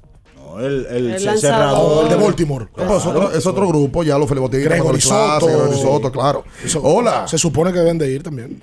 No, 0.59 0.65
el, 0.65 0.85
el, 0.89 1.11
El 1.11 1.19
ce- 1.19 1.25
lanzador. 1.25 1.39
cerrador. 1.39 2.03
El 2.03 2.09
de 2.17 2.23
Baltimore. 2.25 2.65
No, 2.77 2.97
es, 2.97 3.05
otro, 3.05 3.31
es 3.31 3.45
otro 3.45 3.67
grupo, 3.67 4.03
ya 4.03 4.17
los 4.17 4.29
Bautista, 4.29 4.69
Gregory 4.69 5.01
Soto. 5.01 5.45
Gregory 5.47 5.77
Soto, 5.77 6.11
claro. 6.11 6.43
Eso- 6.63 6.81
Hola. 6.83 7.27
Se 7.27 7.37
supone 7.37 7.71
que 7.73 7.79
deben 7.79 7.97
de 7.97 8.09
ir 8.11 8.23
también. 8.23 8.61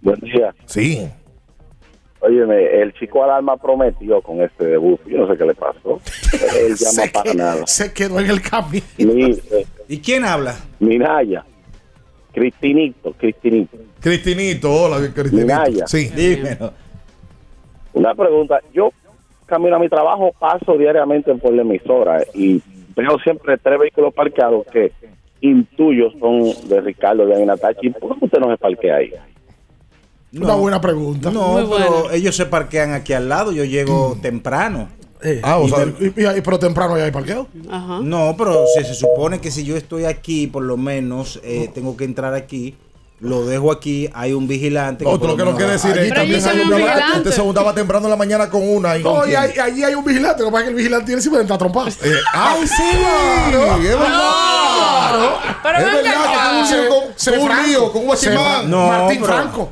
buen 0.00 0.18
día. 0.20 0.54
Sí. 0.66 1.08
Óyeme, 2.20 2.80
el 2.80 2.92
chico 2.94 3.24
alarma 3.24 3.56
prometió 3.56 4.20
con 4.22 4.40
este 4.42 4.64
debut. 4.66 5.00
Yo 5.06 5.18
no 5.18 5.28
sé 5.32 5.36
qué 5.36 5.44
le 5.44 5.54
pasó. 5.54 6.00
Él 6.60 6.76
llama 6.76 6.92
se, 6.92 7.08
para 7.10 7.30
que- 7.32 7.34
nada. 7.36 7.66
se 7.66 7.92
quedó 7.92 8.20
en 8.20 8.30
el 8.30 8.40
camino. 8.40 8.84
Mi, 8.98 9.24
eh, 9.32 9.66
¿Y 9.88 9.98
quién 9.98 10.24
habla? 10.24 10.56
Minaya. 10.78 11.44
Cristinito, 12.32 13.12
Cristinito. 13.18 13.76
Cristinito, 14.00 14.72
hola, 14.72 14.98
Cristinito. 15.12 15.36
Minaya. 15.46 15.86
Sí. 15.86 16.08
Dímelo. 16.14 16.72
Una 17.92 18.14
pregunta. 18.14 18.60
Yo 18.72 18.90
camino 19.52 19.76
a 19.76 19.78
mi 19.78 19.88
trabajo, 19.90 20.32
paso 20.38 20.78
diariamente 20.78 21.34
por 21.34 21.52
la 21.52 21.60
emisora 21.60 22.24
y 22.34 22.62
veo 22.96 23.18
siempre 23.22 23.58
tres 23.58 23.78
vehículos 23.78 24.14
parqueados 24.14 24.66
que 24.72 24.90
intuyo 25.42 26.10
son 26.18 26.68
de 26.68 26.80
Ricardo 26.80 27.26
de 27.26 27.42
Anatachi. 27.42 27.90
¿Por 27.90 28.18
qué 28.18 28.24
usted 28.24 28.38
no 28.38 28.50
se 28.50 28.56
parquea 28.56 28.96
ahí? 28.96 29.12
Una 30.40 30.54
buena 30.54 30.80
pregunta. 30.80 31.30
No, 31.30 31.56
pero 31.76 32.10
ellos 32.10 32.34
se 32.34 32.46
parquean 32.46 32.92
aquí 32.94 33.12
al 33.12 33.28
lado. 33.28 33.52
Yo 33.52 33.64
llego 33.64 34.16
temprano. 34.22 34.88
Ah, 35.42 35.58
o 35.58 35.66
Y 35.66 35.68
sea, 35.68 35.84
y- 36.00 36.38
y- 36.38 36.40
pero 36.42 36.58
temprano 36.58 36.96
ya 36.96 37.04
hay 37.04 37.10
parqueo. 37.10 37.46
No, 38.02 38.34
pero 38.38 38.64
si 38.74 38.82
se 38.84 38.94
supone 38.94 39.40
que 39.40 39.50
si 39.50 39.64
yo 39.64 39.76
estoy 39.76 40.04
aquí, 40.06 40.46
por 40.46 40.62
lo 40.62 40.76
menos 40.78 41.38
eh, 41.44 41.68
tengo 41.74 41.96
que 41.96 42.04
entrar 42.04 42.32
aquí. 42.34 42.74
Lo 43.22 43.46
dejo 43.46 43.70
aquí, 43.70 44.10
hay 44.12 44.32
un 44.32 44.48
vigilante. 44.48 45.04
Otro 45.06 45.28
lo 45.28 45.36
que 45.36 45.44
no 45.44 45.54
quiere 45.56 45.72
decir 45.72 45.96
es 45.96 46.08
que 46.08 46.12
también 46.12 46.44
hay 46.44 46.60
un 46.60 46.70
vigilante. 46.70 47.18
Usted 47.18 47.30
se 47.30 47.40
juntaba 47.40 47.72
temprano 47.72 48.06
en 48.06 48.10
la 48.10 48.16
mañana 48.16 48.50
con 48.50 48.68
una. 48.68 48.96
Y 48.98 49.02
No, 49.04 49.24
y 49.26 49.34
ahí- 49.36 49.52
allí 49.62 49.84
hay 49.84 49.94
un 49.94 50.04
vigilante. 50.04 50.40
Lo 50.42 50.48
que 50.48 50.52
pasa 50.52 50.60
es 50.62 50.64
que 50.64 50.70
el 50.70 50.76
vigilante 50.76 51.06
tiene 51.06 51.22
siempre 51.22 51.40
entrar 51.40 51.54
a 51.54 51.58
trompar. 51.58 51.92
¡Ay, 52.34 52.60
sí! 52.66 52.82
Claro, 53.50 53.76
es 53.76 53.88
verdad. 53.88 55.20
Pero 55.62 55.78
es 55.78 55.84
verdad 55.84 56.02
que 56.02 57.14
Se- 57.16 57.38
un 57.38 57.46
Franco. 57.46 57.62
lío 57.68 57.92
con 57.92 58.00
un 58.00 58.06
guachimán. 58.08 58.70
Martín 58.70 59.24
Franco. 59.24 59.70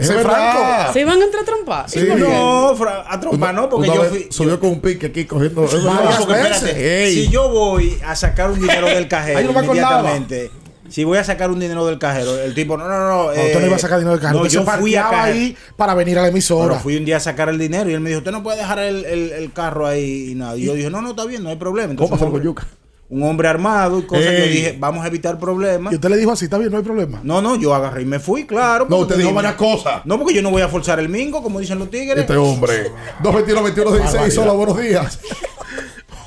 Se 0.00 0.14
verdad. 0.14 0.92
¿Se 0.92 1.00
iban 1.00 1.20
a 1.20 1.24
entrar 1.24 1.42
a 1.42 1.46
trompar? 1.46 1.90
Sí, 1.90 2.06
No, 2.16 2.68
a 2.70 3.20
trompar 3.20 3.54
no, 3.54 3.68
porque 3.68 3.88
yo 3.88 4.04
fui. 4.04 4.28
Subió 4.30 4.60
con 4.60 4.70
un 4.70 4.80
pique 4.80 5.06
aquí 5.06 5.24
cogiendo. 5.24 5.66
si 5.66 7.28
yo 7.30 7.48
voy 7.48 7.98
a 8.06 8.14
sacar 8.14 8.50
un 8.50 8.60
dinero 8.60 8.86
del 8.86 9.08
cajero 9.08 9.38
Ay, 9.40 9.44
no 9.44 9.52
me 9.52 9.58
acordaba. 9.60 10.00
inmediatamente, 10.02 10.50
si 10.88 11.04
voy 11.04 11.18
a 11.18 11.24
sacar 11.24 11.50
un 11.50 11.60
dinero 11.60 11.86
del 11.86 11.98
cajero, 11.98 12.38
el 12.38 12.54
tipo, 12.54 12.76
no, 12.76 12.86
no, 12.88 12.98
no. 12.98 13.08
No, 13.08 13.30
usted 13.30 13.60
no 13.60 13.66
iba 13.66 13.76
a 13.76 13.78
sacar 13.78 13.98
dinero 13.98 14.12
del 14.16 14.20
carro. 14.22 14.38
No, 14.38 14.42
usted 14.42 14.54
yo 14.60 14.64
se 14.64 14.78
fui 14.78 14.94
a 14.94 15.22
ahí 15.22 15.56
para 15.76 15.94
venir 15.94 16.18
a 16.18 16.22
la 16.22 16.28
emisora. 16.28 16.68
Pero 16.68 16.80
fui 16.80 16.96
un 16.96 17.04
día 17.04 17.16
a 17.18 17.20
sacar 17.20 17.48
el 17.48 17.58
dinero 17.58 17.88
y 17.90 17.94
él 17.94 18.00
me 18.00 18.10
dijo, 18.10 18.18
usted 18.18 18.32
no 18.32 18.42
puede 18.42 18.58
dejar 18.58 18.78
el, 18.78 19.04
el- 19.04 19.32
el 19.32 19.52
carro 19.52 19.86
ahí 19.86 20.30
y 20.30 20.34
nada. 20.34 20.56
Y 20.56 20.64
yo 20.64 20.74
dije, 20.74 20.90
no, 20.90 21.02
no, 21.02 21.10
está 21.10 21.24
bien, 21.24 21.42
no 21.42 21.50
hay 21.50 21.56
problema. 21.56 21.90
Entonces, 21.92 22.10
¿Cómo 22.10 22.20
pasó 22.20 22.32
con 22.32 22.42
Yuca? 22.42 22.66
Un 23.08 23.22
hombre 23.22 23.46
armado 23.46 24.00
y 24.00 24.02
cosas. 24.02 24.24
Yo 24.24 24.30
Ey. 24.32 24.48
dije, 24.48 24.76
vamos 24.80 25.04
a 25.04 25.06
evitar 25.06 25.38
problemas. 25.38 25.92
Y 25.92 25.94
usted 25.94 26.08
le 26.08 26.16
dijo 26.16 26.32
así, 26.32 26.46
está 26.46 26.58
bien, 26.58 26.72
no 26.72 26.78
hay 26.78 26.82
problema. 26.82 27.20
No, 27.22 27.40
no, 27.40 27.54
yo 27.54 27.72
agarré 27.72 28.02
y 28.02 28.04
me 28.04 28.18
fui, 28.18 28.46
claro. 28.46 28.86
No, 28.90 28.96
usted 28.96 29.16
dijo 29.16 29.32
varias 29.32 29.54
cosas. 29.54 30.04
No, 30.04 30.18
porque 30.18 30.34
yo 30.34 30.42
no 30.42 30.50
voy 30.50 30.62
a 30.62 30.68
forzar 30.68 30.98
el 30.98 31.08
mingo, 31.08 31.40
como 31.40 31.60
dicen 31.60 31.78
los 31.78 31.88
tigres. 31.88 32.18
Este 32.18 32.36
hombre. 32.36 32.90
221 33.22 33.62
21 33.62 33.92
16 33.92 34.38
Hola, 34.38 34.52
buenos 34.54 34.76
días. 34.80 35.20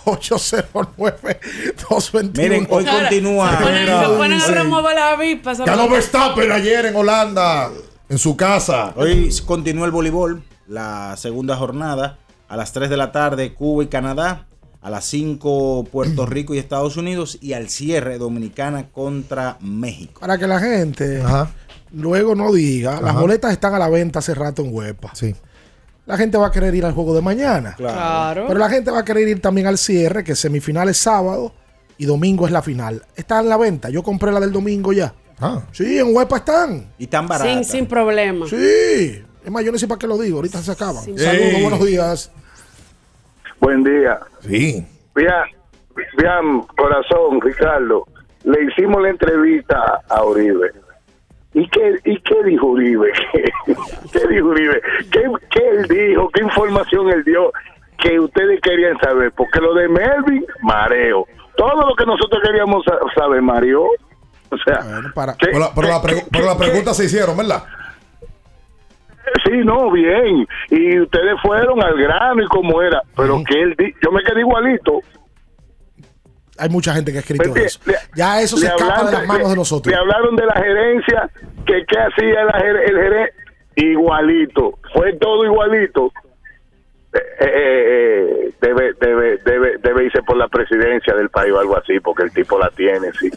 809 0.06 1.40
221 1.90 2.32
Miren, 2.34 2.68
hoy 2.70 2.86
continúa. 2.86 3.52
Se 3.58 3.64
ponen, 3.64 3.88
se 3.88 4.06
ponen 4.18 4.34
a 4.42 4.46
Sí. 4.46 4.52
promover 4.52 4.96
la 4.96 5.12
avispas. 5.12 5.60
Ganó 5.60 5.90
Verstappen 5.90 6.52
ayer 6.52 6.86
en 6.88 6.96
Holanda, 6.96 7.70
en 8.10 8.18
su 8.18 8.36
casa. 8.38 8.94
Hoy 8.96 9.30
continúa 9.46 9.86
el 9.86 9.92
voleibol, 9.92 10.44
la 10.68 11.16
segunda 11.18 11.56
jornada. 11.56 12.18
A 12.48 12.58
las 12.58 12.74
3 12.74 12.90
de 12.90 12.98
la 12.98 13.12
tarde, 13.12 13.54
Cuba 13.54 13.84
y 13.84 13.88
Canadá. 13.88 14.48
A 14.82 14.90
las 14.90 15.06
5, 15.06 15.86
Puerto 15.92 16.26
Rico 16.26 16.56
y 16.56 16.58
Estados 16.58 16.98
Unidos. 16.98 17.38
Y 17.42 17.54
al 17.54 17.70
cierre, 17.70 18.18
Dominicana 18.18 18.88
contra 18.90 19.58
México. 19.60 20.22
Para 20.22 20.38
que 20.38 20.48
la 20.48 20.60
gente 20.60 21.22
luego 21.92 22.36
no 22.36 22.52
diga, 22.54 23.02
las 23.02 23.16
boletas 23.16 23.52
están 23.52 23.74
a 23.74 23.80
la 23.80 23.90
venta 23.90 24.20
hace 24.20 24.34
rato 24.36 24.62
en 24.64 24.74
Huepa. 24.74 25.12
Sí. 25.14 25.36
La 26.10 26.18
gente 26.18 26.40
va 26.40 26.48
a 26.48 26.52
querer 26.52 26.74
ir 26.74 26.84
al 26.86 26.94
juego 26.94 27.14
de 27.14 27.22
mañana. 27.22 27.76
Claro. 27.78 28.46
Pero 28.48 28.60
la 28.60 28.68
gente 28.68 28.90
va 28.90 29.02
a 29.02 29.06
querer 29.06 29.28
ir 29.28 29.42
también 29.42 29.68
al 29.68 29.78
cierre, 29.78 30.24
que 30.24 30.34
semifinal 30.34 30.90
es 30.90 30.98
sábado 30.98 31.54
y 32.00 32.06
domingo 32.08 32.48
es 32.48 32.52
la 32.52 32.64
final. 32.64 33.04
Está 33.16 33.42
en 33.42 33.48
la 33.48 33.58
venta. 33.58 33.92
Yo 33.92 34.02
compré 34.02 34.32
la 34.32 34.40
del 34.40 34.52
domingo 34.52 34.92
ya. 34.92 35.14
Ah. 35.40 35.62
Sí, 35.72 36.00
en 36.00 36.16
Huepa 36.16 36.38
están. 36.38 36.92
Y 36.98 37.06
tan 37.06 37.28
Sin, 37.38 37.64
sin 37.64 37.86
problema. 37.86 38.48
Sí. 38.48 39.24
Es 39.46 39.52
más, 39.52 39.64
yo 39.64 39.72
no 39.72 39.78
sé 39.78 39.88
para 39.88 40.00
qué 40.00 40.08
lo 40.08 40.18
digo. 40.18 40.38
Ahorita 40.38 40.64
se 40.64 40.72
acaban. 40.72 41.04
Sí. 41.04 41.16
Saludos, 41.16 41.62
buenos 41.62 41.86
días. 41.86 42.32
Buen 43.60 43.84
día. 43.84 44.20
Sí. 44.42 44.84
Bien, 45.14 45.44
bien, 46.18 46.62
corazón, 46.76 47.40
Ricardo. 47.40 48.08
Le 48.46 48.64
hicimos 48.64 49.00
la 49.00 49.10
entrevista 49.10 50.02
a 50.10 50.24
Uribe. 50.26 50.72
¿Y 51.54 51.68
qué, 51.70 51.96
y 52.06 52.18
qué 52.22 52.44
dijo 52.44 52.68
Uribe? 52.68 53.12
¿Qué, 53.66 54.28
dijo 54.30 54.48
Uribe? 54.50 54.82
¿Qué, 55.12 55.24
¿Qué 55.50 55.70
él 55.70 55.88
dijo? 55.88 56.30
¿Qué 56.30 56.44
información 56.44 57.10
él 57.10 57.24
dio? 57.24 57.52
Que 57.98 58.20
ustedes 58.20 58.62
querían 58.62 58.98
saber. 59.00 59.32
Porque 59.34 59.60
lo 59.60 59.74
de 59.74 59.88
Melvin, 59.90 60.46
mareo. 60.62 61.26
Todo 61.58 61.88
lo 61.88 61.96
que 61.96 62.06
nosotros 62.06 62.42
queríamos 62.46 62.86
sa- 62.86 63.00
saber, 63.20 63.42
Mario. 63.42 63.84
O 64.52 64.58
sea, 64.64 64.80
¿qué- 65.38 65.48
Pero 65.48 65.60
la, 65.60 65.72
pero 65.76 65.88
la 65.90 66.02
qué- 66.02 66.08
pregu- 66.08 66.28
pero 66.32 66.46
la 66.46 66.54
qué- 66.54 66.60
pregunta 66.66 66.94
se 66.94 67.06
hicieron, 67.06 67.36
¿verdad? 67.36 67.64
Sí, 69.46 69.58
no, 69.64 69.92
bien. 69.92 70.48
Y 70.70 71.00
ustedes 71.00 71.36
fueron 71.42 71.84
al 71.84 71.96
grano 71.98 72.42
y 72.42 72.48
como 72.48 72.82
era. 72.82 73.02
Pero 73.16 73.44
que 73.44 73.62
él, 73.62 73.76
yo 74.02 74.12
me 74.12 74.24
quedé 74.24 74.40
igualito. 74.40 75.02
Hay 76.60 76.70
mucha 76.70 76.94
gente 76.94 77.12
que 77.12 77.18
ha 77.18 77.22
escrito 77.22 77.54
Le- 77.56 77.66
eso. 77.66 77.80
le- 77.86 77.96
Ya 78.16 78.42
eso 78.42 78.58
se 78.58 78.68
escapa 78.68 78.86
de 78.86 78.92
hablaron 78.94 79.14
las 79.14 79.28
manos 79.28 79.44
le- 79.44 79.50
de 79.50 79.56
nosotros. 79.56 79.92
Le 79.94 80.00
hablaron 80.00 80.36
de 80.36 80.46
la 80.46 80.54
gerencia, 80.56 81.30
que 81.66 81.86
qué 81.88 81.98
hacía 82.00 82.44
la 82.44 82.60
el 82.60 82.96
gerente. 82.98 83.34
Igualito. 83.76 84.78
Fue 84.94 85.14
todo 85.14 85.46
igualito. 85.46 86.12
Eh, 87.14 87.18
eh, 87.40 87.46
eh, 87.48 88.52
debe, 88.62 88.94
debe, 89.00 89.38
debe, 89.46 89.78
debe 89.82 90.04
irse 90.06 90.22
por 90.22 90.38
la 90.38 90.48
presidencia 90.48 91.16
del 91.16 91.30
país 91.30 91.52
o 91.54 91.60
algo 91.60 91.78
así, 91.78 92.00
porque 92.02 92.24
el 92.24 92.32
tipo 92.32 92.60
la 92.60 92.70
tiene, 92.72 93.12
sí. 93.20 93.32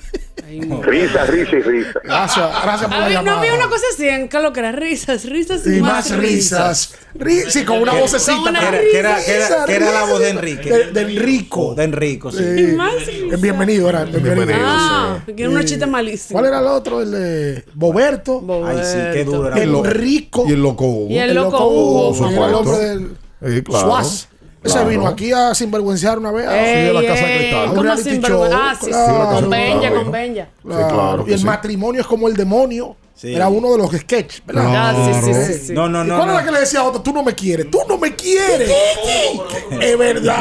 Risa, 0.82 1.24
risa 1.26 1.56
y 1.56 1.62
risa. 1.62 1.92
Gracias, 2.04 2.50
gracias 2.62 2.84
por 2.90 2.94
A 2.94 3.00
la 3.00 3.06
no 3.06 3.10
llamada. 3.12 3.38
había 3.38 3.54
una 3.54 3.68
cosa 3.68 3.84
así 3.94 4.08
en 4.08 4.28
que 4.28 4.38
lo 4.40 4.52
que 4.52 4.60
era 4.60 4.72
risas, 4.72 5.24
risas 5.24 5.66
y, 5.66 5.76
Y 5.76 5.80
más 5.80 6.10
risas. 6.16 6.94
Ri- 7.18 7.48
sí, 7.48 7.64
con 7.64 7.78
una 7.80 7.92
vocecita. 7.94 8.32
con 8.38 8.48
una 8.50 8.60
Que 8.60 8.98
era, 8.98 9.16
que 9.24 9.32
era- 9.34 9.64
que 9.64 9.74
era- 9.74 9.90
la 9.92 10.04
voz 10.04 10.20
de 10.20 10.28
Enrique. 10.30 10.70
De, 10.70 10.90
de 10.92 11.00
Enrico. 11.02 11.74
De 11.74 11.84
Enrico, 11.84 12.30
sí. 12.30 12.38
Sí. 12.38 12.62
Y 12.62 12.66
más 12.72 12.94
risas. 13.06 13.32
En 13.32 13.40
bienvenido, 13.40 13.88
era. 13.88 14.02
en 14.02 14.12
Bienvenido. 14.22 14.58
Ah, 14.62 15.18
sí. 15.26 15.32
que 15.32 15.42
era 15.42 15.50
una 15.50 15.64
chiste 15.64 15.86
malísima. 15.86 16.38
¿Cuál 16.40 16.46
era 16.52 16.60
el 16.60 16.66
otro? 16.66 17.00
El 17.02 17.10
de 17.12 17.64
Boberto. 17.74 18.42
Ay, 18.66 18.78
sí, 18.84 18.98
qué 19.12 19.24
duro 19.24 19.48
era. 19.48 19.62
Enrico. 19.62 20.44
Y 20.48 20.52
el 20.52 20.62
loco 20.62 20.84
Hugo. 20.86 21.06
Y 21.10 21.18
el 21.18 21.34
loco 21.34 21.66
Hugo. 21.68 22.28
Era 22.30 22.46
el 22.46 22.54
hombre 22.54 22.76
del 22.78 23.16
Sí, 23.56 23.62
claro. 23.62 23.86
Suaz. 23.86 24.28
Ese 24.64 24.74
Claro. 24.74 24.88
vino 24.90 25.06
aquí 25.08 25.32
a 25.32 25.54
sinvergüencear 25.54 26.18
una 26.18 26.30
vez. 26.30 26.46
Ey, 26.48 26.66
Sí, 26.66 26.80
de 26.86 26.92
la 26.92 27.06
Casa 27.12 27.26
de 27.26 27.36
Cristal. 27.38 27.62
Un 27.64 27.68
¿Cómo 27.70 27.82
reality 27.82 28.10
sinvergüenza? 28.10 28.56
show, 28.56 28.64
Ah, 28.68 28.74
sí, 28.78 28.86
sí. 28.86 28.90
claro. 28.92 29.34
Con 29.34 29.50
Benja, 29.50 29.78
Claro. 29.80 30.02
con 30.02 30.12
Benja. 30.12 30.48
Claro. 30.62 30.88
claro 30.88 31.24
y 31.26 31.32
el 31.32 31.38
sí. 31.38 31.44
matrimonio 31.44 32.00
es 32.00 32.06
como 32.06 32.28
el 32.28 32.36
demonio. 32.36 32.96
Sí. 33.14 33.34
Era 33.36 33.46
uno 33.48 33.70
de 33.70 33.78
los 33.78 33.92
sketches, 33.92 34.42
¿verdad? 34.44 34.64
Ah, 34.74 35.20
sí, 35.22 35.32
sí, 35.32 35.44
sí, 35.44 35.66
sí. 35.66 35.72
No, 35.74 35.88
no, 35.88 36.02
¿Y 36.02 36.08
no. 36.08 36.16
cuál 36.16 36.28
no. 36.28 36.34
era 36.34 36.44
que 36.44 36.50
le 36.50 36.60
decía 36.60 36.80
a 36.80 36.84
otro? 36.84 37.02
Tú 37.02 37.12
no 37.12 37.22
me 37.22 37.34
quieres, 37.34 37.70
tú 37.70 37.78
no 37.88 37.96
me 37.98 38.16
quieres. 38.16 38.68
es 39.80 39.98
verdad. 39.98 40.36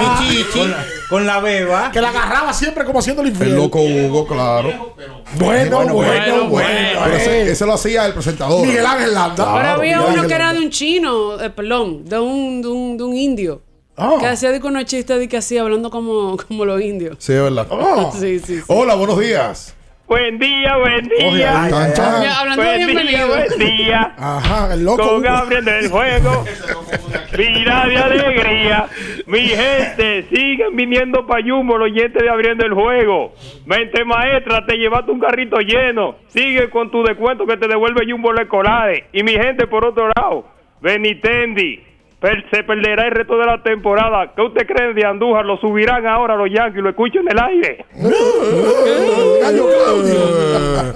Con 0.53 0.71
la, 0.71 0.85
con 1.09 1.27
la 1.27 1.39
beba. 1.41 1.91
Que 1.91 2.01
la 2.01 2.09
agarraba 2.09 2.53
siempre 2.53 2.83
como 2.85 2.99
haciendo 2.99 3.21
el 3.21 3.27
El 3.27 3.33
infiel. 3.33 3.55
loco 3.55 3.81
Hugo, 3.81 4.25
claro. 4.25 4.95
Bueno, 5.37 5.79
bueno, 5.93 6.47
bueno. 6.49 6.99
Pero 7.03 7.17
ese, 7.17 7.51
ese 7.51 7.65
lo 7.65 7.73
hacía 7.73 8.05
el 8.05 8.13
presentador. 8.13 8.65
Miguel 8.65 8.85
Ángel 8.85 9.13
Landa. 9.13 9.35
Pero 9.35 9.51
Claro, 9.51 9.69
había 9.79 9.97
Miguel 9.97 9.99
uno 9.99 10.07
Ángel 10.23 10.27
que 10.27 10.33
era 10.33 10.53
de 10.53 10.59
un 10.59 10.69
chino, 10.69 11.41
eh, 11.41 11.49
perdón, 11.51 12.05
de 12.05 12.19
un, 12.19 12.61
de 12.61 12.67
un, 12.67 12.97
de 12.97 13.03
un 13.03 13.15
indio. 13.15 13.61
Ah. 14.03 14.17
Que 14.19 14.25
hacía 14.27 14.51
de 14.51 14.59
con 14.59 14.71
unos 14.71 14.85
chistes 14.85 15.19
de 15.19 15.27
que 15.29 15.37
hacía 15.37 15.61
hablando 15.61 15.91
como, 15.91 16.35
como 16.47 16.65
los 16.65 16.81
indios. 16.81 17.17
Sí, 17.19 17.33
es 17.33 17.41
verdad. 17.43 17.67
Oh. 17.69 18.11
Sí, 18.11 18.39
sí, 18.39 18.57
sí. 18.57 18.63
Hola, 18.67 18.95
buenos 18.95 19.19
días. 19.19 19.75
Buen 20.07 20.39
día, 20.39 20.75
buen 20.75 21.05
Oye, 21.25 21.37
día. 21.37 21.63
ay, 21.63 21.71
ay, 21.73 21.93
ay. 21.97 22.19
Mira, 22.19 22.39
hablando 22.39 22.63
de 22.63 22.67
Buen 22.69 22.77
día, 22.79 22.85
bienvenido. 22.87 23.27
buen 23.27 23.59
día. 23.77 24.15
Ajá, 24.17 24.73
el 24.73 24.83
loco. 24.83 25.07
Con. 25.07 25.21
Gabriel 25.21 25.63
del 25.63 25.85
Fuego. 25.89 26.43
Vida 27.37 27.85
de 27.87 27.97
alegría. 27.97 28.87
Mi 29.27 29.47
gente, 29.47 30.25
siguen 30.33 30.75
viniendo 30.75 31.25
para 31.25 31.41
Jumbo 31.47 31.77
los 31.77 31.85
oyentes 31.89 32.21
de 32.21 32.29
abriendo 32.29 32.65
el 32.65 32.73
juego. 32.73 33.33
Mente 33.65 34.03
maestra, 34.03 34.65
te 34.65 34.75
llevaste 34.75 35.11
un 35.11 35.19
carrito 35.21 35.57
lleno. 35.59 36.15
Sigue 36.27 36.69
con 36.69 36.91
tu 36.91 37.03
descuento 37.03 37.45
que 37.45 37.55
te 37.55 37.69
devuelve 37.69 38.01
Jumbo 38.09 38.33
los 38.33 38.41
escolares. 38.41 39.05
Y 39.13 39.23
mi 39.23 39.31
gente, 39.31 39.65
por 39.67 39.85
otro 39.85 40.09
lado, 40.13 40.45
Benitendi. 40.81 41.83
Per- 42.21 42.45
se 42.49 42.63
perderá 42.63 43.05
el 43.07 43.11
resto 43.11 43.37
de 43.37 43.45
la 43.45 43.61
temporada. 43.61 44.31
¿Qué 44.33 44.41
usted 44.41 44.65
cree 44.65 44.93
de 44.93 45.05
Andújar? 45.05 45.43
Lo 45.45 45.57
subirán 45.57 46.05
ahora 46.07 46.35
los 46.37 46.49
Yankees, 46.49 46.81
lo 46.81 46.89
escucho 46.91 47.19
en 47.19 47.29
el 47.31 47.39
aire. 47.39 47.85
Gallo 49.41 49.67
Claudio. 49.67 50.93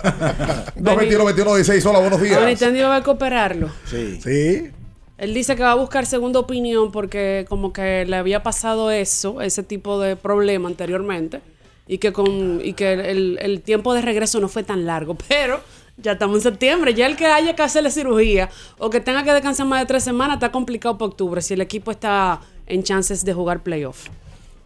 221 0.75 1.25
21 1.25 1.55
16 1.55 1.85
Hola, 1.85 1.99
buenos 1.99 2.21
días. 2.21 2.39
Benitendi 2.39 2.81
va 2.81 2.97
a 2.97 3.03
cooperarlo. 3.03 3.69
Sí. 3.85 4.19
Sí. 4.21 4.71
Él 5.17 5.33
dice 5.33 5.55
que 5.55 5.63
va 5.63 5.71
a 5.71 5.75
buscar 5.75 6.05
segunda 6.05 6.39
opinión 6.39 6.91
porque 6.91 7.45
como 7.47 7.71
que 7.71 8.05
le 8.05 8.15
había 8.17 8.43
pasado 8.43 8.91
eso, 8.91 9.41
ese 9.41 9.63
tipo 9.63 9.99
de 9.99 10.15
problema 10.17 10.67
anteriormente 10.67 11.39
y 11.87 11.99
que 11.99 12.11
con 12.11 12.59
y 12.63 12.73
que 12.73 12.93
el, 12.93 13.39
el 13.41 13.61
tiempo 13.61 13.93
de 13.93 14.01
regreso 14.01 14.39
no 14.41 14.49
fue 14.49 14.63
tan 14.63 14.85
largo, 14.85 15.15
pero 15.29 15.61
ya 15.97 16.13
estamos 16.13 16.37
en 16.37 16.41
septiembre, 16.41 16.93
ya 16.93 17.05
el 17.07 17.15
que 17.15 17.25
haya 17.25 17.55
que 17.55 17.61
hacerle 17.63 17.89
cirugía 17.91 18.49
o 18.77 18.89
que 18.89 18.99
tenga 18.99 19.23
que 19.23 19.31
descansar 19.33 19.65
más 19.65 19.79
de 19.79 19.85
tres 19.85 20.03
semanas 20.03 20.35
está 20.35 20.51
complicado 20.51 20.97
para 20.97 21.07
octubre 21.09 21.41
si 21.41 21.53
el 21.53 21.61
equipo 21.61 21.91
está 21.91 22.41
en 22.67 22.83
chances 22.83 23.23
de 23.23 23.33
jugar 23.33 23.61
playoff. 23.63 24.07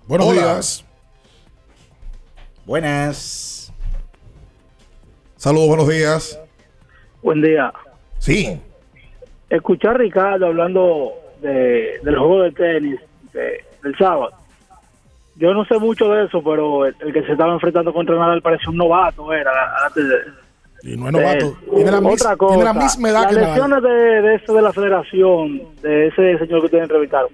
Buenos 0.08 0.28
Hola. 0.28 0.42
días. 0.42 0.86
Buenas. 2.66 3.72
Saludos, 5.38 5.68
buenos 5.70 5.88
días. 5.88 6.40
Buen 7.22 7.42
día. 7.42 7.72
Sí. 8.20 8.60
Escuchar 9.50 9.96
a 9.96 9.98
Ricardo 10.00 10.48
hablando 10.48 11.14
de, 11.42 12.00
del 12.04 12.18
juego 12.18 12.44
de 12.44 12.52
tenis 12.52 13.00
de- 13.34 13.64
del 13.84 13.98
sábado. 13.98 14.32
Yo 15.36 15.54
no 15.54 15.64
sé 15.66 15.80
mucho 15.80 16.10
de 16.12 16.26
eso, 16.26 16.44
pero 16.44 16.86
el, 16.86 16.96
el 17.00 17.14
que 17.14 17.24
se 17.24 17.32
estaba 17.32 17.54
enfrentando 17.54 17.94
contra 17.94 18.16
Nadal 18.18 18.42
parece 18.42 18.70
un 18.70 18.76
novato, 18.78 19.32
era 19.32 19.52
antes 19.86 20.08
de, 20.08 20.16
Y 20.84 20.96
no 20.98 21.08
es 21.08 21.12
novato. 21.14 21.46
Eh, 21.46 21.72
Tiene 21.76 21.92
la, 21.92 22.02
mis- 22.02 22.10
cosa, 22.24 22.36
tiene 22.38 22.64
la 22.64 22.74
misma 22.74 23.10
edad 23.10 23.24
las 23.24 23.28
que 23.28 23.36
Nadal. 23.42 23.50
lesiones 23.50 23.84
de, 23.84 24.22
de 24.22 24.36
eso 24.36 24.54
de 24.54 24.62
la 24.62 24.74
federación, 24.74 25.62
de 25.82 26.08
ese 26.08 26.38
señor 26.38 26.60
que 26.62 26.66
ustedes 26.66 26.84
entrevistaron. 26.84 27.30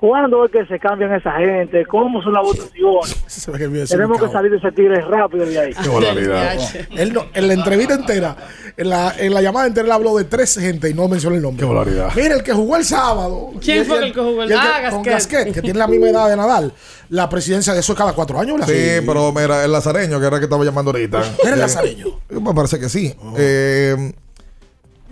¿Cuándo 0.00 0.46
es 0.46 0.50
que 0.50 0.64
se 0.64 0.78
cambian 0.78 1.12
esa 1.12 1.32
gente? 1.32 1.84
¿Cómo 1.84 2.22
son 2.22 2.32
las 2.32 2.42
votaciones? 2.42 3.86
Tenemos 3.90 4.18
que 4.18 4.28
salir 4.28 4.50
de 4.50 4.56
ese 4.56 4.72
tigre 4.72 4.98
rápido 5.02 5.44
de 5.44 5.58
ahí. 5.58 5.72
Qué 5.74 5.88
barbaridad. 5.90 6.54
Él 6.96 7.12
no- 7.12 7.26
en 7.34 7.48
la 7.48 7.52
entrevista 7.54 7.94
entera, 7.94 8.34
en 8.78 8.88
la, 8.88 9.14
en 9.18 9.34
la 9.34 9.42
llamada 9.42 9.66
entera, 9.66 9.84
él 9.86 9.92
habló 9.92 10.16
de 10.16 10.24
tres 10.24 10.56
gente 10.58 10.88
y 10.88 10.94
no 10.94 11.06
mencionó 11.06 11.36
el 11.36 11.42
nombre. 11.42 11.66
Qué 11.66 11.70
barbaridad. 11.70 12.08
Mira, 12.16 12.34
el 12.36 12.42
que 12.42 12.52
jugó 12.52 12.76
el 12.76 12.84
sábado. 12.86 13.50
¿Quién 13.60 13.84
fue 13.84 13.98
el 14.06 14.12
que 14.14 14.20
jugó 14.20 14.42
el- 14.42 14.50
y 14.50 14.54
Ah, 14.54 14.88
Con 14.90 15.02
Gasquet. 15.02 15.52
Que 15.52 15.60
tiene 15.60 15.78
la 15.78 15.86
misma 15.86 16.08
edad 16.08 16.30
de 16.30 16.36
Nadal. 16.36 16.72
La 17.10 17.28
presidencia 17.28 17.74
de 17.74 17.80
eso 17.80 17.92
es 17.92 17.98
cada 17.98 18.14
cuatro 18.14 18.40
años, 18.40 18.54
¿verdad? 18.58 18.68
Sí, 18.72 19.04
pero 19.06 19.32
mira, 19.32 19.64
el 19.64 19.70
lazareño, 19.72 20.18
que 20.18 20.26
era 20.26 20.36
el 20.36 20.40
que 20.40 20.44
estaba 20.46 20.64
llamando 20.64 20.92
ahorita. 20.92 21.18
¿Era 21.42 21.48
el 21.50 21.58
Eh, 21.58 21.62
lazareño? 21.62 22.06
Me 22.30 22.54
parece 22.54 22.78
que 22.78 22.88
sí. 22.88 23.14
Eh, 23.36 24.12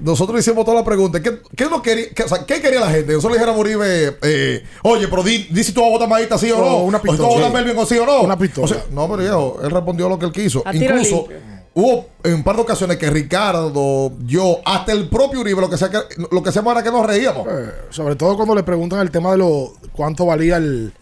nosotros 0.01 0.41
hicimos 0.41 0.65
toda 0.65 0.79
la 0.79 0.85
pregunta. 0.85 1.21
¿Qué, 1.21 1.39
qué, 1.57 1.65
no 1.67 1.83
quería, 1.83 2.11
qué, 2.15 2.23
o 2.23 2.29
sea, 2.29 2.45
¿qué 2.47 2.61
quería 2.61 2.81
la 2.81 2.91
gente? 2.91 3.13
Nosotros 3.13 3.33
le 3.33 3.39
dijéramos 3.39 3.59
a 3.59 3.61
Uribe, 3.61 4.17
eh, 4.23 4.65
oye, 4.83 5.09
pero 5.09 5.23
di, 5.23 5.49
di 5.51 5.65
si 5.65 5.73
tú 5.73 5.81
vas 5.81 5.89
a 5.89 5.93
votar 5.93 6.09
Maíta 6.09 6.39
sí 6.39 6.51
o 6.51 6.59
no. 6.59 6.65
No, 6.65 6.77
una 6.79 6.99
o 6.99 7.01
si 7.01 7.07
tú 7.07 7.13
vas 7.13 7.21
a 7.21 7.25
pistola. 7.25 7.47
votar 7.47 7.65
Melvin 7.65 7.83
o 7.83 7.87
sí 7.87 7.99
o 7.99 8.07
no. 8.07 8.21
Una 8.23 8.39
pistola. 8.39 8.65
O 8.65 8.69
sea, 8.69 8.85
no, 8.91 9.09
pero 9.09 9.19
viejo, 9.23 9.61
él 9.63 9.71
respondió 9.71 10.09
lo 10.09 10.19
que 10.19 10.27
él 10.27 10.33
quiso. 10.33 10.63
A 10.65 10.75
Incluso 10.75 11.29
hubo 11.75 12.07
en 12.25 12.35
un 12.35 12.43
par 12.43 12.57
de 12.57 12.63
ocasiones 12.63 12.97
que 12.97 13.11
Ricardo, 13.11 14.13
yo, 14.25 14.61
hasta 14.65 14.93
el 14.93 15.09
propio 15.09 15.41
Uribe, 15.41 15.61
lo 15.61 15.71
que 15.71 15.77
sea 15.77 15.91
que, 15.91 15.99
lo 16.31 16.43
que 16.43 16.49
hacíamos 16.49 16.73
era 16.73 16.83
que 16.83 16.91
nos 16.91 17.07
reíamos. 17.07 17.47
Eh, 17.49 17.71
sobre 17.91 18.17
todo 18.17 18.37
cuando 18.37 18.55
le 18.55 18.63
preguntan 18.63 19.01
el 19.01 19.11
tema 19.11 19.33
de 19.33 19.39
lo 19.39 19.75
cuánto 19.93 20.27
valía 20.27 20.57
el, 20.57 20.93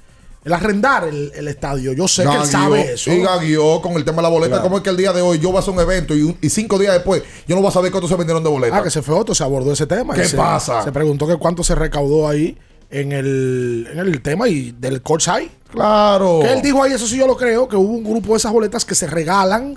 el 0.46 0.52
arrendar 0.52 1.08
el, 1.08 1.32
el 1.34 1.48
estadio. 1.48 1.92
Yo 1.92 2.06
sé 2.08 2.22
que 2.24 2.34
él 2.34 2.46
sabe 2.46 2.92
eso. 2.94 3.12
Y 3.12 3.20
gaguió 3.20 3.82
con 3.82 3.92
el 3.94 4.04
tema 4.04 4.18
de 4.18 4.22
la 4.22 4.28
boleta. 4.28 4.48
Claro. 4.52 4.62
Como 4.62 4.76
es 4.78 4.82
que 4.84 4.90
el 4.90 4.96
día 4.96 5.12
de 5.12 5.20
hoy 5.20 5.38
yo 5.40 5.48
voy 5.48 5.56
a 5.56 5.60
hacer 5.60 5.74
un 5.74 5.80
evento 5.80 6.14
y, 6.14 6.22
un- 6.22 6.38
y 6.40 6.48
cinco 6.48 6.78
días 6.78 6.94
después 6.94 7.22
yo 7.48 7.54
no 7.56 7.60
voy 7.60 7.68
a 7.68 7.72
saber 7.72 7.90
cuánto 7.90 8.08
se 8.08 8.14
vendieron 8.16 8.42
de 8.42 8.48
boletas. 8.48 8.78
Ah, 8.80 8.82
que 8.82 8.90
se 8.90 9.02
fue 9.02 9.14
otro, 9.16 9.34
se 9.34 9.42
abordó 9.44 9.72
ese 9.72 9.86
tema. 9.86 10.14
¿Qué 10.14 10.24
se- 10.24 10.36
pasa? 10.36 10.82
Se 10.84 10.92
preguntó 10.92 11.26
que 11.26 11.36
cuánto 11.36 11.62
se 11.64 11.74
recaudó 11.74 12.28
ahí 12.28 12.56
en 12.90 13.10
el, 13.12 13.88
en 13.92 13.98
el 13.98 14.22
tema 14.22 14.48
y 14.48 14.70
del 14.70 15.02
courtside. 15.02 15.50
Claro. 15.70 16.38
Que 16.42 16.52
él 16.52 16.62
dijo 16.62 16.80
ahí, 16.82 16.92
eso 16.92 17.06
sí 17.06 17.18
yo 17.18 17.26
lo 17.26 17.36
creo, 17.36 17.66
que 17.68 17.74
hubo 17.76 17.92
un 17.92 18.04
grupo 18.04 18.32
de 18.32 18.38
esas 18.38 18.52
boletas 18.52 18.84
que 18.84 18.94
se 18.94 19.06
regalan 19.08 19.76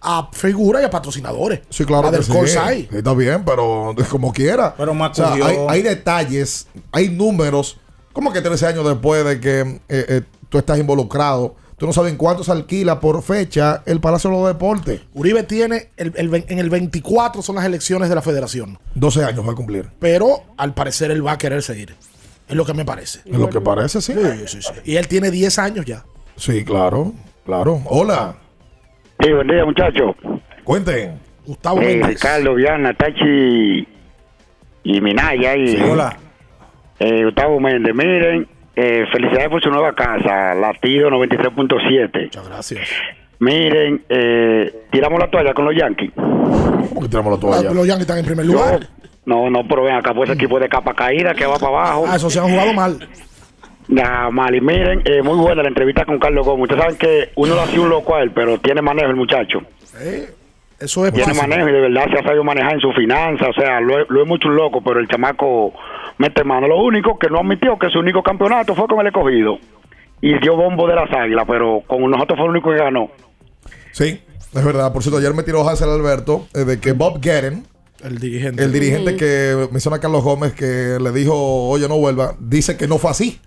a 0.00 0.28
figuras 0.32 0.80
y 0.82 0.86
a 0.86 0.90
patrocinadores. 0.90 1.60
Sí, 1.68 1.84
claro. 1.84 2.10
Del 2.10 2.24
sí. 2.24 2.32
Está 2.90 3.12
bien, 3.14 3.44
pero 3.44 3.94
como 4.10 4.32
quiera. 4.32 4.74
Pero 4.76 4.92
O 4.92 5.14
sea, 5.14 5.32
hay, 5.34 5.56
hay 5.68 5.82
detalles, 5.82 6.66
hay 6.92 7.10
números. 7.10 7.78
¿Cómo 8.16 8.32
que 8.32 8.40
13 8.40 8.68
años 8.68 8.88
después 8.88 9.26
de 9.26 9.38
que 9.40 9.60
eh, 9.60 9.78
eh, 9.90 10.22
tú 10.48 10.56
estás 10.56 10.78
involucrado? 10.78 11.54
Tú 11.76 11.84
no 11.84 11.92
sabes 11.92 12.12
en 12.12 12.16
cuánto 12.16 12.42
se 12.42 12.50
alquila 12.50 12.98
por 12.98 13.22
fecha 13.22 13.82
el 13.84 14.00
Palacio 14.00 14.30
de 14.30 14.36
los 14.38 14.46
Deportes. 14.48 15.02
Uribe 15.12 15.42
tiene, 15.42 15.90
el, 15.98 16.14
el 16.16 16.44
en 16.48 16.58
el 16.58 16.70
24 16.70 17.42
son 17.42 17.56
las 17.56 17.66
elecciones 17.66 18.08
de 18.08 18.14
la 18.14 18.22
federación. 18.22 18.78
12 18.94 19.22
años 19.22 19.46
va 19.46 19.52
a 19.52 19.54
cumplir. 19.54 19.90
Pero 20.00 20.44
al 20.56 20.72
parecer 20.72 21.10
él 21.10 21.26
va 21.26 21.32
a 21.32 21.36
querer 21.36 21.62
seguir. 21.62 21.94
Es 22.48 22.56
lo 22.56 22.64
que 22.64 22.72
me 22.72 22.86
parece. 22.86 23.20
Es 23.26 23.36
lo 23.38 23.50
que 23.50 23.60
parece, 23.60 24.00
sí. 24.00 24.14
Sí, 24.14 24.46
sí, 24.46 24.62
sí. 24.62 24.72
Y 24.86 24.96
él 24.96 25.06
tiene 25.08 25.30
10 25.30 25.58
años 25.58 25.84
ya. 25.84 26.02
Sí, 26.36 26.64
claro. 26.64 27.12
Claro. 27.44 27.82
Hola. 27.84 28.34
Sí, 29.20 29.30
buen 29.30 29.46
día, 29.46 29.62
muchachos. 29.66 30.16
Cuenten. 30.64 31.20
Gustavo 31.44 31.82
Eh, 31.82 31.88
Méndez. 31.88 32.08
Ricardo, 32.08 32.54
Viana, 32.54 32.94
Tachi 32.94 33.86
y 34.84 35.00
Minaya. 35.02 35.54
Y, 35.54 35.76
Sí, 35.76 35.82
hola. 35.82 36.16
Eh, 36.98 37.24
Gustavo 37.24 37.60
Méndez, 37.60 37.94
miren, 37.94 38.46
eh, 38.74 39.04
felicidades 39.12 39.48
por 39.48 39.62
su 39.62 39.70
nueva 39.70 39.94
casa, 39.94 40.54
Latido 40.54 41.10
93.7. 41.10 42.22
Muchas 42.24 42.48
gracias. 42.48 42.88
Miren, 43.38 44.02
eh, 44.08 44.72
tiramos 44.90 45.18
la 45.20 45.28
toalla 45.30 45.52
con 45.52 45.66
los 45.66 45.74
Yankees. 45.76 46.10
¿Cómo 46.14 47.00
que 47.02 47.08
tiramos 47.08 47.32
la 47.34 47.38
toalla? 47.40 47.70
Los 47.74 47.86
Yankees 47.86 48.02
están 48.02 48.18
en 48.18 48.24
primer 48.24 48.46
Yo- 48.46 48.52
lugar. 48.52 48.80
no, 49.26 49.50
no, 49.50 49.66
pero 49.68 49.82
ven 49.84 49.94
acá, 49.96 50.14
pues 50.14 50.30
ese 50.30 50.38
equipo 50.38 50.58
de 50.58 50.68
capa 50.68 50.94
caída 50.94 51.34
que 51.34 51.44
va 51.44 51.54
para 51.58 51.68
abajo. 51.68 52.04
Ah, 52.08 52.16
eso 52.16 52.30
se 52.30 52.38
han 52.38 52.48
jugado 52.48 52.72
mal. 52.72 53.08
Ya, 53.88 54.30
mal. 54.32 54.54
Y 54.54 54.60
miren, 54.60 55.02
eh, 55.04 55.22
muy 55.22 55.36
buena 55.36 55.62
la 55.62 55.68
entrevista 55.68 56.04
con 56.04 56.18
Carlos 56.18 56.44
Gómez. 56.46 56.62
Ustedes 56.64 56.82
saben 56.82 56.96
que 56.98 57.30
uno 57.36 57.54
lo 57.54 57.60
hacía 57.60 57.80
un 57.80 57.88
loco 57.90 58.16
a 58.16 58.22
él, 58.22 58.30
pero 58.32 58.58
tiene 58.58 58.80
manejo 58.82 59.10
el 59.10 59.16
muchacho. 59.16 59.60
Eh, 60.00 60.28
eso 60.78 61.06
es 61.06 61.12
tiene 61.12 61.34
fácil. 61.34 61.48
manejo 61.48 61.68
y 61.68 61.72
de 61.72 61.80
verdad 61.80 62.04
se 62.12 62.18
ha 62.18 62.22
sabido 62.22 62.44
manejar 62.44 62.74
en 62.74 62.80
su 62.80 62.92
finanzas. 62.92 63.48
O 63.48 63.52
sea, 63.60 63.80
lo, 63.80 64.00
es 64.00 64.26
mucho 64.28 64.48
un 64.48 64.56
loco, 64.56 64.82
pero 64.82 65.00
el 65.00 65.08
chamaco 65.08 65.72
mete 66.18 66.44
mano. 66.44 66.68
Lo 66.68 66.82
único 66.82 67.18
que 67.18 67.28
no 67.28 67.38
admitió 67.40 67.78
que 67.78 67.88
su 67.90 67.98
único 67.98 68.22
campeonato 68.22 68.74
fue 68.74 68.86
con 68.86 69.00
el 69.00 69.06
escogido. 69.08 69.58
Y 70.20 70.38
dio 70.38 70.56
bombo 70.56 70.86
de 70.88 70.94
las 70.94 71.10
águilas, 71.12 71.44
pero 71.46 71.82
con 71.86 72.10
nosotros 72.10 72.38
fue 72.38 72.46
el 72.46 72.50
único 72.52 72.70
que 72.70 72.78
ganó. 72.78 73.10
Sí, 73.92 74.20
es 74.54 74.64
verdad. 74.64 74.92
Por 74.92 75.02
cierto, 75.02 75.18
ayer 75.18 75.34
me 75.34 75.42
tiró 75.42 75.68
Hansel 75.68 75.88
Alberto 75.90 76.46
eh, 76.54 76.60
de 76.64 76.80
que 76.80 76.92
Bob 76.92 77.20
Guerin, 77.20 77.64
El 78.02 78.18
dirigente. 78.18 78.62
el 78.64 78.72
dirigente 78.72 79.16
que 79.16 79.68
menciona 79.72 79.98
a 79.98 80.00
Carlos 80.00 80.22
Gómez, 80.24 80.54
que 80.54 80.98
le 81.00 81.12
dijo, 81.12 81.34
oye, 81.68 81.86
no 81.88 81.98
vuelva, 81.98 82.34
dice 82.38 82.76
que 82.76 82.86
no 82.88 82.98
fue 82.98 83.10
así. 83.10 83.40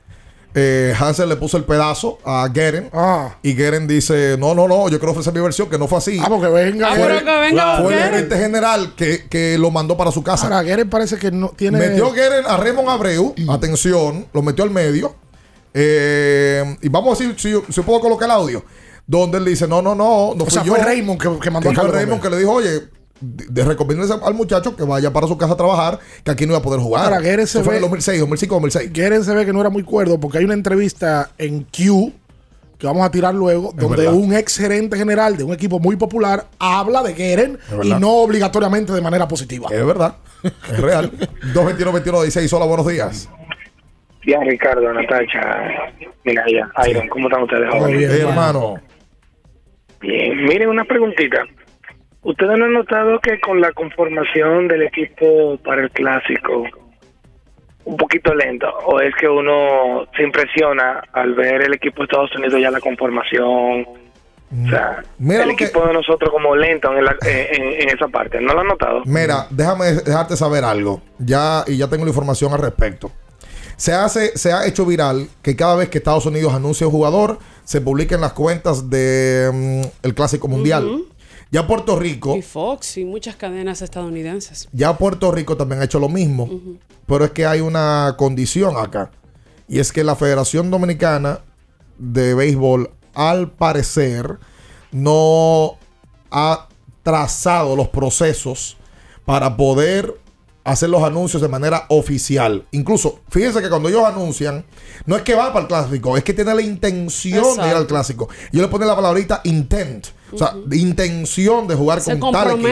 Eh, 0.55 0.95
Hansel 0.99 1.29
le 1.29 1.35
puso 1.35 1.57
el 1.57 1.63
pedazo 1.63 2.17
a 2.25 2.47
Guerin 2.51 2.89
Ah. 2.91 3.37
y 3.43 3.53
Guerin 3.53 3.87
dice, 3.87 4.35
no, 4.39 4.55
no, 4.55 4.67
no, 4.67 4.89
yo 4.89 4.97
quiero 4.97 5.11
ofrecer 5.11 5.31
mi 5.31 5.39
versión, 5.41 5.69
que 5.69 5.77
no 5.77 5.87
fue 5.87 5.99
así. 5.99 6.19
Ah, 6.21 6.25
porque 6.27 6.47
venga. 6.47 6.87
Ah, 6.91 6.95
fue 6.95 7.05
pero 7.07 7.19
que 7.25 7.39
venga 7.39 7.81
fue 7.83 7.93
el 7.93 7.99
gerente 8.03 8.37
general 8.37 8.93
que, 8.95 9.27
que 9.29 9.57
lo 9.59 9.69
mandó 9.69 9.95
para 9.95 10.11
su 10.11 10.23
casa. 10.23 10.45
Ahora, 10.45 10.63
Guerin 10.63 10.89
parece 10.89 11.17
que 11.17 11.29
no 11.31 11.49
tiene. 11.49 11.77
Metió 11.77 12.11
Guerin 12.11 12.45
a 12.47 12.57
Raymond 12.57 12.89
Abreu, 12.89 13.35
atención, 13.47 14.25
lo 14.33 14.41
metió 14.41 14.63
al 14.63 14.71
medio. 14.71 15.13
Eh, 15.73 16.77
y 16.81 16.89
vamos 16.89 17.19
a 17.19 17.23
decir, 17.23 17.35
si, 17.39 17.71
si 17.71 17.81
puedo 17.81 17.99
colocar 17.99 18.25
el 18.27 18.31
audio, 18.31 18.63
donde 19.05 19.37
él 19.37 19.45
dice, 19.45 19.67
no, 19.67 19.81
no, 19.81 19.93
no, 19.95 20.33
no 20.35 20.43
o 20.43 20.45
fui 20.45 20.49
sea, 20.51 20.63
yo. 20.63 20.73
fue 20.75 20.83
Raymond 20.83 21.21
que, 21.21 21.39
que 21.39 21.51
mandó 21.51 21.69
Que 21.69 21.75
a 21.79 21.81
fue 21.81 21.91
Raymond 21.91 22.21
que 22.21 22.29
le 22.29 22.37
dijo, 22.37 22.51
oye, 22.53 22.81
de, 23.21 23.45
de 23.49 23.63
recomiéndale 23.65 24.13
al 24.23 24.33
muchacho 24.33 24.75
que 24.75 24.83
vaya 24.83 25.11
para 25.11 25.27
su 25.27 25.37
casa 25.37 25.53
a 25.53 25.57
trabajar, 25.57 25.99
que 26.23 26.31
aquí 26.31 26.45
no 26.45 26.51
iba 26.53 26.59
a 26.59 26.63
poder 26.63 26.79
jugar. 26.79 27.05
Ahora, 27.05 27.19
Guerin 27.19 27.47
se 27.47 27.59
Eso 27.59 27.63
fue 27.65 27.75
en 27.75 27.81
ve- 27.81 27.85
el 27.85 27.89
2006, 27.91 28.19
2005, 28.19 28.55
2006. 28.55 28.93
Guerin 28.93 29.23
se 29.23 29.33
ve 29.35 29.45
que 29.45 29.53
no 29.53 29.61
era 29.61 29.69
muy 29.69 29.83
cuerdo 29.83 30.19
porque 30.19 30.37
hay 30.39 30.45
una 30.45 30.53
entrevista 30.53 31.31
en 31.37 31.63
Q 31.63 32.13
que 32.77 32.87
vamos 32.87 33.05
a 33.05 33.11
tirar 33.11 33.35
luego, 33.35 33.73
donde 33.75 33.97
verdad. 34.03 34.13
un 34.13 34.33
ex 34.33 34.55
gerente 34.57 34.95
general 34.97 35.35
de 35.35 35.43
un 35.43 35.53
equipo 35.53 35.79
muy 35.79 35.97
popular 35.97 36.45
habla 36.59 37.03
de 37.03 37.13
Guerin 37.13 37.57
Es 37.77 37.85
y 37.85 37.93
no 37.95 38.09
obligatoriamente 38.21 38.93
de 38.93 39.01
manera 39.01 39.27
positiva. 39.27 39.67
Es 39.69 39.85
verdad, 39.85 40.15
es 40.43 40.79
real. 40.79 41.11
221 41.53 41.91
21 41.91 42.21
16 42.21 42.53
hola, 42.53 42.65
buenos 42.65 42.87
días. 42.87 43.27
Bien, 44.25 44.39
Ricardo, 44.47 44.93
Natacha, 44.93 45.41
mira 46.23 46.43
ya, 46.49 46.89
Iron, 46.89 47.07
¿cómo 47.09 47.27
están 47.27 47.43
ustedes? 47.43 47.69
Todo 47.69 47.85
bien, 47.87 48.11
Eh, 48.11 48.17
hermano. 48.19 48.29
hermano. 48.77 48.81
Bien, 50.01 50.45
miren 50.45 50.69
una 50.69 50.85
preguntita. 50.85 51.43
¿Ustedes 52.21 52.57
no 52.57 52.65
han 52.65 52.73
notado 52.73 53.19
que 53.21 53.39
con 53.39 53.61
la 53.61 53.71
conformación 53.71 54.67
del 54.67 54.83
equipo 54.83 55.57
para 55.63 55.83
el 55.83 55.91
clásico, 55.91 56.63
un 57.85 57.97
poquito 57.97 58.33
lento? 58.33 58.67
¿O 58.85 58.99
es 58.99 59.15
que 59.15 59.27
uno 59.27 60.05
se 60.15 60.23
impresiona 60.23 61.01
al 61.13 61.33
ver 61.33 61.61
el 61.61 61.73
equipo 61.73 61.97
de 62.01 62.03
Estados 62.05 62.35
Unidos 62.35 62.59
ya 62.61 62.71
la 62.71 62.81
conformación? 62.81 63.85
O 64.51 64.69
sea, 64.69 65.03
Mira 65.19 65.43
el 65.43 65.55
que- 65.55 65.65
equipo 65.65 65.85
de 65.85 65.93
nosotros 65.93 66.31
como 66.31 66.55
lento 66.55 66.91
en, 66.97 67.05
la- 67.05 67.15
en- 67.25 67.81
en- 67.83 67.89
esa 67.89 68.07
parte. 68.07 68.41
¿No 68.41 68.53
lo 68.53 68.61
han 68.61 68.67
notado? 68.67 69.01
Mira, 69.05 69.45
déjame 69.51 69.85
dejarte 69.93 70.35
saber 70.35 70.63
algo. 70.65 71.01
Ya, 71.19 71.63
y 71.67 71.77
ya 71.77 71.87
tengo 71.87 72.03
la 72.03 72.09
información 72.09 72.51
al 72.53 72.59
respecto. 72.59 73.11
Se 73.77 73.93
hace, 73.93 74.35
se 74.37 74.51
ha 74.51 74.65
hecho 74.65 74.85
viral 74.85 75.27
que 75.43 75.55
cada 75.55 75.75
vez 75.75 75.87
que 75.89 75.99
Estados 75.99 76.25
Unidos 76.25 76.53
anuncia 76.53 76.85
un 76.87 76.91
jugador, 76.91 77.37
se 77.63 77.79
publica 77.79 78.15
en 78.15 78.21
las 78.21 78.33
cuentas 78.33 78.89
de 78.89 79.49
mm, 79.53 80.05
el 80.05 80.13
Clásico 80.15 80.47
Mundial. 80.49 80.83
Ujú. 80.85 81.05
Ya 81.51 81.65
Puerto 81.65 81.97
Rico, 81.97 82.35
Y 82.35 82.41
Fox 82.43 82.97
y 82.97 83.05
muchas 83.05 83.35
cadenas 83.35 83.81
estadounidenses. 83.81 84.69
ya 84.71 84.97
Puerto 84.97 85.31
Rico 85.31 85.57
también 85.57 85.81
ha 85.81 85.85
hecho 85.85 85.99
lo 85.99 86.09
mismo. 86.09 86.47
Pero 87.07 87.25
es 87.25 87.31
que 87.31 87.45
hay 87.45 87.59
una 87.61 88.15
condición 88.17 88.75
acá. 88.77 89.11
Y 89.67 89.79
es 89.79 89.91
que 89.91 90.03
la 90.03 90.15
Federación 90.15 90.69
Dominicana 90.69 91.39
de 91.97 92.33
Béisbol, 92.35 92.91
al 93.15 93.51
parecer, 93.51 94.37
no 94.91 95.77
ha 96.31 96.67
trazado 97.03 97.75
los 97.75 97.87
procesos 97.89 98.77
para 99.25 99.57
poder 99.57 100.19
hacer 100.71 100.89
los 100.89 101.03
anuncios 101.03 101.41
de 101.41 101.47
manera 101.47 101.85
oficial. 101.89 102.65
Incluso, 102.71 103.19
fíjense 103.29 103.61
que 103.61 103.69
cuando 103.69 103.89
ellos 103.89 104.03
anuncian, 104.05 104.65
no 105.05 105.15
es 105.15 105.21
que 105.23 105.35
va 105.35 105.47
para 105.53 105.61
el 105.61 105.67
clásico, 105.67 106.17
es 106.17 106.23
que 106.23 106.33
tiene 106.33 106.53
la 106.53 106.61
intención 106.61 107.57
de 107.57 107.67
ir 107.69 107.75
al 107.75 107.87
clásico. 107.87 108.29
Yo 108.51 108.61
le 108.61 108.67
pone 108.67 108.85
la 108.85 108.95
palabrita 108.95 109.41
intent, 109.43 110.07
o 110.31 110.37
sea, 110.37 110.53
intención 110.71 111.67
de 111.67 111.75
jugar 111.75 112.01
Se 112.01 112.19
con 112.19 112.31
tal 112.31 112.51
equipo. 112.51 112.67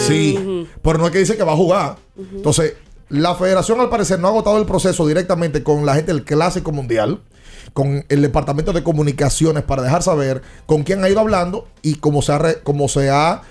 Sí, 0.00 0.38
Ujú. 0.38 0.66
pero 0.82 0.98
no 0.98 1.06
es 1.06 1.12
que 1.12 1.18
dice 1.18 1.36
que 1.36 1.42
va 1.44 1.52
a 1.52 1.56
jugar. 1.56 1.96
Entonces, 2.16 2.74
la 3.08 3.34
federación 3.34 3.80
al 3.80 3.88
parecer 3.90 4.18
no 4.18 4.28
ha 4.28 4.30
agotado 4.30 4.58
el 4.58 4.66
proceso 4.66 5.06
directamente 5.06 5.62
con 5.62 5.84
la 5.86 5.94
gente 5.94 6.12
del 6.12 6.24
Clásico 6.24 6.72
Mundial, 6.72 7.20
con 7.72 8.04
el 8.08 8.22
departamento 8.22 8.72
de 8.72 8.82
comunicaciones 8.82 9.62
para 9.62 9.82
dejar 9.82 10.02
saber 10.02 10.42
con 10.66 10.82
quién 10.84 11.02
ha 11.04 11.08
ido 11.08 11.20
hablando 11.20 11.68
y 11.82 11.96
cómo 11.96 12.22
se 12.22 12.32
ha, 12.32 12.38
re- 12.38 12.60
cómo 12.62 12.88
se 12.88 13.10
ha 13.10 13.42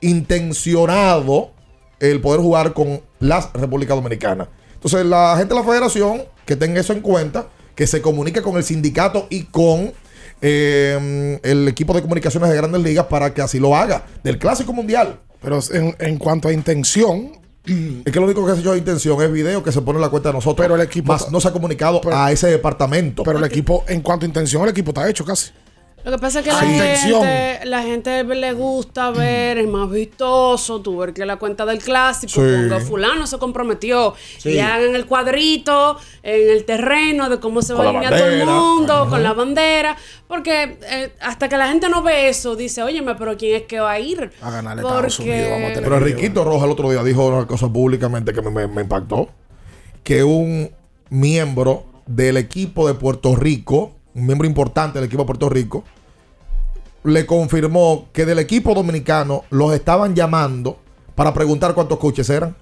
intencionado 0.00 1.50
el 2.10 2.20
poder 2.20 2.40
jugar 2.40 2.72
con 2.72 3.00
la 3.20 3.50
República 3.54 3.94
Dominicana. 3.94 4.48
Entonces, 4.74 5.04
la 5.06 5.34
gente 5.38 5.54
de 5.54 5.60
la 5.60 5.66
federación 5.66 6.22
que 6.44 6.56
tenga 6.56 6.80
eso 6.80 6.92
en 6.92 7.00
cuenta, 7.00 7.46
que 7.74 7.86
se 7.86 8.00
comunique 8.02 8.42
con 8.42 8.56
el 8.56 8.64
sindicato 8.64 9.26
y 9.30 9.44
con 9.44 9.92
eh, 10.42 11.40
el 11.42 11.68
equipo 11.68 11.94
de 11.94 12.02
comunicaciones 12.02 12.50
de 12.50 12.56
grandes 12.56 12.82
ligas 12.82 13.06
para 13.06 13.32
que 13.32 13.40
así 13.42 13.58
lo 13.58 13.74
haga 13.74 14.04
del 14.22 14.38
Clásico 14.38 14.72
Mundial. 14.72 15.20
Pero 15.40 15.58
en, 15.72 15.94
en 15.98 16.18
cuanto 16.18 16.48
a 16.48 16.52
intención, 16.52 17.32
Es 17.66 18.12
que 18.12 18.18
lo 18.20 18.26
único 18.26 18.44
que 18.46 18.52
se 18.54 18.60
hecho 18.60 18.72
de 18.72 18.78
intención 18.78 19.20
es 19.22 19.32
video 19.32 19.62
que 19.62 19.72
se 19.72 19.80
pone 19.80 19.96
en 19.98 20.02
la 20.02 20.08
cuenta 20.10 20.28
de 20.28 20.34
nosotros. 20.34 20.62
Pero 20.62 20.74
el 20.74 20.82
equipo 20.82 21.12
Más 21.12 21.30
no 21.30 21.40
se 21.40 21.48
ha 21.48 21.52
comunicado 21.52 22.00
Pero- 22.02 22.16
a 22.16 22.30
ese 22.30 22.48
departamento. 22.48 23.22
pero 23.22 23.38
el 23.38 23.44
equipo, 23.44 23.84
en 23.88 24.02
cuanto 24.02 24.26
a 24.26 24.28
intención, 24.28 24.62
el 24.64 24.68
equipo 24.70 24.90
está 24.90 25.08
hecho 25.08 25.24
casi. 25.24 25.50
Lo 26.04 26.10
que 26.10 26.18
pasa 26.18 26.40
es 26.40 26.44
que 26.44 26.52
la 26.52 26.58
gente, 26.60 27.60
la 27.64 27.82
gente 27.82 28.24
le 28.24 28.52
gusta 28.52 29.10
ver, 29.10 29.56
es 29.56 29.66
más 29.66 29.90
vistoso, 29.90 30.82
tú 30.82 30.98
ver 30.98 31.14
que 31.14 31.24
la 31.24 31.36
cuenta 31.36 31.64
del 31.64 31.78
clásico, 31.78 32.30
Sí. 32.32 32.40
ponga 32.40 32.78
fulano 32.80 33.26
se 33.26 33.38
comprometió 33.38 34.14
Sí. 34.38 34.50
y 34.50 34.58
hagan 34.58 34.94
el 34.94 35.06
cuadrito 35.06 35.96
en 36.22 36.50
el 36.50 36.64
terreno 36.66 37.30
de 37.30 37.40
cómo 37.40 37.62
se 37.62 37.72
va 37.72 37.86
a 37.86 37.88
alinear 37.88 38.14
todo 38.18 38.26
el 38.28 38.44
mundo, 38.46 38.92
Ajá. 38.94 39.08
con 39.10 39.22
la 39.22 39.32
bandera, 39.32 39.96
porque 40.28 40.76
eh, 40.90 41.12
hasta 41.20 41.48
que 41.48 41.56
la 41.56 41.68
gente 41.68 41.88
no 41.88 42.02
ve 42.02 42.28
eso, 42.28 42.54
dice, 42.54 42.82
óyeme, 42.82 43.14
pero 43.14 43.36
¿quién 43.38 43.56
es 43.56 43.62
que 43.62 43.80
va 43.80 43.92
a 43.92 43.98
ir? 44.00 44.30
A 44.42 44.50
ganarle 44.50 44.82
Porque- 44.82 45.06
Estados 45.06 45.18
Unidos, 45.20 45.48
vamos 45.50 45.70
a 45.70 45.74
tener 45.74 45.82
Pero 45.88 46.04
que 46.04 46.10
Enriquito 46.10 46.44
Roja 46.44 46.66
el 46.66 46.70
otro 46.72 46.90
día 46.90 47.02
dijo 47.02 47.26
una 47.26 47.46
cosa 47.46 47.68
públicamente 47.72 48.34
que 48.34 48.42
me, 48.42 48.50
me- 48.50 48.66
me 48.66 48.82
impactó. 48.82 49.30
Que 50.02 50.22
un 50.22 50.70
miembro 51.08 51.84
del 52.06 52.36
equipo 52.36 52.86
de 52.86 52.92
Puerto 52.92 53.34
Rico, 53.36 53.92
un 54.14 54.26
miembro 54.26 54.46
importante 54.46 54.98
del 54.98 55.06
equipo 55.06 55.22
de 55.22 55.26
Puerto 55.26 55.48
Rico, 55.48 55.84
le 57.04 57.26
confirmó 57.26 58.06
que 58.12 58.24
del 58.26 58.38
equipo 58.38 58.74
dominicano 58.74 59.44
los 59.50 59.72
estaban 59.72 60.14
llamando 60.14 60.78
para 61.14 61.32
preguntar 61.32 61.74
cuántos 61.74 61.98
coches 61.98 62.28
eran. 62.30 62.56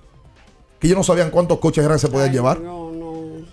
Que 0.78 0.88
ellos 0.88 0.98
no 0.98 1.04
sabían 1.04 1.30
cuántos 1.30 1.58
coches 1.58 1.84
eran 1.84 1.96
que 1.96 2.00
se 2.00 2.08
podían 2.08 2.32
llevar. 2.32 2.60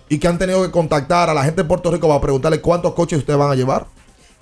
Y 0.08 0.18
que 0.18 0.26
han 0.28 0.38
tenido 0.38 0.62
que 0.62 0.70
contactar 0.72 1.30
a 1.30 1.34
la 1.34 1.44
gente 1.44 1.62
de 1.62 1.68
Puerto 1.68 1.90
Rico 1.90 2.08
para 2.08 2.20
preguntarle 2.20 2.60
cuántos 2.60 2.92
coches 2.94 3.20
ustedes 3.20 3.38
van 3.38 3.52
a 3.52 3.54
llevar. 3.54 3.86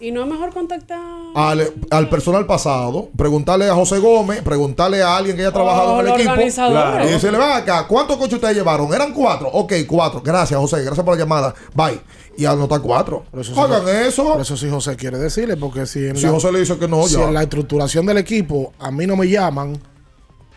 Y 0.01 0.13
no 0.13 0.23
es 0.23 0.29
mejor 0.29 0.55
contactar 0.55 1.01
al, 1.35 1.73
al 1.91 2.09
personal 2.09 2.47
pasado, 2.47 3.09
preguntarle 3.17 3.69
a 3.69 3.75
José 3.75 3.99
Gómez, 3.99 4.43
preguntarle 4.43 5.03
a 5.03 5.17
alguien 5.17 5.35
que 5.37 5.43
haya 5.43 5.53
trabajado 5.53 5.95
Oh, 5.95 6.01
en 6.01 6.07
el 6.07 6.13
equipo. 6.15 6.31
organizadores. 6.31 7.09
Y 7.09 7.13
decirle, 7.15 7.37
van 7.37 7.61
acá, 7.63 7.85
¿cuántos 7.89 8.17
coches 8.17 8.35
ustedes 8.35 8.57
llevaron? 8.57 8.95
Eran 8.95 9.13
cuatro. 9.13 9.49
Ok, 9.49 9.73
cuatro. 9.89 10.23
Gracias, 10.25 10.59
José. 10.59 10.85
Gracias 10.85 11.05
por 11.05 11.15
la 11.17 11.21
llamada. 11.25 11.53
Bye. 11.75 12.01
Y 12.39 12.45
anotar 12.47 12.81
cuatro. 12.81 13.25
sí- 13.43 13.53
Hagan 13.57 13.89
eso. 14.07 14.25
Por 14.33 14.41
eso 14.41 14.57
sí 14.57 14.71
José 14.71 14.95
quiere 14.97 15.19
decirle, 15.19 15.57
porque 15.57 15.85
si 15.87 16.07
en, 16.07 16.17
Si 16.17 16.27
José 16.29 16.53
le 16.53 16.61
dice 16.61 16.79
que 16.79 16.87
no, 16.87 17.03
si 17.09 17.17
ya. 17.17 17.25
en 17.25 17.35
la 17.35 17.43
estructuración 17.43 18.07
del 18.07 18.19
equipo 18.19 18.73
a 18.79 18.91
mí 18.93 19.07
no 19.09 19.17
me 19.17 19.29
llaman, 19.29 19.77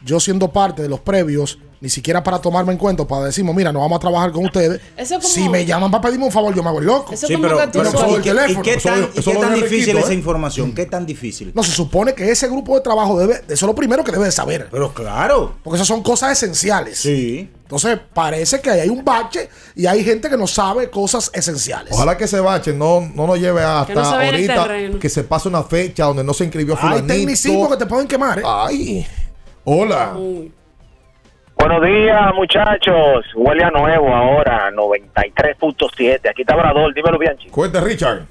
yo 0.05 0.19
siendo 0.19 0.49
parte 0.51 0.83
de 0.83 0.89
los 0.89 0.99
previos, 0.99 1.57
ni 1.81 1.89
siquiera 1.89 2.23
para 2.23 2.39
tomarme 2.39 2.71
en 2.71 2.77
cuenta, 2.77 3.05
para 3.07 3.25
decirme, 3.25 3.51
mira, 3.53 3.71
no 3.73 3.79
vamos 3.79 3.95
a 3.97 3.99
trabajar 3.99 4.31
con 4.31 4.45
ustedes. 4.45 4.79
Eso 4.95 5.15
como- 5.15 5.27
Si 5.27 5.49
me 5.49 5.65
llaman 5.65 5.89
para 5.89 6.01
pedirme 6.03 6.25
un 6.25 6.31
favor, 6.31 6.53
yo 6.53 6.61
me 6.61 6.69
hago 6.69 6.77
el 6.79 6.85
loco. 6.85 7.11
Eso 7.11 7.25
Sí, 7.25 7.33
como 7.33 7.47
pero, 7.47 7.57
que 7.57 7.63
tú 7.67 7.71
pero 7.79 7.83
no- 7.85 7.91
cojo 7.91 8.11
¿y 8.11 8.13
el 8.15 8.21
qué, 8.21 8.29
teléfono. 8.29 8.59
y 8.59 8.61
qué 8.61 8.73
Eso 8.75 8.89
tan, 8.89 9.01
lo- 9.01 9.07
y 9.15 9.19
eso 9.19 9.31
qué 9.31 9.37
tan 9.37 9.53
difícil 9.55 9.77
Enriquito, 9.79 9.99
esa 9.99 10.11
¿eh? 10.11 10.15
información? 10.15 10.73
¿Qué 10.73 10.85
tan 10.85 11.05
difícil? 11.07 11.51
No, 11.55 11.63
se 11.63 11.71
supone 11.71 12.13
que 12.13 12.29
ese 12.29 12.47
grupo 12.47 12.75
de 12.75 12.81
trabajo 12.81 13.17
debe, 13.19 13.33
eso 13.33 13.43
es 13.53 13.61
lo 13.63 13.73
primero 13.73 14.03
que 14.03 14.11
debe 14.11 14.25
de 14.25 14.31
saber. 14.31 14.67
Pero 14.71 14.93
claro. 14.93 15.55
Porque 15.63 15.77
esas 15.77 15.87
son 15.87 16.03
cosas 16.03 16.33
esenciales. 16.33 16.99
Sí. 16.99 17.49
Entonces, 17.63 17.97
parece 18.13 18.59
que 18.61 18.69
ahí 18.69 18.81
hay 18.81 18.89
un 18.89 19.03
bache 19.03 19.49
y 19.75 19.85
hay 19.87 20.03
gente 20.03 20.29
que 20.29 20.37
no 20.37 20.45
sabe 20.45 20.89
cosas 20.91 21.31
esenciales. 21.33 21.93
Ojalá 21.93 22.15
que 22.15 22.25
ese 22.25 22.39
bache 22.41 22.73
no, 22.73 23.01
no 23.15 23.25
nos 23.25 23.39
lleve 23.39 23.63
hasta 23.63 23.93
no 23.95 24.01
ahorita 24.01 24.67
que 24.99 25.09
se 25.09 25.23
pase 25.23 25.47
una 25.47 25.63
fecha 25.63 26.03
donde 26.05 26.23
no 26.23 26.33
se 26.33 26.43
inscribió 26.43 26.75
Hay 26.75 26.79
fulanito. 26.81 27.07
tecnicismo 27.07 27.69
que 27.71 27.77
te 27.77 27.85
pueden 27.87 28.07
quemar, 28.07 28.37
¿eh? 28.39 28.43
Ay. 28.45 29.07
Hola. 29.63 30.13
Buenos 31.61 31.83
días, 31.83 32.33
muchachos. 32.33 33.23
Huele 33.35 33.63
a 33.63 33.69
nuevo 33.69 34.07
ahora, 34.11 34.71
93.7. 34.71 36.27
Aquí 36.27 36.41
está 36.41 36.55
Brador, 36.55 36.91
dímelo, 36.91 37.19
Bianchi. 37.19 37.49
Cuente, 37.49 37.79
Richard. 37.79 38.25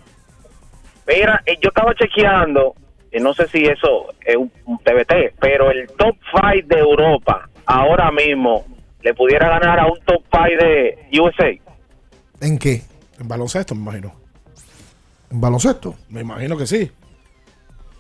Mira, 1.07 1.41
eh, 1.47 1.57
yo 1.63 1.69
estaba 1.69 1.95
chequeando, 1.95 2.75
y 3.13 3.21
no 3.21 3.33
sé 3.33 3.47
si 3.47 3.65
eso 3.65 4.13
es 4.27 4.35
un, 4.37 4.51
TBT, 4.79 5.37
pero 5.41 5.71
el 5.71 5.87
top 5.97 6.17
5 6.33 6.67
de 6.67 6.81
Europa 6.81 7.49
ahora 7.67 8.11
mismo 8.11 8.65
le 9.01 9.15
pudiera 9.15 9.49
ganar 9.49 9.79
a 9.79 9.87
un 9.87 10.01
top 10.01 10.25
5 10.33 10.45
de 10.65 10.99
USA. 11.21 11.51
¿En 12.41 12.59
qué? 12.59 12.83
En 13.21 13.29
baloncesto, 13.29 13.77
me 13.77 13.83
imagino. 13.83 14.13
¿En 15.31 15.41
baloncesto? 15.41 15.95
Me 16.09 16.23
imagino 16.23 16.57
que 16.57 16.67
sí. 16.67 16.91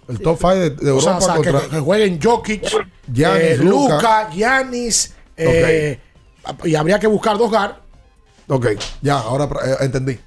El 0.09 0.19
top 0.19 0.39
5 0.41 0.55
de, 0.57 0.71
de 0.71 0.91
O 0.91 1.01
sea, 1.01 1.13
Europa 1.13 1.17
o 1.19 1.21
sea, 1.21 1.35
que, 1.37 1.51
contra... 1.53 1.71
que 1.71 1.85
jueguen 1.85 2.21
Jokic, 2.21 2.65
Giannis, 3.13 3.45
eh. 3.45 3.59
Luka, 3.59 4.29
Giannis, 4.33 5.17
eh, 5.41 6.01
y 6.65 6.75
habría 6.75 6.99
que 6.99 7.07
buscar 7.07 7.37
dos 7.39 7.51
guard. 7.51 7.73
Ok, 8.49 8.67
ya, 9.03 9.19
ahora 9.19 9.49
eh, 9.65 9.77
entendí. 9.81 10.19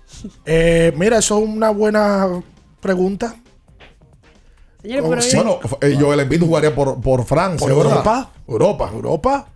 Eh, 0.45 0.94
mira, 0.95 1.18
eso 1.18 1.38
es 1.40 1.45
una 1.48 1.69
buena 1.72 2.41
pregunta. 2.80 3.35
Señores, 4.81 5.03
Oh, 5.06 5.10
pero 5.10 5.22
sí. 5.22 5.35
Bueno, 5.35 5.60
eh, 5.81 5.98
Joel 5.99 6.19
Embiid 6.22 6.41
jugaría 6.41 6.76
por, 6.76 6.99
por 7.02 7.23
Francia, 7.26 7.65
¿Por. 7.68 7.72
Europa? 7.85 8.31
Europa. 8.48 8.90
Europa. 8.94 9.48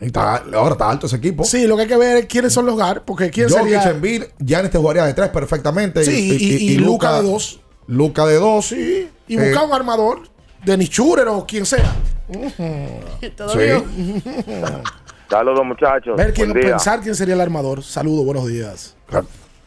Y 0.00 0.06
está- 0.06 0.44
ahora 0.54 0.72
está 0.72 0.88
alto 0.90 1.06
ese 1.06 1.16
equipo. 1.16 1.42
Sí, 1.44 1.66
lo 1.66 1.74
que 1.76 1.82
hay 1.82 1.88
que 1.88 1.96
ver 1.96 2.16
es 2.18 2.26
quiénes 2.26 2.52
son 2.52 2.66
los 2.66 2.76
guard, 2.76 3.02
porque 3.04 3.30
quién 3.30 3.48
Jokic, 3.48 3.64
sería. 3.64 3.90
Embiid, 3.90 4.22
Giannis 4.38 4.70
te 4.70 4.78
jugaría 4.78 5.04
de 5.04 5.14
tres 5.14 5.28
perfectamente. 5.30 6.04
Sí, 6.04 6.36
y, 6.40 6.72
y 6.72 6.76
Luka 6.78 7.20
de 7.20 7.28
dos. 7.28 7.60
Luca 7.88 8.26
de 8.26 8.36
dos. 8.36 8.66
Sí, 8.66 9.08
y 9.26 9.36
Eh, 9.36 9.44
buscar 9.50 9.66
un 9.66 9.72
armador, 9.72 10.22
Dennis 10.68 10.90
Schurer 10.90 11.26
o 11.28 11.46
quien 11.46 11.64
sea. 11.64 11.94
todo 13.36 13.48
sí. 13.48 13.58
bien. 13.58 14.22
Saludos, 15.30 15.64
muchachos. 15.64 16.14
Ver 16.14 16.34
quién 16.34 16.50
Buen 16.50 16.60
día. 16.60 16.70
pensar 16.72 17.00
quién 17.00 17.14
sería 17.14 17.34
el 17.34 17.40
armador. 17.40 17.82
Saludos, 17.82 18.26
buenos 18.26 18.46
días. 18.46 18.94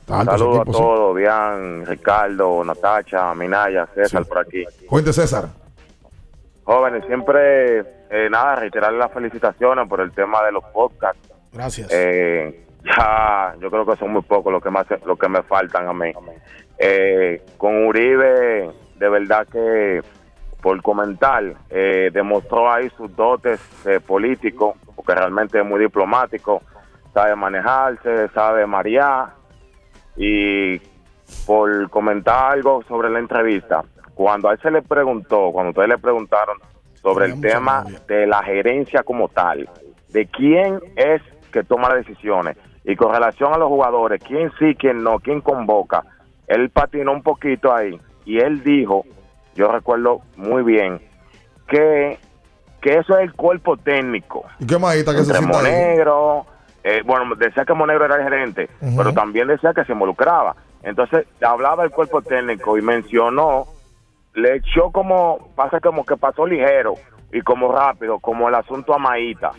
Saludos 0.08 0.60
a 0.60 0.66
sí. 0.66 0.72
todos, 0.72 1.16
Bian, 1.16 1.88
Ricardo, 1.88 2.64
Natacha, 2.64 3.34
Minaya, 3.34 3.88
César 3.96 4.26
por 4.26 4.40
aquí. 4.40 4.64
Cuente, 4.88 5.12
César. 5.12 5.50
Jóvenes, 6.66 7.04
siempre, 7.08 7.80
eh, 7.80 8.30
nada, 8.30 8.58
reiterarles 8.58 9.00
las 9.00 9.12
felicitaciones 9.12 9.88
por 9.88 10.02
el 10.02 10.12
tema 10.12 10.44
de 10.44 10.52
los 10.52 10.64
podcasts. 10.66 11.30
Gracias. 11.52 11.90
Eh, 11.92 12.64
ya, 12.86 13.56
yo 13.60 13.72
creo 13.72 13.88
que 13.88 13.98
son 13.98 14.12
muy 14.12 14.22
pocos 14.22 14.54
los 14.54 14.62
que, 14.62 14.70
más, 14.70 14.86
lo 15.04 15.16
que 15.16 15.28
me 15.28 15.42
faltan 15.42 15.88
a 15.88 15.94
mí. 15.94 16.12
Eh, 16.78 17.44
con 17.58 17.88
Uribe, 17.88 18.70
de 19.00 19.10
verdad 19.10 19.48
que 19.52 20.02
por 20.62 20.82
comentar, 20.82 21.44
eh, 21.70 22.10
demostró 22.14 22.72
ahí 22.72 22.90
sus 22.96 23.14
dotes 23.16 23.60
eh, 23.86 24.00
políticos, 24.00 24.76
porque 24.96 25.16
realmente 25.16 25.60
es 25.60 25.66
muy 25.66 25.80
diplomático, 25.80 26.62
sabe 27.14 27.36
manejarse, 27.36 28.30
sabe 28.30 28.66
marear. 28.66 29.34
Y 30.16 30.80
por 31.46 31.90
comentar 31.90 32.54
algo 32.54 32.84
sobre 32.88 33.10
la 33.10 33.20
entrevista, 33.20 33.84
cuando 34.14 34.50
a 34.50 34.54
él 34.54 34.60
se 34.62 34.70
le 34.70 34.82
preguntó, 34.82 35.52
cuando 35.52 35.72
ustedes 35.72 35.90
le 35.90 35.98
preguntaron 35.98 36.58
sobre 36.94 37.26
el 37.26 37.42
tema 37.42 37.84
de 38.08 38.28
la 38.28 38.44
gerencia 38.44 39.04
como 39.04 39.30
tal, 39.30 39.68
de 40.10 40.28
quién 40.28 40.80
es 40.96 41.22
que 41.52 41.64
toma 41.64 41.90
las 41.90 42.06
decisiones 42.06 42.58
y 42.84 42.96
con 42.96 43.14
relación 43.14 43.54
a 43.54 43.58
los 43.58 43.70
jugadores, 43.70 44.22
quién 44.24 44.52
sí, 44.60 44.76
quién 44.76 45.04
no, 45.04 45.20
quién 45.20 45.42
convoca, 45.42 46.04
él 46.48 46.70
patinó 46.70 47.14
un 47.14 47.24
poquito 47.24 47.74
ahí 47.74 48.00
y 48.26 48.40
él 48.40 48.64
dijo, 48.64 49.06
yo 49.56 49.72
recuerdo 49.72 50.22
muy 50.36 50.64
bien, 50.64 51.02
que, 51.68 52.20
que 52.82 52.98
eso 52.98 53.18
es 53.18 53.24
el 53.24 53.34
cuerpo 53.34 53.78
técnico. 53.78 54.46
¿Y 54.60 54.66
qué 54.66 54.78
más 54.78 54.96
está 54.96 55.12
que 55.12 55.24
se 55.24 55.32
Entre 55.36 55.38
ahí? 55.38 55.46
Monegro, 55.46 56.46
eh, 56.84 57.02
bueno, 57.06 57.36
decía 57.36 57.66
que 57.66 57.74
Monegro 57.74 58.06
era 58.06 58.16
el 58.16 58.24
gerente, 58.24 58.70
pero 58.98 59.14
también 59.14 59.48
decía 59.48 59.74
que 59.74 59.86
se 59.86 59.94
involucraba. 59.94 60.56
Entonces, 60.84 61.28
hablaba 61.42 61.84
del 61.84 61.92
cuerpo 61.92 62.22
técnico 62.22 62.78
y 62.78 62.82
mencionó, 62.82 63.68
le 64.34 64.56
echó 64.56 64.92
como, 64.92 65.52
pasa 65.56 65.80
como 65.80 66.06
que 66.06 66.18
pasó 66.18 66.46
ligero 66.46 66.96
y 67.32 67.42
como 67.42 67.72
rápido, 67.72 68.20
como 68.20 68.50
el 68.50 68.56
asunto 68.56 68.94
a 68.94 68.98
Maíta. 68.98 69.52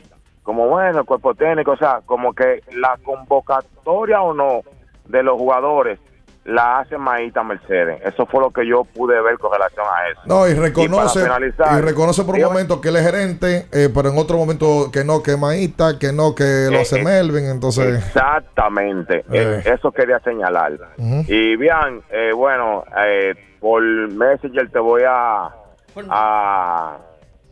Como 0.43 0.67
bueno, 0.69 1.01
el 1.01 1.05
cuerpo 1.05 1.35
técnico, 1.35 1.73
o 1.73 1.77
sea, 1.77 2.01
como 2.05 2.33
que 2.33 2.63
la 2.73 2.99
convocatoria 3.05 4.21
o 4.23 4.35
no 4.35 4.63
de 5.07 5.23
los 5.23 5.39
jugadores 5.39 6.01
la 6.45 6.81
hace 6.81 6.99
Maíta 6.99 7.43
Mercedes. 7.45 8.01
Eso 8.05 8.27
fue 8.27 8.41
lo 8.41 8.51
que 8.51 8.67
yo 8.67 8.85
pude 8.85 9.21
ver 9.23 9.39
con 9.39 9.53
relación 9.53 9.87
a 9.87 10.09
eso. 10.11 10.21
No, 10.27 10.49
y 10.49 10.55
reconoce, 10.55 11.21
Y 11.21 11.81
reconoce 11.81 12.25
por 12.25 12.35
un 12.35 12.43
momento 12.43 12.81
que 12.81 12.89
él 12.89 12.97
es 12.97 13.05
gerente, 13.05 13.67
eh, 13.71 13.89
pero 13.95 14.09
en 14.11 14.19
otro 14.19 14.37
momento 14.39 14.91
que 14.93 15.05
no, 15.05 15.23
que 15.23 15.37
Maíta, 15.37 15.99
que 16.01 16.13
no, 16.13 16.35
que 16.35 16.67
lo 16.71 16.79
Eh, 16.79 16.81
hace 16.83 16.99
eh, 17.01 17.05
Melvin, 17.05 17.45
entonces... 17.45 18.05
Exactamente, 18.07 19.25
Eh. 19.31 19.63
Eso 19.67 19.93
quería 19.93 20.19
señalar. 20.21 20.73
Y 20.99 21.57
bien, 21.57 22.03
eh, 22.11 22.33
bueno, 22.35 22.85
eh, 23.07 23.35
por 23.61 23.83
Messenger 23.83 24.69
te 24.71 24.79
voy 24.81 25.03
a, 25.07 25.49
a, 26.09 26.99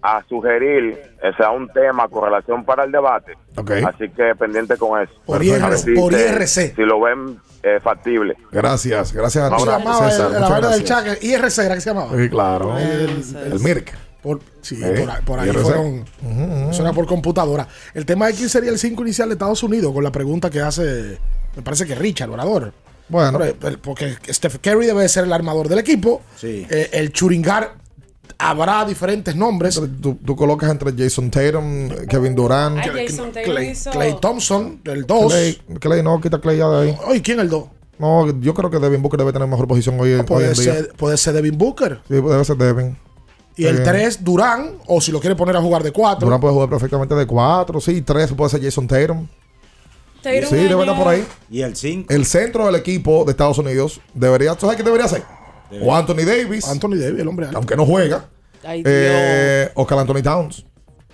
a 0.02 0.22
sugerir, 0.28 1.00
o 1.22 1.32
sea, 1.36 1.50
un 1.50 1.68
tema 1.68 2.08
con 2.08 2.24
relación 2.24 2.64
para 2.64 2.84
el 2.84 2.92
debate. 2.92 3.34
Ok. 3.56 3.70
Así 3.86 4.08
que 4.10 4.34
pendiente 4.34 4.76
con 4.76 5.00
eso. 5.00 5.12
Por 5.26 5.42
si 5.44 5.94
por 5.94 6.12
IRC. 6.12 6.74
Si 6.74 6.82
lo 6.82 7.00
ven 7.00 7.38
eh, 7.62 7.78
factible. 7.82 8.36
Gracias, 8.52 9.12
gracias 9.12 9.44
a 9.44 9.48
¿Cómo 9.50 9.64
ti, 9.64 9.70
César, 10.10 10.26
el- 10.26 10.32
la 10.32 10.38
muchas 10.40 10.50
vaina 10.50 10.68
del 10.70 10.82
gracias. 10.84 11.04
chat? 11.18 11.24
IRC 11.24 11.58
era 11.66 11.74
que 11.74 11.80
se 11.80 11.90
llamaba. 11.90 12.16
Sí, 12.16 12.28
claro. 12.28 12.78
El- 12.78 13.24
El, 13.52 13.60
Mirk. 13.60 13.92
Por, 14.22 14.40
sí, 14.60 14.78
Eh, 14.82 15.00
por, 15.00 15.10
ahí- 15.10 15.22
por 15.24 15.38
ahí 15.40 15.48
IRC. 15.48 15.62
fueron. 15.62 16.04
Eso 16.70 16.82
era 16.82 16.92
por 16.92 17.06
computadora. 17.06 17.66
El 17.94 18.04
tema 18.04 18.26
de 18.26 18.34
quién 18.34 18.48
sería 18.48 18.70
el 18.70 18.78
5 18.78 19.02
inicial 19.02 19.28
de 19.28 19.34
Estados 19.34 19.62
Unidos, 19.62 19.92
con 19.94 20.04
la 20.04 20.12
pregunta 20.12 20.50
que 20.50 20.60
hace, 20.60 21.18
me 21.56 21.62
parece 21.62 21.86
que 21.86 21.94
Richard, 21.94 22.28
el 22.28 22.34
orador. 22.34 22.72
Bueno. 23.08 23.40
El- 23.42 23.78
Porque 23.78 24.16
Steph 24.28 24.58
Curry 24.62 24.86
debe 24.86 25.08
ser 25.08 25.24
el 25.24 25.32
armador 25.32 25.68
del 25.68 25.78
equipo. 25.80 26.22
Sí. 26.36 26.66
Eh, 26.70 26.90
el 26.92 27.12
Churingar 27.12 27.74
habrá 28.40 28.84
diferentes 28.84 29.36
nombres. 29.36 29.80
Tú, 30.00 30.14
tú 30.16 30.34
colocas 30.36 30.70
entre 30.70 30.92
Jason 30.96 31.30
Tatum, 31.30 31.88
Kevin 32.08 32.34
Durant, 32.34 32.78
Ay, 32.78 33.06
Jason 33.06 33.32
Taylor 33.32 33.54
Clay, 33.54 33.70
hizo. 33.70 33.90
Clay 33.90 34.16
Thompson, 34.20 34.80
el 34.84 35.06
2. 35.06 35.32
Clay, 35.32 35.58
Clay, 35.78 36.02
no, 36.02 36.20
quita 36.20 36.40
Clay 36.40 36.56
ya 36.58 36.68
de 36.68 36.88
ahí. 36.90 36.98
Oye, 37.06 37.22
¿quién 37.22 37.40
el 37.40 37.48
2? 37.48 37.64
No, 37.98 38.40
yo 38.40 38.54
creo 38.54 38.70
que 38.70 38.78
Devin 38.78 39.02
Booker 39.02 39.18
debe 39.18 39.32
tener 39.32 39.46
mejor 39.46 39.68
posición 39.68 40.00
hoy, 40.00 40.14
hoy 40.14 40.22
Puede 40.22 40.48
en 40.48 40.54
día. 40.54 40.72
ser, 40.74 40.92
puede 40.96 41.16
ser 41.18 41.34
Devin 41.34 41.58
Booker. 41.58 42.00
Sí, 42.08 42.14
debe 42.14 42.44
ser 42.44 42.56
Devin. 42.56 42.96
Y 43.56 43.66
el 43.66 43.78
Eh, 43.80 43.82
3, 43.84 44.24
Durán. 44.24 44.70
O 44.86 45.00
si 45.02 45.12
lo 45.12 45.20
quiere 45.20 45.36
poner 45.36 45.54
a 45.56 45.60
jugar 45.60 45.82
de 45.82 45.92
4. 45.92 46.24
Durant 46.24 46.40
puede 46.40 46.54
jugar 46.54 46.70
perfectamente 46.70 47.14
de 47.14 47.26
4, 47.26 47.78
sí, 47.80 48.00
3 48.00 48.32
puede 48.32 48.50
ser 48.50 48.62
Jason 48.62 48.86
Tatum. 48.86 49.26
Tatum 50.22 50.48
Sí, 50.48 50.56
debe 50.56 50.80
estar 50.80 50.96
por 50.96 51.08
ahí. 51.08 51.26
Y 51.50 51.60
el 51.60 51.76
5. 51.76 52.12
El 52.12 52.24
centro 52.24 52.64
del 52.66 52.74
equipo 52.76 53.24
de 53.26 53.32
Estados 53.32 53.58
Unidos 53.58 54.00
debería, 54.14 54.54
¿tú 54.54 54.60
sabes 54.62 54.76
qué 54.76 54.82
debería 54.82 55.08
ser? 55.08 55.22
O 55.82 55.94
Anthony 55.94 56.24
Davis, 56.26 56.68
Anthony 56.68 56.96
Davis, 56.96 57.20
el 57.20 57.28
hombre. 57.28 57.46
alto. 57.46 57.58
aunque 57.58 57.76
no 57.76 57.86
juega, 57.86 58.26
Ay, 58.64 58.82
eh, 58.86 59.70
o 59.74 59.86
Carl 59.86 60.00
Anthony 60.00 60.22
Towns. 60.22 60.66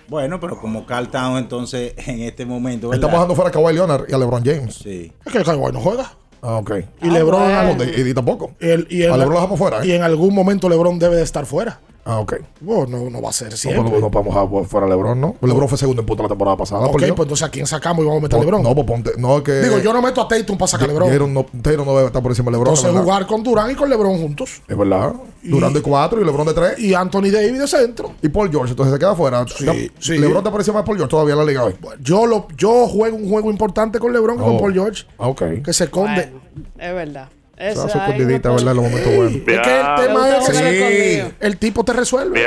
Bueno, 0.07 0.39
pero 0.39 0.57
como 0.59 0.85
Carl 0.85 1.09
Town 1.09 1.37
entonces 1.37 1.93
en 2.07 2.21
este 2.21 2.45
momento. 2.45 2.89
¿verdad? 2.89 2.99
Estamos 3.03 3.13
dejando 3.13 3.35
fuera 3.35 3.49
a 3.49 3.51
Kawhi 3.51 3.73
Leonard 3.73 4.05
y 4.09 4.13
a 4.13 4.17
LeBron 4.17 4.43
James. 4.43 4.75
Sí. 4.75 5.11
Es 5.25 5.31
que 5.33 5.43
Kawhi 5.43 5.71
no 5.71 5.79
juega. 5.81 6.11
Ah, 6.41 6.57
ok. 6.57 6.71
Y 7.01 7.09
LeBron. 7.09 7.41
bueno. 7.75 7.83
Y, 7.83 8.01
y 8.09 8.13
tampoco. 8.13 8.51
y 8.59 8.69
el- 8.69 8.87
y 8.89 9.03
en 9.03 9.11
a 9.11 9.17
LeBron 9.17 9.33
lo 9.33 9.39
dejamos 9.39 9.59
fuera. 9.59 9.85
Y 9.85 9.91
¿eh? 9.91 9.95
en 9.95 10.03
algún 10.03 10.33
momento 10.33 10.69
LeBron 10.69 10.99
debe 10.99 11.15
de 11.17 11.23
estar 11.23 11.45
fuera. 11.45 11.79
Ah, 12.09 12.19
ok. 12.19 12.35
Bueno, 12.61 12.85
no, 12.97 13.09
no 13.09 13.21
va 13.21 13.29
a 13.29 13.33
ser 13.33 13.49
No, 13.51 13.57
siempre. 13.57 13.89
pues, 13.89 14.01
no 14.01 14.09
podemos 14.09 14.33
dejar 14.33 14.65
fuera 14.69 14.87
a 14.87 14.89
LeBron, 14.89 15.19
¿no? 15.19 15.35
LeBron 15.41 15.67
fue 15.67 15.77
segundo 15.77 16.01
en 16.01 16.05
punto 16.05 16.23
la 16.23 16.29
temporada 16.29 16.55
pasada. 16.55 16.85
ok, 16.85 16.91
pues 16.99 17.09
entonces 17.09 17.43
a 17.43 17.49
quién 17.51 17.67
sacamos 17.67 18.03
y 18.03 18.07
vamos 18.07 18.21
a 18.21 18.23
meter 18.23 18.37
a 18.39 18.41
LeBron. 18.41 18.63
No, 18.63 18.73
pues 18.73 18.87
ponte. 18.87 19.11
No, 19.17 19.37
es 19.37 19.43
que. 19.43 19.51
Digo, 19.61 19.79
yo 19.79 19.91
no 19.91 20.01
meto 20.01 20.21
a 20.21 20.27
Tatum 20.27 20.57
para 20.57 20.67
sacar 20.69 20.89
a 20.89 20.93
LeBron. 20.93 21.09
Tatum 21.11 21.33
no, 21.33 21.45
Tatum 21.61 21.85
no 21.85 21.95
debe 21.95 22.07
estar 22.07 22.21
por 22.21 22.31
encima 22.31 22.45
de 22.45 22.57
LeBron. 22.57 22.75
Entonces 22.75 23.01
jugar 23.01 23.27
con 23.27 23.43
Durán 23.43 23.71
y 23.71 23.75
con 23.75 23.89
LeBron 23.89 24.17
juntos. 24.21 24.61
Es 24.67 24.77
verdad. 24.77 25.13
Durant 25.43 25.75
de 25.75 25.81
4 25.81 26.21
y 26.21 26.25
LeBron 26.25 26.47
de 26.47 26.53
3. 26.53 26.79
Y 26.79 26.93
Anthony 26.93 27.29
Davis 27.31 27.59
de 27.59 27.67
centro. 27.67 28.13
Y 28.21 28.29
Paul 28.29 28.49
George, 28.49 28.71
entonces 28.71 28.93
se 28.93 28.99
queda 28.99 29.13
fuera. 29.15 29.45
Ya- 29.59 29.73
sí. 29.99 30.17
LeBron 30.17 30.37
está 30.37 30.51
por 30.51 30.61
encima 30.61 30.79
de 30.79 30.85
Paul 30.85 30.97
George 30.97 31.11
todavía 31.11 31.33
en 31.33 31.39
la 31.39 31.45
liga 31.45 31.63
hoy. 31.65 31.75
Yo, 32.01 32.25
lo, 32.25 32.47
yo 32.57 32.87
juego 32.87 33.17
un 33.17 33.29
juego 33.29 33.51
importante 33.51 33.99
con 33.99 34.13
LeBron 34.13 34.37
y 34.37 34.39
con 34.39 34.55
Oh. 34.55 34.59
Paul 34.59 34.73
George. 34.73 35.03
Ah, 35.17 35.27
ok. 35.27 35.43
Que 35.63 35.73
se 35.73 35.85
esconde. 35.85 36.29
Bueno, 36.55 36.73
es 36.79 36.93
verdad. 36.93 37.29
Se 37.57 37.69
Eso 37.69 37.83
da 37.83 37.89
su 37.89 37.97
ahí 37.97 38.11
escondidita, 38.11 38.49
¿verdad? 38.51 38.71
En 38.71 38.77
los 38.77 38.85
momentos 38.85 39.15
buenos. 39.15 39.35
Es 39.35 39.43
que 39.43 39.79
el 39.79 39.95
tema 39.95 40.29
es 40.29 40.49
que 40.49 41.17
escondido. 41.17 41.31
el 41.39 41.57
tipo 41.57 41.83
te 41.83 41.93
resuelve. 41.93 42.39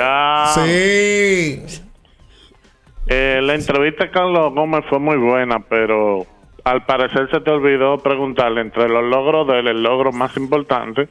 Sí. 0.54 1.80
Eh, 3.08 3.40
la 3.42 3.54
entrevista 3.54 4.04
a 4.04 4.10
Carlos 4.10 4.54
Gómez 4.54 4.84
fue 4.88 5.00
muy 5.00 5.16
buena, 5.16 5.58
pero 5.68 6.26
al 6.62 6.84
parecer 6.84 7.28
se 7.32 7.40
te 7.40 7.50
olvidó 7.50 7.98
preguntarle 7.98 8.60
entre 8.60 8.88
los 8.88 9.02
logros 9.02 9.48
de 9.48 9.58
él, 9.58 9.68
el 9.68 9.82
logro 9.82 10.12
más 10.12 10.36
importante, 10.36 11.08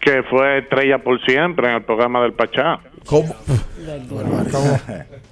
que 0.00 0.22
fue 0.22 0.60
estrella 0.60 0.98
por 0.98 1.22
siempre 1.26 1.68
en 1.68 1.74
el 1.74 1.82
programa 1.82 2.22
del 2.22 2.32
Pachá. 2.32 2.80
¿Cómo? 3.04 3.34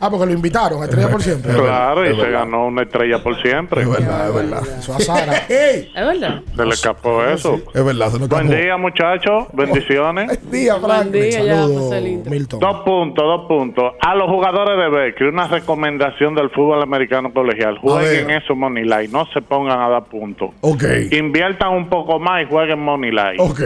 Ah, 0.00 0.10
porque 0.10 0.26
lo 0.26 0.32
invitaron 0.32 0.82
Estrella 0.82 1.08
por 1.08 1.22
siempre. 1.22 1.54
Claro, 1.54 2.10
y 2.10 2.14
se 2.14 2.30
ganó 2.30 2.66
una 2.66 2.82
estrella 2.82 3.22
por 3.22 3.40
siempre. 3.40 3.82
Es 3.82 3.88
verdad, 3.88 4.28
es 4.28 4.34
verdad. 4.34 4.62
Eso 4.78 4.94
a 4.94 5.00
Sara. 5.00 5.32
Es 5.48 5.94
verdad. 5.94 6.42
Se 6.56 6.64
le 6.66 6.74
escapó 6.74 7.24
eso. 7.24 7.60
Es 7.72 7.84
verdad, 7.84 8.10
se 8.10 8.18
nos 8.18 8.28
Buen 8.28 8.48
día, 8.48 8.76
muchachos. 8.76 9.46
Bendiciones. 9.52 10.26
Buen 10.42 10.50
día, 10.50 10.74
Buen 10.74 10.84
Franklin. 10.84 11.22
día, 11.22 11.44
ya. 11.44 12.30
Milton. 12.30 12.60
Dos 12.60 12.80
puntos, 12.84 13.24
dos 13.24 13.48
puntos. 13.48 13.92
A 14.00 14.14
los 14.14 14.28
jugadores 14.28 14.76
de 14.76 14.90
Beckley, 14.90 15.28
una 15.30 15.48
recomendación 15.48 16.34
del 16.34 16.50
fútbol 16.50 16.82
americano 16.82 17.32
colegial. 17.32 17.78
Jueguen 17.78 18.30
eso 18.30 18.54
Money 18.54 18.84
Line, 18.84 19.08
no 19.08 19.26
se 19.32 19.40
pongan 19.40 19.80
a 19.80 19.88
dar 19.88 20.04
puntos. 20.04 20.50
Ok. 20.60 20.84
Inviertan 21.12 21.72
un 21.72 21.88
poco 21.88 22.18
más 22.18 22.42
y 22.42 22.46
jueguen 22.46 22.80
Money 22.80 23.10
Line. 23.10 23.36
Ok. 23.38 23.60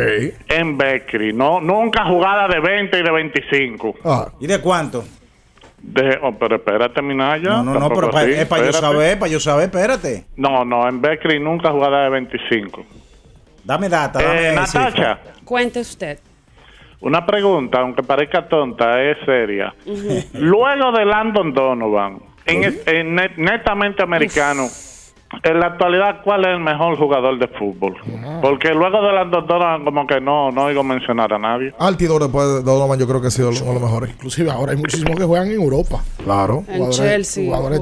En 0.48 0.76
Beckley, 0.78 1.32
no, 1.32 1.60
nunca 1.60 2.04
jugada 2.04 2.46
de 2.48 2.60
20 2.60 2.98
y 2.98 3.02
de 3.02 3.10
25. 3.10 3.94
Ah, 4.04 4.28
¿Y 4.38 4.46
de 4.46 4.60
cuánto? 4.60 5.04
De, 5.80 6.18
oh, 6.22 6.32
pero 6.38 6.56
espérate, 6.56 7.00
Minaya. 7.02 7.48
No, 7.50 7.62
no, 7.64 7.74
no, 7.80 7.88
pero 7.90 8.10
pa- 8.10 8.24
es 8.24 8.46
para 8.46 8.66
yo 8.66 8.72
saber, 8.72 9.18
para 9.18 9.30
yo 9.30 9.40
saber, 9.40 9.66
espérate. 9.66 10.26
No, 10.36 10.64
no, 10.64 10.88
en 10.88 11.00
Beckley 11.00 11.38
nunca 11.38 11.70
jugada 11.70 12.04
de 12.04 12.10
25. 12.10 12.84
Dame 13.64 13.88
data, 13.88 14.20
dame 14.20 14.48
Eh. 14.48 14.52
Natacha, 14.54 15.18
Cuente 15.44 15.80
usted. 15.80 16.18
una 17.00 17.24
pregunta, 17.24 17.78
aunque 17.80 18.02
parezca 18.02 18.48
tonta, 18.48 19.00
es 19.02 19.16
seria. 19.24 19.72
Luego 20.34 20.90
de 20.92 21.04
Landon 21.04 21.52
Donovan, 21.54 22.18
en, 22.44 22.64
en 22.86 23.14
net- 23.16 23.36
netamente 23.36 24.02
americano, 24.02 24.66
en 25.42 25.60
la 25.60 25.66
actualidad, 25.66 26.22
¿cuál 26.24 26.40
es 26.44 26.48
el 26.54 26.60
mejor 26.60 26.96
jugador 26.96 27.38
de 27.38 27.48
fútbol? 27.48 27.94
Porque 28.40 28.70
luego 28.70 29.02
de 29.02 29.12
Landon 29.12 29.46
Donovan, 29.46 29.84
como 29.84 30.06
que 30.06 30.20
no, 30.20 30.50
no 30.50 30.64
oigo 30.64 30.82
mencionar 30.82 31.32
a 31.34 31.38
nadie. 31.38 31.74
Altidor 31.78 32.22
después 32.22 32.46
de 32.48 32.62
Donovan, 32.62 32.98
yo 32.98 33.06
creo 33.06 33.20
que 33.20 33.26
ha 33.26 33.30
sido 33.30 33.50
uno 33.50 33.58
de 33.60 33.72
los 33.74 33.82
mejores. 33.82 34.10
Inclusive 34.10 34.50
ahora 34.50 34.72
hay 34.72 34.78
muchísimos 34.78 35.16
que 35.16 35.24
juegan 35.24 35.48
en 35.48 35.54
Europa. 35.60 36.02
Claro, 36.24 36.64
En 36.68 36.76
Jugadores- 36.78 36.96
Chelsea. 36.96 37.44
Jugadores 37.44 37.80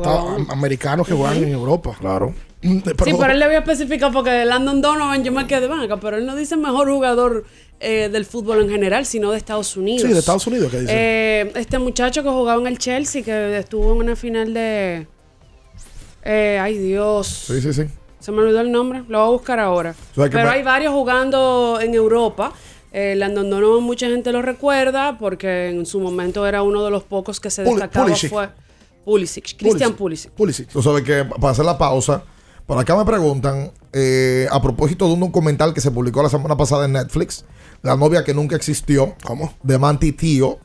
americanos 0.50 1.06
que 1.06 1.14
juegan 1.14 1.36
en 1.38 1.48
Europa. 1.50 1.90
claro. 2.00 2.32
Mm, 2.62 2.78
Sí, 2.78 2.82
pero- 2.84 3.18
pero 3.18 3.32
él 3.32 3.38
le 3.38 3.44
había 3.44 3.58
especificado 3.58 4.12
porque 4.12 4.30
de 4.30 4.44
Landon 4.46 4.80
Donovan 4.80 5.22
yo 5.22 5.30
me 5.30 5.46
quedé 5.46 5.68
banca, 5.68 5.98
pero 5.98 6.16
él 6.16 6.26
no 6.26 6.34
dice 6.34 6.56
mejor 6.56 6.88
jugador 6.90 7.44
eh, 7.78 8.08
del 8.10 8.24
fútbol 8.24 8.62
en 8.62 8.70
general, 8.70 9.04
sino 9.04 9.30
de 9.30 9.36
Estados 9.36 9.76
Unidos. 9.76 10.00
Sí, 10.02 10.08
de 10.12 10.18
Estados 10.18 10.46
Unidos, 10.46 10.70
¿qué 10.70 10.80
dice? 10.80 10.92
Eh, 10.94 11.52
este 11.56 11.78
muchacho 11.78 12.22
que 12.22 12.30
jugaba 12.30 12.58
en 12.60 12.66
el 12.66 12.78
Chelsea, 12.78 13.22
que 13.22 13.58
estuvo 13.58 13.92
en 13.92 13.98
una 13.98 14.16
final 14.16 14.54
de... 14.54 15.06
eh, 16.26 16.58
ay 16.60 16.78
Dios, 16.78 17.26
Sí, 17.26 17.60
sí, 17.60 17.72
sí. 17.72 17.84
se 18.20 18.32
me 18.32 18.38
olvidó 18.40 18.60
el 18.60 18.72
nombre, 18.72 19.02
lo 19.08 19.18
voy 19.20 19.28
a 19.28 19.30
buscar 19.30 19.60
ahora. 19.60 19.94
O 20.12 20.14
sea, 20.14 20.24
que 20.24 20.36
Pero 20.36 20.50
hay 20.50 20.62
varios 20.62 20.92
jugando 20.92 21.78
en 21.80 21.94
Europa. 21.94 22.52
Eh, 22.92 23.14
Landon 23.16 23.50
Donovan 23.50 23.82
mucha 23.82 24.06
gente 24.08 24.32
lo 24.32 24.40
recuerda 24.42 25.18
porque 25.18 25.68
en 25.68 25.84
su 25.86 26.00
momento 26.00 26.46
era 26.46 26.62
uno 26.62 26.82
de 26.84 26.90
los 26.90 27.02
pocos 27.04 27.40
que 27.40 27.50
se 27.50 27.62
Pul- 27.62 27.72
destacaba. 27.74 28.06
Pulisic. 28.06 28.30
Fue 28.30 28.48
Pulisic, 29.04 29.56
Christian 29.58 29.92
Pulisic. 29.94 30.30
Pulisic. 30.32 30.68
Tú 30.68 30.82
sabes 30.82 31.02
que 31.04 31.24
para 31.24 31.50
hacer 31.50 31.64
la 31.64 31.76
pausa, 31.76 32.22
por 32.66 32.78
acá 32.78 32.96
me 32.96 33.04
preguntan, 33.04 33.70
eh, 33.92 34.46
a 34.50 34.60
propósito 34.62 35.06
de 35.06 35.12
un 35.12 35.20
documental 35.20 35.74
que 35.74 35.80
se 35.80 35.90
publicó 35.90 36.22
la 36.22 36.28
semana 36.30 36.56
pasada 36.56 36.86
en 36.86 36.92
Netflix, 36.92 37.44
La 37.82 37.94
novia 37.96 38.24
que 38.24 38.32
nunca 38.34 38.56
existió, 38.56 39.14
¿Cómo? 39.24 39.52
de 39.62 39.78
Manti 39.78 40.12
Tío. 40.12 40.58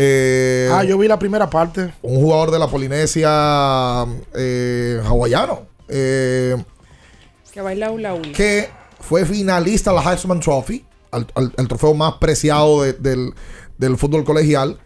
Eh, 0.00 0.68
Ah, 0.72 0.84
yo 0.84 0.96
vi 0.96 1.08
la 1.08 1.18
primera 1.18 1.50
parte. 1.50 1.92
un 2.02 2.20
jugador 2.22 2.52
de 2.52 2.58
la 2.60 2.68
Polinesia 2.68 4.06
eh, 4.32 5.02
hawaiano, 5.04 5.62
eh, 5.88 6.56
Que 7.52 7.60
baila 7.60 7.90
hula 7.90 8.14
hula. 8.14 8.30
que 8.32 8.68
fue 9.00 9.24
finalista 9.26 9.90
a 9.90 9.94
la 9.94 10.02
Heisman 10.12 10.38
Trophy, 10.38 10.84
al, 11.10 11.26
al- 11.34 11.52
el 11.56 11.66
trofeo 11.66 11.94
más 11.94 12.14
preciado 12.20 12.82
de- 12.82 12.92
del, 12.92 13.32
del 13.76 13.96
fútbol 13.98 14.24
colegial, 14.24 14.78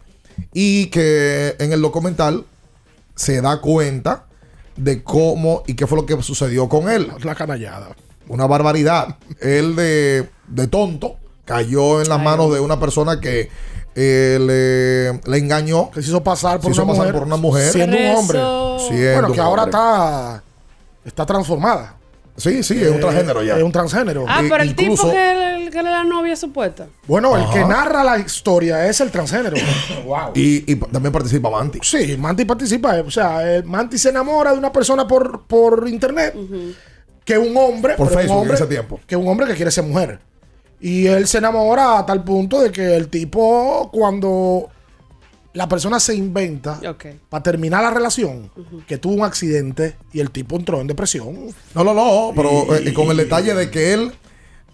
y 0.51 0.87
que 0.87 1.55
en 1.59 1.73
el 1.73 1.81
documental 1.83 2.45
se 3.15 3.39
da 3.39 3.61
cuenta 3.61 4.25
de 4.75 5.03
cómo 5.03 5.61
y 5.67 5.75
qué 5.75 5.85
fue 5.85 5.99
lo 5.99 6.07
que 6.07 6.19
sucedió 6.23 6.67
con 6.67 6.89
él. 6.89 7.11
La 7.23 7.35
canallada. 7.35 7.89
Una 8.27 8.47
barbaridad. 8.47 9.17
Él 9.41 9.75
de, 9.75 10.27
de 10.47 10.67
tonto 10.67 11.17
cayó 11.45 12.01
en 12.01 12.09
las 12.09 12.19
manos 12.19 12.51
de 12.51 12.59
una 12.61 12.79
persona 12.79 13.19
que 13.19 13.49
eh, 13.95 14.37
le, 14.39 15.31
le 15.31 15.37
engañó. 15.37 15.89
Que 15.91 16.01
se 16.01 16.09
hizo 16.09 16.23
pasar 16.23 16.57
por, 16.59 16.65
Se 16.65 16.71
hizo 16.71 16.83
una, 16.83 16.91
pasar 16.93 17.05
mujer, 17.07 17.19
por 17.19 17.27
una 17.27 17.37
mujer. 17.37 17.71
Siendo 17.71 17.97
un 17.97 18.15
hombre. 18.15 18.39
Siendo 18.87 19.13
Bueno, 19.21 19.31
que 19.33 19.39
ahora 19.41 19.63
está, 19.63 20.43
está 21.05 21.25
transformada. 21.25 21.95
Sí, 22.35 22.63
sí, 22.63 22.81
es 22.81 22.89
un 22.89 22.95
Eh, 22.97 22.99
transgénero 22.99 23.43
ya. 23.43 23.57
Es 23.57 23.63
un 23.63 23.71
transgénero. 23.71 24.25
Ah, 24.27 24.41
I- 24.43 24.49
pero 24.49 24.63
el 24.63 24.69
incluso- 24.71 25.03
tipo 25.03 25.13
que, 25.13 25.69
que 25.71 25.77
era 25.77 25.91
la 25.91 26.03
novia 26.03 26.35
supuesta. 26.35 26.87
Bueno, 27.07 27.37
el 27.37 27.47
que 27.53 27.63
narra 27.63 28.03
la 28.03 28.17
historia 28.17 28.87
es 28.87 28.99
el 29.01 29.11
transgénero. 29.11 29.55
wow. 30.05 30.31
Y, 30.33 30.71
y 30.71 30.75
también 30.77 31.11
participa 31.13 31.51
Manti. 31.51 31.77
Sí, 31.83 32.17
Manti 32.17 32.43
participa. 32.45 32.97
eh, 32.97 33.01
O 33.05 33.11
sea, 33.11 33.57
eh, 33.57 33.61
Manti 33.61 33.99
se 33.99 34.09
enamora 34.09 34.51
de 34.51 34.57
una 34.57 34.71
persona 34.71 35.07
por, 35.07 35.43
por 35.43 35.87
internet 35.87 36.35
que 37.23 37.37
un 37.37 37.55
hombre. 37.55 37.93
Por 37.95 38.07
un 38.07 38.13
Facebook 38.13 38.45
en 38.47 38.53
ese 38.55 38.65
tiempo. 38.65 38.99
Que 39.05 39.15
un 39.15 39.27
hombre 39.27 39.45
que 39.45 39.53
quiere 39.53 39.69
ser 39.69 39.83
mujer. 39.83 40.19
Y 40.85 41.07
él 41.07 41.27
se 41.27 41.37
enamora 41.37 41.97
a 41.99 42.05
tal 42.05 42.25
punto 42.25 42.61
de 42.61 42.69
que 42.69 42.97
el 42.97 43.07
tipo, 43.07 43.89
cuando 43.93 44.69
la 45.53 45.69
persona 45.69 45.97
se 45.97 46.13
inventa 46.13 46.77
para 47.29 47.41
terminar 47.41 47.81
la 47.81 47.89
relación, 47.89 48.51
que 48.85 48.97
tuvo 48.97 49.13
un 49.13 49.23
accidente 49.23 49.95
y 50.11 50.19
el 50.19 50.29
tipo 50.29 50.57
entró 50.57 50.81
en 50.81 50.87
depresión. 50.87 51.47
No, 51.73 51.85
no, 51.85 51.93
no, 51.93 52.33
pero 52.35 52.75
eh, 52.75 52.93
con 52.93 53.09
el 53.11 53.15
detalle 53.15 53.53
de 53.53 53.71
que 53.71 53.93
él 53.93 54.11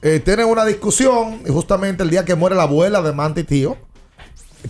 eh, 0.01 0.19
tiene 0.19 0.45
una 0.45 0.65
discusión 0.65 1.41
y 1.45 1.51
justamente 1.51 2.01
el 2.01 2.09
día 2.09 2.25
que 2.25 2.33
muere 2.33 2.55
la 2.55 2.63
abuela 2.63 3.03
de 3.03 3.13
Manti 3.13 3.43
Tío, 3.43 3.77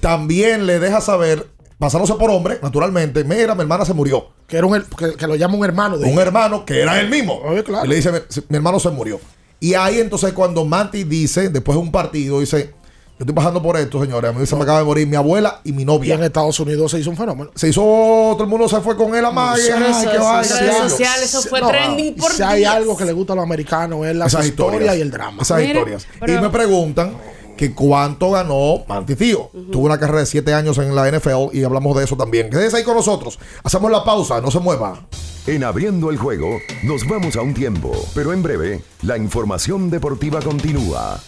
también 0.01 0.65
le 0.65 0.79
deja 0.79 0.99
saber, 0.99 1.47
pasándose 1.77 2.15
por 2.15 2.31
hombre, 2.31 2.59
naturalmente, 2.61 3.23
mira, 3.23 3.55
mi 3.55 3.61
hermana 3.61 3.85
se 3.85 3.93
murió. 3.93 4.27
Que, 4.45 4.57
era 4.57 4.67
un, 4.67 4.83
que, 4.97 5.13
que 5.13 5.25
lo 5.27 5.37
llama 5.37 5.55
un 5.55 5.63
hermano 5.63 5.97
de 5.97 6.05
Un 6.05 6.13
ella. 6.13 6.23
hermano 6.23 6.65
que 6.65 6.81
era 6.81 6.99
él 6.99 7.09
mismo. 7.09 7.35
Oye, 7.45 7.63
claro. 7.63 7.85
Y 7.85 7.87
le 7.87 7.95
dice, 7.95 8.11
mi, 8.11 8.17
mi 8.49 8.55
hermano 8.57 8.77
se 8.79 8.89
murió. 8.89 9.21
Y 9.59 9.73
ahí 9.73 9.99
entonces 9.99 10.33
cuando 10.33 10.63
Manti 10.65 11.03
dice, 11.03 11.49
después 11.49 11.75
de 11.77 11.81
un 11.81 11.91
partido, 11.91 12.39
dice, 12.39 12.73
Yo 13.19 13.23
estoy 13.25 13.35
pasando 13.35 13.61
por 13.61 13.75
esto, 13.75 14.01
señores. 14.01 14.33
A 14.33 14.33
mí 14.39 14.45
se 14.45 14.55
me 14.55 14.63
acaba 14.63 14.79
de 14.79 14.85
morir 14.85 15.05
mi 15.05 15.17
abuela 15.17 15.59
y 15.65 15.73
mi 15.73 15.81
Y 15.81 15.85
novia. 15.85 16.15
en 16.15 16.23
Estados 16.23 16.57
Unidos 16.61 16.89
se 16.91 16.99
hizo 16.99 17.09
un 17.09 17.17
fenómeno. 17.17 17.51
Se 17.53 17.67
hizo, 17.67 17.81
todo 17.81 18.43
el 18.43 18.49
mundo 18.49 18.69
se 18.69 18.79
fue 18.79 18.95
con 18.95 19.13
él 19.13 19.25
a 19.25 19.31
Maya. 19.31 19.61
Sí, 19.61 19.71
ay, 19.75 19.93
sí, 19.93 20.05
qué 20.09 20.17
sí. 20.17 20.65
algo. 20.65 20.89
sociales, 20.89 21.23
eso 21.25 21.41
fue 21.41 21.59
No, 21.59 21.67
trending 21.67 22.15
por 22.15 22.31
Si 22.31 22.41
hay 22.41 22.59
días. 22.59 22.75
algo 22.75 22.95
que 22.95 23.03
le 23.03 23.11
gusta 23.11 23.33
a 23.33 23.35
los 23.35 23.43
americanos 23.43 24.05
es 24.07 24.15
las 24.15 24.29
Esas 24.33 24.45
historias 24.45 24.75
historias. 24.83 24.97
y 24.97 25.01
el 25.01 25.11
drama. 25.11 25.41
Esas 25.41 25.57
Mira, 25.59 25.79
historias. 25.79 26.07
pero- 26.17 26.33
Y 26.33 26.41
me 26.41 26.49
preguntan 26.49 27.13
que 27.59 27.73
cuánto 27.73 28.31
ganó 28.31 28.85
Manti 28.87 29.17
Tío. 29.17 29.51
Tuvo 29.69 29.87
una 29.87 29.99
carrera 29.99 30.19
de 30.19 30.25
siete 30.25 30.53
años 30.53 30.77
en 30.77 30.95
la 30.95 31.11
NFL 31.11 31.49
y 31.51 31.65
hablamos 31.65 31.97
de 31.97 32.05
eso 32.05 32.15
también. 32.15 32.49
Quédese 32.49 32.77
ahí 32.77 32.85
con 32.85 32.95
nosotros. 32.95 33.37
Hacemos 33.63 33.91
la 33.91 34.05
pausa, 34.05 34.39
no 34.39 34.49
se 34.49 34.59
mueva. 34.59 35.05
En 35.45 35.65
abriendo 35.65 36.09
el 36.09 36.17
juego, 36.17 36.57
nos 36.83 37.05
vamos 37.05 37.35
a 37.35 37.41
un 37.41 37.53
tiempo, 37.53 37.91
pero 38.15 38.31
en 38.31 38.41
breve, 38.41 38.81
la 39.01 39.17
información 39.17 39.89
deportiva 39.89 40.41
continúa. 40.41 41.19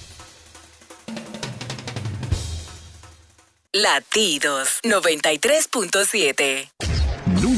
Latidos 3.73 4.79
93.7. 4.83 7.10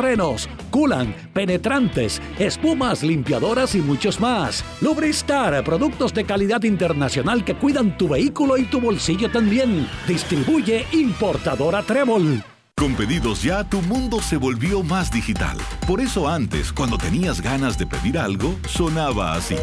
frenos, 0.00 0.48
culan, 0.70 1.14
penetrantes, 1.34 2.22
espumas, 2.38 3.02
limpiadoras 3.02 3.74
y 3.74 3.82
muchos 3.82 4.18
más. 4.18 4.64
Lubristar, 4.80 5.62
productos 5.62 6.14
de 6.14 6.24
calidad 6.24 6.62
internacional 6.62 7.44
que 7.44 7.54
cuidan 7.54 7.98
tu 7.98 8.08
vehículo 8.08 8.56
y 8.56 8.64
tu 8.64 8.80
bolsillo 8.80 9.30
también. 9.30 9.86
Distribuye 10.08 10.86
importadora 10.92 11.82
Trébol. 11.82 12.42
Con 12.78 12.94
pedidos 12.94 13.42
ya, 13.42 13.62
tu 13.62 13.82
mundo 13.82 14.22
se 14.22 14.38
volvió 14.38 14.82
más 14.82 15.12
digital. 15.12 15.58
Por 15.86 16.00
eso 16.00 16.26
antes, 16.26 16.72
cuando 16.72 16.96
tenías 16.96 17.42
ganas 17.42 17.76
de 17.76 17.86
pedir 17.86 18.18
algo, 18.18 18.56
sonaba 18.66 19.34
así. 19.34 19.56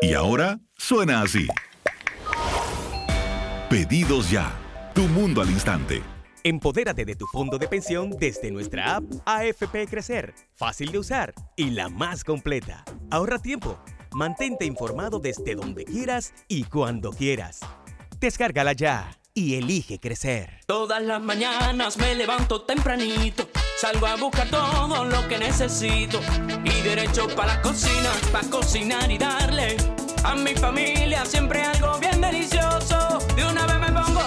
Y 0.00 0.14
ahora 0.14 0.58
suena 0.76 1.22
así. 1.22 1.46
Pedidos 3.70 4.32
ya. 4.32 4.50
Tu 4.94 5.02
mundo 5.02 5.40
al 5.40 5.50
instante. 5.50 6.02
Empodérate 6.44 7.04
de 7.04 7.14
tu 7.14 7.26
fondo 7.28 7.56
de 7.56 7.68
pensión 7.68 8.10
desde 8.10 8.50
nuestra 8.50 8.96
app 8.96 9.04
AFP 9.26 9.86
Crecer, 9.88 10.34
fácil 10.56 10.90
de 10.90 10.98
usar 10.98 11.32
y 11.56 11.70
la 11.70 11.88
más 11.88 12.24
completa. 12.24 12.84
Ahorra 13.12 13.38
tiempo, 13.38 13.78
mantente 14.10 14.64
informado 14.64 15.20
desde 15.20 15.54
donde 15.54 15.84
quieras 15.84 16.34
y 16.48 16.64
cuando 16.64 17.12
quieras. 17.12 17.60
Descárgala 18.18 18.72
ya 18.72 19.20
y 19.34 19.54
elige 19.54 20.00
crecer. 20.00 20.58
Todas 20.66 21.00
las 21.00 21.22
mañanas 21.22 21.96
me 21.96 22.12
levanto 22.16 22.62
tempranito, 22.62 23.48
salgo 23.80 24.06
a 24.08 24.16
buscar 24.16 24.50
todo 24.50 25.04
lo 25.04 25.28
que 25.28 25.38
necesito 25.38 26.20
y 26.64 26.82
derecho 26.82 27.28
para 27.36 27.54
la 27.54 27.62
cocina, 27.62 28.10
para 28.32 28.50
cocinar 28.50 29.08
y 29.12 29.18
darle 29.18 29.76
a 30.24 30.34
mi 30.34 30.54
familia 30.56 31.24
siempre 31.24 31.62
algo 31.62 32.00
bien 32.00 32.20
delicioso. 32.20 33.20
De 33.36 33.44
una 33.44 33.64
vez 33.64 33.78
me 33.78 33.92
pongo 33.92 34.20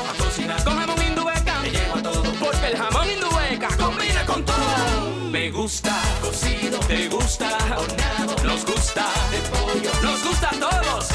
te 6.88 7.08
gusta 7.10 7.50
nos 8.44 8.66
gusta 8.66 9.06
nos 10.02 10.24
gusta 10.24 10.50
a 10.50 10.60
todos. 10.60 11.15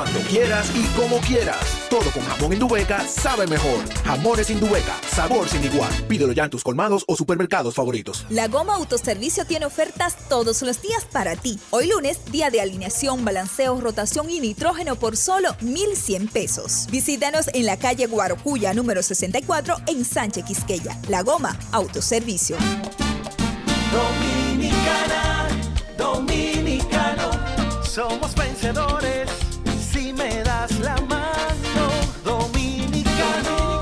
Cuando 0.00 0.20
quieras 0.20 0.72
y 0.74 0.82
como 0.98 1.18
quieras. 1.18 1.58
Todo 1.90 2.10
con 2.12 2.22
jamón 2.22 2.54
Indubeca 2.54 3.06
sabe 3.06 3.46
mejor. 3.46 3.84
Jamones 4.02 4.48
Indubeca, 4.48 4.98
sabor 5.14 5.46
sin 5.46 5.62
igual. 5.62 5.92
Pídelo 6.08 6.32
ya 6.32 6.44
en 6.44 6.50
tus 6.50 6.64
colmados 6.64 7.04
o 7.06 7.16
supermercados 7.16 7.74
favoritos. 7.74 8.24
La 8.30 8.48
Goma 8.48 8.76
Autoservicio 8.76 9.44
tiene 9.44 9.66
ofertas 9.66 10.16
todos 10.30 10.62
los 10.62 10.80
días 10.80 11.04
para 11.04 11.36
ti. 11.36 11.60
Hoy 11.68 11.86
lunes, 11.86 12.18
día 12.32 12.48
de 12.48 12.62
alineación, 12.62 13.26
balanceo, 13.26 13.78
rotación 13.78 14.30
y 14.30 14.40
nitrógeno 14.40 14.96
por 14.96 15.18
solo 15.18 15.54
1,100 15.60 16.28
pesos. 16.28 16.86
Visítanos 16.90 17.48
en 17.52 17.66
la 17.66 17.76
calle 17.76 18.06
Guarocuya, 18.06 18.72
número 18.72 19.02
64, 19.02 19.76
en 19.86 20.06
Sánchez 20.06 20.46
Quisqueya. 20.46 20.98
La 21.08 21.20
Goma 21.20 21.58
Autoservicio. 21.72 22.56
Dominicana, 23.92 25.46
dominicano, 25.98 27.32
somos 27.84 28.34
vencedores 28.34 29.39
me 30.20 30.42
das 30.42 30.78
la 30.80 30.96
mano. 31.08 31.84
Dominicano, 32.24 33.80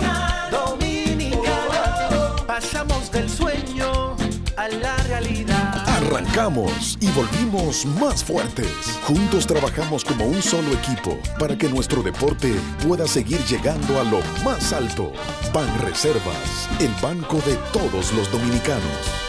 dominicano, 0.51 2.37
pasamos 2.47 3.11
del 3.11 3.29
sueño 3.29 4.17
a 4.57 4.69
la 4.69 4.97
realidad. 5.09 5.85
Arrancamos 5.87 6.97
y 7.01 7.09
volvimos 7.11 7.85
más 8.01 8.23
fuertes. 8.25 8.69
Juntos 9.07 9.47
trabajamos 9.47 10.05
como 10.05 10.27
un 10.27 10.43
solo 10.43 10.73
equipo 10.73 11.19
para 11.39 11.57
que 11.57 11.69
nuestro 11.69 12.03
deporte 12.03 12.55
pueda 12.87 13.07
seguir 13.07 13.41
llegando 13.45 14.01
a 14.01 14.05
lo 14.05 14.21
más 14.45 14.73
alto. 14.73 15.13
Ban 15.53 15.69
Reservas, 15.81 16.69
el 16.81 16.93
banco 17.03 17.37
de 17.47 17.57
todos 17.73 18.13
los 18.15 18.31
dominicanos. 18.31 19.28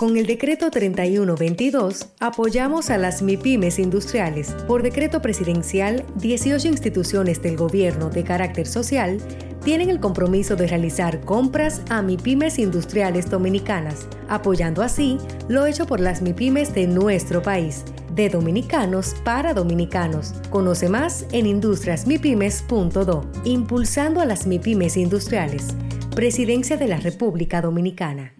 Con 0.00 0.16
el 0.16 0.24
decreto 0.24 0.70
3122 0.70 2.08
apoyamos 2.20 2.88
a 2.88 2.96
las 2.96 3.20
MIPIMES 3.20 3.78
industriales. 3.78 4.52
Por 4.66 4.82
decreto 4.82 5.20
presidencial, 5.20 6.06
18 6.16 6.68
instituciones 6.68 7.42
del 7.42 7.58
gobierno 7.58 8.08
de 8.08 8.24
carácter 8.24 8.66
social 8.66 9.18
tienen 9.62 9.90
el 9.90 10.00
compromiso 10.00 10.56
de 10.56 10.68
realizar 10.68 11.20
compras 11.20 11.82
a 11.90 12.00
MIPIMES 12.00 12.60
industriales 12.60 13.28
dominicanas, 13.28 14.08
apoyando 14.26 14.80
así 14.80 15.18
lo 15.48 15.66
hecho 15.66 15.84
por 15.84 16.00
las 16.00 16.22
MIPIMES 16.22 16.72
de 16.72 16.86
nuestro 16.86 17.42
país, 17.42 17.84
de 18.14 18.30
dominicanos 18.30 19.14
para 19.22 19.52
dominicanos. 19.52 20.32
Conoce 20.48 20.88
más 20.88 21.26
en 21.32 21.44
industriasmipymes.do. 21.44 23.30
Impulsando 23.44 24.22
a 24.22 24.24
las 24.24 24.46
MIPIMES 24.46 24.96
industriales. 24.96 25.74
Presidencia 26.16 26.78
de 26.78 26.88
la 26.88 26.96
República 26.96 27.60
Dominicana. 27.60 28.39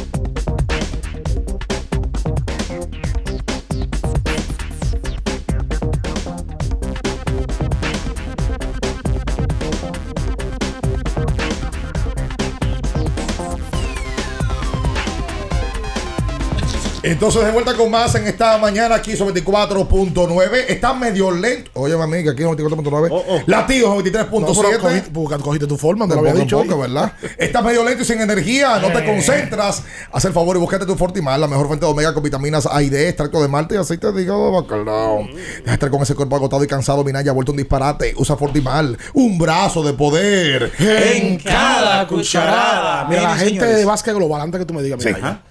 Entonces, 17.03 17.43
de 17.43 17.51
vuelta 17.51 17.73
con 17.75 17.89
más 17.89 18.13
en 18.13 18.27
esta 18.27 18.59
mañana 18.59 18.93
aquí 18.95 19.15
sobre 19.17 19.33
24.9. 19.43 20.65
Está 20.67 20.93
medio 20.93 21.31
lento. 21.31 21.71
Oye, 21.73 21.97
mami, 21.97 22.21
que 22.23 22.29
aquí 22.29 22.43
es 22.43 22.47
24.9. 22.47 23.43
Latidos 23.47 24.03
23.7. 24.03 24.39
No, 24.39 24.79
cogiste, 24.79 25.43
cogiste 25.43 25.67
tu 25.67 25.77
forma, 25.77 26.07
te 26.07 26.13
lo 26.13 26.19
había 26.19 26.33
poco, 26.33 26.43
dicho. 26.43 26.61
poco, 26.61 26.79
¿verdad? 26.79 27.13
Estás 27.39 27.63
medio 27.63 27.83
lento 27.83 28.03
y 28.03 28.05
sin 28.05 28.21
energía, 28.21 28.77
no 28.79 28.91
te 28.91 28.99
Eh. 28.99 29.05
concentras. 29.05 29.81
Haz 30.11 30.25
el 30.25 30.33
favor 30.33 30.55
y 30.55 30.59
búscate 30.59 30.85
tu 30.85 30.95
Fortimal, 30.95 31.41
la 31.41 31.47
mejor 31.47 31.65
fuente 31.65 31.87
de 31.87 31.91
omega 31.91 32.13
con 32.13 32.21
vitaminas 32.21 32.67
A 32.71 32.83
y 32.83 32.89
D, 32.89 33.07
extracto 33.09 33.41
de 33.41 33.47
malte 33.47 33.73
y 33.73 33.77
aceite 33.79 34.11
de 34.11 34.21
hígado 34.21 34.45
de 34.45 34.61
bacalao. 34.61 35.25
Deja 35.25 35.63
de 35.65 35.73
estar 35.73 35.89
con 35.89 36.03
ese 36.03 36.13
cuerpo 36.13 36.35
agotado 36.35 36.63
y 36.63 36.67
cansado, 36.67 37.03
Minaya, 37.03 37.31
ha 37.31 37.33
vuelto 37.33 37.51
un 37.51 37.57
disparate. 37.57 38.13
Usa 38.17 38.37
Fortimal, 38.37 38.95
un 39.15 39.39
brazo 39.39 39.81
de 39.81 39.93
poder. 39.93 40.71
En 40.77 41.39
cada 41.39 42.05
cucharada. 42.07 43.05
Mira, 43.09 43.23
la 43.23 43.29
gente 43.37 43.49
señores. 43.55 43.77
de 43.77 43.85
básquet 43.85 44.13
global, 44.13 44.41
antes 44.41 44.59
que 44.59 44.65
tú 44.65 44.73
me 44.75 44.83
digas, 44.83 45.03
mira, 45.03 45.17
Sí. 45.17 45.50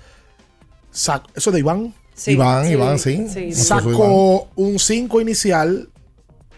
Ya. 0.92 0.98
Sac- 1.14 1.26
¿Eso 1.34 1.50
es 1.50 1.54
de 1.54 1.60
Iván? 1.60 1.94
Sí, 2.14 2.32
Iván, 2.32 2.66
sí, 2.66 2.72
Iván, 2.72 2.98
sí. 2.98 3.28
sí. 3.28 3.40
Nuestro 3.46 3.64
Sacó 3.80 4.48
un 4.56 4.78
5 4.78 5.20
inicial 5.20 5.88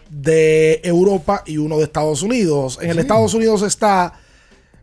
de 0.09 0.81
Europa 0.83 1.43
y 1.45 1.57
uno 1.57 1.77
de 1.77 1.83
Estados 1.85 2.21
Unidos. 2.21 2.77
En 2.81 2.89
el 2.91 2.99
Estados 2.99 3.33
Unidos 3.33 3.61
está 3.61 4.13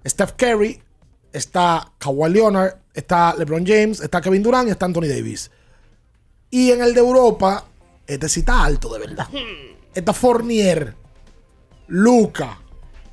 Steph 0.06 0.32
Curry, 0.36 0.80
está 1.32 1.92
Kawhi 1.98 2.30
Leonard, 2.32 2.76
está 2.94 3.34
LeBron 3.36 3.64
James, 3.66 4.00
está 4.00 4.20
Kevin 4.20 4.42
Durant 4.42 4.68
y 4.68 4.72
está 4.72 4.86
Anthony 4.86 5.06
Davis. 5.08 5.50
Y 6.50 6.70
en 6.72 6.80
el 6.82 6.94
de 6.94 7.00
Europa, 7.00 7.66
este 8.06 8.28
sí 8.28 8.40
está 8.40 8.64
alto 8.64 8.92
de 8.92 8.98
verdad. 9.00 9.28
Está 9.94 10.12
Fournier, 10.12 10.94
Luca, 11.88 12.58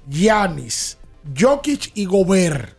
Giannis, 0.09 0.97
Jokic 1.37 1.91
y 1.95 2.05
Gobert. 2.05 2.77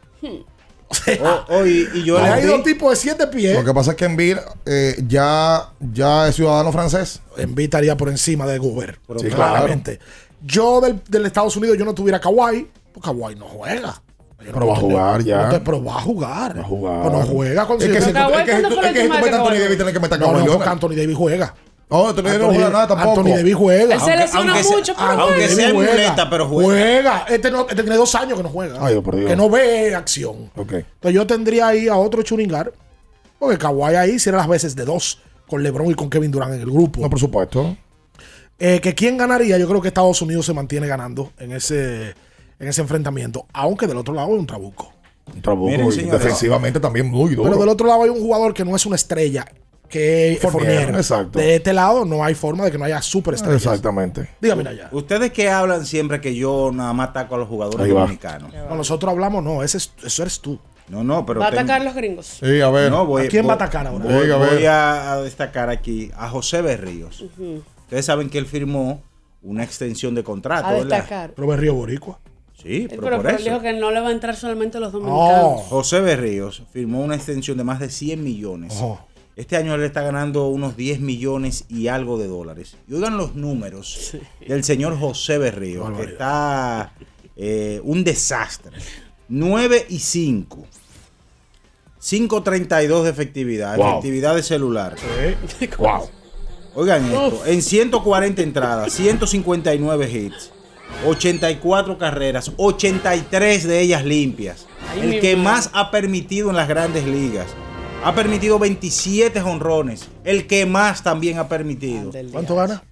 O 0.90 0.94
sea, 0.94 1.44
Oh, 1.48 1.66
y, 1.66 1.89
y 1.94 2.05
yo 2.05 2.19
hay 2.19 2.44
dos 2.47 2.62
tipos 2.62 2.90
de 2.90 2.97
siete 2.97 3.27
pies. 3.27 3.55
Lo 3.55 3.65
que 3.65 3.74
pasa 3.74 3.90
es 3.93 3.97
que 3.97 4.05
Embiid 4.06 4.36
eh, 4.66 4.97
ya, 5.06 5.70
ya 5.93 6.28
es 6.28 6.36
ciudadano 6.36 6.73
francés. 6.73 7.20
Embiid 7.36 7.65
estaría 7.66 7.97
por 7.97 8.09
encima 8.09 8.47
de 8.47 8.59
Gobert. 8.59 8.98
Sí, 9.20 9.28
claramente. 9.28 9.98
Yo 10.43 10.81
del, 10.81 11.01
del 11.09 11.27
Estados 11.27 11.56
Unidos 11.56 11.77
yo 11.78 11.85
no 11.85 11.94
tuviera 11.94 12.20
Kawhi, 12.20 12.69
pues 12.93 13.05
Kawhi 13.05 13.35
no 13.35 13.47
juega. 13.47 14.01
Pero 14.39 14.66
va 14.69 14.73
a 14.74 14.77
jugar 14.81 15.23
ya. 15.24 15.43
No 15.43 15.48
te- 15.51 15.60
pero 15.60 15.82
va 15.85 15.98
a 15.98 16.01
jugar. 16.01 16.56
Va 16.56 16.60
a 16.62 16.65
jugar. 16.65 17.02
Pero 17.02 17.19
no 17.19 17.27
juega 17.27 17.66
con 17.66 17.82
Es 17.82 17.89
que 17.89 17.90
si 17.90 17.97
es 17.98 18.05
que 18.05 18.12
si 18.12 18.12
tú- 18.12 18.35
es 18.35 18.44
que 18.44 18.56
si 18.56 18.62
tú 18.62 18.77
metes 18.81 19.32
a 19.32 19.36
Anthony 19.36 19.59
Davis, 19.59 19.77
tienes 19.77 19.93
que 19.94 20.01
meter 20.01 20.15
a 20.15 20.19
No, 20.20 20.27
Kawhi 20.32 20.44
no, 20.44 20.52
porque 20.52 20.69
Anthony 20.69 20.94
Davis 20.94 21.16
juega. 21.16 21.55
No, 21.90 22.12
Davis 22.12 22.39
no 22.39 22.47
juega 22.48 22.69
nada 22.70 22.86
tampoco. 22.89 23.20
Anthony 23.20 23.35
Davis 23.36 23.55
juega. 23.55 23.94
Él 23.94 24.01
se 24.01 24.16
lesiona 24.16 24.52
Aunque 24.52 24.65
sea- 24.65 24.77
mucho, 24.77 24.94
pero 24.94 25.09
Anthony 25.09 25.23
aunque 25.23 25.48
sea 25.48 25.70
juega. 25.73 25.93
muleta, 25.93 26.31
pero 26.31 26.48
juega. 26.48 27.27
Este, 27.28 27.51
no, 27.51 27.60
este 27.62 27.82
tiene 27.82 27.97
dos 27.97 28.15
años 28.15 28.36
que 28.36 28.43
no 28.43 28.48
juega. 28.51 28.78
Ay, 28.86 29.01
por 29.01 29.16
Dios. 29.16 29.31
Que 29.31 29.36
no 29.36 29.48
ve 29.48 29.94
acción. 29.94 30.51
Ok. 30.56 30.73
Entonces 30.73 31.15
yo 31.15 31.27
tendría 31.27 31.69
ahí 31.69 31.89
a 31.89 31.97
otro 31.97 32.23
Churingar. 32.23 32.73
Porque 33.39 33.56
Kawhi 33.56 33.94
ahí 33.94 34.10
hiciera 34.12 34.36
las 34.39 34.48
veces 34.48 34.74
de 34.77 34.85
dos. 34.85 35.20
Con 35.48 35.62
LeBron 35.62 35.86
y 35.90 35.94
con 35.94 36.10
Kevin 36.10 36.31
Durant 36.31 36.52
en 36.55 36.60
el 36.60 36.66
grupo. 36.70 37.01
No, 37.01 37.09
por 37.09 37.19
supuesto. 37.19 37.74
Eh, 38.59 38.81
que 38.81 38.94
quién 38.94 39.16
ganaría, 39.16 39.56
yo 39.56 39.66
creo 39.69 39.81
que 39.81 39.89
Estados 39.89 40.20
Unidos 40.20 40.44
se 40.44 40.52
mantiene 40.52 40.86
ganando 40.89 41.32
en 41.39 41.52
ese, 41.52 42.09
en 42.59 42.69
ese 42.69 42.82
enfrentamiento. 42.82 43.47
Aunque 43.55 43.86
del 43.86 43.97
otro 43.97 44.12
lado 44.12 44.28
hay 44.32 44.39
un 44.39 44.47
trabuco. 44.47 44.93
Un 45.32 45.40
trabuco 45.40 45.70
Miren, 45.70 45.86
y 45.86 45.93
señores. 45.93 46.20
defensivamente 46.20 46.81
también 46.81 47.06
muy 47.09 47.35
duro. 47.35 47.44
Pero 47.48 47.60
del 47.60 47.69
otro 47.70 47.86
lado 47.86 48.02
hay 48.02 48.10
un 48.10 48.20
jugador 48.20 48.52
que 48.52 48.65
no 48.65 48.74
es 48.77 48.85
una 48.85 48.97
estrella, 48.97 49.47
que 49.89 50.39
Fournier, 50.40 50.73
Fournier. 50.82 50.97
exacto. 50.97 51.39
De 51.39 51.56
este 51.56 51.73
lado 51.73 52.05
no 52.05 52.23
hay 52.24 52.35
forma 52.35 52.65
de 52.65 52.70
que 52.73 52.78
no 52.78 52.85
haya 52.85 53.01
superestrellas. 53.02 53.65
Exactamente. 53.65 54.28
Dígame 54.40 54.69
allá. 54.69 54.89
Ustedes 54.93 55.32
que 55.32 55.48
hablan 55.48 55.85
siempre 55.86 56.20
que 56.20 56.35
yo 56.35 56.70
nada 56.73 56.93
más 56.93 57.09
ataco 57.10 57.35
a 57.35 57.39
los 57.39 57.48
jugadores 57.48 57.89
dominicanos. 57.89 58.52
No, 58.52 58.74
nosotros 58.77 59.10
hablamos, 59.12 59.43
no, 59.43 59.62
ese 59.62 59.78
es- 59.78 59.93
eso 60.05 60.23
eres 60.23 60.40
tú. 60.40 60.59
No, 60.89 61.05
no, 61.05 61.27
pero. 61.27 61.40
Va 61.40 61.47
a 61.47 61.48
atacar 61.51 61.82
a 61.82 61.85
los 61.85 61.94
gringos. 61.94 62.27
Sí, 62.40 62.60
a 62.62 62.70
ver. 62.70 62.90
No, 62.90 63.05
voy, 63.05 63.27
¿A 63.27 63.28
quién 63.28 63.43
voy- 63.43 63.48
va 63.48 63.52
a 63.52 63.56
atacar 63.56 63.86
ahora? 63.86 64.05
Voy, 64.06 64.31
a 64.31 64.36
voy 64.36 64.65
a, 64.65 65.12
a 65.12 65.20
destacar 65.23 65.69
aquí 65.69 66.10
a 66.16 66.28
José 66.31 66.62
Berríos. 66.62 67.20
Ustedes 67.85 68.05
saben 68.06 68.31
que 68.31 68.39
él 68.39 68.47
firmó 68.47 69.02
una 69.43 69.65
extensión 69.65 70.15
de 70.15 70.24
contrato, 70.24 70.66
A 70.66 70.73
¿verdad? 70.73 70.86
destacar. 70.89 71.32
Pero 71.35 71.47
Berrío 71.48 71.74
Boricua. 71.74 72.19
Sí, 72.60 72.85
Eh, 72.85 72.86
pero, 72.90 73.02
Pero, 73.02 73.16
por 73.19 73.27
pero 73.27 73.36
él 73.36 73.43
eso. 73.43 73.51
dijo 73.51 73.62
que 73.62 73.73
no 73.74 73.93
le 73.93 74.01
va 74.01 74.09
a 74.09 74.10
entrar 74.10 74.35
solamente 74.35 74.78
a 74.78 74.81
los 74.81 74.90
dominicanos. 74.93 75.62
José 75.69 76.01
Berríos 76.01 76.65
firmó 76.73 77.02
una 77.02 77.15
extensión 77.15 77.56
de 77.56 77.62
más 77.62 77.78
de 77.78 77.89
100 77.89 78.24
millones. 78.24 78.73
Ojo. 78.74 79.06
Este 79.39 79.56
año 79.56 79.73
él 79.77 79.85
está 79.85 80.02
ganando 80.02 80.48
unos 80.48 80.77
10 80.77 80.98
millones 80.98 81.65
y 81.69 81.86
algo 81.86 82.19
de 82.19 82.27
dólares. 82.27 82.77
Y 82.89 82.94
oigan 82.94 83.16
los 83.16 83.36
números 83.36 84.16
del 84.44 84.65
señor 84.65 84.98
José 84.98 85.39
Berríos, 85.39 85.97
que 85.97 86.02
está 86.02 86.93
eh, 87.36 87.81
un 87.85 88.02
desastre. 88.02 88.77
9 89.28 89.86
y 89.90 90.01
5. 90.01 90.66
5.32 92.02 93.05
de 93.05 93.10
efectividad, 93.10 93.77
Wow. 93.77 93.89
efectividad 93.90 94.35
de 94.35 94.43
celular. 94.43 94.97
Wow. 95.78 96.10
Oigan 96.74 97.05
esto, 97.05 97.47
en 97.47 97.62
140 97.62 98.43
entradas, 98.43 98.93
159 98.93 100.10
hits, 100.10 100.51
84 101.06 101.97
carreras, 101.97 102.51
83 102.56 103.69
de 103.69 103.81
ellas 103.82 104.05
limpias. 104.05 104.66
Ay, 104.90 105.01
el 105.15 105.20
que 105.20 105.36
más 105.36 105.70
ha 105.74 105.93
permitido 105.93 106.51
en 106.51 106.56
las 106.56 106.66
grandes 106.66 107.06
ligas. 107.06 107.47
Ha 108.05 108.15
permitido 108.15 108.59
27 108.59 109.41
honrones, 109.43 110.09
el 110.25 110.47
que 110.47 110.65
más 110.66 111.03
también 111.03 111.39
ha 111.39 111.49
permitido. 111.49 112.11
¿Cuánto 112.33 112.55
gana? 112.55 112.83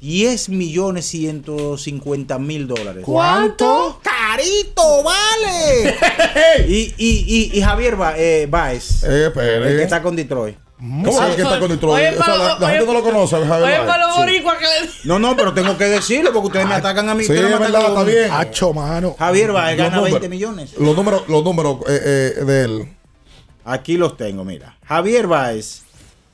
10 0.00 0.50
millones 0.50 1.06
150 1.06 2.38
mil 2.38 2.68
dólares. 2.68 3.02
¿Cuánto? 3.04 3.98
¡Carito, 4.02 5.02
vale! 5.02 5.96
y, 6.68 6.94
y, 6.98 7.50
y, 7.52 7.58
y 7.58 7.62
Javier 7.62 7.96
Ba- 7.96 8.14
eh, 8.16 8.46
Baez, 8.48 9.02
Eh, 9.04 9.32
el 9.34 9.76
que 9.78 9.82
está 9.82 10.02
con 10.02 10.14
Detroit. 10.14 10.56
¿Cómo 10.78 11.22
es 11.24 11.34
que 11.36 11.40
está 11.42 11.58
con 11.58 11.70
Detroit? 11.70 11.94
Oye, 11.96 12.08
O 12.10 12.12
sea, 12.12 12.18
para- 12.26 12.36
la, 12.36 12.44
la 12.44 12.54
oye, 12.66 12.66
gente 12.76 12.86
no 12.86 12.92
lo 12.92 13.02
conoce. 13.02 13.36
Javier 13.36 13.52
Oye, 13.62 13.62
Baez. 13.78 13.86
para 13.86 14.06
los 14.06 14.14
Sí. 14.16 14.20
boricuas 14.20 14.58
que 14.58 14.64
le 14.64 14.90
No, 15.04 15.18
no, 15.18 15.34
pero 15.34 15.54
tengo 15.54 15.78
que 15.78 15.84
decirlo 15.84 16.30
porque 16.34 16.48
ustedes 16.48 16.66
me 16.66 16.74
atacan 16.74 17.08
a 17.08 17.14
mí. 17.14 17.24
Sí, 17.24 17.32
es 17.32 17.42
me 17.42 17.56
verdad, 17.56 17.86
está 17.88 18.04
bien. 18.04 18.30
Hacho, 18.30 18.74
mano. 18.74 19.16
Javier 19.18 19.52
Baez 19.52 19.78
Los 19.78 19.86
gana 19.86 19.96
números- 19.96 20.20
20 20.20 20.28
millones. 20.28 20.70
Los 20.78 20.94
números, 20.94 21.22
los 21.28 21.42
números 21.42 21.78
eh, 21.88 22.34
eh, 22.38 22.44
de 22.44 22.64
él. 22.64 22.88
Aquí 23.66 23.96
los 23.96 24.16
tengo, 24.16 24.44
mira. 24.44 24.78
Javier 24.84 25.26
Baez, 25.26 25.82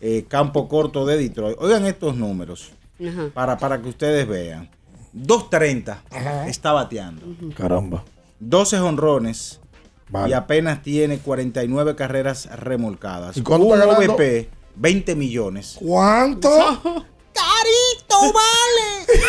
eh, 0.01 0.25
campo 0.29 0.69
corto 0.69 1.07
de 1.07 1.17
Detroit. 1.17 1.57
Oigan 1.59 1.87
estos 1.87 2.15
números 2.15 2.73
Ajá. 3.01 3.31
para, 3.33 3.57
para 3.59 3.81
que 3.81 3.89
ustedes 3.89 4.29
vean. 4.29 4.69
2.30 5.17 6.47
está 6.49 6.73
bateando. 6.73 7.23
Caramba. 7.57 8.05
12 8.41 8.79
honrones 8.81 9.61
Vale. 10.09 10.31
y 10.31 10.33
apenas 10.35 10.83
tiene 10.83 11.19
49 11.19 11.97
carreras 11.97 12.47
remolcadas. 12.59 13.37
¿Y 13.37 13.43
cuánto 13.43 13.67
Un 13.67 13.75
está 13.81 13.87
ganando? 13.87 14.13
OVP, 14.15 14.49
20 14.77 15.15
millones. 15.17 15.77
¿Cuánto? 15.79 16.51
¡Carito, 17.62 18.32
vale! 18.32 19.22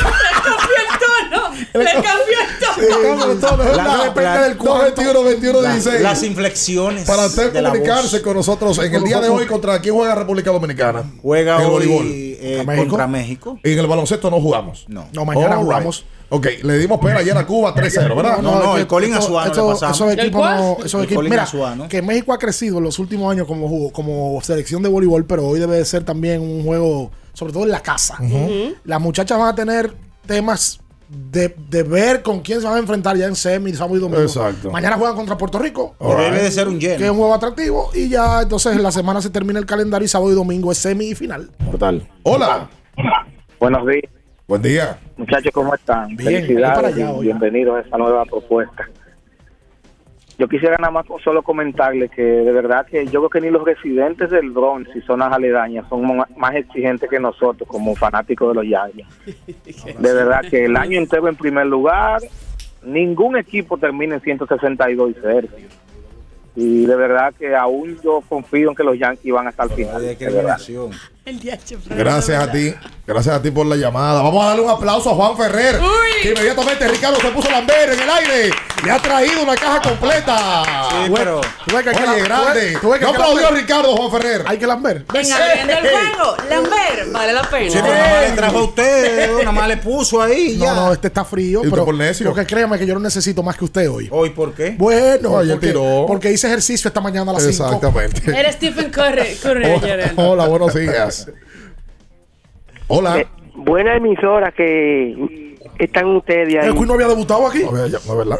cambió 0.44 0.76
el 0.80 1.00
tono. 1.00 1.84
Le 1.84 1.94
cambió 1.94 3.32
el 3.32 3.40
tono. 3.40 3.64
Todo, 3.64 3.76
La- 3.76 3.84
no, 3.84 4.04
depende 4.06 4.24
la- 4.24 4.42
del 4.44 4.58
21, 4.58 5.24
21, 5.24 5.62
La- 5.62 5.72
16. 5.74 6.02
las 6.02 6.24
inflexiones. 6.24 7.08
Para 7.08 7.26
usted 7.28 7.54
comunicarse 7.54 8.22
con 8.22 8.36
nosotros 8.38 8.78
en 8.80 8.94
el 8.94 9.04
día 9.04 9.20
de 9.22 9.30
hoy, 9.30 9.46
¿contra 9.46 9.80
quién 9.80 9.94
juega 9.96 10.16
República 10.16 10.52
Dominicana? 10.52 11.04
Juega 11.22 11.58
el 11.58 11.66
hoy 11.66 11.72
voleibol. 11.88 12.06
eh, 12.46 12.58
¿Contra 12.58 12.74
México? 12.76 12.90
contra 12.90 13.08
México. 13.08 13.60
Y 13.64 13.74
en 13.74 13.80
el 13.80 13.88
baloncesto 13.88 14.30
no 14.30 14.42
jugamos. 14.42 14.86
No. 14.88 15.08
No, 15.14 15.26
mañana 15.26 15.48
All 15.48 15.54
right. 15.60 15.64
jugamos. 15.66 16.06
Ok, 16.30 16.48
le 16.64 16.78
dimos 16.80 17.00
pena 17.00 17.20
ayer 17.20 17.38
a 17.38 17.46
Cuba 17.46 17.76
3-0, 17.76 18.16
¿verdad? 18.16 18.38
No, 18.40 18.54
no, 18.60 18.76
es 18.78 18.82
el 18.92 19.04
esto- 19.04 19.18
Azuano 19.18 19.52
esto- 19.52 19.68
le 19.68 19.74
pasamos. 19.74 19.96
Esos 19.98 20.12
¿El 20.14 20.20
equipos 20.20 20.42
no. 20.50 20.78
Esos 20.84 20.94
El 20.96 21.00
equipos, 21.06 21.16
Colin 21.20 21.30
mira, 21.30 21.44
Azuano. 21.44 21.88
que 21.88 22.02
México 22.02 22.34
ha 22.34 22.40
crecido 22.40 22.80
en 22.80 22.84
los 22.86 22.98
últimos 22.98 23.32
años 23.32 23.46
como, 23.48 23.92
como 23.92 24.42
selección 24.42 24.82
de 24.82 24.90
voleibol, 24.90 25.26
pero 25.26 25.46
hoy 25.48 25.60
debe 25.60 25.78
de 25.78 25.86
ser 25.86 26.04
también 26.04 26.42
un 26.42 26.64
juego, 26.66 27.12
sobre 27.34 27.54
todo 27.54 27.64
en 27.64 27.72
la 27.72 27.82
casa. 27.82 28.18
Las 28.86 29.02
muchachas 29.02 29.38
van 29.38 29.48
a 29.50 29.56
tener 29.56 29.94
temas 30.26 30.80
de, 31.10 31.54
de 31.70 31.84
ver 31.84 32.24
con 32.24 32.40
quién 32.40 32.60
se 32.60 32.66
van 32.66 32.76
a 32.78 32.80
enfrentar 32.80 33.16
ya 33.18 33.26
en 33.28 33.36
semi, 33.36 33.72
sábado 33.74 33.98
y 33.98 34.00
domingo. 34.00 34.22
Exacto. 34.22 34.72
Mañana 34.72 34.96
juegan 34.98 35.16
contra 35.16 35.38
Puerto 35.38 35.60
Rico. 35.60 35.96
Debe 36.00 36.30
right. 36.32 36.42
de 36.42 36.52
ser 36.52 36.68
un 36.68 36.80
Que 36.80 36.94
es 36.94 37.00
lleno. 37.00 37.12
un 37.14 37.18
juego 37.20 37.34
atractivo 37.36 37.90
y 37.94 38.10
ya 38.10 38.42
entonces 38.42 38.76
en 38.76 38.82
la 38.82 38.92
semana 38.92 39.22
se 39.22 39.30
termina 39.30 39.60
el 39.60 39.66
calendario 39.66 40.06
y 40.06 40.10
sábado 40.10 40.32
y 40.32 40.36
domingo 40.36 40.72
es 40.72 40.78
semi 40.80 41.10
y 41.10 41.16
final. 41.16 41.52
Mortal. 41.60 42.08
Hola. 42.24 42.70
Buenos 43.60 43.86
días, 43.88 44.12
Buen 44.48 44.62
día. 44.62 45.00
muchachos, 45.18 45.52
¿cómo 45.54 45.74
están? 45.76 46.08
Bien, 46.16 46.44
Felicidades 46.46 46.96
allá, 46.96 47.14
y 47.18 47.22
bienvenidos 47.22 47.78
a 47.78 47.82
esta 47.82 47.98
nueva 47.98 48.26
propuesta. 48.26 48.90
Yo 50.38 50.48
quisiera 50.48 50.78
nada 50.78 50.92
más 50.92 51.06
solo 51.24 51.44
comentarle 51.44 52.10
que 52.10 52.24
de 52.24 52.52
verdad 52.52 52.86
que 52.88 53.06
yo 53.06 53.20
creo 53.20 53.30
que 53.30 53.42
ni 53.42 53.52
los 53.52 53.64
residentes 53.64 54.32
del 54.32 54.50
Bronx 54.50 54.90
y 54.96 55.02
zonas 55.02 55.32
aledañas 55.32 55.88
son 55.90 56.18
más 56.36 56.56
exigentes 56.56 57.08
que 57.10 57.20
nosotros 57.20 57.68
como 57.70 57.96
fanáticos 57.96 58.50
de 58.50 58.56
los 58.56 58.68
Yankees. 58.68 59.06
De 60.00 60.14
verdad 60.14 60.42
que 60.50 60.66
el 60.66 60.76
año 60.76 60.98
entero 60.98 61.28
en 61.28 61.36
primer 61.36 61.68
lugar, 61.68 62.22
ningún 62.84 63.38
equipo 63.38 63.78
termina 63.78 64.16
en 64.16 64.22
162 64.22 65.12
y 65.12 65.16
cero. 65.22 65.48
Y 66.56 66.86
de 66.86 66.96
verdad 66.96 67.34
que 67.38 67.56
aún 67.56 67.98
yo 68.04 68.22
confío 68.28 68.70
en 68.70 68.76
que 68.76 68.84
los 68.84 68.98
Yankees 68.98 69.34
van 69.34 69.48
hasta 69.48 69.64
el 69.64 69.70
final. 69.72 70.02
De. 70.02 70.16
El 71.26 71.40
DH 71.40 71.78
Gracias 71.96 72.44
a 72.44 72.52
ti. 72.52 72.74
Gracias 73.08 73.36
a 73.36 73.42
ti 73.42 73.50
por 73.50 73.66
la 73.66 73.78
llamada. 73.78 74.22
Vamos 74.22 74.44
a 74.44 74.48
darle 74.50 74.62
un 74.64 74.70
aplauso 74.70 75.10
a 75.12 75.16
Juan 75.16 75.38
Ferrer. 75.38 75.80
Que 76.22 76.32
inmediatamente 76.32 76.86
Ricardo 76.88 77.18
se 77.22 77.30
puso 77.30 77.50
Lambert 77.50 77.94
en 77.94 78.00
el 78.02 78.10
aire. 78.10 78.52
Le 78.84 78.92
ha 78.92 79.00
traído 79.00 79.42
una 79.44 79.56
caja 79.56 79.82
completa. 79.82 80.64
Sí, 80.92 81.12
pero- 81.16 81.40
Tú 81.66 81.76
ves 81.76 81.84
que 81.84 81.90
hay 81.92 81.96
que 81.96 82.04
Oye, 82.04 82.20
la- 82.20 82.26
grande. 82.26 82.78
tú 82.82 82.92
que 82.92 83.00
No 83.00 83.08
que 83.12 83.16
aplaudió 83.16 83.42
Lambert. 83.44 83.62
Ricardo 83.62 83.96
Juan 83.96 84.12
Ferrer. 84.12 84.44
Hay 84.46 84.58
que 84.58 84.68
lamber. 84.68 85.06
Venga, 85.14 85.36
abriendo 85.38 85.74
el 85.74 85.80
juego. 85.90 86.36
Lambert, 86.50 87.12
vale 87.14 87.34
la 87.34 87.42
pena. 87.44 87.72
Sí, 87.72 87.78
pero 87.82 87.94
nada 87.94 88.10
más 88.20 88.30
le 88.30 88.36
trajo 88.36 88.58
a 88.58 88.64
usted, 88.64 89.38
nada 89.40 89.52
más 89.54 89.68
le 89.70 89.78
puso 89.78 90.22
ahí. 90.22 90.58
No, 90.60 90.66
ya. 90.66 90.74
no, 90.74 90.94
este 90.94 91.08
está 91.08 91.24
frío. 91.24 91.62
¿Y 91.62 91.64
tú 91.64 91.70
pero 91.72 91.86
por 91.86 91.96
necio? 91.96 92.26
Porque 92.28 92.46
créame 92.46 92.78
que 92.78 92.86
yo 92.86 92.94
no 92.96 93.00
necesito 93.00 93.42
más 93.44 93.56
que 93.58 93.64
usted 93.66 93.90
hoy. 93.90 94.10
¿Hoy 94.12 94.32
por 94.32 94.54
qué? 94.54 94.76
Bueno, 94.78 95.38
Ayer 95.38 95.54
porque, 95.56 95.68
tiró. 95.68 96.04
porque 96.06 96.32
hice 96.32 96.48
ejercicio 96.48 96.88
esta 96.90 97.00
mañana 97.00 97.32
a 97.32 97.34
las 97.36 97.44
5. 97.44 97.66
Exactamente. 97.66 98.38
Eres 98.38 98.56
Stephen 98.56 98.92
Curry. 98.92 99.36
Curry 99.42 99.66
ayer. 99.66 100.14
Hola, 100.18 100.48
buenos 100.48 100.74
días. 100.74 101.13
Hola. 102.88 103.20
Eh, 103.20 103.28
buena 103.56 103.96
emisora 103.96 104.52
que 104.52 105.58
están 105.80 106.08
ustedes 106.16 106.56
ahí. 106.56 106.68
¿El 106.68 106.74
Queen 106.74 106.88
no 106.88 106.94
había 106.94 107.08
debutado 107.08 107.48
aquí? 107.48 107.64
No, 107.64 107.72
no 107.72 107.86
es 107.86 108.08
verdad. 108.18 108.38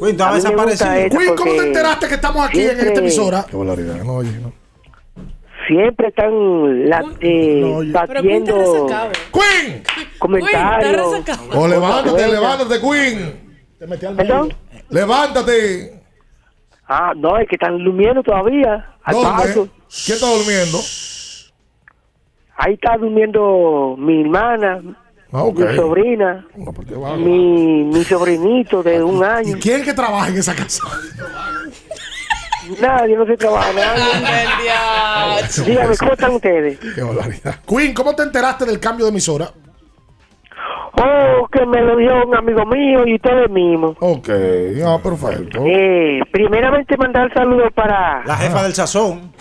Queen, 0.00 0.10
estaba 0.12 0.34
desaparecido. 0.34 0.90
Queen, 1.18 1.36
¿cómo 1.36 1.52
te 1.52 1.66
enteraste 1.66 2.08
que 2.08 2.14
estamos 2.14 2.46
aquí 2.46 2.62
en 2.62 2.80
esta 2.80 3.00
emisora? 3.00 3.46
Qué 3.48 3.56
barbaridad. 3.56 4.02
No, 4.04 4.14
oye, 4.16 4.32
no. 4.40 4.52
Siempre 5.66 6.08
están 6.08 6.88
la, 6.90 7.02
eh, 7.20 7.60
No, 7.62 7.92
batiendo. 7.92 8.86
¡Queen! 9.32 9.82
comentarios. 10.18 11.22
Oh, 11.54 11.66
levántate, 11.66 12.28
levántate, 12.28 12.80
Queen. 12.80 13.58
Te 13.78 13.86
metí 13.86 14.06
al. 14.06 14.56
Levántate. 14.90 16.02
Ah, 16.86 17.12
no, 17.16 17.38
es 17.38 17.48
que 17.48 17.54
están 17.54 17.82
durmiendo 17.82 18.22
todavía. 18.22 18.94
Al 19.04 19.14
¿Dónde? 19.14 19.30
paso. 19.42 19.68
¿Quién 20.04 20.16
está 20.16 20.30
durmiendo? 20.30 20.78
Ahí 22.56 22.74
está 22.74 22.96
durmiendo 22.96 23.96
mi 23.98 24.22
hermana, 24.22 24.80
Ah, 25.32 25.46
mi 25.52 25.74
sobrina, 25.76 26.46
No, 26.56 26.72
pues 26.72 26.88
mi, 27.18 27.82
mi 27.84 28.04
sobrinito 28.04 28.84
de 28.84 29.02
un 29.02 29.18
¿Y 29.18 29.24
año. 29.24 29.56
quién 29.60 29.80
es 29.80 29.84
que 29.86 29.92
trabaja 29.92 30.28
en 30.28 30.36
esa 30.38 30.54
casa? 30.54 30.84
Nadie, 32.80 33.16
no 33.16 33.26
se 33.26 33.36
trabaja 33.36 33.72
nadie. 33.72 34.04
Dígame, 35.66 35.96
¿cómo 35.96 36.12
están 36.12 36.30
ustedes? 36.36 36.78
Qué 36.94 37.02
barbaridad. 37.02 37.56
Queen, 37.66 37.92
¿cómo 37.92 38.14
te 38.14 38.22
enteraste 38.22 38.64
del 38.64 38.78
cambio 38.78 39.06
de 39.06 39.10
emisora? 39.10 39.50
Oh, 40.96 41.48
que 41.50 41.66
me 41.66 41.82
lo 41.82 41.96
dio 41.96 42.24
un 42.26 42.36
amigo 42.36 42.64
mío 42.66 43.04
y 43.04 43.16
ustedes 43.16 43.50
mismos. 43.50 43.96
Ok, 43.98 44.28
ah, 44.86 44.98
perfecto. 45.02 45.62
Eh, 45.66 46.20
primeramente 46.30 46.96
mandar 46.96 47.32
saludos 47.34 47.72
para... 47.74 48.22
La 48.24 48.36
jefa 48.36 48.62
del 48.62 48.72
sazón. 48.74 49.32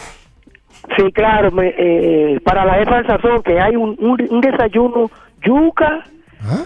Sí, 0.97 1.11
claro, 1.13 1.51
me- 1.51 1.73
eh, 1.77 2.39
para 2.43 2.65
la 2.65 2.73
jefa 2.75 2.97
del 2.97 3.07
sazón, 3.07 3.41
que 3.43 3.59
hay 3.59 3.75
un, 3.75 3.95
un, 3.99 4.17
un 4.29 4.41
desayuno 4.41 5.09
yuca, 5.43 6.03
¿Ah? 6.41 6.65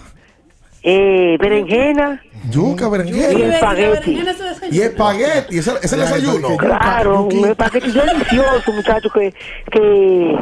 eh, 0.83 1.37
berenjena 1.39 2.21
Yuca, 2.49 2.87
y 2.87 2.89
berenjena. 2.89 3.53
espagueti. 3.55 4.23
Y 4.71 4.81
espagueti, 4.81 5.57
ese 5.57 5.71
es 5.81 5.93
el 5.93 5.99
desayuno. 5.99 6.55
Claro, 6.57 7.23
un 7.23 7.45
espagueti 7.49 7.91
delicioso, 7.91 8.71
muchachos, 8.73 9.11
que, 9.13 9.33
que 9.71 10.35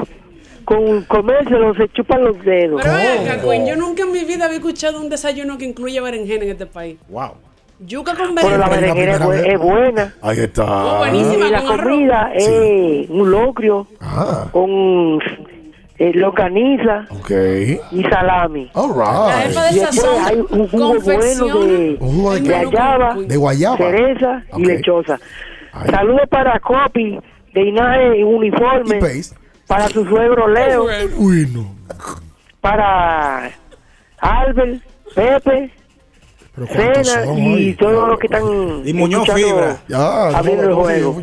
con 0.66 1.04
comérselo 1.04 1.74
se 1.76 1.88
chupan 1.90 2.24
los 2.24 2.44
dedos. 2.44 2.82
Pero 2.84 2.96
ven 2.96 3.28
acá, 3.30 3.42
Queen, 3.42 3.66
yo 3.68 3.76
nunca 3.76 4.04
en 4.04 4.12
mi 4.12 4.24
vida 4.24 4.46
había 4.46 4.58
escuchado 4.58 5.00
un 5.02 5.10
desayuno 5.10 5.58
que 5.58 5.66
incluye 5.66 6.00
berenjena 6.02 6.44
en 6.46 6.52
este 6.52 6.66
país. 6.66 6.98
Wow. 7.10 7.32
Yuca 7.80 8.16
con 8.16 8.34
Pero 8.36 8.58
la 8.58 8.70
berenjena. 8.70 8.94
berenjena 9.04 9.12
es, 9.14 9.22
bu- 9.22 9.54
es 9.54 9.60
buena. 9.60 10.14
Ahí 10.22 10.40
está. 10.40 10.64
Oh, 10.86 10.98
buenísima. 11.00 11.48
Y 11.48 11.52
la 11.52 11.62
con 11.62 11.72
arroz. 11.74 11.84
comida 11.92 12.32
es 12.34 13.10
un 13.10 13.32
locrio 13.32 13.88
Ah, 14.00 14.48
con 14.52 15.20
eh, 15.98 16.12
longaniza 16.14 17.06
ok. 17.10 17.32
y 17.92 18.04
salami. 18.10 18.70
All 18.74 18.98
La 18.98 19.44
right. 19.44 19.52
Y 19.52 19.80
después 19.80 19.96
sazón 19.96 20.26
hay 20.26 20.36
un 20.50 20.68
jugo 20.70 21.00
bueno 21.02 21.66
de, 21.66 21.98
¿Un 22.00 22.16
jugo 22.16 22.34
de 22.34 22.40
de 22.42 22.66
guayaba, 22.66 23.16
De 23.16 23.38
guayaba. 23.38 23.78
cereza 23.78 24.44
Ok. 24.52 24.60
y 24.60 24.66
lechosa. 24.66 25.20
Ay. 25.74 25.90
Saludos 25.92 26.28
para 26.30 26.60
Copi 26.62 27.20
de 27.54 27.62
Inaje 27.62 28.20
Y 28.20 28.24
Uniforme, 28.24 29.00
para 29.68 29.88
su 29.90 30.06
suegro 30.06 30.48
Leo, 30.48 30.86
Uy, 31.18 31.46
no. 31.54 31.76
para 32.62 33.52
Albert, 34.20 34.82
Pepe, 35.14 35.72
Cena 36.72 37.04
son 37.26 37.38
y 37.38 37.54
hoy. 37.54 37.74
todos 37.76 38.08
los 38.08 38.20
que 38.20 38.28
están 38.28 38.82
Y 38.86 38.94
Muñoz 38.94 39.28
Fibra. 39.34 39.78
Ya, 39.88 40.30
abriendo 40.38 40.64
no, 40.64 40.70
el 40.90 41.04
juego. 41.04 41.22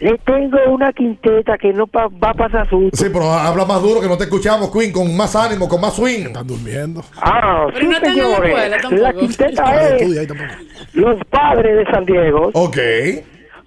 Le 0.00 0.16
tengo 0.18 0.56
una 0.70 0.92
quinteta 0.94 1.58
que 1.58 1.74
no 1.74 1.86
pa- 1.86 2.08
va 2.08 2.30
a 2.30 2.34
pasar 2.34 2.68
susto. 2.70 2.96
Sí, 2.96 3.10
pero 3.12 3.30
habla 3.30 3.66
más 3.66 3.82
duro 3.82 4.00
que 4.00 4.08
no 4.08 4.16
te 4.16 4.24
escuchamos, 4.24 4.70
Queen, 4.72 4.92
con 4.92 5.14
más 5.14 5.36
ánimo, 5.36 5.68
con 5.68 5.78
más 5.80 5.94
swing. 5.94 6.26
Están 6.28 6.46
durmiendo. 6.46 7.04
Ah, 7.16 7.66
Pero 7.74 7.78
sí, 7.80 7.86
no 7.86 7.98
señores. 8.00 8.50
escuela. 8.80 9.02
La 9.02 9.12
quinteta 9.12 9.88
es 9.88 10.00
estudia 10.02 10.22
los 10.94 11.20
padres 11.28 11.76
de 11.84 11.92
San 11.92 12.06
Diego, 12.06 12.50
Ok. 12.54 12.78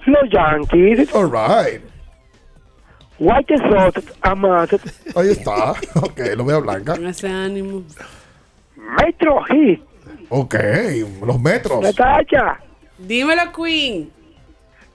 los 0.07 0.29
Yankees, 0.31 1.13
All 1.13 1.29
right. 1.31 1.81
White 3.19 3.55
Sox, 3.69 4.03
Amazon, 4.21 4.79
Ahí 5.15 5.29
está. 5.29 5.71
Ok, 6.01 6.19
lo 6.35 6.45
veo 6.45 6.61
blanca. 6.61 6.95
Con 6.95 7.05
ese 7.07 7.29
ánimo. 7.29 7.83
Metro 8.97 9.43
Hit, 9.43 9.81
Ok, 10.35 10.55
los 11.25 11.39
metros. 11.39 11.79
Natacha. 11.81 12.59
Dímelo, 12.97 13.51
Queen. 13.55 14.09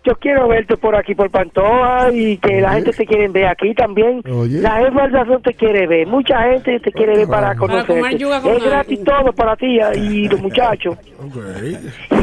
Yo 0.04 0.14
quiero 0.16 0.48
verte 0.48 0.76
por 0.76 0.96
aquí, 0.96 1.14
por 1.14 1.30
Pantoja, 1.30 2.10
y 2.12 2.38
que 2.38 2.60
la 2.60 2.72
gente 2.72 2.92
te 2.92 3.04
quiere 3.06 3.28
ver 3.28 3.46
aquí 3.46 3.72
también. 3.74 4.22
Oye. 4.28 4.60
La 4.60 4.78
jefa 4.78 5.38
te 5.44 5.54
quiere 5.54 5.86
ver. 5.86 6.06
Mucha 6.08 6.42
gente 6.50 6.80
te 6.80 6.90
quiere 6.90 7.18
ver 7.18 7.28
para 7.28 7.54
comer 7.54 7.84
conocerte. 7.86 8.18
yuca 8.18 8.40
con 8.40 8.52
Es 8.56 8.64
gratis 8.64 9.04
todo 9.04 9.32
para 9.32 9.54
ti 9.56 9.78
y 9.96 10.28
los 10.28 10.40
muchachos. 10.40 10.96
Ok. 11.20 11.36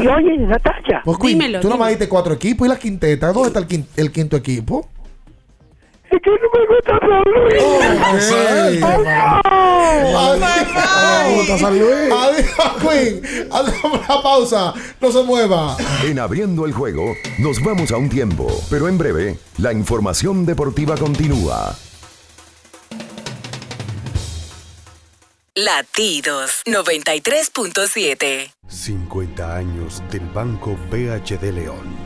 Y 0.02 0.06
oye, 0.08 0.36
Natacha, 0.38 1.00
Pues, 1.04 1.18
Queen, 1.18 1.38
Dímelo, 1.38 1.60
tú 1.60 1.68
nomás 1.70 1.88
diste 1.90 2.08
cuatro 2.08 2.34
equipos 2.34 2.66
y 2.66 2.70
la 2.70 2.78
quinteta. 2.78 3.32
¿Dónde 3.32 3.48
está 3.48 3.60
el, 3.60 3.68
quin- 3.68 3.86
el 3.96 4.10
quinto 4.12 4.36
equipo? 4.36 4.88
Es 6.10 6.20
que 6.22 6.30
no 6.30 6.36
me 6.54 6.66
gusta 6.66 6.98
San 7.00 7.24
Luis. 7.32 7.62
Adiós. 10.12 10.36
gusta 11.36 11.58
San 11.58 11.78
Luis? 11.78 12.12
Adiós, 12.12 12.72
Queen. 12.80 13.48
Hacemos 13.52 14.00
una 14.08 14.22
pausa. 14.22 14.74
No 15.00 15.12
se 15.12 15.22
mueva. 15.22 15.76
En 16.04 16.18
abriendo 16.18 16.66
el 16.66 16.72
juego, 16.72 17.14
nos 17.38 17.62
vamos 17.62 17.92
a 17.92 17.96
un 17.96 18.08
tiempo, 18.08 18.46
pero 18.70 18.88
en 18.88 18.98
breve, 18.98 19.38
la 19.58 19.72
información 19.72 20.44
deportiva 20.46 20.96
continúa. 20.96 21.76
Latidos 25.54 26.62
93.7. 26.66 28.52
50 28.68 29.56
años 29.56 30.02
del 30.10 30.28
Banco 30.28 30.76
BHD 30.90 31.44
León. 31.50 32.05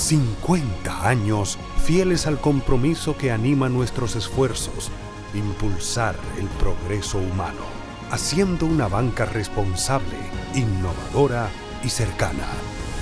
50 0.00 1.06
años 1.06 1.58
fieles 1.84 2.26
al 2.26 2.40
compromiso 2.40 3.16
que 3.18 3.30
anima 3.30 3.68
nuestros 3.68 4.16
esfuerzos, 4.16 4.90
impulsar 5.34 6.16
el 6.38 6.46
progreso 6.58 7.18
humano, 7.18 7.66
haciendo 8.10 8.64
una 8.64 8.88
banca 8.88 9.26
responsable, 9.26 10.16
innovadora 10.54 11.50
y 11.84 11.90
cercana. 11.90 12.46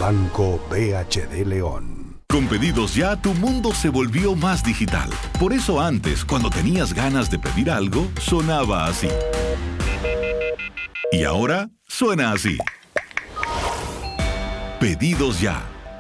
Banco 0.00 0.60
BHD 0.70 1.46
León. 1.46 2.18
Con 2.28 2.46
pedidos 2.46 2.94
ya, 2.94 3.16
tu 3.16 3.32
mundo 3.32 3.72
se 3.72 3.88
volvió 3.88 4.34
más 4.34 4.64
digital. 4.64 5.08
Por 5.38 5.52
eso 5.52 5.80
antes, 5.80 6.24
cuando 6.24 6.50
tenías 6.50 6.92
ganas 6.92 7.30
de 7.30 7.38
pedir 7.38 7.70
algo, 7.70 8.08
sonaba 8.20 8.86
así. 8.86 9.08
Y 11.12 11.24
ahora 11.24 11.70
suena 11.86 12.32
así. 12.32 12.58
Pedidos 14.78 15.40
ya, 15.40 15.64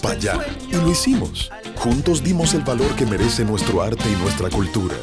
Para 0.00 0.14
allá 0.14 0.38
y 0.68 0.74
lo 0.76 0.90
hicimos. 0.90 1.50
Juntos 1.76 2.22
dimos 2.22 2.54
el 2.54 2.62
valor 2.62 2.94
que 2.96 3.06
merece 3.06 3.44
nuestro 3.44 3.82
arte 3.82 4.04
y 4.10 4.16
nuestra 4.16 4.50
cultura 4.50 4.96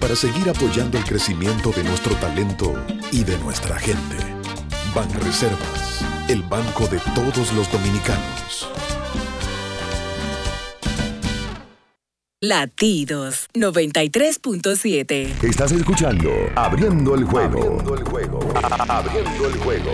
para 0.00 0.14
seguir 0.14 0.48
apoyando 0.48 0.98
el 0.98 1.04
crecimiento 1.04 1.70
de 1.70 1.84
nuestro 1.84 2.14
talento 2.16 2.74
y 3.12 3.24
de 3.24 3.38
nuestra 3.38 3.78
gente. 3.78 4.16
Banreservas, 4.94 6.04
el 6.28 6.42
banco 6.42 6.86
de 6.88 6.98
todos 7.14 7.52
los 7.52 7.70
dominicanos. 7.70 8.68
Latidos 12.42 13.48
93.7. 13.54 15.42
Estás 15.42 15.72
escuchando 15.72 16.30
Abriendo 16.54 17.14
el 17.14 17.24
juego. 17.24 17.58
Abriendo 17.58 17.94
el 17.96 18.04
juego. 18.04 18.40
Abriendo 18.88 19.48
el 19.48 19.56
juego. 19.56 19.92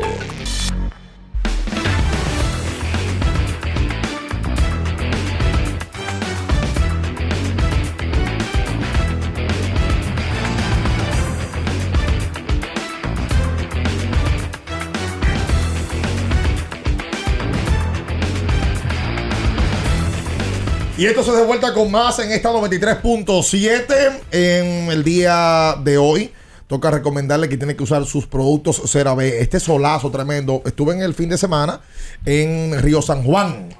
Y 21.03 21.07
esto 21.07 21.24
se 21.24 21.33
de 21.33 21.45
vuelta 21.45 21.74
con 21.74 21.91
más 21.91 22.16
en 22.20 22.31
esta 22.31 22.51
93.7 22.51 24.20
en 24.31 24.89
el 24.89 25.03
día 25.03 25.74
de 25.83 25.99
hoy. 25.99 26.31
Toca 26.69 26.93
recomendarle 26.93 27.49
que 27.49 27.57
tiene 27.57 27.74
que 27.74 27.83
usar 27.83 28.05
sus 28.07 28.29
productos 28.29 28.81
CeraVe. 28.87 29.41
Este 29.41 29.59
solazo 29.59 30.12
tremendo. 30.12 30.62
Estuve 30.65 30.95
en 30.95 31.03
el 31.03 31.12
fin 31.15 31.29
de 31.29 31.37
semana 31.37 31.81
en 32.24 32.81
Río 32.81 33.03
San 33.03 33.24
Juan. 33.24 33.70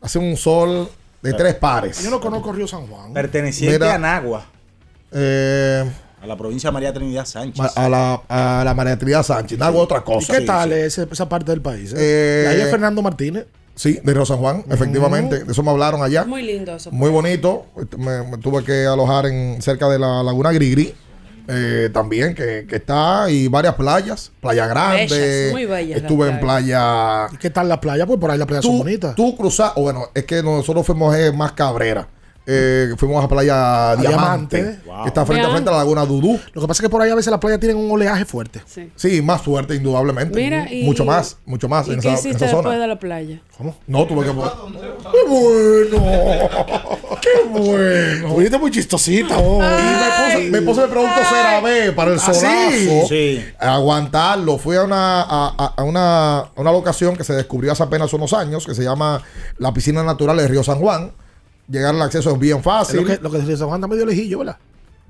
Hace 0.00 0.20
un 0.20 0.36
sol 0.36 0.88
de 1.22 1.32
tres 1.32 1.56
pares. 1.56 2.00
Yo 2.04 2.10
no 2.10 2.20
conozco 2.20 2.52
Río 2.52 2.68
San 2.68 2.86
Juan. 2.86 3.12
Perteneciente 3.12 3.80
Mira, 3.80 3.94
a 3.96 3.98
Nagua, 3.98 4.46
Eh, 5.10 5.90
a 6.22 6.26
la 6.28 6.36
provincia 6.36 6.68
de 6.70 6.74
María 6.74 6.92
Trinidad 6.92 7.26
Sánchez. 7.26 7.66
a 7.76 7.88
la, 7.88 8.22
a 8.28 8.62
la 8.64 8.74
María 8.74 8.96
Trinidad 8.96 9.24
Sánchez. 9.24 9.60
Algo 9.60 9.80
otra 9.80 10.02
cosa. 10.04 10.32
¿Y 10.32 10.38
qué 10.38 10.46
tal 10.46 10.72
ese- 10.72 11.08
esa 11.10 11.28
parte 11.28 11.50
del 11.50 11.60
país? 11.62 11.92
eh? 11.92 11.96
Eh, 11.98 12.46
ahí 12.48 12.60
es 12.60 12.70
Fernando 12.70 13.02
Martínez. 13.02 13.44
Sí, 13.74 13.98
de 14.02 14.12
Río 14.14 14.24
San 14.26 14.38
Juan, 14.38 14.64
efectivamente. 14.70 15.44
De 15.44 15.52
eso 15.52 15.62
me 15.62 15.70
hablaron 15.70 16.02
allá. 16.02 16.24
Muy 16.24 16.42
lindo 16.42 16.76
eso. 16.76 16.90
Muy 16.92 17.10
bonito. 17.10 17.66
Me, 17.98 18.22
me 18.22 18.38
tuve 18.38 18.62
que 18.64 18.84
alojar 18.86 19.26
en 19.26 19.60
cerca 19.62 19.88
de 19.88 19.98
la 19.98 20.22
Laguna 20.22 20.52
Grigri. 20.52 20.94
eh, 21.48 21.90
también, 21.92 22.34
que, 22.34 22.66
que 22.68 22.76
está. 22.76 23.30
Y 23.30 23.48
varias 23.48 23.74
playas. 23.74 24.30
Playa 24.40 24.66
Grande. 24.66 25.06
Bellas, 25.08 25.52
muy 25.52 25.66
bellas 25.66 25.88
las 25.90 26.02
Estuve 26.02 26.28
en 26.28 26.38
playa. 26.40 27.26
¿Y 27.32 27.36
qué 27.38 27.50
tal 27.50 27.68
la 27.68 27.80
playa? 27.80 28.06
Pues 28.06 28.18
por 28.20 28.30
ahí 28.30 28.38
las 28.38 28.46
playas 28.46 28.64
son 28.64 28.78
bonitas. 28.78 29.14
Tú 29.16 29.36
cruzas. 29.36 29.72
o 29.76 29.82
bueno, 29.82 30.08
es 30.14 30.24
que 30.24 30.42
nosotros 30.42 30.86
fuimos 30.86 31.16
eh, 31.16 31.32
más 31.32 31.52
Cabrera. 31.52 32.06
Eh, 32.44 32.94
fuimos 32.96 33.24
a 33.24 33.28
Playa 33.28 33.94
Diamante. 33.96 34.56
Diamante. 34.62 34.82
Que 35.02 35.08
está 35.08 35.24
frente 35.24 35.46
a 35.46 35.50
frente 35.50 35.68
a 35.70 35.72
la 35.74 35.78
Laguna 35.78 36.04
Dudú. 36.04 36.40
Lo 36.52 36.60
que 36.62 36.66
pasa 36.66 36.82
es 36.82 36.86
que 36.86 36.90
por 36.90 37.00
ahí 37.00 37.10
a 37.10 37.14
veces 37.14 37.30
las 37.30 37.38
playas 37.38 37.60
tienen 37.60 37.76
un 37.76 37.88
oleaje 37.90 38.24
fuerte. 38.24 38.60
Sí. 38.66 38.90
Sí, 38.96 39.22
más 39.22 39.42
fuerte, 39.42 39.76
indudablemente. 39.76 40.38
Mira, 40.40 40.66
y- 40.72 40.82
mucho 40.84 41.04
más, 41.04 41.36
mucho 41.46 41.68
más 41.68 41.86
¿Y 41.86 41.92
en 41.92 42.00
qué 42.00 42.08
esa, 42.08 42.08
en 42.08 42.14
hiciste 42.14 42.36
esa 42.44 42.56
después 42.56 42.64
zona. 42.64 42.78
de 42.82 42.86
la 42.88 42.98
playa? 42.98 43.40
¿Cómo? 43.56 43.76
No, 43.86 44.06
tuve 44.06 44.24
que. 44.24 44.32
¡Qué 44.32 45.28
bueno! 45.28 46.04
¡Qué 47.20 47.48
bueno! 47.48 48.28
Estuviste 48.28 48.58
muy 48.58 48.70
chistosita. 48.72 49.38
oh. 49.38 49.60
Y 49.62 49.62
me 49.62 50.10
puse, 50.40 50.50
me 50.50 50.62
puse 50.62 50.82
el 50.84 50.88
producto 50.90 51.20
CeraVe 51.28 51.92
para 51.92 52.10
el 52.12 52.18
¿Ah, 52.20 52.32
sí? 52.34 52.40
solazo. 52.40 53.08
Sí. 53.08 53.44
Aguantarlo. 53.60 54.58
Fui 54.58 54.76
a 54.76 54.82
una, 54.82 55.22
a 55.22 55.82
una, 55.84 56.38
a 56.38 56.50
una 56.56 56.72
locación 56.72 57.16
que 57.16 57.22
se 57.24 57.34
descubrió 57.34 57.72
hace 57.72 57.84
apenas 57.84 58.12
unos 58.12 58.32
años, 58.32 58.66
que 58.66 58.74
se 58.74 58.82
llama 58.82 59.22
la 59.58 59.72
Piscina 59.72 60.02
Natural 60.02 60.36
de 60.36 60.48
Río 60.48 60.64
San 60.64 60.78
Juan. 60.80 61.12
Llegar 61.72 61.94
al 61.94 62.02
acceso 62.02 62.30
es 62.32 62.38
bien 62.38 62.58
Es 62.58 62.64
fácil. 62.64 63.00
Lo 63.00 63.06
que, 63.06 63.18
lo 63.22 63.30
que 63.30 63.56
San 63.56 63.66
Juan 63.68 63.80
está 63.80 63.88
medio 63.88 64.04
lejillo, 64.04 64.40
¿verdad? 64.40 64.58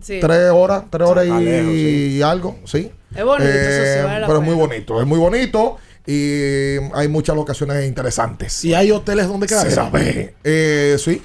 Sí. 0.01 0.19
Tres 0.21 0.51
horas, 0.53 0.85
tres 0.91 1.09
horas 1.09 1.25
y, 1.27 1.29
Está 1.29 1.41
lejos, 1.41 1.73
sí. 1.73 2.23
algo, 2.23 2.57
sí. 2.65 2.91
Es 3.15 3.25
bonito, 3.25 3.51
eso 3.51 3.83
sí, 3.99 4.05
vale 4.05 4.21
la 4.21 4.27
Pero 4.27 4.39
es 4.39 4.45
muy 4.45 4.55
bonito, 4.55 5.01
es 5.01 5.07
muy 5.07 5.19
bonito 5.19 5.77
y 6.07 6.77
hay 6.95 7.09
muchas 7.09 7.37
locaciones 7.37 7.87
interesantes. 7.87 8.65
¿Y 8.65 8.75
hay 8.75 8.91
hoteles 8.91 9.29
donde 9.29 9.47
quedarse? 9.47 9.71
CeraVe. 9.71 10.35
Eh, 10.45 10.97
sí, 10.99 11.21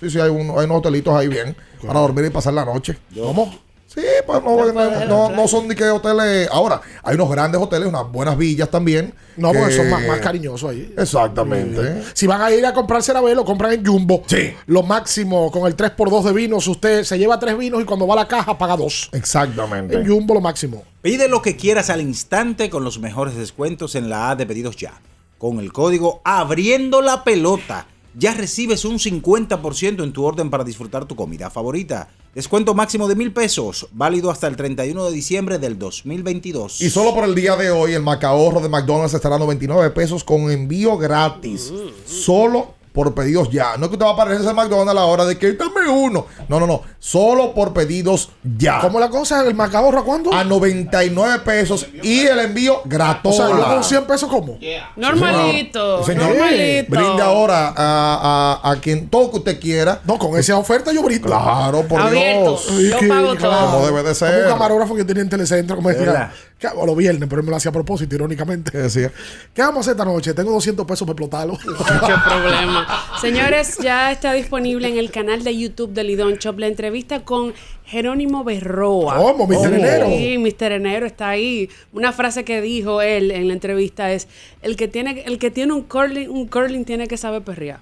sí, 0.00 0.10
sí, 0.10 0.18
hay, 0.18 0.30
un- 0.30 0.50
hay 0.58 0.64
unos 0.64 0.78
hotelitos 0.78 1.14
ahí 1.14 1.28
bien 1.28 1.54
para 1.86 2.00
dormir 2.00 2.24
y 2.26 2.30
pasar 2.30 2.52
la 2.54 2.64
noche. 2.64 2.98
¿Cómo? 3.14 3.54
Sí, 3.92 4.02
pues 4.24 4.40
no, 4.44 4.72
no, 4.72 5.04
no- 5.06 5.30
no 5.30 5.48
son 5.48 5.66
ni 5.66 5.74
que 5.74 5.84
hoteles. 5.90 6.48
Ahora, 6.52 6.80
hay 7.02 7.16
unos 7.16 7.28
grandes 7.28 7.60
hoteles, 7.60 7.88
unas 7.88 8.08
buenas 8.12 8.38
villas 8.38 8.70
también. 8.70 9.12
No, 9.36 9.48
porque 9.48 9.66
que- 9.70 9.76
son 9.76 9.90
más, 9.90 10.06
más 10.06 10.20
cariñosos 10.20 10.70
ahí. 10.70 10.94
Exactamente. 10.96 12.02
Si 12.14 12.26
van 12.26 12.40
a 12.40 12.52
ir 12.52 12.64
a 12.64 12.72
comprar 12.72 13.02
CeraVe, 13.02 13.34
lo 13.34 13.44
compran 13.44 13.72
en 13.72 13.84
Jumbo. 13.84 14.22
Sí. 14.26 14.54
Lo 14.66 14.82
máximo, 14.84 15.50
con 15.50 15.66
el 15.66 15.76
3x2 15.76 16.22
de 16.22 16.32
vinos, 16.32 16.68
usted 16.68 17.02
se 17.02 17.18
lleva 17.18 17.38
tres 17.40 17.58
vinos 17.58 17.82
y 17.82 17.84
cuando 17.84 18.06
va 18.06 18.14
a 18.14 18.18
la 18.18 18.28
caja 18.28 18.56
paga 18.56 18.76
dos. 18.76 19.08
Exactamente. 19.12 19.96
En 19.96 20.06
Jumbo 20.06 20.34
lo 20.34 20.40
máximo. 20.40 20.84
Pide 21.02 21.28
lo 21.28 21.42
que 21.42 21.56
quieras 21.56 21.90
al 21.90 22.00
instante 22.00 22.70
con 22.70 22.84
los 22.84 22.98
mejores 23.00 23.34
descuentos 23.36 23.94
en 23.96 24.08
la 24.08 24.30
A 24.30 24.36
de 24.36 24.46
pedidos 24.46 24.76
ya. 24.76 24.92
Con 25.38 25.58
el 25.58 25.72
código 25.72 26.20
Abriendo 26.24 27.00
la 27.02 27.24
Pelota, 27.24 27.86
ya 28.14 28.34
recibes 28.34 28.84
un 28.84 28.98
50% 28.98 30.02
en 30.02 30.12
tu 30.12 30.24
orden 30.24 30.50
para 30.50 30.64
disfrutar 30.64 31.04
tu 31.04 31.16
comida 31.16 31.50
favorita. 31.50 32.08
Descuento 32.34 32.74
máximo 32.74 33.08
de 33.08 33.16
mil 33.16 33.32
pesos, 33.32 33.88
válido 33.92 34.30
hasta 34.30 34.46
el 34.46 34.56
31 34.56 35.04
de 35.06 35.12
diciembre 35.12 35.58
del 35.58 35.78
2022. 35.78 36.80
Y 36.80 36.90
solo 36.90 37.12
por 37.14 37.24
el 37.24 37.34
día 37.34 37.56
de 37.56 37.70
hoy, 37.70 37.94
el 37.94 38.02
macaorro 38.02 38.60
de 38.60 38.68
McDonald's 38.68 39.14
estará 39.14 39.36
a 39.36 39.38
99 39.40 39.90
pesos 39.90 40.22
con 40.22 40.50
envío 40.50 40.96
gratis. 40.96 41.72
Solo 42.06 42.74
por 42.92 43.14
pedidos 43.14 43.50
ya. 43.50 43.76
No 43.76 43.84
es 43.84 43.88
que 43.88 43.94
usted 43.94 44.04
va 44.06 44.10
a 44.10 44.14
aparecer 44.14 44.46
en 44.48 44.56
McDonald's 44.56 44.90
a 44.90 44.94
la 44.94 45.04
hora 45.04 45.24
de 45.24 45.38
que 45.38 45.52
dame 45.52 45.88
uno. 45.88 46.26
No, 46.48 46.58
no, 46.60 46.66
no. 46.66 46.82
Solo 46.98 47.54
por 47.54 47.72
pedidos 47.72 48.30
ya. 48.56 48.80
¿Cómo 48.80 48.98
la 48.98 49.08
cosa? 49.08 49.44
¿El 49.46 49.54
macaorro 49.54 50.00
a 50.00 50.04
cuándo? 50.04 50.32
A 50.34 50.44
99 50.44 51.40
pesos 51.44 51.86
y 52.02 52.26
el 52.26 52.38
envío 52.40 52.82
gratis. 52.84 53.32
O 53.32 53.32
sea, 53.32 53.48
yo 53.48 53.64
con 53.64 53.84
100 53.84 54.04
pesos 54.04 54.28
como. 54.28 54.58
Normalito, 54.96 56.04
Señor, 56.04 56.28
normalito. 56.28 56.90
brinde 56.90 57.22
ahora 57.22 57.72
a, 57.76 58.60
a, 58.62 58.70
a 58.72 58.76
quien 58.80 59.08
todo 59.08 59.30
que 59.30 59.36
usted 59.38 59.60
quiera. 59.60 60.00
No, 60.04 60.18
con 60.18 60.38
esa 60.38 60.56
oferta 60.56 60.92
yo 60.92 61.02
brindo. 61.02 61.26
Claro, 61.28 61.82
por 61.82 62.00
Abierto. 62.00 62.58
Dios. 62.76 63.00
Yo 63.00 63.08
pago 63.08 63.34
todo. 63.36 63.70
Como 63.70 63.86
debe 63.86 63.98
de 63.98 64.02
Como 64.02 64.14
ser. 64.14 64.44
un 64.44 64.48
camarógrafo 64.52 64.94
que 64.94 65.04
tenía 65.04 65.22
en 65.22 65.28
Telecentro, 65.30 65.76
como 65.76 65.88
decía. 65.90 66.32
O 66.76 66.84
los 66.84 66.96
viernes, 66.96 67.26
pero 67.28 67.40
él 67.40 67.46
me 67.46 67.50
lo 67.50 67.56
hacía 67.56 67.70
a 67.70 67.72
propósito, 67.72 68.14
irónicamente. 68.14 68.70
¿Qué 68.70 68.78
decía? 68.78 69.10
¿Qué 69.54 69.62
vamos 69.62 69.78
a 69.78 69.80
hacer 69.80 69.92
esta 69.92 70.04
noche? 70.04 70.34
Tengo 70.34 70.52
200 70.52 70.86
pesos 70.86 71.06
para 71.06 71.12
explotarlo. 71.12 71.58
Qué 71.58 72.14
problema. 72.28 72.86
Señores, 73.20 73.78
ya 73.78 74.12
está 74.12 74.34
disponible 74.34 74.86
en 74.88 74.98
el 74.98 75.10
canal 75.10 75.42
de 75.42 75.56
YouTube 75.56 75.92
de 75.92 76.04
Lidón 76.04 76.34
Shop 76.34 76.58
la 76.58 76.66
entrevista 76.66 77.24
con 77.24 77.54
Jerónimo 77.86 78.44
Berroa. 78.44 79.16
¿Cómo? 79.16 79.46
Mr. 79.46 79.72
Enero. 79.72 80.06
Sí, 80.06 80.38
Mr. 80.38 80.72
Enero 80.72 81.06
está 81.06 81.30
ahí. 81.30 81.70
Una 81.92 82.12
frase 82.12 82.44
que 82.44 82.60
dijo 82.60 83.00
él 83.00 83.30
en 83.30 83.48
la 83.48 83.54
entrevista 83.54 84.12
es: 84.12 84.28
el 84.60 84.76
que 84.76 84.86
tiene, 84.86 85.22
el 85.26 85.38
que 85.38 85.50
tiene 85.50 85.72
un 85.72 85.82
curling, 85.82 86.28
un 86.28 86.46
curling 86.46 86.84
tiene 86.84 87.08
que 87.08 87.16
saber 87.16 87.42
perrear. 87.42 87.80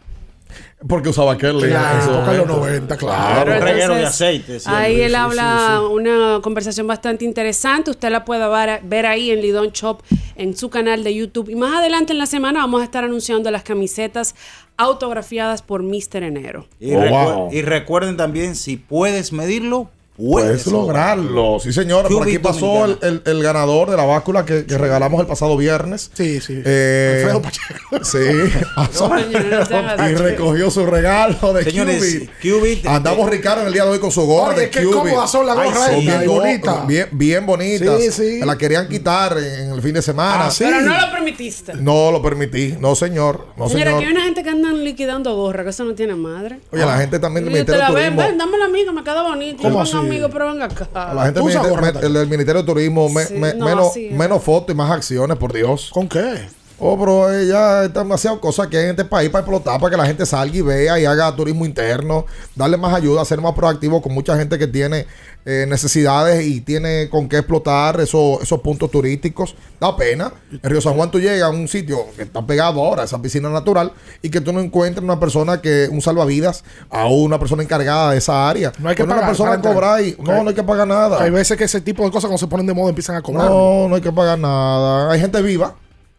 Porque 0.88 1.08
usaba 1.08 1.36
Kerley. 1.36 1.70
Claro, 1.70 1.94
en 1.96 1.98
ese 2.02 2.08
toca 2.08 2.32
los 2.32 2.46
momento. 2.46 2.56
90, 2.56 2.96
claro. 2.96 3.58
Reguero 3.60 3.94
de 3.96 4.06
aceite. 4.06 4.60
siempre. 4.60 4.84
Ahí 4.84 5.00
él 5.00 5.10
Sí, 5.10 5.14
habla 5.16 5.78
sí, 5.80 5.86
sí. 5.88 5.92
una 5.94 6.40
conversación 6.42 6.86
bastante 6.86 7.24
interesante. 7.24 7.90
Usted 7.90 8.10
la 8.10 8.24
puede 8.24 8.48
ver, 8.48 8.80
ver 8.84 9.06
ahí 9.06 9.30
en 9.30 9.40
Lidón 9.40 9.70
Shop, 9.72 10.02
en 10.36 10.56
su 10.56 10.70
canal 10.70 11.02
de 11.02 11.14
YouTube. 11.14 11.48
Y 11.50 11.56
más 11.56 11.74
adelante 11.78 12.12
en 12.12 12.18
la 12.18 12.26
semana 12.26 12.60
vamos 12.60 12.80
a 12.80 12.84
estar 12.84 13.02
anunciando 13.04 13.50
las 13.50 13.62
camisetas 13.64 14.34
autografiadas 14.76 15.62
por 15.62 15.82
Mr. 15.82 16.22
Enero. 16.22 16.66
Y, 16.80 16.94
Oh, 16.94 17.00
recu- 17.02 17.34
wow. 17.34 17.48
y 17.52 17.62
recuerden 17.62 18.16
también, 18.16 18.54
si 18.54 18.76
puedes 18.76 19.32
medirlo, 19.32 19.90
Puedes 20.18 20.66
lograrlo. 20.66 21.58
Sí, 21.60 21.72
señora. 21.72 22.08
Por 22.08 22.24
aquí 22.24 22.38
pasó 22.40 22.84
el, 22.86 22.98
el- 23.02 23.22
el 23.24 23.42
ganador 23.42 23.88
de 23.90 23.96
la 23.96 24.04
báscula 24.04 24.44
que, 24.44 24.66
que 24.66 24.76
regalamos 24.76 25.20
el 25.20 25.26
pasado 25.28 25.56
viernes. 25.56 26.10
Sí, 26.12 26.40
sí. 26.40 26.60
Eh, 26.64 27.18
Alfredo 27.24 27.40
Pacheco. 27.42 28.04
Sí. 28.04 28.18
y 30.10 30.14
recogió 30.14 30.70
su 30.70 30.86
regalo 30.86 31.52
de 31.52 31.64
Señores, 31.64 31.98
Cubit. 32.42 32.60
Cubit, 32.60 32.86
Andamos 32.86 33.30
Ricardo 33.30 33.60
en 33.62 33.68
el 33.68 33.72
día 33.72 33.84
de 33.84 33.90
hoy 33.90 33.98
con 34.00 34.10
su 34.10 34.22
gorra 34.26 34.54
Oye, 34.54 34.62
de 34.62 34.70
qué 34.70 34.80
Cubit. 34.84 34.94
cómodas 34.94 35.30
son 35.30 35.46
las 35.46 35.56
Ay, 35.56 35.68
gorras 35.68 35.86
son 35.86 35.94
estas, 35.94 36.18
bien, 36.20 36.30
bonitas. 36.30 36.86
bien, 36.86 37.08
bien 37.12 37.46
bonitas. 37.46 38.00
Sí, 38.02 38.10
sí. 38.10 38.36
Me 38.40 38.46
la 38.46 38.58
querían 38.58 38.88
quitar 38.88 39.36
en 39.38 39.70
el 39.72 39.82
fin 39.82 39.94
de 39.94 40.02
semana. 40.02 40.46
Ah, 40.46 40.50
sí. 40.50 40.64
Pero 40.64 40.80
no 40.80 41.00
lo 41.00 41.12
permitiste. 41.12 41.74
No 41.74 42.10
lo 42.10 42.20
permití. 42.22 42.74
No, 42.80 42.94
señor. 42.94 43.46
No, 43.56 43.68
Señora, 43.68 43.90
señor. 43.92 43.98
aquí 44.02 44.06
hay 44.06 44.12
una 44.12 44.24
gente 44.24 44.42
que 44.42 44.50
andan 44.50 44.82
liquidando 44.84 45.34
gorra, 45.36 45.62
que 45.64 45.70
eso 45.70 45.84
no 45.84 45.94
tiene 45.94 46.14
madre. 46.16 46.58
Oye, 46.72 46.84
la 46.84 46.98
gente 46.98 47.18
también 47.18 47.46
Y 47.54 47.64
te 47.64 47.76
la 47.76 47.90
ven, 47.90 48.14
Turismo. 48.14 48.22
ven, 48.22 48.38
dame 48.38 48.58
la 48.58 48.64
amiga, 48.64 48.92
me 48.92 49.02
queda 49.04 49.22
bonito. 49.22 49.62
¿Cómo 49.62 49.80
así? 49.82 49.92
Amigo, 50.08 50.28
pero 50.30 50.46
venga 50.52 50.64
acá. 50.66 51.14
La 51.14 51.24
gente 51.24 51.40
¿Tú 51.40 51.46
usas 51.46 51.62
del- 51.64 51.80
me- 51.80 52.06
el 52.06 52.12
del 52.12 52.26
Ministerio 52.28 52.62
de 52.62 52.66
Turismo, 52.66 53.08
me- 53.08 53.24
Sí, 53.24 53.34
me- 53.34 53.54
no, 53.54 53.64
menos, 53.66 53.92
menos 54.12 54.42
fotos 54.42 54.74
y 54.74 54.76
más 54.76 54.90
acciones, 54.90 55.36
por 55.38 55.52
Dios. 55.52 55.90
¿Con 55.92 56.08
qué? 56.08 56.48
Oh, 56.80 56.96
pero 56.96 57.32
eh, 57.32 57.46
ya 57.48 57.80
hay 57.80 57.88
demasiadas 57.88 58.38
cosas 58.38 58.68
que 58.68 58.76
hay 58.76 58.84
en 58.84 58.90
este 58.90 59.04
país 59.04 59.30
para 59.30 59.40
explotar, 59.40 59.80
para 59.80 59.90
que 59.90 59.96
la 59.96 60.06
gente 60.06 60.24
salga 60.24 60.56
y 60.56 60.62
vea 60.62 60.98
y 61.00 61.04
haga 61.04 61.34
turismo 61.34 61.66
interno, 61.66 62.24
darle 62.54 62.76
más 62.76 62.94
ayuda, 62.94 63.24
ser 63.24 63.40
más 63.40 63.52
proactivo 63.52 64.00
con 64.00 64.14
mucha 64.14 64.36
gente 64.36 64.58
que 64.58 64.68
tiene 64.68 65.06
eh, 65.44 65.66
necesidades 65.68 66.46
y 66.46 66.60
tiene 66.60 67.08
con 67.10 67.28
qué 67.28 67.38
explotar 67.38 68.00
esos, 68.00 68.40
esos 68.42 68.60
puntos 68.60 68.92
turísticos. 68.92 69.56
Da 69.80 69.96
pena. 69.96 70.32
En 70.52 70.70
Río 70.70 70.80
San 70.80 70.94
Juan 70.94 71.10
tú 71.10 71.18
llegas 71.18 71.42
a 71.42 71.50
un 71.50 71.66
sitio 71.66 72.06
que 72.14 72.22
está 72.22 72.46
pegado 72.46 72.80
ahora, 72.80 73.02
esa 73.02 73.20
piscina 73.20 73.48
natural, 73.50 73.92
y 74.22 74.30
que 74.30 74.40
tú 74.40 74.52
no 74.52 74.60
encuentres 74.60 75.02
una 75.02 75.18
persona 75.18 75.60
que, 75.60 75.88
un 75.90 76.00
salvavidas, 76.00 76.62
a 76.90 77.06
una 77.06 77.40
persona 77.40 77.64
encargada 77.64 78.12
de 78.12 78.18
esa 78.18 78.48
área. 78.48 78.72
No 78.78 78.88
hay 78.88 78.94
que 78.94 79.02
pagar 79.02 79.18
una 79.18 79.26
persona 79.26 79.50
para 79.50 79.70
a 79.70 79.74
cobrar 79.74 80.04
y 80.04 80.10
entrar. 80.10 80.28
no, 80.28 80.42
no 80.44 80.48
hay 80.50 80.54
que 80.54 80.62
pagar 80.62 80.86
nada. 80.86 81.22
Hay 81.22 81.30
veces 81.30 81.56
que 81.56 81.64
ese 81.64 81.80
tipo 81.80 82.04
de 82.04 82.10
cosas 82.12 82.28
cuando 82.28 82.38
se 82.38 82.46
ponen 82.46 82.66
de 82.66 82.74
moda 82.74 82.90
empiezan 82.90 83.16
a 83.16 83.22
cobrar. 83.22 83.50
No, 83.50 83.88
no 83.88 83.96
hay 83.96 84.00
que 84.00 84.12
pagar 84.12 84.38
nada. 84.38 85.10
Hay 85.10 85.18
gente 85.18 85.42
viva 85.42 85.74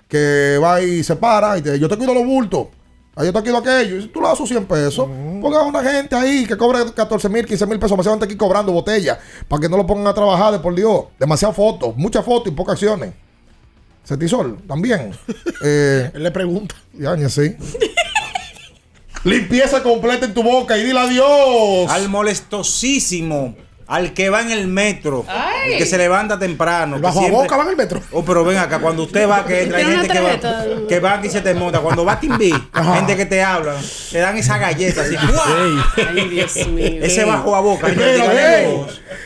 que 0.10 0.60
va 0.62 0.82
y 0.82 1.04
se 1.04 1.16
para 1.16 1.58
y 1.58 1.62
te 1.62 1.80
yo 1.80 1.88
te 1.88 1.96
cuido 1.96 2.14
los 2.14 2.26
bultos. 2.26 2.68
Ahí 3.16 3.26
yo 3.28 3.34
te 3.34 3.42
cuido 3.42 3.58
aquello. 3.58 3.98
Y 3.98 4.08
tú 4.08 4.22
le 4.22 4.28
das 4.28 4.38
sus 4.38 4.50
100 4.50 4.66
pesos. 4.66 5.08
Ponga 5.42 5.62
una 5.64 5.84
gente 5.84 6.16
ahí 6.16 6.46
que 6.46 6.58
cobre 6.58 6.80
14 6.94 7.30
mil, 7.30 7.46
15 7.46 7.66
mil 7.66 7.78
pesos. 7.78 7.92
Demasiada 7.92 8.16
gente 8.16 8.26
aquí 8.26 8.38
cobrando 8.38 8.72
botellas. 8.72 9.18
Para 9.48 9.62
que 9.62 9.70
no 9.70 9.78
lo 9.78 9.86
pongan 9.86 10.08
a 10.08 10.14
trabajar 10.14 10.54
de 10.54 10.60
por 10.60 10.74
Dios. 10.74 11.06
Demasiadas 11.20 11.56
fotos. 11.56 11.96
Muchas 11.96 12.26
fotos 12.26 12.52
y 12.52 12.56
pocas 12.56 12.74
acciones. 12.74 13.14
Cetisol, 14.06 14.58
también. 14.68 15.12
eh, 15.64 16.12
Él 16.14 16.24
le 16.24 16.32
pregunta. 16.32 16.76
ya, 16.94 17.16
ni 17.16 17.26
así. 17.26 17.56
Limpieza 19.26 19.84
completa 19.84 20.26
en 20.26 20.34
tu 20.34 20.42
boca 20.42 20.78
y 20.78 20.86
dile 20.86 21.00
adiós. 21.00 21.92
Al 21.92 22.08
molestosísimo, 22.08 23.56
al 23.90 24.14
que 24.14 24.30
va 24.30 24.42
en 24.42 24.52
el 24.52 24.68
metro, 24.68 25.26
Ay. 25.28 25.74
el 25.74 25.78
que 25.80 25.86
se 25.88 25.98
levanta 25.98 26.38
temprano. 26.38 26.98
El 26.98 27.02
que 27.02 27.08
bajo 27.08 27.26
a 27.26 27.30
boca 27.30 27.58
va 27.58 27.64
en 27.64 27.70
el 27.70 27.76
metro. 27.76 28.00
Oh, 28.12 28.24
pero 28.24 28.46
ven 28.46 28.58
acá, 28.58 28.78
cuando 28.80 29.04
usted 29.04 29.28
va, 29.28 29.44
que 29.44 29.64
entra, 29.64 29.80
hay 29.80 29.86
gente 29.86 30.08
que 30.08 30.20
va, 30.20 30.88
que 30.88 31.00
va 31.00 31.20
y 31.24 31.30
se 31.30 31.42
te 31.42 31.56
monta. 31.56 31.80
Cuando 31.80 32.06
va 32.06 32.14
a 32.14 32.20
Timbi, 32.20 32.54
gente 32.94 33.18
que 33.18 33.26
te 33.26 33.42
habla, 33.42 33.76
te 34.12 34.20
dan 34.20 34.38
esa 34.38 34.60
galleta 34.60 35.02
así. 35.02 35.16
Ay, 35.18 36.30
Dios 36.30 36.68
mío. 36.68 37.00
Ese 37.02 37.26
bajo 37.26 37.56
a 37.56 37.62
boca. 37.62 37.88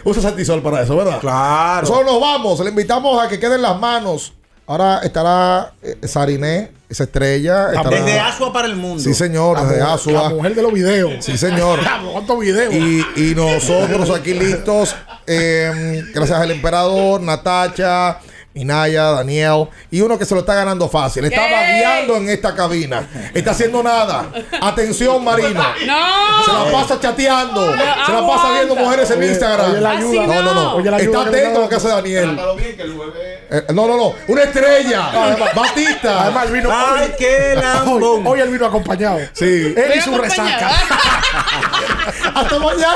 Usa 0.05 0.21
Santisol 0.21 0.61
para 0.61 0.81
eso, 0.81 0.95
¿verdad? 0.95 1.19
Claro. 1.19 1.81
Nosotros 1.81 2.05
nos 2.05 2.21
vamos. 2.21 2.59
Le 2.61 2.69
invitamos 2.69 3.21
a 3.21 3.27
que 3.27 3.39
queden 3.39 3.61
las 3.61 3.77
manos. 3.77 4.33
Ahora 4.65 4.99
estará 5.03 5.73
eh, 5.81 5.97
Sariné, 6.07 6.71
esa 6.89 7.03
estrella. 7.03 7.73
estará- 7.73 7.89
Desde 7.89 8.19
Asua 8.19 8.53
para 8.53 8.67
el 8.67 8.75
mundo. 8.77 9.03
Sí, 9.03 9.13
señor, 9.13 9.57
La 9.57 9.63
desde 9.65 9.81
mujer- 9.81 9.93
Asua. 9.95 10.23
La 10.23 10.29
mujer 10.29 10.55
de 10.55 10.61
los 10.61 10.73
videos. 10.73 11.25
Sí, 11.25 11.37
señor. 11.37 11.79
¿Cuántos 12.13 12.39
videos? 12.39 12.73
Y, 12.73 13.05
y 13.17 13.35
nosotros 13.35 14.09
aquí 14.09 14.33
listos. 14.33 14.95
eh, 15.27 16.01
gracias 16.13 16.39
al 16.39 16.51
emperador, 16.51 17.21
Natacha, 17.21 18.19
Minaya, 18.53 19.03
Daniel. 19.11 19.67
Y 19.89 20.01
uno 20.01 20.17
que 20.19 20.25
se 20.25 20.33
lo 20.35 20.41
está 20.41 20.53
ganando 20.53 20.87
fácil. 20.89 21.25
Está 21.25 21.41
vagueando 21.41 22.17
en 22.17 22.29
esta 22.29 22.53
cabina. 22.53 23.07
Está 23.33 23.51
haciendo 23.51 23.81
nada. 23.81 24.29
Atención, 24.61 25.23
Marino. 25.25 25.61
No. 25.85 26.43
Se 26.45 26.53
la 26.53 26.71
pasa 26.71 26.99
chateando. 26.99 27.71
se 27.71 27.77
la 27.77 27.95
pasa 28.05 28.17
aguanta. 28.17 28.51
viendo 28.53 28.75
mujeres 28.75 29.09
en 29.11 29.17
Oye, 29.19 29.27
Instagram. 29.29 29.71
oye 29.71 29.81
la 29.81 29.89
ayuda. 29.91 30.27
no, 30.27 30.41
no, 30.43 30.53
no. 30.53 30.75
Oye 30.75 30.91
la 30.91 30.97
ayuda 30.97 31.19
Está 31.19 31.31
que 31.31 31.37
atento 31.37 31.59
a 31.59 31.61
lo 31.63 31.69
que 31.69 31.75
hace 31.75 31.87
Daniel. 31.87 32.39
Eh, 33.49 33.65
no, 33.73 33.87
no, 33.87 33.97
no. 33.97 34.13
Una 34.27 34.43
estrella. 34.43 35.11
Batista. 35.55 36.21
Además, 36.23 36.45
él 36.47 36.51
vino. 36.53 36.69
Ay, 36.71 37.03
hoy- 37.09 37.13
qué 37.17 37.53
hoy, 37.55 37.61
lambón. 37.61 38.27
hoy 38.27 38.39
él 38.39 38.49
vino 38.49 38.65
acompañado. 38.65 39.19
Sí. 39.33 39.73
Él 39.75 39.93
y 39.95 40.01
su 40.01 40.15
resaca. 40.17 40.69
Hasta 42.35 42.59
mañana. 42.59 42.95